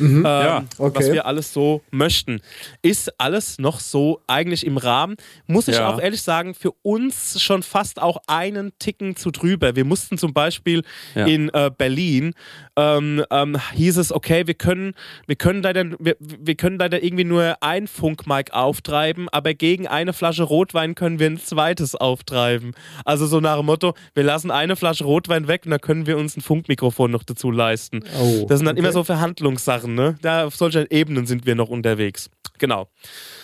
Ähm, 0.00 0.24
Ja, 0.24 0.64
okay. 0.78 0.98
Was 0.98 1.12
wir 1.12 1.26
alles 1.26 1.52
so 1.52 1.82
möchten. 1.90 2.40
Ist 2.82 3.18
alles 3.20 3.58
noch 3.58 3.80
so 3.80 4.20
eigentlich 4.26 4.66
im 4.66 4.76
Rahmen? 4.76 5.16
Muss 5.46 5.68
ich 5.68 5.76
Ja. 5.76 5.88
auch 5.88 6.00
ehrlich 6.00 6.22
sagen, 6.22 6.54
für 6.54 6.72
uns 6.82 7.40
schon 7.42 7.62
fast 7.62 8.00
auch 8.00 8.18
einen 8.26 8.72
Ticken 8.78 9.16
zu 9.16 9.30
drüber. 9.30 9.76
Wir 9.76 9.84
mussten 9.84 10.18
zum 10.18 10.32
Beispiel 10.32 10.82
Ja. 11.14 11.26
in 11.26 11.48
äh, 11.50 11.70
Berlin, 11.76 12.34
ähm, 12.76 13.24
ähm, 13.30 13.56
hieß 13.74 13.96
es, 13.98 14.12
okay, 14.12 14.46
wir 14.46 14.54
können, 14.54 14.94
wir, 15.26 15.36
können 15.36 15.62
leider, 15.62 15.84
wir, 15.98 16.16
wir 16.20 16.54
können 16.54 16.78
leider 16.78 17.02
irgendwie 17.02 17.24
nur 17.24 17.56
ein 17.62 17.86
Funkmic 17.86 18.52
auftreiben, 18.52 19.28
aber 19.30 19.54
gegen 19.54 19.86
eine 19.86 20.12
Flasche 20.12 20.42
Rotwein 20.42 20.94
können 20.94 21.18
wir 21.18 21.26
ein 21.28 21.38
zweites 21.38 21.94
auftreiben. 21.94 22.72
Also 23.04 23.26
so 23.26 23.40
nach 23.40 23.56
dem 23.56 23.66
Motto, 23.66 23.94
wir 24.14 24.22
lassen 24.24 24.50
eine 24.50 24.76
Flasche 24.76 25.04
Rotwein 25.04 25.48
weg 25.48 25.62
und 25.64 25.70
dann 25.70 25.80
können 25.80 26.06
wir 26.06 26.18
uns 26.18 26.36
ein 26.36 26.40
Funkmikrofon 26.40 27.10
noch 27.10 27.22
dazu 27.22 27.50
leisten. 27.50 28.00
Oh, 28.20 28.46
das 28.48 28.58
sind 28.58 28.66
dann 28.66 28.74
okay. 28.74 28.80
immer 28.80 28.92
so 28.92 29.04
Verhandlungssachen, 29.04 29.85
ne? 29.94 30.16
Da 30.22 30.46
auf 30.46 30.56
solchen 30.56 30.86
Ebenen 30.90 31.26
sind 31.26 31.46
wir 31.46 31.54
noch 31.54 31.68
unterwegs. 31.68 32.30
Genau. 32.58 32.88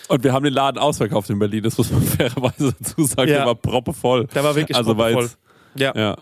Und 0.07 0.23
wir 0.23 0.33
haben 0.33 0.43
den 0.43 0.53
Laden 0.53 0.77
ausverkauft 0.79 1.29
in 1.29 1.39
Berlin, 1.39 1.63
das 1.63 1.77
muss 1.77 1.91
man 1.91 2.01
fairerweise 2.03 2.73
dazu 2.79 3.03
sagen. 3.05 3.29
Ja. 3.29 3.37
Der 3.37 3.45
war 3.45 3.55
proppevoll. 3.55 4.27
Der 4.27 4.43
war 4.43 4.55
wirklich 4.55 4.75
also 4.75 4.93
proppevoll. 4.93 5.29
Ja. 5.75 5.93
Ja. 5.95 6.17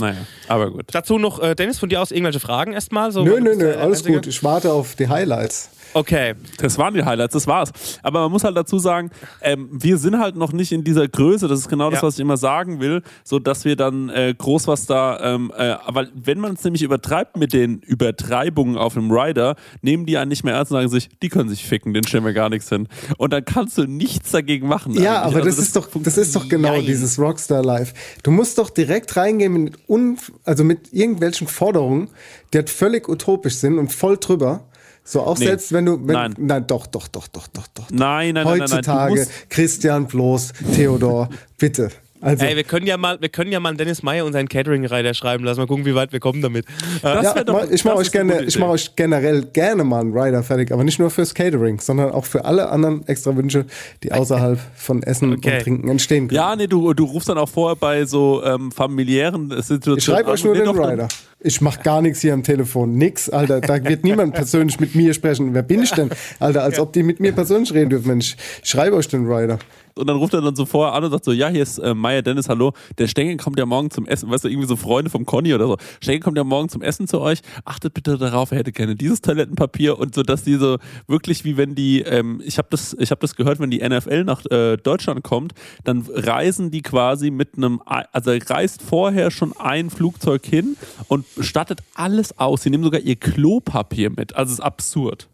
Naja, 0.00 0.16
aber 0.48 0.70
gut. 0.70 0.84
Dazu 0.92 1.18
noch, 1.18 1.40
äh, 1.42 1.54
Dennis, 1.54 1.78
von 1.78 1.88
dir 1.88 2.00
aus 2.02 2.10
irgendwelche 2.10 2.40
Fragen 2.40 2.72
erstmal? 2.72 3.10
So, 3.12 3.24
Nö, 3.24 3.40
nö, 3.40 3.54
nö, 3.56 3.74
alles 3.74 3.98
Einzige. 3.98 4.14
gut. 4.18 4.26
Ich 4.26 4.42
warte 4.44 4.72
auf 4.72 4.94
die 4.94 5.08
Highlights. 5.08 5.70
Okay. 5.94 6.34
Das 6.58 6.76
waren 6.76 6.92
die 6.92 7.02
Highlights, 7.02 7.32
das 7.32 7.46
war's. 7.46 7.72
Aber 8.02 8.20
man 8.20 8.30
muss 8.30 8.44
halt 8.44 8.54
dazu 8.54 8.78
sagen, 8.78 9.10
ähm, 9.40 9.70
wir 9.72 9.96
sind 9.96 10.18
halt 10.18 10.36
noch 10.36 10.52
nicht 10.52 10.70
in 10.70 10.84
dieser 10.84 11.08
Größe, 11.08 11.48
das 11.48 11.60
ist 11.60 11.68
genau 11.70 11.88
das, 11.90 12.00
Ja. 12.02 12.06
was 12.06 12.14
ich 12.14 12.20
immer 12.20 12.36
sagen 12.36 12.78
will, 12.78 13.02
so 13.24 13.38
dass 13.38 13.64
wir 13.64 13.74
dann 13.74 14.10
äh, 14.10 14.34
groß 14.36 14.66
was 14.68 14.84
da, 14.84 15.18
ähm, 15.34 15.50
äh, 15.56 15.76
weil 15.86 16.10
wenn 16.14 16.40
man 16.40 16.52
es 16.54 16.62
nämlich 16.64 16.82
übertreibt 16.82 17.38
mit 17.38 17.54
den 17.54 17.78
Übertreibungen 17.80 18.76
auf 18.76 18.94
dem 18.94 19.10
Rider, 19.10 19.56
nehmen 19.80 20.04
die 20.04 20.18
einen 20.18 20.28
nicht 20.28 20.44
mehr 20.44 20.54
ernst 20.54 20.72
und 20.72 20.76
sagen 20.78 20.88
sich, 20.90 21.08
die 21.22 21.30
können 21.30 21.48
sich 21.48 21.64
ficken, 21.64 21.94
den 21.94 22.06
stellen 22.06 22.24
wir 22.26 22.34
gar 22.34 22.50
nichts 22.50 22.68
hin. 22.68 22.86
Und 23.16 23.32
dann 23.32 23.44
kannst 23.46 23.78
du 23.78 23.84
nichts 23.86 24.30
dagegen 24.30 24.68
machen. 24.68 24.92
Ja, 24.92 25.22
eigentlich. 25.22 25.36
aber 25.36 25.46
Also 25.46 25.48
das, 25.48 25.58
ist 25.58 25.74
doch, 25.76 25.88
das 26.02 26.18
ist 26.18 26.36
doch 26.36 26.48
genau 26.50 26.82
dieses 26.82 27.18
Rockstar 27.18 27.62
Life. 27.64 27.94
Du 28.22 28.30
musst 28.30 28.58
doch 28.58 28.68
direkt 28.68 29.16
reingehen 29.16 29.52
mit, 29.54 29.78
un, 29.88 30.18
also 30.44 30.64
mit 30.64 30.92
irgendwelchen 30.92 31.46
Forderungen, 31.46 32.08
die 32.52 32.58
halt 32.58 32.70
völlig 32.70 33.08
utopisch 33.08 33.56
sind 33.56 33.78
und 33.78 33.92
voll 33.92 34.18
drüber. 34.18 34.64
So 35.04 35.22
auch 35.22 35.38
Nee. 35.38 35.46
selbst 35.46 35.72
wenn 35.72 35.86
du, 35.86 36.06
wenn, 36.06 36.34
Nein. 36.38 36.66
doch, 36.66 36.86
doch, 36.86 37.08
doch, 37.08 37.28
doch, 37.28 37.46
doch, 37.48 37.66
doch. 37.68 37.90
Nein, 37.90 38.34
nein, 38.34 38.34
nein, 38.34 38.44
nein, 38.44 38.58
nein. 38.58 38.60
Heutzutage 38.60 39.14
musst, 39.14 39.30
Christian 39.48 40.06
Bloß, 40.06 40.52
Theodor, 40.74 41.30
bitte. 41.56 41.88
Also, 42.20 42.44
Ey, 42.44 42.56
wir 42.56 42.64
können 42.64 42.86
ja 42.86 42.96
mal, 42.96 43.20
wir 43.20 43.28
können 43.28 43.52
ja 43.52 43.60
mal 43.60 43.68
einen 43.70 43.78
Dennis 43.78 44.02
Meyer 44.02 44.24
unseren 44.24 44.48
Catering-Reiter 44.48 45.14
schreiben 45.14 45.44
lassen. 45.44 45.60
Mal 45.60 45.66
gucken, 45.66 45.84
wie 45.86 45.94
weit 45.94 46.12
wir 46.12 46.20
kommen 46.20 46.42
damit. 46.42 46.64
das 47.02 47.22
ja, 47.24 47.44
doch- 47.44 47.70
ich 47.70 47.84
mache 47.84 47.96
euch 47.96 48.10
gerne, 48.10 48.42
ich 48.42 48.56
Idee. 48.56 48.64
euch 48.64 48.96
generell 48.96 49.42
gerne 49.52 49.84
mal 49.84 50.00
einen 50.00 50.12
Rider 50.16 50.42
fertig, 50.42 50.72
aber 50.72 50.84
nicht 50.84 50.98
nur 50.98 51.10
fürs 51.10 51.34
Catering, 51.34 51.80
sondern 51.80 52.10
auch 52.10 52.24
für 52.24 52.44
alle 52.44 52.68
anderen 52.70 53.06
extra 53.06 53.36
Wünsche, 53.36 53.66
die 54.02 54.12
außerhalb 54.12 54.58
von 54.76 55.02
Essen 55.02 55.32
Okay. 55.34 55.54
und 55.56 55.62
Trinken 55.62 55.88
entstehen 55.88 56.28
können. 56.28 56.36
Ja, 56.36 56.56
nee, 56.56 56.66
du, 56.66 56.92
du 56.94 57.04
rufst 57.04 57.28
dann 57.28 57.38
auch 57.38 57.48
vorher 57.48 57.76
bei 57.76 58.04
so 58.04 58.42
ähm, 58.44 58.72
familiären 58.72 59.50
Situationen. 59.62 59.98
Ich 59.98 60.04
schreibe 60.04 60.30
euch 60.30 60.40
und 60.44 60.46
nur 60.46 60.54
den 60.56 60.64
doch, 60.64 60.76
dann- 60.76 60.90
Rider. 60.90 61.08
Ich 61.40 61.60
mach 61.60 61.80
gar 61.84 62.02
nichts 62.02 62.20
hier 62.20 62.34
am 62.34 62.42
Telefon. 62.42 62.96
Nix, 62.96 63.30
Alter. 63.30 63.60
Da 63.60 63.84
wird 63.84 64.02
niemand 64.02 64.34
persönlich 64.34 64.80
mit 64.80 64.96
mir 64.96 65.14
sprechen. 65.14 65.54
Wer 65.54 65.62
bin 65.62 65.82
ich 65.82 65.92
denn? 65.92 66.10
Alter, 66.40 66.64
als 66.64 66.80
ob 66.80 66.92
die 66.92 67.04
mit 67.04 67.20
mir 67.20 67.32
persönlich 67.32 67.72
reden 67.72 67.90
dürfen. 67.90 68.08
Mensch, 68.08 68.36
schreibe 68.64 68.96
euch 68.96 69.06
den 69.06 69.24
Rider. 69.24 69.60
Und 69.98 70.06
dann 70.06 70.16
ruft 70.16 70.32
er 70.34 70.40
dann 70.40 70.54
so 70.54 70.64
vorher 70.64 70.94
an 70.94 71.04
und 71.04 71.10
sagt 71.10 71.24
so, 71.24 71.32
ja, 71.32 71.48
hier 71.48 71.62
ist 71.62 71.78
äh, 71.78 71.92
Maya 71.92 72.22
Dennis, 72.22 72.48
hallo, 72.48 72.72
der 72.98 73.08
Stengel 73.08 73.36
kommt 73.36 73.58
ja 73.58 73.66
morgen 73.66 73.90
zum 73.90 74.06
Essen, 74.06 74.30
weißt 74.30 74.44
du, 74.44 74.48
irgendwie 74.48 74.68
so 74.68 74.76
Freunde 74.76 75.10
vom 75.10 75.26
Conny 75.26 75.52
oder 75.54 75.66
so. 75.66 75.76
Stengel 76.00 76.20
kommt 76.20 76.36
ja 76.36 76.44
morgen 76.44 76.68
zum 76.68 76.82
Essen 76.82 77.08
zu 77.08 77.20
euch, 77.20 77.40
achtet 77.64 77.94
bitte 77.94 78.16
darauf, 78.16 78.52
er 78.52 78.58
hätte 78.58 78.72
gerne 78.72 78.94
dieses 78.94 79.20
Toilettenpapier 79.20 79.98
und 79.98 80.14
so, 80.14 80.22
dass 80.22 80.44
die 80.44 80.54
so 80.54 80.78
wirklich 81.08 81.44
wie 81.44 81.56
wenn 81.56 81.74
die, 81.74 82.02
ähm, 82.02 82.40
ich 82.44 82.58
habe 82.58 82.68
das, 82.70 82.96
habe 82.98 83.20
das 83.20 83.34
gehört, 83.34 83.58
wenn 83.58 83.70
die 83.70 83.86
NFL 83.86 84.24
nach 84.24 84.44
äh, 84.46 84.76
Deutschland 84.76 85.24
kommt, 85.24 85.52
dann 85.84 86.06
reisen 86.08 86.70
die 86.70 86.82
quasi 86.82 87.30
mit 87.30 87.56
einem, 87.56 87.80
also 87.84 88.30
reist 88.48 88.82
vorher 88.82 89.30
schon 89.30 89.52
ein 89.56 89.90
Flugzeug 89.90 90.46
hin 90.46 90.76
und 91.08 91.26
stattet 91.40 91.80
alles 91.94 92.36
aus. 92.38 92.62
Sie 92.62 92.70
nehmen 92.70 92.84
sogar 92.84 93.00
ihr 93.00 93.16
Klopapier 93.16 94.10
mit. 94.10 94.34
Also 94.34 94.52
es 94.52 94.58
ist 94.58 94.64
absurd. 94.64 95.28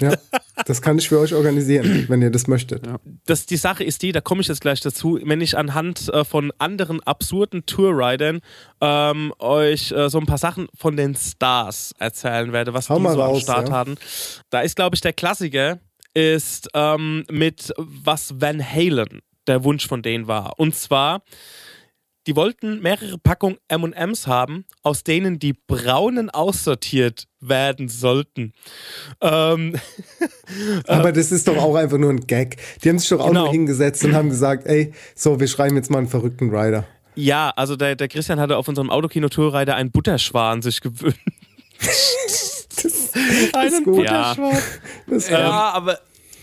Ja, 0.00 0.12
das 0.66 0.82
kann 0.82 0.98
ich 0.98 1.08
für 1.08 1.18
euch 1.18 1.34
organisieren, 1.34 2.06
wenn 2.08 2.22
ihr 2.22 2.30
das 2.30 2.46
möchtet. 2.46 2.86
Ja. 2.86 2.98
Das, 3.26 3.46
die 3.46 3.56
Sache 3.56 3.84
ist 3.84 4.02
die, 4.02 4.12
da 4.12 4.20
komme 4.20 4.40
ich 4.40 4.48
jetzt 4.48 4.60
gleich 4.60 4.80
dazu, 4.80 5.18
wenn 5.22 5.40
ich 5.40 5.56
anhand 5.56 6.08
äh, 6.12 6.24
von 6.24 6.52
anderen 6.58 7.02
absurden 7.02 7.66
Tourridern 7.66 8.40
ähm, 8.80 9.32
euch 9.38 9.92
äh, 9.92 10.08
so 10.08 10.18
ein 10.18 10.26
paar 10.26 10.38
Sachen 10.38 10.68
von 10.76 10.96
den 10.96 11.14
Stars 11.16 11.94
erzählen 11.98 12.52
werde, 12.52 12.74
was 12.74 12.88
Hau 12.90 12.98
die 12.98 13.08
so 13.08 13.20
raus, 13.20 13.36
am 13.36 13.40
Start 13.40 13.68
ja. 13.68 13.74
hatten. 13.74 13.96
Da 14.50 14.60
ist, 14.60 14.76
glaube 14.76 14.94
ich, 14.94 15.00
der 15.00 15.12
Klassiker 15.12 15.80
ist 16.14 16.68
ähm, 16.74 17.24
mit 17.30 17.72
was 17.76 18.40
Van 18.40 18.64
Halen 18.64 19.20
der 19.46 19.64
Wunsch 19.64 19.86
von 19.86 20.02
denen 20.02 20.26
war. 20.26 20.58
Und 20.58 20.74
zwar 20.74 21.22
die 22.28 22.36
wollten 22.36 22.80
mehrere 22.82 23.16
Packungen 23.18 23.56
M&M's 23.68 24.26
haben, 24.26 24.66
aus 24.82 25.02
denen 25.02 25.38
die 25.38 25.54
braunen 25.54 26.28
aussortiert 26.28 27.26
werden 27.40 27.88
sollten. 27.88 28.52
Ähm, 29.22 29.74
Aber 30.86 31.10
das 31.12 31.32
ist 31.32 31.48
doch 31.48 31.56
auch 31.56 31.74
einfach 31.74 31.96
nur 31.98 32.10
ein 32.10 32.26
Gag. 32.26 32.56
Die 32.84 32.90
haben 32.90 32.98
sich 32.98 33.08
doch 33.08 33.20
auch 33.20 33.28
Genau. 33.28 33.44
nur 33.44 33.50
hingesetzt 33.52 34.04
und 34.04 34.14
haben 34.14 34.28
gesagt, 34.28 34.66
ey, 34.66 34.92
so, 35.14 35.40
wir 35.40 35.48
schreiben 35.48 35.74
jetzt 35.76 35.90
mal 35.90 35.98
einen 35.98 36.08
verrückten 36.08 36.54
Rider. 36.54 36.84
ja, 37.14 37.50
also 37.56 37.76
der, 37.76 37.96
der 37.96 38.08
Christian 38.08 38.38
hatte 38.38 38.58
auf 38.58 38.68
unserem 38.68 38.90
Autokino-Tourreiter 38.90 39.74
einen 39.74 39.90
Butterschwan 39.90 40.60
sich 40.60 40.80
gewünscht. 40.82 41.18
einen 43.54 43.84
gut. 43.84 43.96
Butterschwan. 43.96 44.58
Das 45.06 45.30
Ja, 45.30 45.70
aber, 45.70 45.98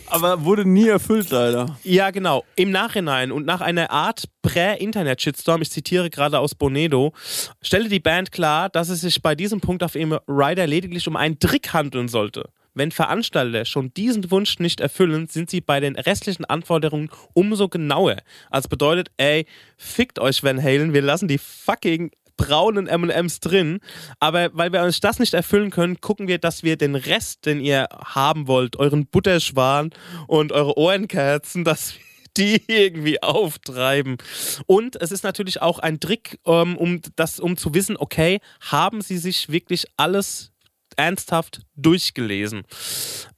aber 0.10 0.44
wurde 0.44 0.68
nie 0.68 0.88
erfüllt, 0.88 1.30
leider. 1.32 1.78
Ja, 1.84 2.12
genau. 2.12 2.44
Im 2.56 2.72
Nachhinein 2.72 3.32
und 3.32 3.46
nach 3.46 3.62
einer 3.62 3.92
Art 3.92 4.26
Prä-Internet-Shitstorm, 4.42 5.62
ich 5.62 5.72
zitiere 5.72 6.10
gerade 6.10 6.40
aus 6.40 6.56
Bonedo, 6.56 7.14
stellte 7.62 7.90
die 7.90 8.00
Band 8.00 8.32
klar, 8.32 8.70
dass 8.70 8.90
es 8.90 9.02
sich 9.02 9.22
bei 9.22 9.36
diesem 9.36 9.62
Punkt 9.62 9.84
auf 9.84 9.96
ihrem 9.96 10.20
Rider 10.28 10.68
lediglich 10.68 11.08
um 11.08 11.16
einen 11.16 11.40
Trick 11.40 11.74
handeln 11.74 12.08
sollte. 12.08 12.50
Wenn 12.74 12.92
Veranstalter 12.92 13.64
schon 13.64 13.94
diesen 13.94 14.30
Wunsch 14.32 14.60
nicht 14.60 14.82
erfüllen, 14.82 15.28
sind 15.30 15.50
sie 15.50 15.62
bei 15.62 15.80
den 15.80 15.96
restlichen 15.96 16.44
Anforderungen 16.44 17.10
umso 17.34 17.70
genauer. 17.70 18.18
Also 18.50 18.68
bedeutet, 18.68 19.12
ey, 19.16 19.46
fickt 19.78 20.20
euch 20.20 20.44
Van 20.44 20.62
Halen, 20.62 20.94
wir 20.94 21.02
lassen 21.02 21.30
die 21.30 21.38
fucking 21.38 22.12
braunen 22.38 22.88
M&M's 22.88 23.40
drin, 23.40 23.80
aber 24.20 24.50
weil 24.54 24.72
wir 24.72 24.84
uns 24.84 25.00
das 25.00 25.20
nicht 25.20 25.34
erfüllen 25.34 25.72
können, 25.72 26.02
gucken 26.02 26.28
wir, 26.28 26.38
dass 26.38 26.64
wir 26.64 26.78
den 26.78 26.96
Rest, 26.96 27.46
den 27.46 27.60
ihr 27.60 27.88
haben 27.92 28.48
wollt, 28.48 28.78
euren 28.78 29.08
Butterschwan 29.08 29.92
und 30.28 30.52
eure 30.52 30.78
Ohrenkerzen, 30.78 31.64
dass 31.64 31.96
wir 31.96 32.02
die 32.38 32.62
irgendwie 32.68 33.22
auftreiben. 33.22 34.18
Und 34.66 35.02
es 35.02 35.12
ist 35.12 35.24
natürlich 35.24 35.62
auch 35.62 35.80
ein 35.80 36.00
Trick, 36.00 36.40
ähm, 36.46 36.78
um 36.78 37.02
das, 37.16 37.40
um 37.40 37.58
zu 37.58 37.74
wissen, 37.74 37.98
okay, 37.98 38.40
haben 38.62 39.02
sie 39.02 39.18
sich 39.18 39.50
wirklich 39.50 39.86
alles 39.98 40.52
ernsthaft 40.96 41.62
durchgelesen. 41.76 42.64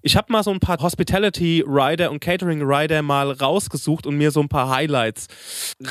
Ich 0.01 0.15
habe 0.15 0.31
mal 0.31 0.43
so 0.43 0.51
ein 0.51 0.59
paar 0.59 0.79
Hospitality 0.79 1.63
Rider 1.67 2.11
und 2.11 2.19
Catering 2.19 2.61
Rider 2.61 3.01
mal 3.01 3.31
rausgesucht 3.31 4.07
und 4.07 4.17
mir 4.17 4.31
so 4.31 4.41
ein 4.41 4.49
paar 4.49 4.69
Highlights 4.69 5.27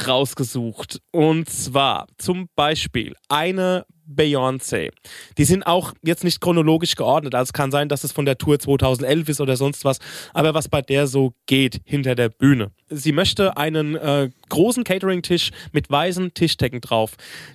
rausgesucht. 0.07 1.01
Und 1.11 1.49
zwar 1.49 2.07
zum 2.19 2.49
Beispiel 2.55 3.15
eine 3.29 3.85
Beyoncé. 4.09 4.91
Die 5.39 5.45
sind 5.45 5.65
auch 5.67 5.93
jetzt 6.03 6.25
nicht 6.25 6.41
chronologisch 6.41 6.95
geordnet. 6.95 7.35
Also 7.35 7.49
es 7.51 7.53
kann 7.53 7.71
sein, 7.71 7.89
dass 7.89 8.05
es 8.05 8.13
von 8.13 8.25
der 8.25 8.39
Tour 8.39 8.59
2011 8.59 9.29
ist 9.29 9.41
oder 9.41 9.57
sonst 9.57 9.85
was. 9.85 9.99
Aber 10.33 10.55
was 10.55 10.69
bei 10.69 10.83
der 10.83 11.07
so 11.07 11.33
geht 11.47 11.81
hinter 11.85 12.15
der 12.15 12.29
Bühne. 12.29 12.71
Sie 12.89 13.13
möchte 13.13 13.57
einen 13.57 13.97
äh, 13.97 14.31
großen 14.49 14.85
Catering-Tisch 14.85 15.51
mit 15.73 15.91
weißen 15.91 16.35
Tischdecken 16.35 16.81
drauf. 16.81 17.13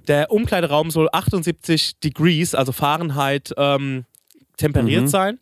Der 0.08 0.32
Umkleideraum 0.32 0.92
soll 0.92 1.08
78 1.12 2.00
Degrees, 2.00 2.54
also 2.56 2.72
Fahrenheit, 2.72 3.54
ähm, 3.58 4.06
temperiert 4.58 5.04
Mhm. 5.04 5.08
sein. 5.08 5.40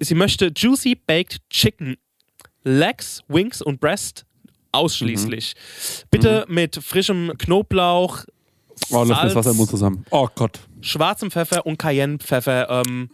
Sie 0.00 0.14
möchte 0.14 0.50
Juicy 0.56 0.96
Baked 0.96 1.38
Chicken, 1.50 1.96
Legs, 2.64 3.20
Wings 3.28 3.62
und 3.62 3.80
Breast 3.80 4.24
ausschließlich. 4.72 5.54
Bitte 6.10 6.44
mit 6.48 6.76
frischem 6.76 7.32
Knoblauch, 7.38 8.24
Oh, 8.90 9.04
mir 9.04 9.14
das 9.14 9.34
Wasser 9.34 9.50
im 9.50 9.56
Mund 9.56 9.70
zusammen. 9.70 10.04
Oh 10.10 10.28
Gott. 10.34 10.60
schwarzem 10.80 11.30
Pfeffer 11.30 11.64
und 11.66 11.78
Cayennepfeffer 11.78 12.82
ähm, 12.86 13.10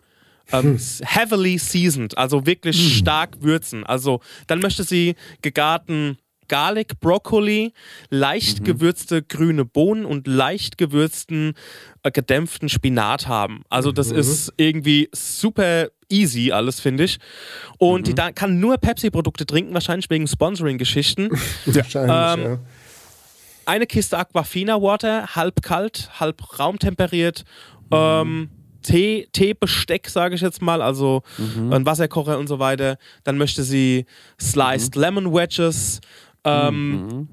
ähm, 0.52 0.78
heavily 1.02 1.58
seasoned, 1.58 2.16
also 2.16 2.46
wirklich 2.46 2.96
stark 2.96 3.42
würzen. 3.42 3.84
Also 3.84 4.20
dann 4.46 4.60
möchte 4.60 4.84
sie 4.84 5.14
gegarten 5.42 6.16
Garlic, 6.48 6.98
Brokkoli, 7.00 7.72
leicht 8.08 8.64
gewürzte 8.64 9.22
grüne 9.22 9.66
Bohnen 9.66 10.06
und 10.06 10.26
leicht 10.26 10.78
gewürzten, 10.78 11.52
äh, 12.02 12.10
gedämpften 12.10 12.70
Spinat 12.70 13.28
haben. 13.28 13.62
Also 13.68 13.92
das 13.92 14.10
ist 14.10 14.52
irgendwie 14.56 15.10
super 15.12 15.88
easy 16.08 16.50
alles, 16.52 16.80
finde 16.80 17.04
ich. 17.04 17.18
Und 17.76 18.06
die 18.06 18.14
da 18.14 18.32
kann 18.32 18.60
nur 18.60 18.78
Pepsi-Produkte 18.78 19.44
trinken, 19.44 19.74
wahrscheinlich 19.74 20.08
wegen 20.08 20.26
Sponsoring-Geschichten. 20.26 21.28
Wahrscheinlich, 21.66 22.44
Ähm, 22.46 22.52
ja. 22.52 22.58
Eine 23.68 23.86
Kiste 23.86 24.18
Aquafina 24.18 24.80
Water, 24.82 25.34
halb 25.36 25.62
kalt, 25.62 26.10
halb 26.18 26.58
raumtemperiert. 26.58 27.44
Ähm, 27.92 28.50
Tee, 28.82 29.28
Teebesteck, 29.32 30.08
sage 30.08 30.34
ich 30.36 30.40
jetzt 30.40 30.62
mal, 30.62 30.80
also 30.80 31.22
ein 31.38 31.84
Wasserkocher 31.84 32.38
und 32.38 32.46
so 32.46 32.58
weiter. 32.58 32.96
Dann 33.24 33.36
möchte 33.36 33.62
sie 33.62 34.06
Sliced 34.40 34.94
Lemon 34.96 35.32
Wedges, 35.34 36.00
ähm, 36.44 37.28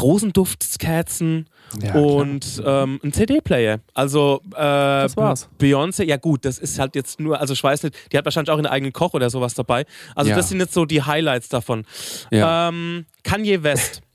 Rosenduftkerzen 0.00 1.46
Ja, 1.82 1.94
und 1.94 2.62
ähm, 2.64 3.00
ein 3.02 3.12
CD-Player. 3.12 3.80
Also 3.94 4.40
äh, 4.54 4.56
Das 4.56 5.16
war's. 5.16 5.48
Beyoncé, 5.58 6.04
ja 6.04 6.16
gut, 6.18 6.44
das 6.44 6.58
ist 6.58 6.78
halt 6.78 6.94
jetzt 6.94 7.18
nur, 7.18 7.40
also 7.40 7.54
ich 7.54 7.62
weiß 7.62 7.82
nicht, 7.84 7.96
die 8.12 8.18
hat 8.18 8.24
wahrscheinlich 8.24 8.50
auch 8.50 8.58
einen 8.58 8.66
eigenen 8.66 8.92
Koch 8.92 9.14
oder 9.14 9.30
sowas 9.30 9.54
dabei. 9.54 9.86
Also 10.14 10.30
Ja. 10.30 10.36
das 10.36 10.48
sind 10.50 10.60
jetzt 10.60 10.74
so 10.74 10.84
die 10.84 11.02
Highlights 11.02 11.48
davon. 11.48 11.84
Ja. 12.30 12.68
Ähm, 12.68 13.06
Kanye 13.24 13.62
West. 13.62 14.02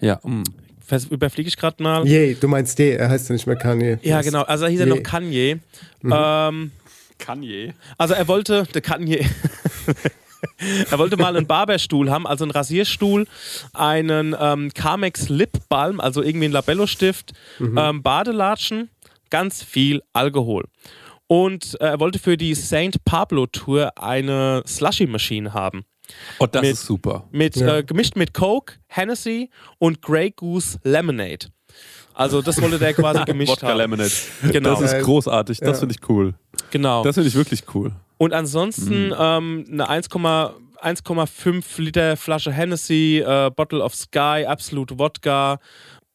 Ja. 0.00 0.20
mm. 0.22 0.44
Überfliege 1.10 1.48
ich 1.48 1.56
gerade 1.56 1.82
mal. 1.82 2.06
Yay, 2.06 2.34
du 2.34 2.48
meinst 2.48 2.78
D, 2.78 2.92
er 2.92 3.08
heißt 3.08 3.28
ja 3.28 3.34
nicht 3.34 3.46
mehr 3.46 3.56
Kanye. 3.56 3.98
Ja, 4.02 4.20
genau. 4.22 4.42
Also 4.42 4.64
da 4.64 4.70
hieß 4.70 4.80
er 4.80 4.86
Je. 4.86 4.94
noch 4.94 5.02
Kanye. 5.02 5.58
Ähm, 6.04 6.70
Kanye. 7.18 7.74
also 7.98 8.14
er 8.14 8.28
wollte, 8.28 8.64
der 8.72 8.80
Kanye, 8.80 9.26
er 10.90 10.98
wollte 10.98 11.16
mal 11.16 11.36
einen 11.36 11.46
Barberstuhl 11.46 12.10
haben, 12.10 12.26
also 12.26 12.44
einen 12.44 12.52
Rasierstuhl, 12.52 13.26
einen 13.72 14.36
ähm, 14.38 14.70
Carmex 14.72 15.28
Lip 15.28 15.58
Balm, 15.68 16.00
also 16.00 16.22
irgendwie 16.22 16.46
einen 16.46 16.54
Labello-Stift, 16.54 17.32
ähm, 17.60 18.02
Badelatschen, 18.02 18.88
ganz 19.30 19.62
viel 19.62 20.02
Alkohol. 20.12 20.64
Und 21.26 21.76
äh, 21.80 21.86
er 21.86 22.00
wollte 22.00 22.18
für 22.18 22.36
die 22.36 22.54
St. 22.54 23.04
Pablo 23.04 23.46
Tour 23.46 23.92
eine 23.98 24.62
Slushy-Maschine 24.66 25.52
haben. 25.52 25.84
Oh, 26.38 26.46
das 26.46 26.62
Mit- 26.62 26.72
ist 26.72 26.86
super. 26.86 27.24
Mit, 27.30 27.56
Ja. 27.56 27.78
äh, 27.78 27.82
gemischt 27.82 28.16
mit 28.16 28.34
Coke, 28.34 28.74
Hennessy 28.86 29.50
und 29.78 30.02
Grey 30.02 30.30
Goose 30.30 30.78
Lemonade. 30.84 31.46
Also 32.14 32.42
das 32.42 32.60
wollte 32.60 32.78
der 32.78 32.94
quasi 32.94 33.22
gemischt 33.26 33.50
Wodka 33.52 33.68
haben. 33.68 33.78
Lemonade. 33.78 34.10
Genau. 34.52 34.80
Das 34.80 34.92
ist 34.92 35.02
großartig. 35.04 35.58
Das 35.60 35.68
Ja. 35.76 35.80
finde 35.80 35.94
ich 35.98 36.08
cool. 36.08 36.34
Genau. 36.70 37.04
Das 37.04 37.14
finde 37.14 37.28
ich 37.28 37.34
wirklich 37.34 37.62
cool. 37.74 37.92
Und 38.16 38.32
ansonsten 38.32 39.12
ähm, 39.16 39.64
eine 39.70 39.88
1,5 39.88 40.50
1,5 40.80 41.80
Liter 41.80 42.16
Flasche 42.16 42.52
Hennessy, 42.52 43.22
äh, 43.24 43.50
Bottle 43.54 43.82
of 43.82 43.94
Sky, 43.94 44.44
Absolute 44.46 44.98
Wodka, 44.98 45.58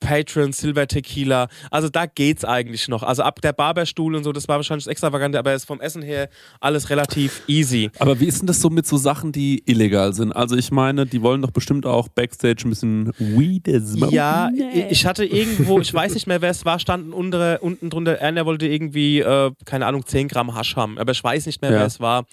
Patron, 0.04 0.52
Silver 0.52 0.86
Tequila. 0.88 1.48
Also 1.72 1.88
da 1.90 2.06
geht's 2.06 2.44
eigentlich 2.46 2.88
noch. 2.90 3.02
Also 3.04 3.24
ab 3.24 3.42
der 3.42 3.54
Barberstuhl 3.54 4.16
und 4.16 4.24
so, 4.24 4.32
das 4.34 4.48
war 4.48 4.58
wahrscheinlich 4.58 4.84
das 4.84 4.92
Extravagante, 4.92 5.40
aber 5.40 5.54
ist 5.54 5.66
vom 5.66 5.80
Essen 5.82 6.02
her 6.02 6.30
alles 6.60 6.90
relativ 6.90 7.42
easy. 7.48 7.90
Aber 8.00 8.20
wie 8.20 8.26
ist 8.26 8.40
denn 8.42 8.48
das 8.48 8.60
so 8.60 8.70
mit 8.70 8.86
so 8.86 8.98
Sachen, 8.98 9.32
die 9.32 9.64
illegal 9.66 10.14
sind? 10.14 10.34
Also 10.34 10.56
ich 10.58 10.72
meine, 10.72 11.06
die 11.06 11.22
wollen 11.22 11.42
doch 11.42 11.52
bestimmt 11.52 11.86
auch 11.86 12.08
Backstage 12.10 12.64
ein 12.66 12.70
bisschen 12.70 13.12
Weed 13.18 13.68
smoken. 13.86 14.14
Ja, 14.14 14.50
i- 14.50 14.88
ich 14.90 15.06
hatte 15.06 15.24
irgendwo, 15.26 15.80
ich 15.80 15.94
weiß 15.94 16.14
nicht 16.14 16.28
mehr, 16.28 16.42
wer 16.42 16.52
es 16.52 16.66
war, 16.66 16.80
standen 16.80 17.14
unter, 17.14 17.64
unten 17.64 17.90
drunter, 17.90 18.14
er 18.20 18.46
wollte 18.46 18.68
irgendwie, 18.68 19.20
äh, 19.20 19.52
keine 19.66 19.86
Ahnung, 19.86 20.06
10 20.06 20.28
Gramm 20.28 20.54
Hasch 20.54 20.76
haben, 20.76 20.98
aber 21.00 21.14
ich 21.14 21.24
weiß 21.24 21.46
nicht 21.46 21.62
mehr, 21.62 21.72
Ja. 21.72 21.78
wer 21.80 21.86
es 21.86 22.00
war. 22.00 22.26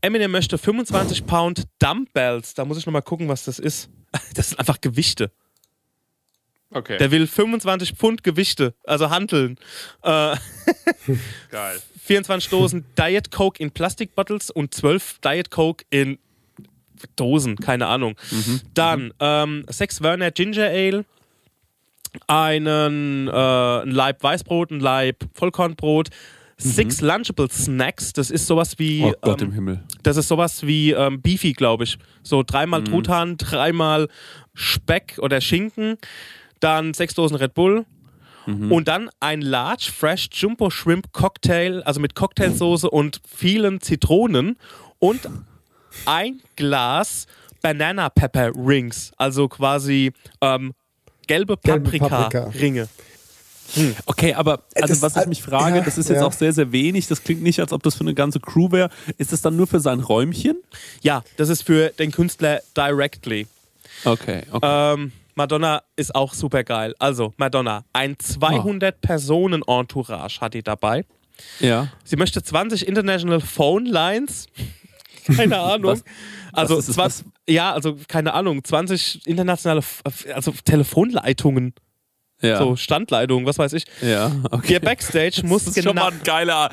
Eminem 0.00 0.30
möchte 0.30 0.58
25 0.58 1.26
Pound 1.26 1.64
Dumbbells, 1.80 2.54
da 2.54 2.64
muss 2.64 2.78
ich 2.78 2.86
nochmal 2.86 3.02
gucken, 3.02 3.28
was 3.28 3.44
das 3.44 3.58
ist. 3.58 3.88
Das 4.34 4.50
sind 4.50 4.58
einfach 4.58 4.80
Gewichte. 4.80 5.30
Okay. 6.72 6.98
Der 6.98 7.10
will 7.10 7.26
25 7.26 7.94
Pfund 7.94 8.22
Gewichte, 8.22 8.74
also 8.84 9.10
handeln. 9.10 9.56
Äh, 10.02 10.36
Geil. 11.50 11.80
24 12.04 12.50
Dosen 12.50 12.84
Diet 12.98 13.30
Coke 13.30 13.60
in 13.62 13.70
Plastikbottles 13.70 14.50
und 14.50 14.72
12 14.74 15.18
Diet 15.18 15.50
Coke 15.50 15.84
in 15.90 16.18
Dosen, 17.16 17.56
keine 17.56 17.86
Ahnung. 17.86 18.14
Dann 18.74 19.12
ähm, 19.20 19.64
6 19.68 20.02
Werner 20.02 20.30
Ginger 20.30 20.66
Ale, 20.68 21.04
einen 22.26 23.28
äh, 23.28 23.30
ein 23.32 23.90
Laib 23.90 24.22
Weißbrot, 24.22 24.70
ein 24.70 24.80
Laib 24.80 25.24
Vollkornbrot, 25.34 26.10
Six 26.58 27.00
Lunchable 27.00 27.48
Snacks, 27.50 28.12
das 28.12 28.30
ist 28.30 28.46
sowas 28.46 28.78
wie 28.78 29.04
Oh 29.04 29.14
Gott 29.22 29.40
ähm, 29.40 29.48
im 29.48 29.54
Himmel. 29.54 29.84
das 30.02 30.18
ist 30.18 30.28
sowas 30.28 30.66
wie 30.66 30.90
ähm, 30.92 31.22
Beefy, 31.22 31.54
glaube 31.54 31.84
ich. 31.84 31.96
So 32.22 32.42
dreimal 32.42 32.84
Truthahn, 32.84 33.38
dreimal 33.38 34.08
Speck 34.52 35.16
oder 35.22 35.40
Schinken, 35.40 35.96
dann 36.60 36.94
sechs 36.94 37.14
Dosen 37.14 37.36
Red 37.36 37.54
Bull 37.54 37.84
und 38.46 38.88
dann 38.88 39.10
ein 39.20 39.42
Large 39.42 39.90
Fresh 39.96 40.28
Jumbo 40.32 40.70
Shrimp 40.70 41.12
Cocktail, 41.12 41.82
also 41.84 42.00
mit 42.00 42.14
Cocktailsoße 42.16 42.90
und 42.90 43.20
vielen 43.28 43.80
Zitronen 43.80 44.56
und 44.98 45.20
ein 46.06 46.40
Glas 46.56 47.26
Banana 47.62 48.08
Pepper 48.08 48.50
Rings, 48.56 49.12
also 49.18 49.46
quasi 49.46 50.12
ähm, 50.40 50.72
gelbe 51.28 51.58
Gelbe 51.58 51.80
Paprika. 51.82 52.08
Paprika-Ringe. 52.08 52.88
Okay, 54.06 54.34
aber 54.34 54.64
also 54.74 54.94
Das- 54.94 55.02
was 55.02 55.16
ich 55.22 55.28
mich 55.28 55.42
frage, 55.42 55.76
ja, 55.76 55.82
das 55.84 55.96
ist 55.96 56.08
jetzt 56.08 56.20
ja. 56.20 56.26
auch 56.26 56.32
sehr, 56.32 56.52
sehr 56.52 56.72
wenig. 56.72 57.06
Das 57.06 57.22
klingt 57.22 57.42
nicht, 57.42 57.60
als 57.60 57.72
ob 57.72 57.84
das 57.84 57.94
für 57.94 58.00
eine 58.00 58.14
ganze 58.14 58.40
Crew 58.40 58.72
wäre. 58.72 58.90
Ist 59.16 59.32
es 59.32 59.42
dann 59.42 59.54
nur 59.56 59.68
für 59.68 59.78
sein 59.78 60.00
Räumchen? 60.00 60.56
Ja, 61.02 61.22
das 61.36 61.50
ist 61.50 61.62
für 61.62 61.90
den 61.90 62.10
Künstler 62.10 62.60
directly. 62.76 63.46
Okay, 64.04 64.42
okay. 64.50 64.94
Ähm, 64.94 65.12
Madonna 65.40 65.82
ist 65.96 66.14
auch 66.14 66.34
super 66.34 66.64
geil. 66.64 66.94
Also, 66.98 67.32
Madonna, 67.38 67.84
ein 67.94 68.14
200-Personen-Entourage 68.16 70.38
hat 70.42 70.52
die 70.52 70.62
dabei. 70.62 71.06
ja. 71.60 71.88
Sie 72.04 72.16
möchte 72.16 72.42
20 72.42 72.86
International 72.86 73.40
Phone 73.40 73.86
Lines. 73.86 74.48
Keine 75.34 75.58
Ahnung. 75.58 75.92
Was- 75.92 76.04
also, 76.52 76.76
was 76.76 76.88
ist 76.88 76.98
das? 76.98 77.16
20, 77.22 77.26
ja, 77.48 77.72
also 77.72 77.96
keine 78.08 78.34
Ahnung, 78.34 78.62
20 78.64 79.24
internationale 79.26 79.82
also 80.34 80.52
Telefonleitungen, 80.64 81.74
ja. 82.42 82.58
so 82.58 82.76
Standleitungen, 82.76 83.46
was 83.46 83.58
weiß 83.58 83.72
ich. 83.74 83.84
ja, 84.02 84.30
okay. 84.50 84.74
Ihr 84.74 84.80
Backstage 84.80 85.42
muss 85.44 85.64
Das 85.64 85.76
ist 85.76 85.84
schon 85.84 85.92
genau. 85.94 86.06
mal 86.06 86.12
ein 86.12 86.20
geiler. 86.24 86.70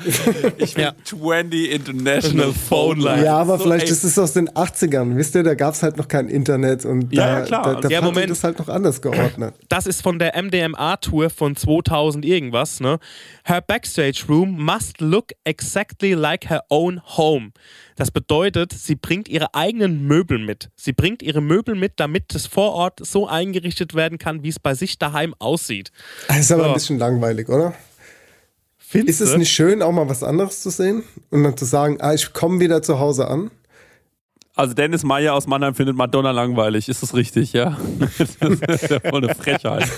Ich 0.58 0.74
will 0.76 0.84
Ja. 0.84 0.92
20 1.04 1.70
International 1.72 2.52
Phone 2.52 3.00
Lines. 3.00 3.24
Ja, 3.24 3.38
aber 3.38 3.58
So, 3.58 3.64
vielleicht 3.64 3.86
ey, 3.86 3.92
ist 3.92 4.04
es 4.04 4.18
aus 4.18 4.32
den 4.32 4.48
80ern, 4.50 5.16
wisst 5.16 5.34
ihr, 5.34 5.42
da 5.42 5.54
gab 5.54 5.74
es 5.74 5.82
halt 5.82 5.96
noch 5.96 6.08
kein 6.08 6.28
Internet 6.28 6.84
und 6.84 7.12
Ja, 7.12 7.26
da, 7.26 7.38
ja, 7.40 7.44
klar. 7.44 7.74
da, 7.74 7.80
da 7.80 7.88
Ja, 7.88 8.00
Moment. 8.00 8.30
das 8.30 8.44
halt 8.44 8.58
noch 8.58 8.68
anders 8.68 9.00
geordnet. 9.02 9.54
Das 9.68 9.86
ist 9.86 10.02
von 10.02 10.18
der 10.18 10.34
MDMA-Tour 10.40 11.30
von 11.30 11.56
2000 11.56 12.24
irgendwas. 12.24 12.80
Ne? 12.80 12.98
Her 13.44 13.60
backstage 13.60 14.24
room 14.28 14.62
must 14.64 15.00
look 15.00 15.32
exactly 15.44 16.12
like 16.14 16.48
her 16.50 16.62
own 16.70 17.00
home. 17.16 17.50
Das 17.98 18.12
bedeutet, 18.12 18.72
sie 18.72 18.94
bringt 18.94 19.28
ihre 19.28 19.56
eigenen 19.56 20.06
Möbel 20.06 20.38
mit. 20.38 20.70
Sie 20.76 20.92
bringt 20.92 21.20
ihre 21.20 21.40
Möbel 21.40 21.74
mit, 21.74 21.94
damit 21.96 22.32
es 22.32 22.46
vor 22.46 22.72
Ort 22.72 23.04
so 23.04 23.26
eingerichtet 23.26 23.92
werden 23.92 24.18
kann, 24.18 24.44
wie 24.44 24.50
es 24.50 24.60
bei 24.60 24.74
sich 24.74 25.00
daheim 25.00 25.34
aussieht. 25.40 25.90
Das 26.28 26.38
ist 26.38 26.52
aber 26.52 26.62
Ja. 26.62 26.68
ein 26.68 26.74
bisschen 26.74 27.00
langweilig, 27.00 27.48
oder? 27.48 27.74
Findest 28.78 29.20
Ist 29.20 29.30
es 29.30 29.36
nicht 29.36 29.50
schön, 29.50 29.82
auch 29.82 29.90
mal 29.90 30.08
was 30.08 30.22
anderes 30.22 30.62
zu 30.62 30.70
sehen 30.70 31.02
und 31.30 31.42
dann 31.42 31.56
zu 31.56 31.64
sagen, 31.64 32.00
ah, 32.00 32.14
ich 32.14 32.32
komme 32.32 32.60
wieder 32.60 32.82
zu 32.82 33.00
Hause 33.00 33.26
an? 33.26 33.50
Also 34.58 34.74
Dennis 34.74 35.04
Meyer 35.04 35.34
aus 35.34 35.46
Mannheim 35.46 35.72
findet 35.72 35.94
Madonna 35.94 36.32
langweilig. 36.32 36.88
Ist 36.88 37.00
das 37.00 37.14
richtig, 37.14 37.52
ja? 37.52 37.76
Das 38.18 38.82
ist 38.82 38.90
ja 38.90 38.98
voll 38.98 39.22
eine 39.24 39.32
Frechheit. 39.32 39.88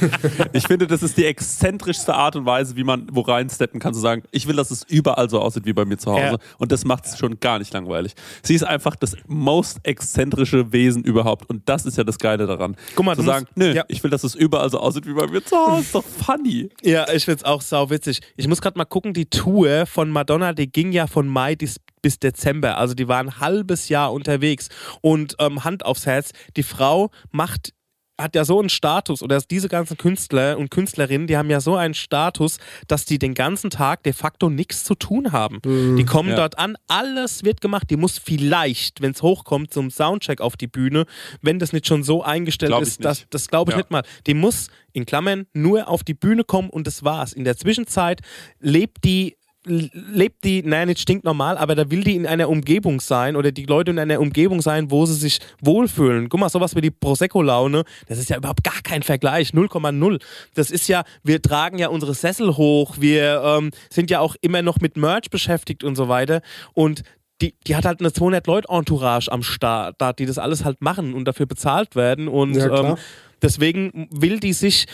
Ich 0.53 0.67
finde, 0.67 0.87
das 0.87 1.03
ist 1.03 1.17
die 1.17 1.25
exzentrischste 1.25 2.15
Art 2.15 2.37
und 2.37 2.45
Weise, 2.45 2.77
wie 2.77 2.85
man 2.85 3.07
wo 3.11 3.23
reinsteppen 3.23 3.81
kann, 3.81 3.95
zu 3.95 4.01
sagen, 4.01 4.23
ich 4.33 4.47
will, 4.47 4.57
dass 4.57 4.71
es 4.71 4.83
überall 4.83 5.31
so 5.31 5.41
aussieht 5.41 5.65
wie 5.65 5.73
bei 5.73 5.87
mir 5.87 5.97
zu 5.97 6.13
Hause. 6.13 6.23
Ja. 6.23 6.37
Und 6.59 6.73
das 6.73 6.85
macht 6.85 7.07
es 7.07 7.17
schon 7.19 7.41
gar 7.41 7.59
nicht 7.59 7.73
langweilig. 7.73 8.13
Sie 8.43 8.55
ist 8.55 8.65
einfach 8.65 8.97
das 8.97 9.17
most 9.27 9.79
exzentrische 9.85 10.73
Wesen 10.73 11.05
überhaupt. 11.05 11.49
Und 11.49 11.67
das 11.67 11.87
ist 11.87 11.97
ja 11.97 12.05
das 12.05 12.19
Geile 12.19 12.47
daran. 12.47 12.77
Guck 12.97 13.07
mal, 13.07 13.17
zu 13.17 13.23
sagen, 13.23 13.47
musst- 13.55 13.57
nö, 13.57 13.73
ja. 13.75 13.85
ich 13.89 14.03
will, 14.03 14.11
dass 14.11 14.25
es 14.25 14.35
überall 14.35 14.69
so 14.69 14.79
aussieht 14.79 15.07
wie 15.07 15.15
bei 15.15 15.27
mir 15.27 15.43
zu 15.43 15.57
Hause. 15.57 15.81
Ist 15.81 15.95
doch 15.95 16.05
funny. 16.05 16.69
Ja, 16.83 17.11
ich 17.11 17.25
find's 17.25 17.45
auch 17.45 17.63
sau 17.63 17.89
witzig. 17.89 18.21
Ich 18.37 18.47
muss 18.47 18.61
gerade 18.61 18.77
mal 18.77 18.85
gucken, 18.85 19.15
die 19.15 19.25
Tour 19.25 19.87
von 19.87 20.11
Madonna, 20.11 20.53
die 20.53 20.71
ging 20.71 20.93
ja 20.93 21.07
von 21.07 21.29
Mai 21.29 21.55
bis, 22.03 22.19
Dezember. 22.19 22.79
Also 22.79 22.95
die 22.95 23.09
war 23.09 23.19
ein 23.19 23.41
halbes 23.41 23.89
Jahr 23.89 24.13
unterwegs. 24.13 24.69
Und 25.01 25.37
ähm, 25.39 25.65
Hand 25.65 25.85
aufs 25.85 26.07
Herz, 26.07 26.33
die 26.57 26.63
Frau 26.63 27.11
macht 27.31 27.73
hat 28.21 28.35
ja 28.35 28.45
so 28.45 28.61
einen 28.61 28.69
Status 28.69 29.23
oder 29.23 29.41
diese 29.41 29.69
ganzen 29.69 29.97
Künstler 29.97 30.59
und 30.59 30.71
Künstlerinnen, 30.71 31.27
die 31.27 31.37
haben 31.37 31.51
ja 31.51 31.61
so 31.61 31.77
einen 31.77 31.95
Status, 31.95 32.59
dass 32.87 33.05
die 33.05 33.19
den 33.19 33.35
ganzen 33.35 33.71
Tag 33.71 34.03
de 34.03 34.13
facto 34.13 34.51
nichts 34.51 34.85
zu 34.85 34.95
tun 34.95 35.33
haben. 35.33 35.61
die 35.65 36.05
kommen 36.05 36.31
ja. 36.31 36.37
dort 36.37 36.59
an, 36.59 36.77
alles 36.89 37.45
wird 37.45 37.61
gemacht. 37.61 37.89
Die 37.91 37.97
muss 37.97 38.19
vielleicht, 38.19 39.01
wenn 39.01 39.13
es 39.13 39.23
hochkommt, 39.23 39.73
zum 39.73 39.91
Soundcheck 39.91 40.41
auf 40.41 40.57
die 40.57 40.67
Bühne, 40.67 41.07
wenn 41.43 41.59
das 41.59 41.73
nicht 41.73 41.87
schon 41.87 42.03
so 42.03 42.23
eingestellt 42.23 42.71
Glaub 42.71 42.83
ist, 42.83 43.05
dass 43.05 43.27
das 43.31 43.49
glaube 43.49 43.73
ich 43.73 43.75
Ja. 43.75 43.79
nicht 43.79 43.91
mal. 43.91 44.03
Die 44.27 44.35
muss 44.35 44.69
in 44.93 45.07
Klammern 45.07 45.47
nur 45.53 45.89
auf 45.89 46.05
die 46.05 46.15
Bühne 46.15 46.45
kommen 46.45 46.71
und 46.71 46.87
das 46.87 47.05
war's. 47.05 47.33
In 47.33 47.45
der 47.45 47.57
Zwischenzeit 47.57 48.21
lebt 48.59 49.05
die 49.05 49.37
lebt 49.65 50.45
die, 50.45 50.63
naja, 50.63 50.87
nicht 50.87 51.01
stinknormal, 51.01 51.59
aber 51.59 51.75
da 51.75 51.91
will 51.91 52.03
die 52.03 52.17
in 52.17 52.27
einer 52.27 52.49
Umgebung 52.49 53.01
sein 53.01 53.37
oder 53.37 53.53
die 53.53 53.67
Leute 53.67 53.91
in 53.91 53.99
einer 53.99 54.21
Umgebung 54.21 54.63
sein, 54.63 54.91
wo 54.91 55.05
sie 55.05 55.15
sich 55.15 55.39
wohlfühlen. 55.61 56.29
Guck 56.29 56.41
mal, 56.41 56.49
sowas 56.49 56.75
wie 56.75 56.81
die 56.81 56.91
Prosecco-Laune, 56.91 57.85
das 58.09 58.19
ist 58.19 58.31
ja 58.31 58.39
überhaupt 58.39 58.65
gar 58.65 58.81
kein 58.83 59.03
Vergleich, 59.03 59.51
0,0. 59.51 60.21
Das 60.55 60.71
ist 60.71 60.89
ja, 60.89 61.05
wir 61.23 61.43
tragen 61.43 61.79
ja 61.79 61.89
unsere 61.89 62.15
Sessel 62.15 62.57
hoch, 62.57 62.97
wir 62.99 63.43
ähm, 63.45 63.71
sind 63.91 64.11
ja 64.11 64.21
auch 64.21 64.35
immer 64.41 64.63
noch 64.63 64.81
mit 64.81 64.97
Merch 64.97 65.29
beschäftigt 65.31 65.85
und 65.85 65.95
so 65.95 66.09
weiter. 66.09 66.41
Und 66.73 67.03
die, 67.43 67.55
die 67.67 67.77
hat 67.77 67.85
halt 67.85 68.01
eine 68.01 68.11
200-Leute-Entourage 68.11 69.31
am 69.31 69.43
Start, 69.43 69.97
die 70.19 70.27
das 70.27 70.39
alles 70.39 70.65
halt 70.65 70.81
machen 70.81 71.15
und 71.15 71.27
dafür 71.27 71.47
bezahlt 71.47 71.97
werden. 71.97 72.29
Und 72.29 72.55
Ja, 72.55 72.93
ähm, 72.93 72.97
deswegen 73.43 74.09
will 74.11 74.41
die 74.41 74.53
sich 74.53 74.87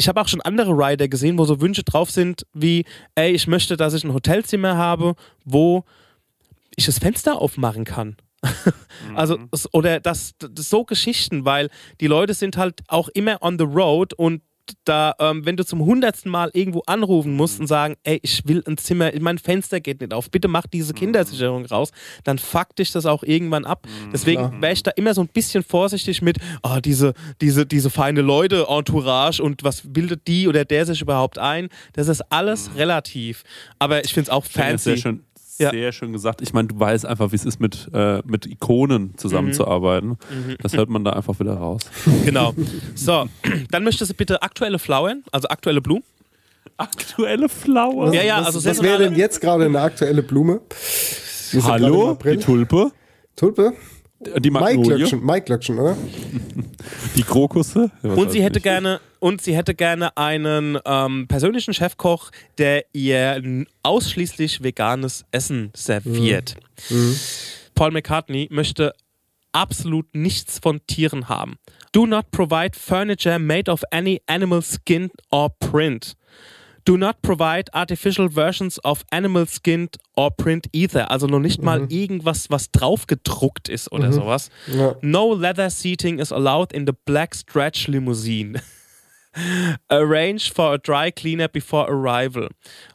ich 0.00 0.08
habe 0.08 0.18
auch 0.18 0.28
schon 0.28 0.40
andere 0.40 0.70
Rider 0.72 1.08
gesehen, 1.08 1.36
wo 1.38 1.44
so 1.44 1.60
Wünsche 1.60 1.84
drauf 1.84 2.10
sind, 2.10 2.46
wie, 2.54 2.86
ey, 3.16 3.32
ich 3.32 3.46
möchte, 3.46 3.76
dass 3.76 3.92
ich 3.92 4.02
ein 4.02 4.14
Hotelzimmer 4.14 4.76
habe, 4.78 5.14
wo 5.44 5.84
ich 6.74 6.86
das 6.86 6.98
Fenster 6.98 7.38
aufmachen 7.38 7.84
kann. 7.84 8.16
also, 9.14 9.36
es- 9.52 9.72
oder 9.74 10.00
das, 10.00 10.32
das 10.38 10.70
so 10.70 10.84
Geschichten, 10.84 11.44
weil 11.44 11.68
die 12.00 12.06
Leute 12.06 12.32
sind 12.32 12.56
halt 12.56 12.80
auch 12.88 13.08
immer 13.08 13.42
on 13.42 13.58
the 13.58 13.64
road 13.66 14.14
und 14.14 14.40
da, 14.84 15.14
ähm, 15.18 15.44
wenn 15.46 15.56
du 15.56 15.64
zum 15.64 15.80
hundertsten 15.84 16.30
Mal 16.30 16.50
irgendwo 16.52 16.82
anrufen 16.86 17.34
musst 17.34 17.60
und 17.60 17.66
sagen, 17.66 17.96
ey, 18.04 18.18
ich 18.22 18.46
will 18.46 18.62
ein 18.66 18.76
Zimmer, 18.76 19.10
mein 19.20 19.38
Fenster 19.38 19.80
geht 19.80 20.00
nicht 20.00 20.12
auf, 20.12 20.30
bitte 20.30 20.48
mach 20.48 20.66
diese 20.66 20.94
Kindersicherung 20.94 21.66
raus, 21.66 21.90
dann 22.24 22.38
fuck 22.38 22.76
dich 22.76 22.92
das 22.92 23.06
auch 23.06 23.22
irgendwann 23.22 23.64
ab. 23.64 23.86
Deswegen 24.12 24.60
wäre 24.60 24.72
ich 24.72 24.82
da 24.82 24.90
immer 24.92 25.14
so 25.14 25.20
ein 25.20 25.28
bisschen 25.28 25.62
vorsichtig 25.62 26.22
mit, 26.22 26.38
oh, 26.62 26.78
diese, 26.84 27.14
diese, 27.40 27.66
diese 27.66 27.90
feine 27.90 28.20
Leute, 28.20 28.66
Entourage 28.68 29.42
und 29.42 29.64
was 29.64 29.82
bildet 29.84 30.26
die 30.26 30.48
oder 30.48 30.64
der 30.64 30.86
sich 30.86 31.00
überhaupt 31.00 31.38
ein. 31.38 31.68
Das 31.92 32.08
ist 32.08 32.22
alles 32.30 32.70
relativ. 32.76 33.44
Aber 33.78 34.04
ich 34.04 34.12
finde 34.12 34.28
es 34.28 34.30
auch 34.30 34.44
fancy. 34.44 34.90
Sehr 34.90 34.96
schön, 34.96 35.24
Ja. 35.60 35.70
sehr 35.70 35.92
schön 35.92 36.12
gesagt. 36.12 36.40
Ich 36.42 36.52
meine, 36.52 36.68
du 36.68 36.78
weißt 36.80 37.06
einfach, 37.06 37.30
wie 37.32 37.36
es 37.36 37.44
ist, 37.44 37.60
mit, 37.60 37.88
äh, 37.92 38.22
mit 38.24 38.46
Ikonen 38.46 39.16
zusammenzuarbeiten. 39.16 40.16
Das 40.62 40.74
hört 40.76 40.88
man 40.88 41.04
da 41.04 41.12
einfach 41.12 41.38
wieder 41.38 41.54
raus. 41.54 41.82
Genau. 42.24 42.54
So, 42.94 43.26
dann 43.70 43.84
möchtest 43.84 44.10
du 44.10 44.14
bitte 44.14 44.42
aktuelle 44.42 44.78
Flowern, 44.78 45.22
also 45.32 45.48
aktuelle 45.48 45.80
Blumen. 45.80 46.02
Aktuelle 46.76 47.48
Flower. 47.48 48.12
Ja, 48.14 48.22
ja, 48.22 48.38
was, 48.40 48.46
also 48.46 48.58
was 48.58 48.64
wäre 48.64 48.74
saisonale- 48.96 49.04
denn 49.10 49.14
jetzt 49.16 49.40
gerade 49.40 49.64
eine 49.66 49.80
aktuelle 49.80 50.22
Blume? 50.22 50.60
Hallo, 51.62 52.16
die 52.24 52.36
Tulpe, 52.38 52.92
Tulpe? 53.36 53.72
Die 54.20 54.50
Magnolie, 54.50 54.90
Maiklöckchen, 54.90 55.24
Maiklöckchen, 55.24 55.78
oder? 55.78 55.96
die 57.16 57.22
Krokusse. 57.22 57.90
Ja, 58.02 58.10
Und 58.12 58.30
sie 58.30 58.42
hätte 58.42 58.58
ich. 58.58 58.62
gerne 58.62 59.00
und 59.18 59.42
sie 59.42 59.54
hätte 59.56 59.74
gerne 59.74 60.16
einen 60.16 60.78
ähm, 60.84 61.26
persönlichen 61.28 61.74
Chefkoch, 61.74 62.30
der 62.58 62.84
ihr 62.92 63.64
ausschließlich 63.82 64.62
veganes 64.62 65.24
Essen 65.30 65.70
serviert. 65.74 66.56
Paul 67.74 67.90
McCartney 67.92 68.48
möchte 68.50 68.94
absolut 69.52 70.14
nichts 70.14 70.58
von 70.58 70.80
Tieren 70.86 71.28
haben. 71.28 71.56
Do 71.92 72.06
not 72.06 72.30
provide 72.30 72.78
furniture 72.78 73.38
made 73.38 73.70
of 73.70 73.82
any 73.90 74.20
animal 74.26 74.62
skin 74.62 75.10
or 75.30 75.50
print. 75.58 76.16
Do 76.84 76.96
not 76.96 77.22
provide 77.22 77.68
artificial 77.74 78.28
versions 78.28 78.78
of 78.78 79.04
animal 79.12 79.46
skin 79.46 79.88
or 80.16 80.30
print 80.30 80.68
either. 80.72 81.10
Also 81.10 81.26
noch 81.26 81.40
nicht 81.40 81.62
mal 81.62 81.86
irgendwas, 81.90 82.50
was 82.50 82.70
drauf 82.70 83.06
gedruckt 83.06 83.68
ist 83.68 83.92
oder 83.92 84.12
sowas. 84.12 84.50
Ja. 84.66 84.96
No 85.02 85.32
leather 85.34 85.70
seating 85.70 86.18
is 86.18 86.32
allowed 86.32 86.72
in 86.72 86.86
the 86.86 86.92
black 87.04 87.34
stretch 87.34 87.88
limousine. 87.88 88.60
Arrange 89.90 90.50
for 90.50 90.74
a 90.74 90.78
dry 90.78 91.10
cleaner 91.10 91.48
before 91.48 91.86
arrival. 91.88 92.48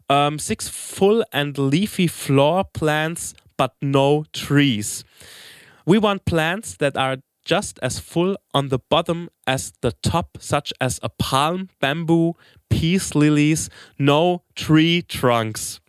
Um, 0.09 0.37
six 0.39 0.67
full 0.67 1.23
and 1.31 1.57
leafy 1.57 2.07
floor 2.07 2.65
plants, 2.73 3.33
but 3.57 3.73
no 3.81 4.25
trees. 4.33 5.03
We 5.85 5.97
want 5.97 6.25
plants 6.25 6.77
that 6.77 6.97
are 6.97 7.17
just 7.45 7.79
as 7.81 7.99
full 7.99 8.35
on 8.53 8.69
the 8.69 8.79
bottom 8.89 9.29
as 9.47 9.71
the 9.81 9.93
top, 10.01 10.37
such 10.39 10.73
as 10.81 10.99
a 11.01 11.09
palm, 11.09 11.69
bamboo, 11.79 12.33
peace 12.69 13.15
lilies, 13.15 13.69
no 13.97 14.43
tree 14.55 15.03
trunks. 15.03 15.79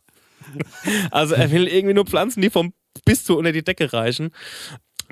Also 1.10 1.34
er 1.34 1.50
will 1.50 1.66
irgendwie 1.66 1.94
nur 1.94 2.06
Pflanzen, 2.06 2.40
die 2.40 2.50
vom 2.50 2.72
bis 3.04 3.24
zu 3.24 3.36
unter 3.36 3.52
die 3.52 3.64
Decke 3.64 3.92
reichen. 3.92 4.30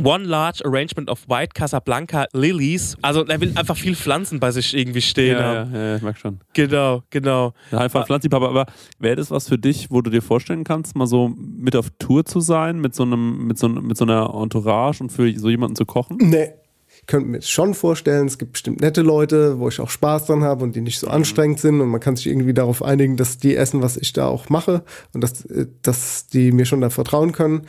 One 0.03 0.25
large 0.25 0.65
arrangement 0.65 1.09
of 1.09 1.29
white 1.29 1.55
Casablanca 1.55 2.27
lilies. 2.33 2.97
Also 3.03 3.25
er 3.27 3.41
will 3.41 3.53
einfach 3.57 3.77
viel 3.77 3.95
Pflanzen 3.95 4.41
bei 4.41 4.51
sich 4.51 4.77
irgendwie 4.77 5.01
stehen 5.01 5.37
Ja, 5.39 5.43
haben. 5.43 5.75
ja, 5.75 5.81
ja, 5.81 5.97
ich 5.97 6.03
merk 6.03 6.19
schon. 6.19 6.41
Genau, 6.53 7.03
genau. 7.11 7.53
Ja, 7.71 7.79
einfach 7.79 8.01
ein 8.01 8.07
Pflanzenliebhaber. 8.07 8.49
Aber 8.49 8.67
wäre 8.99 9.17
das 9.17 9.31
was 9.31 9.49
für 9.49 9.59
dich, 9.59 9.91
wo 9.91 10.01
du 10.03 10.11
dir 10.11 10.23
vorstellen 10.23 10.65
kannst, 10.65 10.97
mal 10.97 11.07
so 11.07 11.29
mit 11.37 11.77
auf 11.77 11.91
Tour 11.99 12.25
zu 12.25 12.41
sein, 12.41 12.81
mit 12.81 12.95
so 12.95 13.05
einem, 13.05 13.47
mit 13.47 13.57
so, 13.59 13.69
mit 13.69 13.97
so 13.97 14.05
einer 14.05 14.35
Entourage 14.35 15.01
und 15.03 15.11
für 15.13 15.33
so 15.39 15.49
jemanden 15.49 15.77
zu 15.77 15.87
kochen? 15.87 16.19
Nee. 16.21 16.51
Ich 16.97 17.07
könnte 17.07 17.29
mir 17.29 17.39
das 17.39 17.51
schon 17.51 17.75
vorstellen, 17.75 18.27
es 18.29 18.39
gibt 18.39 18.53
bestimmt 18.53 18.81
nette 18.81 19.03
Leute, 19.03 19.59
wo 19.59 19.69
ich 19.69 19.81
auch 19.81 19.91
Spaß 19.91 20.27
dran 20.27 20.43
habe 20.45 20.63
und 20.65 20.75
die 20.77 20.81
nicht 20.81 20.99
so 21.01 21.09
anstrengend 21.09 21.59
sind 21.61 21.81
und 21.81 21.89
man 21.89 22.01
kann 22.01 22.15
sich 22.17 22.29
irgendwie 22.29 22.55
darauf 22.55 22.83
einigen, 22.83 23.17
dass 23.17 23.37
die 23.37 23.57
essen, 23.57 23.83
was 23.83 23.97
ich 23.97 24.13
da 24.13 24.27
auch 24.29 24.49
mache 24.49 24.85
und 25.13 25.21
dass, 25.21 25.45
äh, 25.45 25.67
dass 25.83 26.29
die 26.29 26.53
mir 26.53 26.65
schon 26.65 26.81
da 26.81 26.91
vertrauen 26.91 27.33
können. 27.33 27.63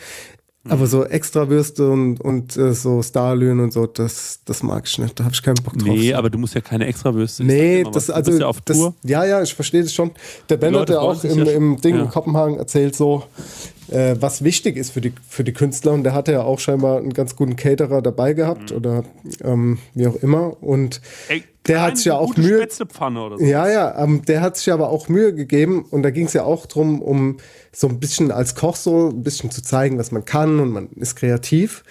Aber 0.68 0.88
so 0.88 1.06
Extrawürste 1.06 1.90
und, 1.90 2.20
und 2.22 2.58
äh, 2.58 2.74
so 2.74 3.02
Starlöhnen 3.04 3.66
und 3.66 3.74
so, 3.74 3.86
das, 3.86 4.40
das 4.46 4.64
mag 4.64 4.84
ich 4.88 4.98
nicht. 4.98 5.20
Da 5.20 5.26
habe 5.26 5.34
ich 5.34 5.44
keinen 5.44 5.56
Bock 5.64 5.78
drauf. 5.78 5.88
Nee, 5.88 6.14
aber 6.14 6.30
du 6.30 6.40
musst 6.40 6.56
ja 6.56 6.62
keine 6.62 6.88
Extrawürste. 6.88 7.44
Nee, 7.44 7.84
mal 7.84 7.92
das 7.92 8.10
also 8.10 8.32
ja 8.32 8.52
das, 8.66 8.78
ja, 9.04 9.26
ja, 9.26 9.42
ich 9.44 9.54
verstehe 9.54 9.84
das 9.84 9.94
schon. 9.94 10.12
Der 10.50 10.58
Ben 10.58 10.76
hat 10.76 10.90
ja 10.90 11.00
auch 11.00 11.24
im, 11.24 11.44
im 11.44 11.82
Ding 11.82 11.96
ja. 11.96 12.04
in 12.04 12.10
Kopenhagen 12.10 12.58
erzählt 12.58 12.96
so, 12.96 13.24
äh, 13.92 14.16
was 14.20 14.44
wichtig 14.44 14.78
ist 14.78 14.92
für 14.92 15.02
die 15.02 15.14
für 15.28 15.44
die 15.44 15.54
Künstler 15.54 15.94
und 15.94 16.04
der 16.04 16.14
hatte 16.14 16.32
ja 16.32 16.42
auch 16.42 16.60
scheinbar 16.60 16.98
einen 16.98 17.14
ganz 17.14 17.36
guten 17.36 17.56
Caterer 17.56 18.02
dabei 18.02 18.34
gehabt 18.34 18.72
Mhm. 18.72 18.78
oder 18.78 19.04
ähm, 19.44 19.78
wie 19.94 20.08
auch 20.08 20.16
immer 20.16 20.62
und 20.64 21.02
Ey, 21.28 21.44
der 21.68 21.82
hat 21.82 21.98
sich 21.98 22.06
ja 22.08 22.18
auch 22.18 22.36
Mühe 22.38 22.68
so. 23.38 23.44
ja, 23.44 23.70
ja, 23.70 24.04
ähm, 24.04 24.24
der 24.26 24.42
hat 24.42 24.58
sich 24.58 24.72
aber 24.72 24.90
auch 24.90 25.10
Mühe 25.10 25.34
gegeben 25.34 25.86
und 25.90 26.04
da 26.04 26.12
ging 26.12 26.28
es 26.28 26.34
ja 26.34 26.44
auch 26.44 26.66
drum, 26.66 27.02
um 27.02 27.38
so 27.72 27.88
ein 27.88 28.00
bisschen 28.00 28.32
als 28.32 28.56
Koch 28.56 28.76
so 28.76 29.10
ein 29.10 29.24
bisschen 29.24 29.52
zu 29.52 29.62
zeigen, 29.62 29.98
was 29.98 30.12
man 30.12 30.26
kann 30.26 30.60
und 30.60 30.72
man 30.72 30.90
ist 30.92 31.16
kreativ. 31.16 31.84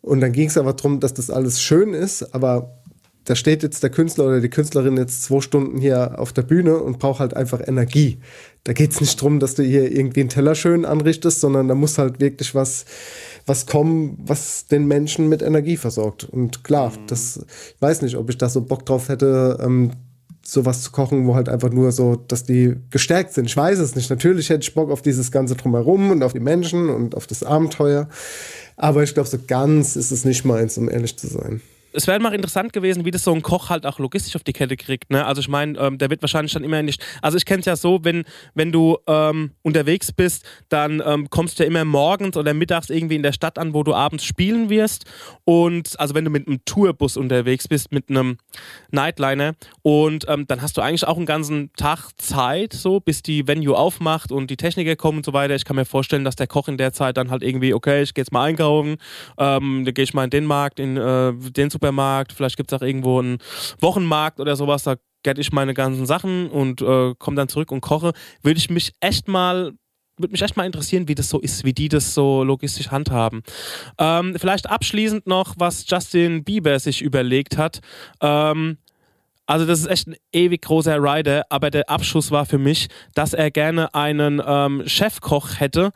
Und 0.00 0.20
dann 0.20 0.32
ging 0.32 0.48
es 0.48 0.56
aber 0.56 0.74
drum, 0.74 1.00
dass 1.00 1.14
das 1.14 1.30
alles 1.30 1.60
schön 1.60 1.92
ist, 1.92 2.34
aber 2.34 2.78
da 3.24 3.34
steht 3.34 3.62
jetzt 3.62 3.82
der 3.82 3.90
Künstler 3.90 4.26
oder 4.26 4.40
die 4.40 4.48
Künstlerin 4.48 4.96
jetzt 4.96 5.24
zwei 5.24 5.40
Stunden 5.40 5.78
hier 5.78 6.18
auf 6.18 6.32
der 6.32 6.42
Bühne 6.42 6.78
und 6.78 6.98
braucht 6.98 7.20
halt 7.20 7.36
einfach 7.36 7.60
Energie. 7.66 8.20
Da 8.68 8.74
geht 8.74 8.90
es 8.90 9.00
nicht 9.00 9.18
drum, 9.22 9.40
dass 9.40 9.54
du 9.54 9.62
hier 9.62 9.90
irgendwie 9.90 10.20
einen 10.20 10.28
Teller 10.28 10.54
schön 10.54 10.84
anrichtest, 10.84 11.40
sondern 11.40 11.68
da 11.68 11.74
muss 11.74 11.96
halt 11.96 12.20
wirklich 12.20 12.54
was, 12.54 12.84
was 13.46 13.64
kommen, 13.64 14.18
was 14.26 14.66
den 14.66 14.86
Menschen 14.86 15.30
mit 15.30 15.40
Energie 15.40 15.78
versorgt. 15.78 16.24
Und 16.24 16.64
klar, 16.64 16.92
das, 17.06 17.38
ich 17.74 17.80
weiß 17.80 18.02
nicht, 18.02 18.16
ob 18.16 18.28
ich 18.28 18.36
da 18.36 18.50
so 18.50 18.60
Bock 18.60 18.84
drauf 18.84 19.08
hätte, 19.08 19.58
ähm, 19.62 19.92
sowas 20.44 20.82
zu 20.82 20.90
kochen, 20.90 21.26
wo 21.26 21.34
halt 21.34 21.48
einfach 21.48 21.70
nur 21.70 21.92
so, 21.92 22.16
dass 22.16 22.44
die 22.44 22.74
gestärkt 22.90 23.32
sind. 23.32 23.46
Ich 23.46 23.56
weiß 23.56 23.78
es 23.78 23.96
nicht. 23.96 24.10
Natürlich 24.10 24.50
hätte 24.50 24.68
ich 24.68 24.74
Bock 24.74 24.90
auf 24.90 25.00
dieses 25.00 25.32
ganze 25.32 25.56
Drumherum 25.56 26.10
und 26.10 26.22
auf 26.22 26.34
die 26.34 26.40
Menschen 26.40 26.90
und 26.90 27.14
auf 27.14 27.26
das 27.26 27.42
Abenteuer. 27.42 28.06
Aber 28.76 29.02
ich 29.02 29.14
glaube, 29.14 29.30
so 29.30 29.38
ganz 29.46 29.96
ist 29.96 30.10
es 30.10 30.26
nicht 30.26 30.44
meins, 30.44 30.76
um 30.76 30.90
ehrlich 30.90 31.16
zu 31.16 31.26
sein. 31.26 31.62
Es 31.92 32.06
wäre 32.06 32.18
mal 32.20 32.34
interessant 32.34 32.72
gewesen, 32.72 33.04
wie 33.04 33.10
das 33.10 33.24
so 33.24 33.32
ein 33.32 33.42
Koch 33.42 33.70
halt 33.70 33.86
auch 33.86 33.98
logistisch 33.98 34.36
auf 34.36 34.44
die 34.44 34.52
Kette 34.52 34.76
kriegt. 34.76 35.10
Ne? 35.10 35.24
Also 35.24 35.40
ich 35.40 35.48
meine, 35.48 35.78
ähm, 35.78 35.98
der 35.98 36.10
wird 36.10 36.22
wahrscheinlich 36.22 36.52
dann 36.52 36.64
immer 36.64 36.82
nicht. 36.82 37.04
Also 37.22 37.36
ich 37.36 37.44
kenne 37.44 37.60
es 37.60 37.66
ja 37.66 37.76
so, 37.76 38.04
wenn, 38.04 38.24
wenn 38.54 38.72
du 38.72 38.98
ähm, 39.06 39.52
unterwegs 39.62 40.12
bist, 40.12 40.44
dann 40.68 41.02
ähm, 41.04 41.30
kommst 41.30 41.58
du 41.58 41.62
ja 41.62 41.68
immer 41.68 41.84
morgens 41.84 42.36
oder 42.36 42.54
mittags 42.54 42.90
irgendwie 42.90 43.16
in 43.16 43.22
der 43.22 43.32
Stadt 43.32 43.58
an, 43.58 43.74
wo 43.74 43.82
du 43.82 43.94
abends 43.94 44.24
spielen 44.24 44.70
wirst. 44.70 45.04
Und 45.44 45.98
also 45.98 46.14
wenn 46.14 46.24
du 46.24 46.30
mit 46.30 46.46
einem 46.46 46.64
Tourbus 46.64 47.16
unterwegs 47.16 47.68
bist, 47.68 47.92
mit 47.92 48.10
einem 48.10 48.38
Nightliner, 48.90 49.54
und 49.82 50.26
ähm, 50.28 50.46
dann 50.46 50.60
hast 50.62 50.76
du 50.76 50.82
eigentlich 50.82 51.06
auch 51.06 51.16
einen 51.16 51.26
ganzen 51.26 51.72
Tag 51.76 52.10
Zeit, 52.18 52.72
so 52.72 53.00
bis 53.00 53.22
die 53.22 53.46
Venue 53.48 53.76
aufmacht 53.76 54.32
und 54.32 54.50
die 54.50 54.56
Techniker 54.56 54.96
kommen 54.96 55.18
und 55.18 55.24
so 55.24 55.32
weiter. 55.32 55.54
Ich 55.54 55.64
kann 55.64 55.76
mir 55.76 55.84
vorstellen, 55.84 56.24
dass 56.24 56.36
der 56.36 56.46
Koch 56.46 56.68
in 56.68 56.76
der 56.76 56.92
Zeit 56.92 57.16
dann 57.16 57.30
halt 57.30 57.42
irgendwie, 57.42 57.72
okay, 57.74 58.02
ich 58.02 58.14
gehe 58.14 58.22
jetzt 58.22 58.32
mal 58.32 58.44
einkaufen, 58.44 58.96
ähm, 59.38 59.84
dann 59.84 59.94
gehe 59.94 60.04
ich 60.04 60.14
mal 60.14 60.24
in 60.24 60.30
den 60.30 60.44
Markt, 60.44 60.78
in 60.80 60.96
äh, 60.96 61.32
den 61.32 61.70
Supermarkt, 61.70 61.77
vielleicht 61.78 62.56
gibt 62.56 62.72
es 62.72 62.78
auch 62.78 62.84
irgendwo 62.84 63.18
einen 63.18 63.38
Wochenmarkt 63.80 64.40
oder 64.40 64.56
sowas, 64.56 64.82
da 64.84 64.96
get 65.22 65.38
ich 65.38 65.52
meine 65.52 65.74
ganzen 65.74 66.06
Sachen 66.06 66.48
und 66.48 66.80
äh, 66.80 67.14
komme 67.18 67.36
dann 67.36 67.48
zurück 67.48 67.72
und 67.72 67.80
koche. 67.80 68.12
Würde 68.42 68.58
ich 68.58 68.70
mich 68.70 68.92
echt 69.00 69.28
mal 69.28 69.72
würde 70.18 70.32
mich 70.32 70.42
echt 70.42 70.56
mal 70.56 70.66
interessieren, 70.66 71.06
wie 71.06 71.14
das 71.14 71.28
so 71.28 71.38
ist, 71.38 71.64
wie 71.64 71.72
die 71.72 71.88
das 71.88 72.12
so 72.12 72.42
logistisch 72.42 72.90
handhaben. 72.90 73.42
Ähm, 73.98 74.34
vielleicht 74.36 74.68
abschließend 74.68 75.28
noch, 75.28 75.54
was 75.58 75.84
Justin 75.88 76.42
Bieber 76.42 76.78
sich 76.80 77.02
überlegt 77.02 77.56
hat. 77.56 77.80
Ähm, 78.20 78.78
also 79.46 79.64
das 79.64 79.80
ist 79.80 79.86
echt 79.86 80.08
ein 80.08 80.16
ewig 80.32 80.62
großer 80.62 80.98
Rider, 81.00 81.44
aber 81.48 81.70
der 81.70 81.88
Abschuss 81.88 82.30
war 82.30 82.44
für 82.44 82.58
mich, 82.58 82.88
dass 83.14 83.32
er 83.32 83.50
gerne 83.50 83.94
einen 83.94 84.42
ähm, 84.44 84.82
Chefkoch 84.86 85.58
hätte, 85.58 85.92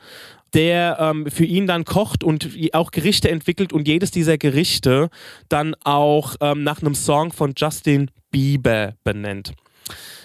der 0.54 0.98
ähm, 1.00 1.30
für 1.30 1.44
ihn 1.44 1.66
dann 1.66 1.84
kocht 1.84 2.24
und 2.24 2.48
auch 2.72 2.90
Gerichte 2.90 3.30
entwickelt 3.30 3.72
und 3.72 3.88
jedes 3.88 4.10
dieser 4.10 4.38
Gerichte 4.38 5.08
dann 5.48 5.74
auch 5.84 6.36
ähm, 6.40 6.62
nach 6.62 6.80
einem 6.80 6.94
Song 6.94 7.32
von 7.32 7.54
Justin 7.56 8.10
Bieber 8.30 8.94
benennt. 9.04 9.52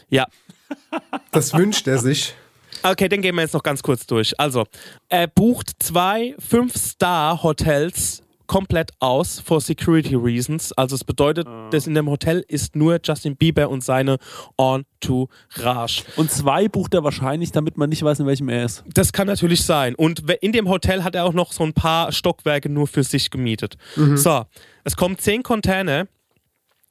Ja, 0.10 0.26
Das 1.32 1.54
wünscht 1.54 1.88
er 1.88 1.98
sich. 1.98 2.34
Okay, 2.84 3.10
den 3.10 3.22
gehen 3.22 3.36
wir 3.36 3.42
jetzt 3.42 3.54
noch 3.54 3.64
ganz 3.64 3.82
kurz 3.82 4.06
durch. 4.06 4.40
Also, 4.40 4.66
er 5.10 5.28
bucht 5.28 5.72
zwei 5.80 6.36
Fünf-Star-Hotels 6.40 8.22
komplett 8.48 8.92
aus 9.00 9.40
for 9.40 9.62
security 9.62 10.16
reasons. 10.16 10.72
Also 10.74 10.96
es 10.96 11.04
bedeutet, 11.04 11.48
dass 11.72 11.86
in 11.88 11.94
dem 11.94 12.10
Hotel 12.10 12.44
ist 12.48 12.76
nur 12.76 13.00
Justin 13.04 13.36
Bieber 13.36 13.70
und 13.70 13.84
seine 13.84 14.18
Entourage. 14.58 16.04
Und 16.16 16.32
zwei 16.32 16.68
bucht 16.68 16.94
er 16.94 17.04
wahrscheinlich, 17.04 17.52
damit 17.52 17.78
man 17.78 17.90
nicht 17.90 18.04
weiß, 18.04 18.20
in 18.20 18.26
welchem 18.26 18.50
er 18.50 18.66
ist. 18.66 18.84
Das 18.94 19.14
kann 19.14 19.28
natürlich 19.28 19.64
sein. 19.64 19.96
Und 19.96 20.24
in 20.42 20.52
dem 20.52 20.70
Hotel 20.70 21.04
hat 21.04 21.16
er 21.16 21.26
auch 21.26 21.34
noch 21.34 21.52
so 21.52 21.64
ein 21.64 21.74
paar 21.74 22.12
Stockwerke 22.12 22.70
nur 22.70 22.88
für 22.88 23.04
sich 23.04 23.30
gemietet. 23.30 23.78
So, 24.18 24.46
es 24.84 24.96
kommen 24.96 25.18
zehn 25.18 25.44
Container 25.44 26.08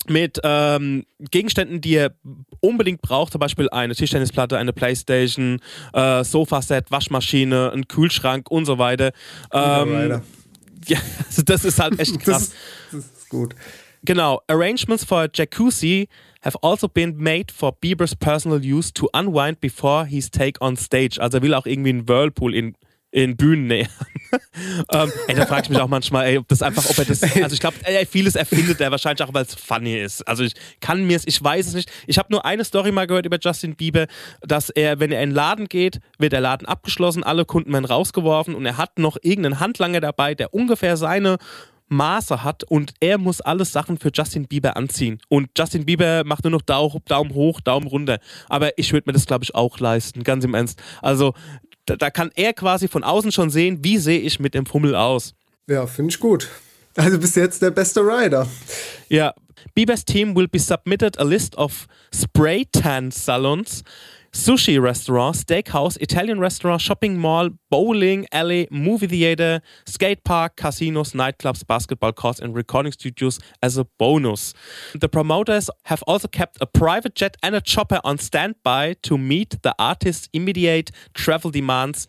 mit 0.08 0.38
ähm, 0.44 1.04
Gegenständen, 1.30 1.80
die 1.80 1.94
er 1.94 2.12
unbedingt 2.60 3.02
braucht, 3.02 3.32
zum 3.32 3.40
Beispiel 3.40 3.68
eine 3.70 3.94
Tischtennisplatte, 3.94 4.56
eine 4.56 4.72
Playstation, 4.72 5.58
äh, 5.92 6.22
Sofaset, 6.22 6.90
Waschmaschine, 6.90 7.72
ein 7.72 7.88
Kühlschrank 7.88 8.50
und 8.50 8.66
so 8.66 8.78
weiter. 8.78 9.10
Ähm. 9.52 10.22
ja, 10.88 10.98
also 11.26 11.42
das 11.42 11.64
ist 11.64 11.78
halt 11.78 11.98
echt 11.98 12.18
krass. 12.20 12.50
Das, 12.90 13.04
das 13.04 13.18
ist 13.18 13.28
gut. 13.28 13.54
Genau. 14.04 14.40
Arrangements 14.46 15.04
for 15.04 15.22
a 15.22 15.28
jacuzzi 15.32 16.08
have 16.42 16.56
also 16.62 16.88
been 16.88 17.16
made 17.18 17.52
for 17.52 17.72
Bieber's 17.72 18.14
personal 18.14 18.58
use 18.58 18.92
to 18.92 19.08
unwind 19.12 19.60
before 19.60 20.06
his 20.06 20.30
take 20.30 20.60
on 20.60 20.76
stage. 20.76 21.18
Also 21.20 21.38
er 21.38 21.42
will 21.42 21.54
auch 21.54 21.66
irgendwie 21.66 21.90
einen 21.90 22.08
Whirlpool 22.08 22.54
in, 22.54 22.76
in 23.10 23.36
Bühnennähe. 23.36 23.88
ähm, 24.92 25.12
ey, 25.28 25.34
da 25.34 25.46
frage 25.46 25.62
ich 25.64 25.68
mich 25.70 25.78
auch 25.78 25.88
manchmal, 25.88 26.26
ey, 26.26 26.38
ob 26.38 26.48
das 26.48 26.62
einfach, 26.62 26.88
ob 26.88 26.98
er 26.98 27.04
das, 27.04 27.22
also 27.42 27.54
ich 27.54 27.60
glaube, 27.60 27.76
vieles 28.10 28.34
erfindet 28.34 28.80
er 28.80 28.90
wahrscheinlich 28.90 29.22
auch, 29.22 29.32
weil 29.32 29.44
es 29.44 29.54
funny 29.54 29.98
ist. 29.98 30.26
Also 30.26 30.44
ich 30.44 30.54
kann 30.80 31.06
mir 31.06 31.16
es, 31.16 31.26
ich 31.26 31.42
weiß 31.42 31.68
es 31.68 31.74
nicht. 31.74 31.90
Ich 32.06 32.18
habe 32.18 32.28
nur 32.30 32.44
eine 32.44 32.64
Story 32.64 32.92
mal 32.92 33.06
gehört 33.06 33.26
über 33.26 33.38
Justin 33.40 33.76
Bieber, 33.76 34.06
dass 34.42 34.70
er, 34.70 35.00
wenn 35.00 35.12
er 35.12 35.22
in 35.22 35.30
den 35.30 35.34
Laden 35.34 35.66
geht, 35.66 36.00
wird 36.18 36.32
der 36.32 36.40
Laden 36.40 36.66
abgeschlossen, 36.66 37.22
alle 37.22 37.44
Kunden 37.44 37.72
werden 37.72 37.84
rausgeworfen 37.84 38.54
und 38.54 38.66
er 38.66 38.76
hat 38.76 38.98
noch 38.98 39.16
irgendeinen 39.22 39.60
Handlanger 39.60 40.00
dabei, 40.00 40.34
der 40.34 40.52
ungefähr 40.52 40.96
seine 40.96 41.38
Maße 41.88 42.42
hat 42.42 42.64
und 42.64 42.94
er 43.00 43.16
muss 43.16 43.40
alles 43.40 43.72
Sachen 43.72 43.98
für 43.98 44.10
Justin 44.12 44.48
Bieber 44.48 44.76
anziehen. 44.76 45.20
Und 45.28 45.50
Justin 45.56 45.86
Bieber 45.86 46.24
macht 46.24 46.44
nur 46.44 46.50
noch 46.50 46.62
Dau 46.62 47.00
Daumen 47.06 47.32
hoch, 47.32 47.60
Daumen 47.60 47.86
runter. 47.86 48.18
Aber 48.48 48.76
ich 48.76 48.92
würde 48.92 49.08
mir 49.08 49.12
das, 49.12 49.26
glaube 49.26 49.44
ich, 49.44 49.54
auch 49.54 49.78
leisten, 49.78 50.24
ganz 50.24 50.44
im 50.44 50.54
Ernst. 50.54 50.82
Also 51.00 51.34
da, 51.86 51.96
da 51.96 52.10
kann 52.10 52.30
er 52.34 52.52
quasi 52.52 52.88
von 52.88 53.04
außen 53.04 53.32
schon 53.32 53.50
sehen, 53.50 53.78
wie 53.82 53.98
sehe 53.98 54.20
ich 54.20 54.38
mit 54.38 54.54
dem 54.54 54.66
Fummel 54.66 54.94
aus. 54.94 55.34
Ja, 55.68 55.86
finde 55.86 56.10
ich 56.10 56.20
gut. 56.20 56.48
Also 56.96 57.18
bis 57.18 57.34
jetzt 57.34 57.62
der 57.62 57.70
beste 57.70 58.00
Rider. 58.00 58.46
Ja. 59.08 59.34
Bieber's 59.74 60.04
team 60.04 60.34
will 60.34 60.48
be 60.48 60.58
submitted 60.58 61.18
a 61.18 61.24
list 61.24 61.56
of 61.56 61.86
spray 62.14 62.64
tan 62.72 63.10
salons, 63.10 63.82
sushi 64.36 64.80
restaurant, 64.80 65.34
steakhouse, 65.34 65.96
Italian 66.00 66.38
restaurant, 66.38 66.80
shopping 66.80 67.18
mall, 67.18 67.48
bowling 67.70 68.26
alley, 68.30 68.68
movie 68.70 69.06
theater, 69.06 69.62
skate 69.86 70.22
park, 70.24 70.56
casinos, 70.56 71.12
nightclubs, 71.12 71.66
basketball 71.66 72.12
courts, 72.12 72.38
and 72.38 72.54
recording 72.54 72.92
studios 72.92 73.40
as 73.62 73.78
a 73.78 73.84
bonus. 73.98 74.52
The 74.94 75.08
promoters 75.08 75.70
have 75.84 76.02
also 76.02 76.28
kept 76.28 76.58
a 76.60 76.66
private 76.66 77.14
jet 77.14 77.38
and 77.42 77.54
a 77.54 77.62
chopper 77.62 78.00
on 78.04 78.18
standby 78.18 78.96
to 79.04 79.16
meet 79.16 79.62
the 79.62 79.74
artist's 79.78 80.28
immediate 80.34 80.90
travel 81.14 81.50
demands 81.50 82.06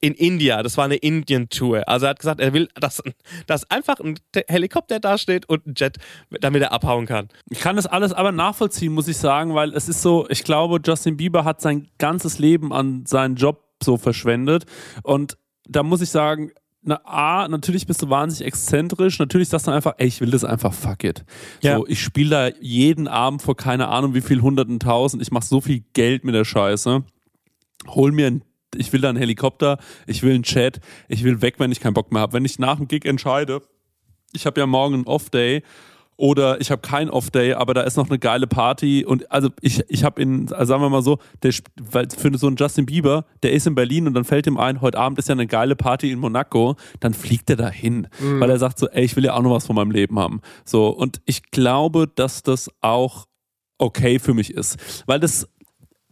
in 0.00 0.14
India. 0.14 0.62
Das 0.62 0.76
war 0.76 0.86
eine 0.86 0.96
Indien-Tour. 0.96 1.86
Also 1.88 2.06
er 2.06 2.10
hat 2.10 2.18
gesagt, 2.18 2.40
er 2.40 2.52
will, 2.54 2.68
dass, 2.74 3.02
dass 3.46 3.70
einfach 3.70 4.00
ein 4.00 4.18
Te- 4.32 4.44
Helikopter 4.48 4.98
dasteht 4.98 5.48
und 5.48 5.66
ein 5.66 5.74
Jet, 5.76 5.98
damit 6.40 6.62
er 6.62 6.72
abhauen 6.72 7.06
kann. 7.06 7.28
Ich 7.50 7.60
kann 7.60 7.76
das 7.76 7.86
alles 7.86 8.12
aber 8.12 8.32
nachvollziehen, 8.32 8.92
muss 8.92 9.08
ich 9.08 9.18
sagen, 9.18 9.54
weil 9.54 9.74
es 9.74 9.88
ist 9.88 10.02
so, 10.02 10.26
ich 10.30 10.44
glaube, 10.44 10.80
Justin 10.84 11.16
Bieber 11.16 11.44
hat 11.44 11.60
sein 11.60 11.88
ganzes 11.98 12.38
Leben 12.38 12.72
an 12.72 13.04
seinen 13.06 13.36
Job 13.36 13.62
so 13.82 13.96
verschwendet. 13.96 14.64
Und 15.02 15.36
da 15.68 15.82
muss 15.82 16.00
ich 16.00 16.10
sagen, 16.10 16.50
na, 16.82 16.98
A, 17.04 17.46
natürlich 17.46 17.86
bist 17.86 18.00
du 18.00 18.08
wahnsinnig 18.08 18.46
exzentrisch. 18.46 19.18
Natürlich 19.18 19.50
sagst 19.50 19.66
du 19.66 19.70
einfach, 19.70 19.92
ey, 19.98 20.06
ich 20.06 20.22
will 20.22 20.30
das 20.30 20.44
einfach, 20.44 20.72
fuck 20.72 21.04
it. 21.04 21.26
Ja. 21.60 21.76
So, 21.76 21.86
ich 21.86 22.02
spiele 22.02 22.30
da 22.30 22.48
jeden 22.62 23.06
Abend 23.06 23.42
vor 23.42 23.54
keine 23.54 23.88
Ahnung 23.88 24.14
wie 24.14 24.22
viel 24.22 24.40
hunderten 24.40 24.80
tausend. 24.80 25.20
Ich 25.20 25.30
mache 25.30 25.44
so 25.44 25.60
viel 25.60 25.84
Geld 25.92 26.24
mit 26.24 26.34
der 26.34 26.46
Scheiße. 26.46 27.04
Hol 27.88 28.12
mir 28.12 28.28
ein, 28.28 28.42
ich 28.76 28.92
will 28.92 29.00
da 29.00 29.08
einen 29.08 29.18
Helikopter, 29.18 29.78
ich 30.06 30.22
will 30.22 30.34
einen 30.34 30.42
Chat, 30.42 30.80
ich 31.08 31.24
will 31.24 31.42
weg, 31.42 31.54
wenn 31.58 31.72
ich 31.72 31.80
keinen 31.80 31.94
Bock 31.94 32.12
mehr 32.12 32.22
habe. 32.22 32.32
Wenn 32.32 32.44
ich 32.44 32.58
nach 32.58 32.76
dem 32.76 32.88
Gig 32.88 33.04
entscheide, 33.04 33.62
ich 34.32 34.46
habe 34.46 34.60
ja 34.60 34.66
morgen 34.66 34.94
einen 34.94 35.04
Off-Day 35.04 35.62
oder 36.16 36.60
ich 36.60 36.70
habe 36.70 36.82
keinen 36.82 37.08
Off-Day, 37.08 37.54
aber 37.54 37.72
da 37.72 37.80
ist 37.80 37.96
noch 37.96 38.08
eine 38.08 38.18
geile 38.18 38.46
Party 38.46 39.04
und 39.06 39.32
also 39.32 39.48
ich, 39.62 39.82
ich 39.88 40.04
habe 40.04 40.20
in, 40.20 40.52
also 40.52 40.66
sagen 40.66 40.82
wir 40.82 40.90
mal 40.90 41.02
so, 41.02 41.18
der, 41.42 41.52
für 41.52 42.36
so 42.36 42.46
einen 42.46 42.56
Justin 42.56 42.84
Bieber, 42.86 43.24
der 43.42 43.52
ist 43.52 43.66
in 43.66 43.74
Berlin 43.74 44.06
und 44.06 44.12
dann 44.14 44.24
fällt 44.24 44.46
ihm 44.46 44.58
ein, 44.58 44.82
heute 44.82 44.98
Abend 44.98 45.18
ist 45.18 45.28
ja 45.28 45.32
eine 45.32 45.46
geile 45.46 45.76
Party 45.76 46.12
in 46.12 46.18
Monaco, 46.18 46.76
dann 47.00 47.14
fliegt 47.14 47.48
er 47.48 47.56
dahin, 47.56 48.06
weil 48.18 48.50
er 48.50 48.58
sagt 48.58 48.78
so, 48.78 48.88
ey, 48.88 49.04
ich 49.04 49.16
will 49.16 49.24
ja 49.24 49.34
auch 49.34 49.42
noch 49.42 49.52
was 49.52 49.66
von 49.66 49.76
meinem 49.76 49.90
Leben 49.90 50.18
haben. 50.18 50.42
So 50.64 50.88
und 50.88 51.22
ich 51.24 51.50
glaube, 51.50 52.06
dass 52.06 52.42
das 52.42 52.70
auch 52.82 53.26
okay 53.78 54.18
für 54.18 54.34
mich 54.34 54.52
ist, 54.52 54.76
weil 55.06 55.20
das 55.20 55.48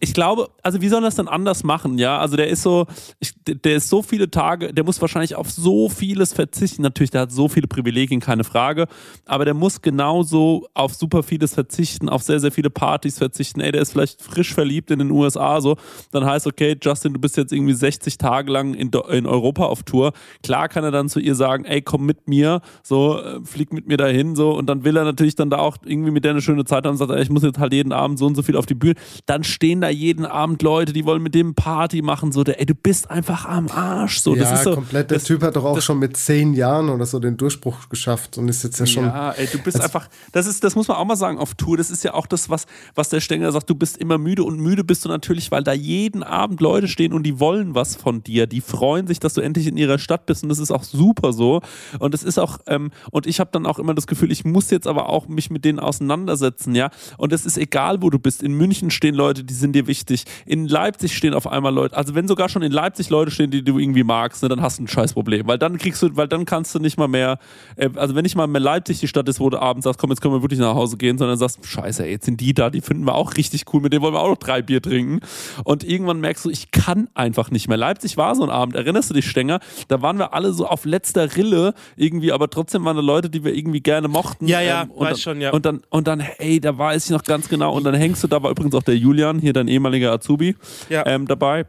ich 0.00 0.14
glaube, 0.14 0.50
also 0.62 0.80
wie 0.80 0.88
soll 0.88 1.02
das 1.02 1.16
denn 1.16 1.26
anders 1.26 1.64
machen, 1.64 1.98
ja? 1.98 2.18
Also 2.18 2.36
der 2.36 2.48
ist 2.48 2.62
so, 2.62 2.86
ich, 3.18 3.32
der 3.44 3.76
ist 3.76 3.88
so 3.88 4.02
viele 4.02 4.30
Tage, 4.30 4.72
der 4.72 4.84
muss 4.84 5.00
wahrscheinlich 5.00 5.34
auf 5.34 5.50
so 5.50 5.88
vieles 5.88 6.32
verzichten. 6.32 6.82
Natürlich, 6.82 7.10
der 7.10 7.22
hat 7.22 7.32
so 7.32 7.48
viele 7.48 7.66
Privilegien, 7.66 8.20
keine 8.20 8.44
Frage. 8.44 8.86
Aber 9.26 9.44
der 9.44 9.54
muss 9.54 9.82
genauso 9.82 10.68
auf 10.74 10.94
super 10.94 11.24
vieles 11.24 11.54
verzichten, 11.54 12.08
auf 12.08 12.22
sehr, 12.22 12.38
sehr 12.38 12.52
viele 12.52 12.70
Partys 12.70 13.18
verzichten. 13.18 13.60
Ey, 13.60 13.72
der 13.72 13.82
ist 13.82 13.92
vielleicht 13.92 14.22
frisch 14.22 14.54
verliebt 14.54 14.92
in 14.92 15.00
den 15.00 15.10
USA, 15.10 15.60
so. 15.60 15.76
Dann 16.12 16.24
heißt, 16.24 16.46
okay, 16.46 16.76
Justin, 16.80 17.12
du 17.12 17.18
bist 17.18 17.36
jetzt 17.36 17.52
irgendwie 17.52 17.74
60 17.74 18.18
Tage 18.18 18.52
lang 18.52 18.74
in, 18.74 18.90
in 19.10 19.26
Europa 19.26 19.64
auf 19.64 19.82
Tour. 19.82 20.12
Klar 20.44 20.68
kann 20.68 20.84
er 20.84 20.92
dann 20.92 21.08
zu 21.08 21.18
ihr 21.18 21.34
sagen, 21.34 21.64
ey, 21.64 21.82
komm 21.82 22.06
mit 22.06 22.28
mir, 22.28 22.60
so, 22.84 23.18
äh, 23.18 23.40
flieg 23.44 23.72
mit 23.72 23.88
mir 23.88 23.96
dahin, 23.96 24.36
so. 24.36 24.52
Und 24.56 24.66
dann 24.66 24.84
will 24.84 24.96
er 24.96 25.04
natürlich 25.04 25.34
dann 25.34 25.50
da 25.50 25.58
auch 25.58 25.78
irgendwie 25.84 26.12
mit 26.12 26.24
der 26.24 26.32
eine 26.32 26.42
schöne 26.42 26.64
Zeit 26.64 26.84
haben 26.84 26.92
und 26.92 26.98
sagt, 26.98 27.10
ey, 27.10 27.20
ich 27.20 27.30
muss 27.30 27.42
jetzt 27.42 27.58
halt 27.58 27.72
jeden 27.72 27.92
Abend 27.92 28.20
so 28.20 28.26
und 28.26 28.36
so 28.36 28.42
viel 28.42 28.56
auf 28.56 28.66
die 28.66 28.74
Bühne. 28.74 28.94
Dann 29.26 29.42
stehen 29.42 29.80
da 29.80 29.87
jeden 29.90 30.26
Abend 30.26 30.62
Leute, 30.62 30.92
die 30.92 31.04
wollen 31.04 31.22
mit 31.22 31.34
dem 31.34 31.54
Party 31.54 32.02
machen, 32.02 32.32
so, 32.32 32.44
der, 32.44 32.60
ey, 32.60 32.66
du 32.66 32.74
bist 32.74 33.10
einfach 33.10 33.44
am 33.46 33.68
Arsch, 33.68 34.20
so. 34.20 34.34
ja, 34.34 34.42
das 34.42 34.52
ist 34.60 34.64
so, 34.64 34.74
komplett. 34.74 35.10
Der 35.10 35.18
das- 35.18 35.24
Typ 35.24 35.42
hat 35.42 35.56
doch 35.56 35.64
auch 35.64 35.74
das- 35.74 35.84
schon 35.84 35.98
mit 35.98 36.16
zehn 36.16 36.54
Jahren 36.54 36.88
oder 36.88 37.06
so 37.06 37.18
den 37.18 37.36
Durchbruch 37.36 37.88
geschafft 37.88 38.38
und 38.38 38.48
ist 38.48 38.64
jetzt 38.64 38.78
ja 38.80 38.86
schon. 38.86 39.04
Ja, 39.04 39.32
ey, 39.32 39.46
du 39.50 39.58
bist 39.58 39.80
einfach, 39.80 40.08
das 40.32 40.46
ist, 40.46 40.62
das 40.64 40.74
muss 40.74 40.88
man 40.88 40.96
auch 40.96 41.04
mal 41.04 41.16
sagen 41.16 41.38
auf 41.38 41.54
Tour. 41.54 41.76
Das 41.76 41.90
ist 41.90 42.04
ja 42.04 42.14
auch 42.14 42.26
das, 42.26 42.50
was, 42.50 42.66
was 42.94 43.08
der 43.08 43.20
Stenger 43.20 43.50
sagt. 43.52 43.68
Du 43.70 43.74
bist 43.74 43.96
immer 43.98 44.18
müde 44.18 44.44
und 44.44 44.58
müde 44.60 44.84
bist 44.84 45.04
du 45.04 45.08
natürlich, 45.08 45.50
weil 45.50 45.62
da 45.62 45.72
jeden 45.72 46.22
Abend 46.22 46.60
Leute 46.60 46.88
stehen 46.88 47.12
und 47.12 47.22
die 47.24 47.40
wollen 47.40 47.74
was 47.74 47.96
von 47.96 48.22
dir. 48.22 48.46
Die 48.46 48.60
freuen 48.60 49.06
sich, 49.06 49.20
dass 49.20 49.34
du 49.34 49.40
endlich 49.40 49.66
in 49.66 49.76
ihrer 49.76 49.98
Stadt 49.98 50.26
bist 50.26 50.42
und 50.42 50.48
das 50.48 50.58
ist 50.58 50.70
auch 50.70 50.82
super 50.84 51.32
so. 51.32 51.60
Und 51.98 52.14
es 52.14 52.22
ist 52.22 52.38
auch, 52.38 52.58
ähm, 52.66 52.90
und 53.10 53.26
ich 53.26 53.40
habe 53.40 53.50
dann 53.52 53.66
auch 53.66 53.78
immer 53.78 53.94
das 53.94 54.06
Gefühl, 54.06 54.30
ich 54.32 54.44
muss 54.44 54.70
jetzt 54.70 54.86
aber 54.86 55.08
auch 55.08 55.28
mich 55.28 55.50
mit 55.50 55.64
denen 55.64 55.78
auseinandersetzen, 55.78 56.74
ja. 56.74 56.90
Und 57.16 57.32
es 57.32 57.44
ist 57.46 57.58
egal, 57.58 58.02
wo 58.02 58.10
du 58.10 58.18
bist. 58.18 58.42
In 58.42 58.52
München 58.54 58.90
stehen 58.90 59.14
Leute, 59.14 59.44
die 59.44 59.54
sind 59.54 59.74
dir 59.78 59.86
wichtig. 59.86 60.24
In 60.46 60.68
Leipzig 60.68 61.16
stehen 61.16 61.34
auf 61.34 61.46
einmal 61.46 61.72
Leute. 61.72 61.96
Also 61.96 62.14
wenn 62.14 62.28
sogar 62.28 62.48
schon 62.48 62.62
in 62.62 62.72
Leipzig 62.72 63.10
Leute 63.10 63.30
stehen, 63.30 63.50
die 63.50 63.62
du 63.62 63.78
irgendwie 63.78 64.04
magst, 64.04 64.42
ne, 64.42 64.48
dann 64.48 64.62
hast 64.62 64.78
du 64.78 64.84
ein 64.84 64.88
Scheißproblem. 64.88 65.46
Weil 65.46 65.58
dann 65.58 65.78
kriegst 65.78 66.02
du, 66.02 66.16
weil 66.16 66.28
dann 66.28 66.44
kannst 66.44 66.74
du 66.74 66.78
nicht 66.78 66.98
mal 66.98 67.08
mehr, 67.08 67.38
äh, 67.76 67.88
also 67.94 68.14
wenn 68.14 68.22
nicht 68.22 68.36
mal 68.36 68.46
mehr 68.46 68.60
Leipzig 68.60 69.00
die 69.00 69.08
Stadt 69.08 69.28
ist, 69.28 69.40
wo 69.40 69.50
du 69.50 69.58
abends 69.60 69.84
sagst, 69.84 69.98
komm, 69.98 70.10
jetzt 70.10 70.20
können 70.20 70.34
wir 70.34 70.42
wirklich 70.42 70.60
nach 70.60 70.74
Hause 70.74 70.96
gehen, 70.96 71.18
sondern 71.18 71.38
sagst, 71.38 71.64
scheiße, 71.64 72.04
ey, 72.04 72.12
jetzt 72.12 72.24
sind 72.24 72.40
die 72.40 72.54
da, 72.54 72.70
die 72.70 72.80
finden 72.80 73.04
wir 73.04 73.14
auch 73.14 73.36
richtig 73.36 73.64
cool, 73.72 73.80
mit 73.80 73.92
denen 73.92 74.02
wollen 74.02 74.14
wir 74.14 74.20
auch 74.20 74.30
noch 74.30 74.36
drei 74.36 74.62
Bier 74.62 74.82
trinken. 74.82 75.20
Und 75.64 75.84
irgendwann 75.84 76.20
merkst 76.20 76.44
du, 76.44 76.50
ich 76.50 76.70
kann 76.70 77.08
einfach 77.14 77.50
nicht 77.50 77.68
mehr. 77.68 77.76
Leipzig 77.76 78.16
war 78.16 78.34
so 78.34 78.42
ein 78.42 78.50
Abend, 78.50 78.74
erinnerst 78.74 79.10
du 79.10 79.14
dich, 79.14 79.28
Stenger? 79.28 79.60
Da 79.88 80.02
waren 80.02 80.18
wir 80.18 80.34
alle 80.34 80.52
so 80.52 80.66
auf 80.66 80.84
letzter 80.84 81.36
Rille 81.36 81.74
irgendwie, 81.96 82.32
aber 82.32 82.50
trotzdem 82.50 82.84
waren 82.84 82.96
da 82.96 83.02
Leute, 83.02 83.30
die 83.30 83.44
wir 83.44 83.54
irgendwie 83.54 83.80
gerne 83.80 84.08
mochten. 84.08 84.46
Ja, 84.46 84.60
ja, 84.60 84.82
und 84.82 85.00
weiß 85.00 85.10
dann, 85.10 85.18
schon, 85.18 85.40
ja. 85.40 85.52
Und 85.52 85.66
dann, 85.66 85.82
und 85.90 86.06
dann, 86.06 86.20
hey, 86.20 86.60
da 86.60 86.76
weiß 86.76 87.06
ich 87.06 87.10
noch 87.10 87.24
ganz 87.24 87.48
genau. 87.48 87.74
Und 87.74 87.84
dann 87.84 87.94
hängst 87.94 88.22
du, 88.24 88.28
da 88.28 88.42
war 88.42 88.50
übrigens 88.50 88.74
auch 88.74 88.82
der 88.82 88.96
Julian, 88.96 89.38
hier 89.38 89.52
dein 89.52 89.67
ehemaliger 89.68 90.12
Azubi, 90.12 90.56
Ja. 90.88 91.06
ähm, 91.06 91.26
dabei. 91.26 91.66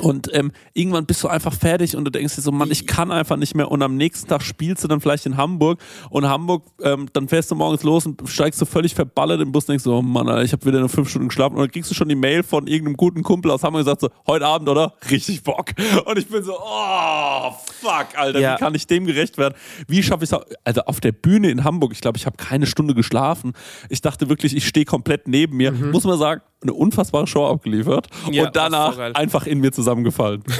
Und 0.00 0.30
ähm, 0.34 0.52
irgendwann 0.72 1.04
bist 1.04 1.22
du 1.22 1.28
einfach 1.28 1.52
fertig 1.52 1.96
und 1.96 2.06
du 2.06 2.10
denkst 2.10 2.34
dir 2.34 2.40
so, 2.40 2.50
Mann, 2.50 2.70
ich 2.70 2.86
kann 2.86 3.10
einfach 3.10 3.36
nicht 3.36 3.54
mehr. 3.54 3.70
Und 3.70 3.82
am 3.82 3.94
nächsten 3.96 4.26
Tag 4.26 4.40
spielst 4.42 4.82
du 4.82 4.88
dann 4.88 5.02
vielleicht 5.02 5.26
in 5.26 5.36
Hamburg 5.36 5.78
und 6.08 6.26
Hamburg, 6.26 6.62
ähm, 6.82 7.08
dann 7.12 7.28
fährst 7.28 7.50
du 7.50 7.56
morgens 7.56 7.82
los 7.82 8.06
und 8.06 8.22
steigst 8.26 8.58
du 8.58 8.64
völlig 8.64 8.94
verballert 8.94 9.38
im 9.42 9.52
Bus 9.52 9.64
und 9.64 9.72
denkst 9.72 9.84
so, 9.84 9.94
oh 9.98 10.00
Mann, 10.00 10.30
Alter, 10.30 10.44
ich 10.44 10.52
habe 10.52 10.64
wieder 10.64 10.80
nur 10.80 10.88
fünf 10.88 11.10
Stunden 11.10 11.28
geschlafen. 11.28 11.56
Und 11.56 11.60
dann 11.60 11.70
kriegst 11.70 11.90
du 11.90 11.94
schon 11.94 12.08
die 12.08 12.14
Mail 12.14 12.42
von 12.42 12.66
irgendeinem 12.66 12.96
guten 12.96 13.22
Kumpel 13.22 13.50
aus 13.50 13.62
Hamburg 13.64 13.80
und 13.80 13.84
sagst 13.84 14.00
so, 14.00 14.08
heute 14.26 14.46
Abend, 14.46 14.66
oder? 14.70 14.94
Richtig 15.10 15.42
Bock. 15.42 15.66
Und 16.06 16.18
ich 16.18 16.26
bin 16.26 16.42
so, 16.42 16.54
oh, 16.58 17.50
fuck, 17.80 18.06
Alter, 18.16 18.40
Ja. 18.40 18.54
wie 18.54 18.58
kann 18.58 18.74
ich 18.74 18.86
dem 18.86 19.04
gerecht 19.04 19.36
werden? 19.36 19.54
Wie 19.88 20.02
schaffe 20.02 20.24
ich 20.24 20.32
es? 20.32 20.38
Also 20.64 20.80
auf 20.84 21.00
der 21.00 21.12
Bühne 21.12 21.50
in 21.50 21.64
Hamburg, 21.64 21.92
ich 21.92 22.00
glaube, 22.00 22.16
ich 22.16 22.24
habe 22.24 22.38
keine 22.38 22.64
Stunde 22.64 22.94
geschlafen. 22.94 23.52
Ich 23.90 24.00
dachte 24.00 24.30
wirklich, 24.30 24.56
ich 24.56 24.66
stehe 24.66 24.86
komplett 24.86 25.28
neben 25.28 25.58
mir. 25.58 25.70
Muss 25.72 26.04
man 26.04 26.18
sagen, 26.18 26.40
eine 26.62 26.72
unfassbare 26.72 27.26
Show 27.26 27.46
abgeliefert. 27.46 28.08
Ja, 28.30 28.46
und 28.46 28.56
danach 28.56 28.98
einfach 29.14 29.46
in 29.46 29.60
mir 29.60 29.72
zusammengefallen. 29.72 30.42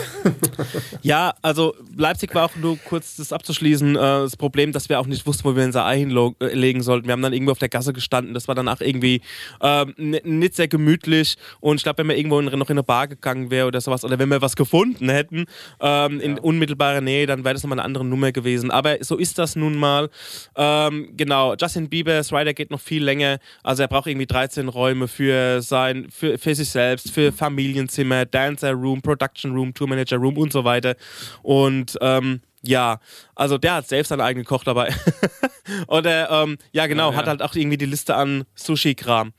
Ja, 1.02 1.34
also 1.42 1.74
Leipzig 1.96 2.34
war 2.34 2.46
auch 2.46 2.56
nur 2.56 2.78
kurz 2.78 3.16
das 3.16 3.32
abzuschließen, 3.32 3.94
äh, 3.94 3.98
das 3.98 4.36
Problem, 4.36 4.72
dass 4.72 4.88
wir 4.88 4.98
auch 4.98 5.06
nicht 5.06 5.26
wussten, 5.26 5.44
wo 5.44 5.54
wir 5.54 5.64
unser 5.64 5.84
Ei 5.84 5.98
hinlegen 5.98 6.82
sollten. 6.82 7.06
Wir 7.06 7.12
haben 7.12 7.22
dann 7.22 7.32
irgendwo 7.32 7.52
auf 7.52 7.58
der 7.58 7.68
Gasse 7.68 7.92
gestanden, 7.92 8.34
das 8.34 8.48
war 8.48 8.54
danach 8.54 8.80
irgendwie 8.80 9.20
ähm, 9.60 9.94
nicht 9.96 10.54
sehr 10.54 10.68
gemütlich 10.68 11.36
und 11.60 11.76
ich 11.76 11.82
glaube, 11.82 11.98
wenn 11.98 12.08
wir 12.08 12.16
irgendwo 12.16 12.38
in, 12.40 12.46
noch 12.46 12.70
in 12.70 12.76
eine 12.76 12.82
Bar 12.82 13.08
gegangen 13.08 13.50
wäre 13.50 13.68
oder 13.68 13.80
sowas 13.80 14.04
oder 14.04 14.18
wenn 14.18 14.28
wir 14.30 14.42
was 14.42 14.56
gefunden 14.56 15.08
hätten 15.08 15.44
ähm, 15.80 16.20
in 16.20 16.38
unmittelbarer 16.38 17.00
Nähe, 17.00 17.26
dann 17.26 17.44
wäre 17.44 17.54
das 17.54 17.62
nochmal 17.62 17.78
eine 17.78 17.84
andere 17.84 18.04
Nummer 18.04 18.32
gewesen. 18.32 18.70
Aber 18.70 18.96
so 19.00 19.16
ist 19.16 19.38
das 19.38 19.54
nun 19.54 19.76
mal. 19.76 20.08
Ähm, 20.56 21.10
genau, 21.16 21.54
Justin 21.54 21.88
Bieber's 21.88 22.32
Rider 22.32 22.54
geht 22.54 22.70
noch 22.70 22.80
viel 22.80 23.04
länger, 23.04 23.38
also 23.62 23.82
er 23.82 23.88
braucht 23.88 24.08
irgendwie 24.08 24.26
13 24.26 24.68
Räume 24.68 25.08
für 25.08 25.62
sein, 25.62 25.85
für, 26.10 26.38
für 26.38 26.54
sich 26.54 26.68
selbst, 26.68 27.10
für 27.10 27.32
Familienzimmer, 27.32 28.24
Dancer 28.26 28.72
Room, 28.72 29.02
Production 29.02 29.52
Room, 29.52 29.72
Tour 29.74 29.88
Manager 29.88 30.16
Room 30.16 30.36
und 30.38 30.52
so 30.52 30.64
weiter. 30.64 30.96
Und 31.42 31.96
ähm, 32.00 32.40
ja, 32.62 32.98
also 33.34 33.58
der 33.58 33.74
hat 33.74 33.88
selbst 33.88 34.08
seinen 34.08 34.20
eigenen 34.22 34.44
Koch 34.44 34.64
dabei. 34.64 34.92
Oder 35.88 36.30
ähm, 36.30 36.58
ja, 36.72 36.86
genau, 36.86 37.06
Ja, 37.08 37.12
ja. 37.12 37.18
hat 37.18 37.26
halt 37.26 37.42
auch 37.42 37.54
irgendwie 37.54 37.76
die 37.78 37.86
Liste 37.86 38.14
an 38.16 38.44
Sushi-Kram. 38.54 39.32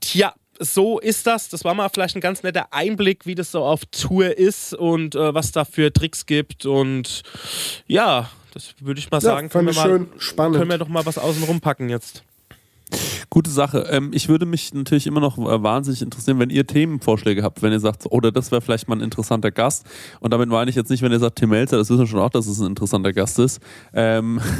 Tja, 0.00 0.34
so 0.58 0.98
ist 1.00 1.26
das. 1.26 1.48
Das 1.48 1.64
war 1.64 1.74
mal 1.74 1.88
vielleicht 1.88 2.16
ein 2.16 2.20
ganz 2.20 2.42
netter 2.42 2.72
Einblick, 2.72 3.26
wie 3.26 3.34
das 3.34 3.50
so 3.50 3.64
auf 3.64 3.80
Tour 3.86 4.36
ist 4.36 4.74
und 4.74 5.14
äh, 5.14 5.34
was 5.34 5.52
da 5.52 5.64
für 5.64 5.92
Tricks 5.92 6.26
gibt. 6.26 6.66
Und 6.66 7.22
ja, 7.86 8.30
das 8.52 8.74
würde 8.80 9.00
ich 9.00 9.10
mal 9.10 9.16
Ja, 9.18 9.20
sagen. 9.22 9.50
fand 9.50 9.66
wir 9.68 9.74
mal, 9.74 9.82
schön 9.86 10.08
spannend. 10.18 10.56
können 10.58 10.70
wir 10.70 10.78
doch 10.78 10.88
mal 10.88 11.04
was 11.06 11.18
außen 11.18 11.42
rumpacken 11.44 11.88
jetzt. 11.88 12.22
Gute 13.30 13.50
Sache. 13.50 13.86
Ähm, 13.90 14.10
ich 14.12 14.28
würde 14.28 14.46
mich 14.46 14.74
natürlich 14.74 15.06
immer 15.06 15.20
noch 15.20 15.38
äh, 15.38 15.62
wahnsinnig 15.62 16.02
interessieren, 16.02 16.38
wenn 16.38 16.50
ihr 16.50 16.66
Themenvorschläge 16.66 17.42
habt, 17.42 17.62
wenn 17.62 17.72
ihr 17.72 17.80
sagt, 17.80 18.06
oder 18.06 18.32
das 18.32 18.50
wäre 18.50 18.60
vielleicht 18.60 18.88
mal 18.88 18.96
ein 18.96 19.02
interessanter 19.02 19.50
Gast. 19.50 19.86
Und 20.20 20.32
damit 20.32 20.48
meine 20.48 20.70
ich 20.70 20.76
jetzt 20.76 20.90
nicht, 20.90 21.02
wenn 21.02 21.12
ihr 21.12 21.18
sagt, 21.18 21.36
Tim 21.38 21.50
Melzer, 21.50 21.76
das 21.76 21.90
wissen 21.90 22.00
wir 22.00 22.06
schon 22.06 22.20
auch, 22.20 22.30
dass 22.30 22.46
es 22.46 22.60
ein 22.60 22.66
interessanter 22.66 23.12
Gast 23.12 23.38
ist. 23.38 23.60
Ähm, 23.92 24.40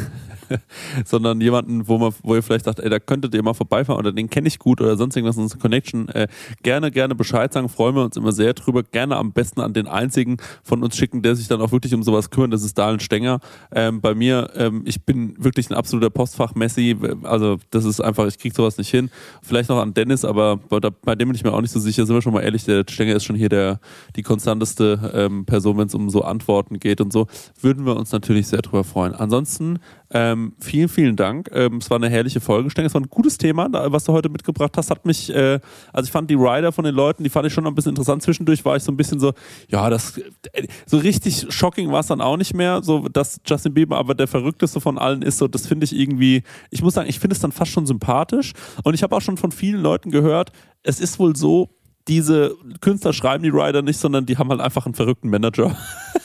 sondern 1.05 1.41
jemanden, 1.41 1.89
wo 1.89 1.99
man, 1.99 2.13
wo 2.23 2.35
ihr 2.35 2.43
vielleicht 2.43 2.65
sagt, 2.65 2.81
ey, 2.81 2.91
da 2.91 2.99
könntet 2.99 3.35
ihr 3.35 3.43
mal 3.43 3.55
vorbeifahren 3.55 3.99
oder 3.99 4.13
den 4.13 4.31
kenne 4.31 4.49
ich 4.49 4.59
gut 4.59 4.81
oder 4.81 4.97
sonst 4.97 5.17
irgendwas, 5.17 5.37
unsere 5.37 5.61
Connection, 5.61 6.09
äh, 6.09 6.29
gerne, 6.63 6.91
gerne 6.91 7.15
Bescheid 7.15 7.53
sagen, 7.53 7.69
freuen 7.69 7.95
wir 7.95 8.05
uns 8.05 8.17
immer 8.17 8.33
sehr 8.33 8.55
drüber. 8.55 8.83
Gerne 8.83 9.17
am 9.17 9.33
besten 9.33 9.61
an 9.61 9.73
den 9.73 9.87
einzigen 9.87 10.39
von 10.63 10.83
uns 10.83 10.97
schicken, 10.97 11.23
der 11.23 11.37
sich 11.37 11.49
dann 11.49 11.61
auch 11.61 11.73
wirklich 11.73 11.95
um 11.95 12.03
sowas 12.03 12.31
kümmert, 12.31 12.53
das 12.53 12.63
ist 12.63 12.79
Dahlen 12.79 13.01
Stenger. 13.01 13.41
Ähm, 13.73 14.01
bei 14.01 14.15
mir, 14.15 14.51
ähm, 14.57 14.83
ich 14.85 15.05
bin 15.05 15.35
wirklich 15.39 15.71
ein 15.71 15.75
absoluter 15.75 16.11
Postfach-Messi, 16.11 16.97
also 17.23 17.59
das 17.71 17.85
ist 17.85 18.01
einfach, 18.01 18.27
ich 18.27 18.39
krieg 18.39 18.55
sowas 18.55 18.79
nicht 18.79 18.91
hin. 18.91 19.11
Vielleicht 19.43 19.69
noch 19.69 19.79
an 19.79 19.95
Dennis, 19.95 20.25
aber 20.25 20.57
bei, 20.57 20.81
bei 20.81 21.15
dem 21.15 21.29
bin 21.29 21.35
ich 21.35 21.45
mir 21.45 21.53
auch 21.53 21.61
nicht 21.61 21.73
so 21.73 21.81
sicher, 21.81 22.07
sind 22.07 22.15
wir 22.15 22.23
schon 22.23 22.33
mal 22.33 22.43
ehrlich, 22.43 22.65
der 22.65 22.85
Stenger 22.89 23.17
ist 23.17 23.25
schon 23.25 23.37
hier 23.37 23.49
der, 23.49 23.81
die 24.17 24.23
konstanteste 24.23 25.13
ähm, 25.15 25.45
Person, 25.47 25.79
wenn 25.79 25.87
es 25.87 25.95
um 25.95 26.11
so 26.11 26.23
Antworten 26.23 26.79
geht 26.79 27.01
und 27.01 27.13
so. 27.13 27.27
Würden 27.61 27.87
wir 27.87 27.97
uns 27.97 28.13
natürlich 28.13 28.49
sehr 28.49 28.63
drüber 28.63 28.85
freuen. 28.85 29.15
Ansonsten 29.15 29.79
ähm, 30.13 30.40
vielen, 30.59 30.89
vielen 30.89 31.17
Dank. 31.17 31.51
Ähm, 31.53 31.79
es 31.79 31.91
war 31.91 31.97
eine 31.97 32.09
herrliche 32.09 32.41
Folge. 32.41 32.71
Stenger, 32.71 32.87
es 32.87 32.95
war 32.95 33.01
ein 33.01 33.09
gutes 33.09 33.39
Thema, 33.39 33.69
was 33.73 34.05
du 34.05 34.13
heute 34.13 34.29
mitgebracht 34.29 34.77
hast. 34.77 34.91
Hat 34.91 35.07
mich, 35.07 35.35
äh, 35.35 35.61
also 35.93 36.07
ich 36.07 36.13
fand 36.13 36.31
die 36.31 36.35
Rider 36.35 36.73
von 36.73 36.85
den 36.85 36.95
Leuten, 36.95 37.25
die 37.25 37.31
fand 37.31 37.47
ich 37.47 37.53
schon 37.53 37.65
noch 37.65 37.71
ein 37.71 37.75
bisschen 37.75 37.91
interessant. 37.91 38.23
Zwischendurch 38.23 38.65
war 38.65 38.77
ich 38.77 38.83
so 38.83 38.93
ein 38.93 38.97
bisschen 38.97 39.21
so, 39.21 39.33
ja, 39.69 39.91
das, 39.91 40.19
äh, 40.53 40.67
so 40.87 40.99
richtig 40.99 41.47
shocking 41.51 41.91
war 41.91 42.01
es 42.01 42.07
dann 42.07 42.21
auch 42.21 42.37
nicht 42.37 42.55
mehr, 42.55 42.83
so 42.83 43.09
dass 43.09 43.41
Justin 43.47 43.75
Bieber 43.75 43.97
aber 43.97 44.15
der 44.15 44.27
verrückteste 44.27 44.81
von 44.81 44.99
allen 44.99 45.23
ist. 45.23 45.39
So, 45.39 45.49
das 45.49 45.67
finde 45.67 45.85
ich 45.85 45.97
irgendwie, 45.97 46.43
ich 46.71 46.83
muss 46.83 46.95
sagen, 46.95 47.09
ich 47.09 47.19
finde 47.19 47.35
es 47.35 47.41
dann 47.41 47.53
fast 47.53 47.73
schon 47.73 47.87
sympathisch. 47.87 48.53
Und 48.85 48.95
ich 48.95 49.03
habe 49.03 49.17
auch 49.17 49.23
schon 49.23 49.37
von 49.37 49.53
vielen 49.53 49.81
Leuten 49.81 50.11
gehört, 50.11 50.53
es 50.83 51.01
ist 51.01 51.19
wohl 51.19 51.37
so, 51.37 51.71
diese 52.09 52.57
Künstler 52.81 53.13
schreiben 53.13 53.43
die 53.43 53.51
Rider 53.51 53.83
nicht, 53.83 53.99
sondern 53.99 54.27
die 54.27 54.37
haben 54.39 54.51
halt 54.51 54.61
einfach 54.61 54.87
einen 54.87 54.95
verrückten 54.95 55.29
Manager. 55.29 55.77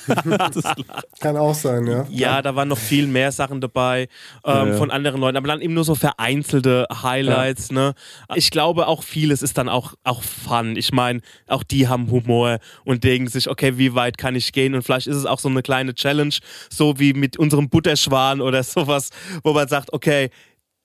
Kann 1.19 1.37
auch 1.37 1.53
sein, 1.53 1.87
ja. 1.87 2.05
Ja, 2.09 2.41
da 2.41 2.55
waren 2.55 2.67
noch 2.67 2.77
viel 2.77 3.07
mehr 3.07 3.31
Sachen 3.31 3.61
dabei 3.61 4.07
ähm, 4.43 4.53
Ja, 4.53 4.67
ja. 4.67 4.77
von 4.77 4.91
anderen 4.91 5.19
Leuten, 5.19 5.37
aber 5.37 5.47
dann 5.47 5.61
eben 5.61 5.73
nur 5.73 5.83
so 5.83 5.95
vereinzelte 5.95 6.87
Highlights. 7.03 7.71
Ne? 7.71 7.93
Ich 8.35 8.51
glaube, 8.51 8.87
auch 8.87 9.03
vieles 9.03 9.41
ist 9.41 9.57
dann 9.57 9.69
auch, 9.69 9.93
auch 10.03 10.23
Fun. 10.23 10.75
Ich 10.75 10.91
meine, 10.91 11.21
auch 11.47 11.63
die 11.63 11.87
haben 11.87 12.09
Humor 12.09 12.59
und 12.83 13.03
denken 13.03 13.27
sich, 13.27 13.49
okay, 13.49 13.77
wie 13.77 13.95
weit 13.95 14.17
kann 14.17 14.35
ich 14.35 14.53
gehen? 14.53 14.75
Und 14.75 14.83
vielleicht 14.83 15.07
ist 15.07 15.17
es 15.17 15.25
auch 15.25 15.39
so 15.39 15.49
eine 15.49 15.61
kleine 15.61 15.93
Challenge, 15.93 16.35
so 16.69 16.99
wie 16.99 17.13
mit 17.13 17.37
unserem 17.37 17.69
Butterschwan 17.69 18.41
oder 18.41 18.63
sowas, 18.63 19.09
wo 19.43 19.53
man 19.53 19.67
sagt, 19.67 19.93
okay, 19.93 20.29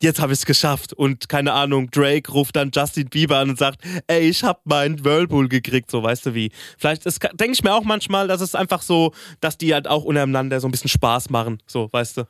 jetzt 0.03 0.21
habe 0.21 0.33
ich 0.33 0.41
es 0.41 0.47
geschafft. 0.47 0.93
Und 0.93 1.29
keine 1.29 1.53
Ahnung, 1.53 1.91
Drake 1.91 2.31
ruft 2.33 2.57
dann 2.57 2.71
Justin 2.75 3.09
Bieber 3.09 3.39
an 3.39 3.51
und 3.51 3.59
sagt, 3.59 3.81
ey, 4.07 4.29
ich 4.29 4.43
habe 4.43 4.61
meinen 4.65 5.05
Whirlpool 5.05 5.49
gekriegt, 5.49 5.91
so 5.91 6.03
weißt 6.03 6.27
du 6.27 6.35
wie. 6.35 6.51
Vielleicht 6.79 7.05
denke 7.39 7.53
ich 7.53 7.63
mir 7.63 7.75
auch 7.75 7.85
manchmal, 7.85 8.29
dass 8.29 8.41
es 8.41 8.55
einfach 8.55 8.83
so, 8.83 9.13
dass 9.41 9.59
die 9.59 9.73
halt 9.75 9.87
auch 9.89 10.05
untereinander 10.05 10.61
so 10.61 10.69
ein 10.69 10.71
bisschen 10.71 10.91
Spaß 10.91 11.31
machen, 11.31 11.59
so 11.67 11.89
weißt 11.93 12.19
du. 12.19 12.25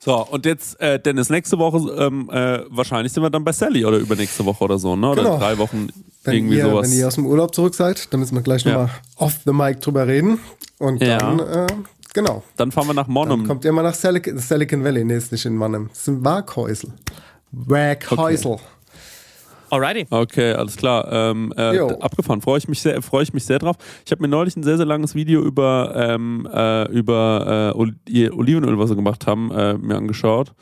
So, 0.00 0.14
und 0.26 0.46
jetzt, 0.46 0.80
äh, 0.80 1.00
Dennis, 1.00 1.28
nächste 1.28 1.58
Woche, 1.58 1.78
ähm, 2.00 2.30
äh, 2.30 2.60
wahrscheinlich 2.68 3.12
sind 3.12 3.22
wir 3.24 3.30
dann 3.30 3.42
bei 3.42 3.50
Sally 3.50 3.84
oder 3.84 3.98
übernächste 3.98 4.44
Woche 4.44 4.62
oder 4.62 4.78
so, 4.78 4.94
ne? 4.94 5.08
Oder 5.10 5.24
Genau. 5.24 5.38
drei 5.38 5.58
Wochen 5.58 5.88
Wenn 6.22 6.34
irgendwie 6.36 6.56
ihr, 6.58 6.66
sowas. 6.66 6.88
wenn 6.88 6.96
ihr 6.96 7.08
aus 7.08 7.16
dem 7.16 7.26
Urlaub 7.26 7.52
zurück 7.52 7.74
seid, 7.74 8.12
dann 8.12 8.20
müssen 8.20 8.36
wir 8.36 8.42
gleich 8.42 8.62
Ja. 8.64 8.72
nochmal 8.74 8.90
off 9.16 9.40
the 9.44 9.52
mic 9.52 9.80
drüber 9.80 10.06
reden. 10.06 10.38
Und 10.78 11.02
Ja. 11.02 11.18
dann, 11.18 11.40
äh, 11.40 11.66
genau. 12.18 12.42
Dann 12.56 12.72
fahren 12.72 12.86
wir 12.86 12.94
nach 12.94 13.06
Dann 13.06 13.12
Monum. 13.14 13.46
kommt 13.46 13.64
ihr 13.64 13.72
mal 13.72 13.82
nach 13.82 13.94
Silicon, 13.94 14.38
Silicon 14.38 14.84
Valley. 14.84 15.04
Nee, 15.04 15.16
ist 15.16 15.32
nicht 15.32 15.46
in 15.46 15.56
Mannem. 15.56 15.88
Das 15.88 15.98
ist 15.98 16.08
ein 16.08 16.24
Waghäusel. 16.24 16.90
Waghäusel. 17.52 18.56
Alrighty. 19.70 20.06
Okay, 20.10 20.52
alles 20.52 20.76
klar. 20.76 21.06
Ähm, 21.12 21.52
äh, 21.56 21.78
abgefahren. 22.00 22.40
Freue 22.40 22.58
ich 22.58 22.68
mich 22.68 22.80
sehr, 22.80 23.02
freue 23.02 23.22
ich 23.22 23.34
mich 23.34 23.44
sehr 23.44 23.58
drauf. 23.58 23.76
Ich 24.04 24.10
habe 24.10 24.22
mir 24.22 24.28
neulich 24.28 24.56
ein 24.56 24.62
sehr, 24.62 24.78
sehr 24.78 24.86
langes 24.86 25.14
Video 25.14 25.42
über, 25.42 25.92
ähm, 25.94 26.48
äh, 26.52 26.90
über 26.90 27.74
äh, 27.76 28.30
Olivenöl, 28.30 28.78
was 28.78 28.88
sie 28.88 28.96
gemacht 28.96 29.26
haben, 29.26 29.50
äh, 29.50 29.74
mir 29.74 29.96
angeschaut. 29.96 30.54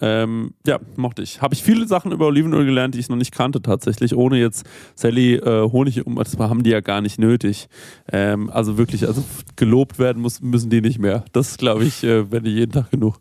Ähm, 0.00 0.54
ja, 0.66 0.80
mochte 0.96 1.22
ich. 1.22 1.42
Habe 1.42 1.54
ich 1.54 1.62
viele 1.62 1.86
Sachen 1.86 2.12
über 2.12 2.26
Olivenöl 2.26 2.64
gelernt, 2.64 2.94
die 2.94 2.98
ich 2.98 3.10
noch 3.10 3.16
nicht 3.16 3.32
kannte 3.32 3.60
tatsächlich, 3.60 4.16
ohne 4.16 4.38
jetzt 4.38 4.64
Sally 4.94 5.34
äh, 5.34 5.70
Honig 5.70 6.06
um, 6.06 6.16
das 6.16 6.38
haben 6.38 6.62
die 6.62 6.70
ja 6.70 6.80
gar 6.80 7.02
nicht 7.02 7.18
nötig. 7.18 7.68
Ähm, 8.10 8.48
also 8.50 8.78
wirklich, 8.78 9.06
also 9.06 9.22
gelobt 9.56 9.98
werden 9.98 10.22
muss, 10.22 10.40
müssen 10.40 10.70
die 10.70 10.80
nicht 10.80 10.98
mehr. 10.98 11.24
Das 11.32 11.58
glaube 11.58 11.84
ich, 11.84 12.02
äh, 12.04 12.30
wenn 12.30 12.44
die 12.44 12.52
jeden 12.52 12.72
Tag 12.72 12.90
genug. 12.90 13.18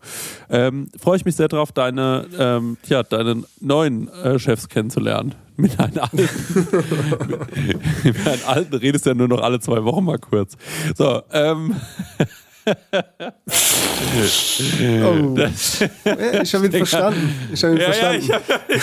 Ähm, 0.50 0.88
Freue 0.98 1.18
ich 1.18 1.26
mich 1.26 1.36
sehr 1.36 1.50
drauf, 1.50 1.74
deine, 1.74 2.26
ähm, 2.38 2.78
ja, 2.88 3.04
deine 3.04 3.44
neuen 3.60 4.08
äh, 4.08 4.40
Chefs 4.40 4.70
kennenzulernen. 4.70 5.36
Mit 5.58 5.78
einem 5.80 6.00
alten. 6.00 6.18
mit 8.04 8.28
einem 8.28 8.42
alten 8.48 8.76
redest 8.78 9.06
ja 9.06 9.14
nur 9.14 9.28
noch 9.28 9.42
alle 9.42 9.60
zwei 9.60 9.84
Wochen 9.84 10.06
mal 10.06 10.18
kurz. 10.18 10.58
So, 10.96 11.22
ähm. 11.32 11.76
Oh. 15.04 15.36
Ja, 15.38 16.42
ich 16.42 16.54
habe 16.54 16.66
ihn 16.66 16.72
verstanden. 16.72 17.36
Ich 17.54 17.64
habe 17.64 17.74
ihn 17.76 17.80
Ja, 17.82 17.88
ja, 17.88 18.20
verstanden. 18.20 18.32
ich 18.70 18.80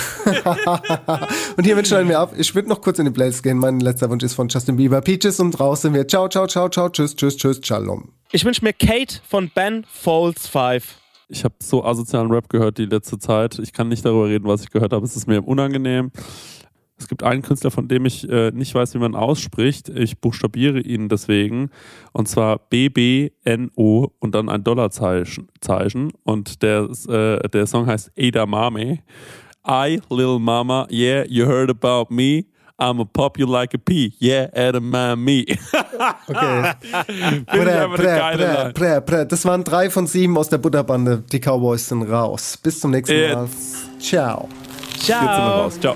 Und 1.57 1.63
hiermit 1.63 1.87
schneiden 1.87 2.09
wir 2.09 2.19
ab. 2.19 2.33
Ich 2.37 2.53
würde 2.55 2.69
noch 2.69 2.81
kurz 2.81 2.99
in 2.99 3.05
die 3.05 3.11
Playlist 3.11 3.43
gehen. 3.43 3.57
Mein 3.57 3.79
letzter 3.79 4.09
Wunsch 4.09 4.23
ist 4.23 4.33
von 4.33 4.47
Justin 4.47 4.77
Bieber. 4.77 5.01
Peaches 5.01 5.39
und 5.39 5.59
raus 5.59 5.81
sind 5.81 5.93
wir. 5.93 6.07
Ciao, 6.07 6.27
ciao, 6.29 6.47
ciao, 6.47 6.69
ciao. 6.69 6.89
Tschüss, 6.89 7.15
tschüss, 7.15 7.37
tschüss. 7.37 7.59
Shalom. 7.63 8.09
Ich 8.31 8.45
wünsche 8.45 8.63
mir 8.63 8.73
Kate 8.73 9.19
von 9.27 9.49
Ben 9.53 9.85
Folds 9.91 10.47
5. 10.47 10.83
Ich 11.31 11.43
habe 11.43 11.53
so 11.59 11.83
asozialen 11.85 12.31
Rap 12.31 12.49
gehört 12.49 12.77
die 12.79 12.85
letzte 12.85 13.19
Zeit. 13.19 13.59
Ich 13.59 13.71
kann 13.73 13.87
nicht 13.87 14.03
darüber 14.03 14.27
reden, 14.27 14.47
was 14.47 14.61
ich 14.63 14.71
gehört 14.71 14.93
habe. 14.93 15.05
Es 15.05 15.15
ist 15.15 15.27
mir 15.27 15.45
unangenehm. 15.47 16.11
Es 16.99 17.07
gibt 17.07 17.23
einen 17.23 17.41
Künstler, 17.41 17.71
von 17.71 17.87
dem 17.87 18.05
ich 18.05 18.29
äh, 18.29 18.51
nicht 18.51 18.75
weiß, 18.75 18.93
wie 18.93 18.99
man 18.99 19.15
ausspricht. 19.15 19.89
Ich 19.89 20.19
buchstabiere 20.19 20.79
ihn 20.79 21.07
deswegen. 21.09 21.69
Und 22.11 22.27
zwar 22.27 22.59
B-B-N-O 22.69 24.07
und 24.19 24.35
dann 24.35 24.49
ein 24.49 24.63
Dollarzeichen. 24.63 25.47
Zeichen. 25.61 26.11
Und 26.23 26.61
der, 26.61 26.89
äh, 27.07 27.47
der 27.49 27.67
Song 27.67 27.87
heißt 27.87 28.11
Ada 28.17 28.45
Mame. 28.45 28.99
I, 29.67 29.99
Lil 30.09 30.39
Mama, 30.39 30.87
yeah, 30.89 31.23
you 31.27 31.45
heard 31.45 31.69
about 31.69 32.13
me. 32.13 32.45
I'm 32.79 33.01
a 33.01 33.05
pop 33.05 33.37
you 33.37 33.45
like 33.45 33.73
a 33.73 33.77
pea. 33.77 34.13
Yeah, 34.19 34.47
Ada 34.53 34.79
Mame. 34.79 35.45
Okay. 36.29 36.73
Prä, 37.45 37.87
prä, 37.95 38.19
prä, 38.37 38.71
prä, 38.73 39.01
prä. 39.01 39.25
Das 39.25 39.45
waren 39.45 39.63
drei 39.63 39.89
von 39.89 40.07
sieben 40.07 40.37
aus 40.37 40.47
der 40.47 40.59
Butterbande. 40.59 41.23
Die 41.31 41.39
Cowboys 41.39 41.89
sind 41.89 42.03
raus. 42.03 42.57
Bis 42.57 42.79
zum 42.79 42.91
nächsten 42.91 43.33
Mal. 43.33 43.45
Jetzt. 43.45 44.01
Ciao. 44.01 44.47
Jetzt 44.93 45.07
sind 45.07 45.21
wir 45.21 45.29
raus. 45.29 45.79
Ciao. 45.79 45.95